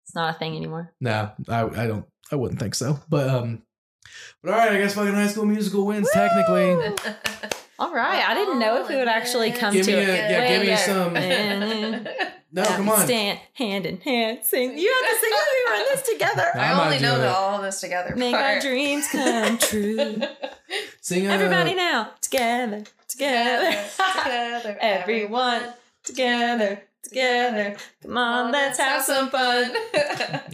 It's 0.05 0.15
not 0.15 0.35
a 0.35 0.39
thing 0.39 0.57
anymore. 0.57 0.93
no, 1.01 1.31
I, 1.49 1.63
I 1.65 1.87
don't. 1.87 2.05
I 2.33 2.37
wouldn't 2.37 2.61
think 2.61 2.75
so. 2.75 2.99
But 3.09 3.29
um, 3.29 3.63
but 4.43 4.53
all 4.53 4.59
right. 4.59 4.73
I 4.73 4.79
guess 4.79 4.95
fucking 4.95 5.15
High 5.15 5.29
School 5.29 5.47
Musical 5.47 5.87
wins 5.87 6.09
technically. 6.13 6.73
All 7.81 7.95
right. 7.95 8.29
I 8.29 8.35
didn't 8.35 8.59
know 8.59 8.83
if 8.85 8.91
it 8.91 8.97
would 8.97 9.07
actually 9.07 9.53
come 9.53 9.73
Give 9.73 9.87
to 9.87 9.93
me 9.97 10.03
it. 10.03 10.09
a- 10.09 10.13
yeah, 10.13 10.49
give 10.49 10.67
me 10.67 10.77
some- 10.77 12.09
wait. 12.53 12.63
No, 12.63 12.65
come 12.65 12.89
on. 12.89 13.05
Stand 13.05 13.39
hand 13.55 13.87
in 13.87 14.01
hand. 14.01 14.41
Sing. 14.45 14.79
You 14.79 14.93
have 14.93 15.11
to 15.11 15.21
sing 15.21 15.31
with 15.33 15.71
me. 15.71 15.81
in 15.81 15.87
this 15.97 16.09
together. 16.09 16.51
I'm 16.55 16.61
I 16.81 16.85
only 16.85 16.99
know 16.99 17.11
doing 17.11 17.21
the 17.23 17.27
it. 17.29 17.35
all 17.37 17.63
this 17.63 17.81
together. 17.81 18.15
Make 18.17 18.35
our 18.35 18.61
dreams 18.61 19.07
come 19.11 19.59
true. 19.71 20.21
Sing 21.01 21.27
a, 21.27 21.31
Everybody 21.31 21.75
now. 21.75 22.13
Together. 22.21 22.85
Together. 23.09 23.77
together, 23.97 24.79
Everyone. 24.81 25.63
Together. 26.05 26.83
Together. 27.03 27.77
Come 28.03 28.19
on, 28.19 28.53
let's 28.53 28.79
have 28.79 29.03
some 29.03 29.31
fun. 29.31 29.71
All 29.95 30.01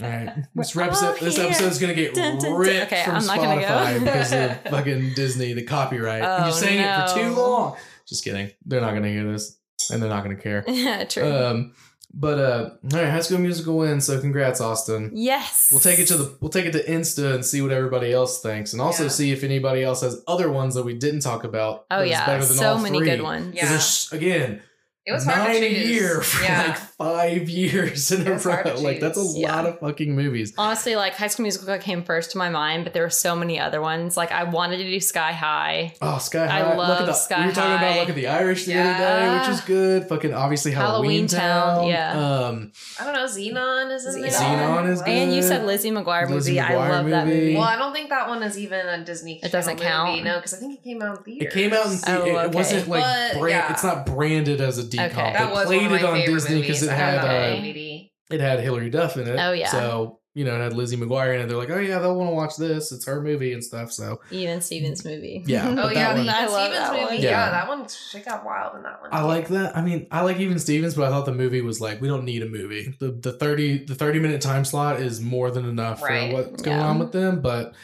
right, 0.00 0.32
this 0.54 0.74
We're 0.76 0.82
episode, 0.84 1.06
all 1.06 1.14
this 1.20 1.36
here. 1.36 1.46
episode's 1.46 1.78
gonna 1.80 1.94
get 1.94 2.14
Dun, 2.14 2.34
dun, 2.38 2.42
dun. 2.50 2.54
ripped 2.54 2.92
Okay, 2.92 3.02
from 3.04 3.16
I'm 3.16 3.26
not 3.26 3.36
gonna 3.38 3.60
go. 3.60 3.66
Spotify 3.66 3.98
because 4.04 4.32
of 4.32 4.60
fucking 4.70 5.14
Disney, 5.14 5.52
the 5.54 5.62
copyright. 5.64 6.22
Oh, 6.22 6.44
you're 6.44 6.52
saying 6.52 6.80
it 6.80 7.08
for 7.10 7.14
too 7.18 7.30
long. 7.34 7.76
Just 8.06 8.22
kidding. 8.24 8.50
They're 8.64 8.82
not 8.82 8.92
gonna 8.94 9.08
hear 9.08 9.24
this, 9.32 9.56
and 9.90 10.02
they're 10.02 10.10
not 10.10 10.22
gonna 10.22 10.36
care. 10.36 10.64
Yeah, 10.68 11.04
True. 11.04 11.30
Um, 11.32 11.72
but 12.16 12.38
uh, 12.38 12.70
all 12.92 13.00
right, 13.00 13.10
High 13.10 13.20
School 13.22 13.38
Musical 13.38 13.76
wins. 13.76 14.06
So 14.06 14.20
congrats, 14.20 14.60
Auston. 14.60 15.10
yes. 15.14 15.68
We'll 15.72 15.80
take 15.80 15.98
it 15.98 16.06
to 16.08 16.16
the 16.16 16.36
we'll 16.40 16.50
take 16.50 16.66
it 16.66 16.72
to 16.72 16.84
Insta 16.84 17.34
and 17.34 17.44
see 17.44 17.60
what 17.60 17.72
everybody 17.72 18.12
else 18.12 18.40
thinks, 18.40 18.72
and 18.72 18.80
also 18.80 19.04
Yeah. 19.04 19.08
see 19.08 19.32
if 19.32 19.42
anybody 19.42 19.82
else 19.82 20.02
has 20.02 20.22
other 20.28 20.48
ones 20.50 20.74
that 20.76 20.84
we 20.84 20.94
didn't 20.94 21.20
talk 21.20 21.42
about. 21.44 21.86
Oh 21.90 22.02
yeah, 22.02 22.24
better 22.24 22.44
than 22.44 22.56
so 22.56 22.72
all 22.74 22.78
many 22.78 22.98
three. 22.98 23.08
good 23.10 23.22
ones. 23.22 23.54
Yeah. 23.56 23.68
there's, 23.68 24.08
again, 24.12 24.62
It 25.06 25.12
was 25.12 25.24
hard 25.24 25.48
nine 25.48 25.60
to 25.62 25.66
a 25.66 25.70
year 25.70 26.20
for 26.22 26.44
yeah. 26.44 26.62
like 26.68 26.78
five 27.04 27.48
years 27.60 28.10
in 28.12 28.22
It 28.22 28.28
a 28.28 28.48
row. 28.48 28.74
Like 28.80 29.00
that's 29.00 29.18
a. 29.18 29.24
Yeah. 29.38 29.54
lot 29.56 29.66
of 29.66 29.78
fucking 29.80 30.14
movies. 30.14 30.52
Honestly, 30.56 30.96
like 30.96 31.14
High 31.14 31.26
School 31.28 31.42
Musical 31.44 31.76
came 31.78 32.02
first 32.04 32.30
to 32.32 32.38
my 32.38 32.48
mind, 32.48 32.84
but 32.84 32.92
there 32.92 33.02
were 33.02 33.10
so 33.10 33.34
many 33.36 33.58
other 33.58 33.80
ones. 33.80 34.16
Like 34.16 34.32
I 34.32 34.44
wanted 34.44 34.78
to 34.78 34.84
do 34.84 35.00
Sky 35.00 35.32
High, 35.32 35.94
Oh, 36.00 36.18
Sky 36.18 36.44
I 36.44 36.60
High! 36.60 36.76
look 36.76 37.00
at 37.00 37.06
the, 37.06 37.12
Sky 37.12 37.40
We 37.40 37.46
were 37.48 37.52
talking 37.52 37.70
High. 37.78 37.84
about 37.84 37.96
Luck 37.98 38.08
of 38.10 38.14
the 38.14 38.28
Irish 38.28 38.64
the 38.64 38.78
other 38.78 38.98
day, 38.98 39.38
which 39.38 39.48
is 39.48 39.60
good. 39.62 40.08
Fucking 40.08 40.32
obviously 40.34 40.72
Halloween, 40.72 41.26
Halloween 41.26 41.26
Town, 41.28 41.76
Town. 41.78 41.86
yeah. 41.88 42.46
Um, 42.48 42.72
I 43.00 43.04
don't 43.04 43.14
know. 43.14 43.24
Zenon 43.26 43.94
is 43.94 44.06
in 44.14 44.22
there. 44.22 44.30
Zenon 44.30 44.88
is 44.90 45.02
and 45.02 45.34
you 45.34 45.42
said 45.42 45.66
Lizzie 45.66 45.90
McGuire 45.90 46.28
Lizzie 46.30 46.52
movie. 46.52 46.60
I 46.60 46.70
McGuire 46.72 46.88
love 46.90 47.06
that 47.10 47.26
movie. 47.26 47.40
movie. 47.40 47.54
Well, 47.56 47.64
I 47.64 47.76
don't 47.76 47.92
think 47.92 48.08
that 48.10 48.28
one 48.28 48.42
is 48.42 48.58
even 48.58 48.86
a 48.86 49.04
Disney. 49.04 49.40
It 49.42 49.52
doesn't 49.52 49.78
Channel 49.78 50.06
movie, 50.06 50.18
count? 50.22 50.24
No, 50.34 50.36
because 50.38 50.54
I 50.54 50.58
think 50.58 50.74
it 50.74 50.84
came 50.84 51.02
out 51.02 51.18
in 51.18 51.24
theaters. 51.24 51.48
it 51.48 51.54
came 51.54 51.72
out 51.72 51.86
in 51.86 51.92
the, 51.92 52.04
Oh, 52.06 52.38
it, 52.44 52.52
wasn't 52.54 52.88
like 52.88 53.02
But, 53.02 53.40
brand, 53.40 53.50
yeah. 53.50 53.72
it's 53.72 53.84
not 53.84 54.06
branded 54.06 54.60
as 54.60 54.78
a 54.78 54.84
DCOM. 54.84 55.06
Okay. 55.10 55.32
They 55.32 55.32
That 55.38 55.52
was 55.52 55.66
played 55.66 55.76
one 55.82 55.86
of 55.86 55.92
it 55.92 56.02
my 56.02 56.08
on 56.10 56.16
favorite 56.16 56.34
Disney 56.34 56.60
because 56.60 56.82
it 56.82 56.90
I 56.90 56.93
had 56.94 57.14
it 57.14 57.20
on 57.20 57.30
Okay. 57.30 58.10
uh, 58.30 58.34
it 58.34 58.40
had 58.40 58.60
Hilary 58.60 58.90
Duff 58.90 59.16
in 59.16 59.28
it. 59.28 59.36
Oh, 59.38 59.52
yeah. 59.52 59.68
So 59.70 60.20
you 60.36 60.44
know 60.44 60.56
it 60.56 60.60
had 60.60 60.72
Lizzie 60.72 60.96
McGuire 60.96 61.34
in 61.36 61.42
it. 61.42 61.46
They're 61.48 61.56
like, 61.56 61.70
oh 61.70 61.78
yeah, 61.78 62.00
they'll 62.00 62.16
want 62.16 62.28
to 62.30 62.34
watch 62.34 62.56
this. 62.56 62.90
It's 62.90 63.04
her 63.06 63.20
movie 63.20 63.52
and 63.52 63.62
stuff. 63.62 63.92
So 63.92 64.20
Even 64.32 64.60
Stevens 64.60 65.04
movie. 65.04 65.44
Yeah. 65.46 65.68
Oh 65.70 65.74
But 65.76 65.94
that 65.94 65.94
yeah, 65.94 66.14
one- 66.14 66.28
I 66.28 66.42
Even 66.42 66.52
love 66.52 66.66
Stevens 66.66 66.78
that 66.78 66.92
movie. 66.92 67.04
one. 67.04 67.14
Yeah. 67.16 67.30
Yeah. 67.30 67.50
that 67.50 67.68
one 67.68 67.86
she 67.88 68.18
got 68.20 68.44
wild 68.44 68.74
in 68.76 68.82
that 68.82 69.00
one. 69.00 69.10
I 69.12 69.20
too. 69.20 69.26
like 69.26 69.48
that. 69.48 69.76
I 69.76 69.82
mean, 69.82 70.08
I 70.10 70.22
like 70.22 70.38
even 70.40 70.58
Stevens, 70.58 70.94
but 70.94 71.04
I 71.04 71.10
thought 71.10 71.26
the 71.26 71.32
movie 71.32 71.60
was 71.60 71.80
like, 71.80 72.00
we 72.00 72.08
don't 72.08 72.24
need 72.24 72.42
a 72.42 72.48
movie. 72.48 72.96
The 72.98 73.12
the 73.12 73.32
thirty 73.34 73.84
the 73.84 73.94
thirty 73.94 74.18
minute 74.18 74.40
time 74.40 74.64
slot 74.64 74.98
is 75.00 75.20
more 75.20 75.52
than 75.52 75.66
enough 75.68 76.02
Right. 76.02 76.30
for 76.32 76.36
what's 76.42 76.62
going 76.62 76.78
Yeah. 76.80 76.86
on 76.88 76.98
with 76.98 77.12
them. 77.12 77.40
But 77.40 77.74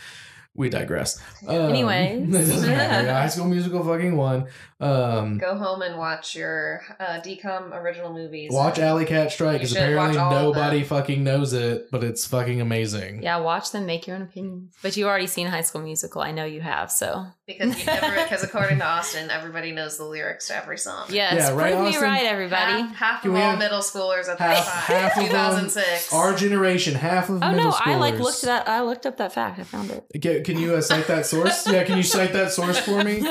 we 0.55 0.69
digress. 0.69 1.21
Um, 1.49 1.71
Anyways. 1.71 2.29
it 2.35 2.53
doesn't 2.53 2.69
matter. 2.71 3.13
High 3.13 3.29
School 3.29 3.47
Musical 3.47 3.83
fucking 3.83 4.15
one. 4.15 4.47
Um, 4.79 5.39
Go 5.39 5.57
home 5.57 5.81
and 5.83 5.97
watch 5.97 6.37
your 6.37 6.83
uh, 7.01 7.21
DCOM 7.21 7.73
original 7.73 8.13
movies. 8.13 8.51
watch 8.53 8.79
Alley 8.79 9.07
Cat 9.07 9.33
Strike 9.33 9.55
because 9.61 9.73
apparently 9.73 9.97
watch 9.97 10.17
all 10.17 10.51
of 10.51 10.55
nobody 10.57 10.85
fucking 10.85 11.25
knows 11.25 11.55
it, 11.55 11.91
but 11.91 12.05
it's 12.05 12.27
fucking 12.27 12.61
amazing. 12.61 13.23
Yeah, 13.23 13.39
watch 13.39 13.73
them, 13.73 13.87
make 13.87 14.07
your 14.07 14.17
own 14.17 14.23
opinions. 14.23 14.75
But 14.83 14.97
you've 14.97 15.09
already 15.09 15.27
seen 15.27 15.47
High 15.47 15.63
School 15.63 15.81
Musical. 15.81 16.21
I 16.21 16.31
know 16.31 16.45
you 16.45 16.61
have, 16.61 16.93
so 16.93 17.27
because 17.59 17.87
never 17.87 18.23
because 18.23 18.43
according 18.43 18.79
to 18.79 18.85
Auston, 18.85 19.29
everybody 19.29 19.73
knows 19.73 19.97
the 19.97 20.05
lyrics 20.05 20.49
to 20.49 20.57
every 20.57 20.79
song. 20.79 21.07
yes, 21.11 21.35
Yeah, 21.37 21.51
right, 21.55 21.75
prove 21.75 21.95
me 21.95 21.99
right, 21.99 22.25
everybody. 22.25 22.83
Half, 22.83 22.95
half 22.97 23.25
of 23.25 23.33
all 23.35 23.41
have- 23.41 23.59
middle 23.59 23.81
schoolers 23.81 24.29
at 24.29 24.39
half- 24.39 24.65
that 24.67 24.87
time, 24.87 24.97
half 24.97 25.17
of 25.17 25.23
them 25.25 25.31
2006. 25.31 26.13
Our 26.13 26.35
generation, 26.35 26.95
half 26.95 27.29
of 27.29 27.43
Oh 27.43 27.51
middle 27.51 27.71
no, 27.71 27.77
I 27.79 27.97
like 27.97 28.15
schoolers- 28.15 28.21
looked 28.21 28.43
that. 28.43 28.69
I 28.69 28.83
looked 28.83 29.07
up 29.07 29.17
that 29.19 29.33
fact. 29.33 29.59
I 29.59 29.65
found 29.65 29.91
it. 29.91 30.05
Get, 30.21 30.45
can 30.45 30.59
you 30.59 30.75
uh, 30.75 30.81
cite 30.81 31.07
that 31.09 31.27
source? 31.27 31.67
Yeah, 31.71 31.85
can 31.85 31.97
you 31.97 32.03
cite 32.03 32.33
that 32.33 32.53
source 32.53 32.79
for 32.79 33.03
me? 33.05 33.19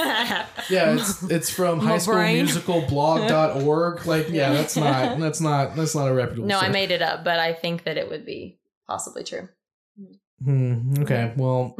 Yeah, 0.70 0.94
it's 0.96 1.24
it's 1.24 1.50
from 1.50 1.84
My 1.84 1.98
brain. 2.00 2.46
highschoolmusicalblog.org. 2.48 4.06
Like, 4.06 4.30
yeah, 4.30 4.54
that's 4.54 4.76
not 4.78 5.20
that's 5.20 5.42
not 5.42 5.76
that's 5.76 5.96
not 5.96 6.08
a 6.10 6.14
reputable. 6.14 6.48
no, 6.48 6.60
I 6.60 6.70
made 6.70 6.92
it 6.92 7.02
up, 7.02 7.24
but 7.24 7.40
I 7.40 7.54
think 7.54 7.84
that 7.86 7.98
it 7.98 8.10
would 8.10 8.26
be 8.26 8.60
possibly 8.88 9.24
true. 9.24 9.50
Hmm, 10.44 10.94
okay, 11.00 11.34
well, 11.36 11.76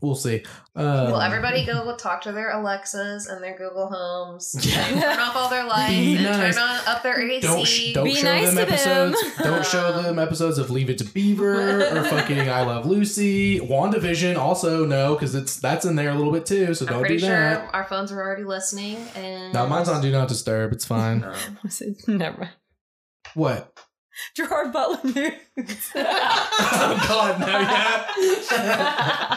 we'll 0.00 0.14
see. 0.14 0.44
Um, 0.76 1.12
Will 1.12 1.20
everybody 1.20 1.64
go 1.66 1.94
talk 1.96 2.22
to 2.22 2.32
their 2.32 2.50
Alexas 2.52 3.26
and 3.26 3.42
their 3.42 3.56
Google 3.58 3.88
Homes? 3.92 4.54
Yeah. 4.70 4.86
and 4.86 5.00
turn 5.00 5.18
off 5.18 5.34
all 5.36 5.48
their 5.50 5.64
lights 5.64 5.90
Be 5.92 6.14
and 6.16 6.24
nice. 6.24 6.54
turn 6.54 6.62
on 6.62 6.80
up 6.86 7.02
their 7.02 7.20
AC. 7.20 7.40
Don't 7.46 7.66
sh- 7.66 7.92
don't 7.92 8.04
Be 8.04 8.14
show 8.14 8.24
nice 8.26 8.54
them 8.54 8.66
to 8.66 8.72
them. 8.72 8.72
episodes. 9.14 9.36
don't 9.42 9.66
show 9.66 10.02
them 10.02 10.18
episodes 10.18 10.58
of 10.58 10.70
Leave 10.70 10.88
It 10.90 10.98
to 10.98 11.04
Beaver 11.04 11.86
or 11.98 12.04
fucking 12.04 12.48
I 12.48 12.62
Love 12.62 12.86
Lucy. 12.86 13.58
WandaVision 13.60 14.36
also 14.36 14.84
no 14.86 15.14
because 15.14 15.34
it's 15.34 15.56
that's 15.56 15.84
in 15.84 15.96
there 15.96 16.10
a 16.10 16.14
little 16.14 16.32
bit 16.32 16.46
too. 16.46 16.74
So 16.74 16.86
I'm 16.86 16.92
don't 16.92 17.00
pretty 17.00 17.16
do 17.18 17.26
sure 17.26 17.30
that. 17.40 17.70
our 17.74 17.84
phones 17.84 18.12
are 18.12 18.20
already 18.20 18.44
listening. 18.44 18.96
And 19.16 19.52
No, 19.52 19.66
mine's 19.66 19.88
on 19.88 20.00
Do 20.02 20.10
Not 20.12 20.28
Disturb. 20.28 20.72
It's 20.72 20.84
fine. 20.86 21.20
Was 21.62 21.80
it? 21.80 22.06
Never 22.08 22.50
what? 23.34 23.78
Gerard 24.36 24.72
Butler 24.72 25.00
news. 25.14 25.90
oh 25.94 27.04
God, 27.08 27.40
no, 27.40 27.46
yeah. 27.46 29.36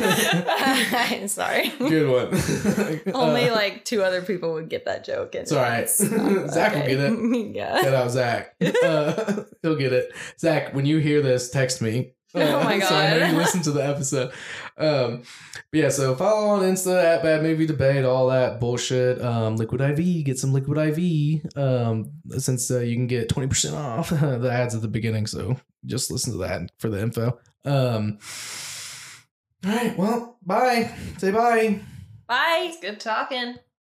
I'm 0.00 1.28
sorry. 1.28 1.68
Good 1.78 2.08
one. 2.10 3.12
Only 3.14 3.50
like 3.50 3.84
two 3.84 4.02
other 4.02 4.22
people 4.22 4.54
would 4.54 4.68
get 4.68 4.84
that 4.86 5.04
joke. 5.04 5.34
and 5.34 5.42
It's 5.42 5.52
all 5.52 5.62
right. 5.62 5.88
not- 6.00 6.50
Zach 6.50 6.74
will 6.74 6.82
get 6.86 7.00
it. 7.00 7.54
yeah. 7.56 7.80
Shout 7.82 7.94
out 7.94 8.10
Zach. 8.10 8.54
Uh, 8.82 9.42
he'll 9.62 9.76
get 9.76 9.92
it. 9.92 10.12
Zach, 10.38 10.74
when 10.74 10.86
you 10.86 10.98
hear 10.98 11.20
this, 11.22 11.50
text 11.50 11.80
me. 11.82 12.14
Oh 12.34 12.62
my 12.62 12.78
god! 12.78 12.82
So 12.88 12.94
I 12.94 13.18
know 13.18 13.26
you 13.26 13.36
listened 13.38 13.64
to 13.64 13.72
the 13.72 13.86
episode. 13.86 14.32
Um, 14.76 15.22
but 15.70 15.80
yeah, 15.80 15.88
so 15.88 16.14
follow 16.14 16.48
on 16.48 16.60
Insta 16.62 17.02
at 17.02 17.22
Bad 17.22 17.42
Movie 17.42 17.66
Debate, 17.66 18.04
all 18.04 18.28
that 18.28 18.60
bullshit. 18.60 19.20
Um, 19.22 19.56
Liquid 19.56 19.80
I.V., 19.80 20.22
get 20.22 20.38
some 20.38 20.52
Liquid 20.52 20.78
IV. 20.78 21.56
Um, 21.56 22.12
since 22.36 22.70
uh, 22.70 22.80
you 22.80 22.96
can 22.96 23.06
get 23.06 23.28
twenty 23.28 23.48
percent 23.48 23.74
off 23.76 24.10
the 24.10 24.50
ads 24.52 24.74
at 24.74 24.82
the 24.82 24.88
beginning, 24.88 25.26
so 25.26 25.56
just 25.86 26.10
listen 26.10 26.32
to 26.32 26.38
that 26.38 26.70
for 26.78 26.90
the 26.90 27.00
info. 27.00 27.38
Um, 27.64 28.18
all 29.66 29.72
right, 29.72 29.98
well, 29.98 30.38
bye. 30.44 30.94
Say 31.18 31.30
bye. 31.30 31.80
Bye. 32.26 32.66
it's 32.70 32.80
good 32.80 33.00
talking. 33.00 33.56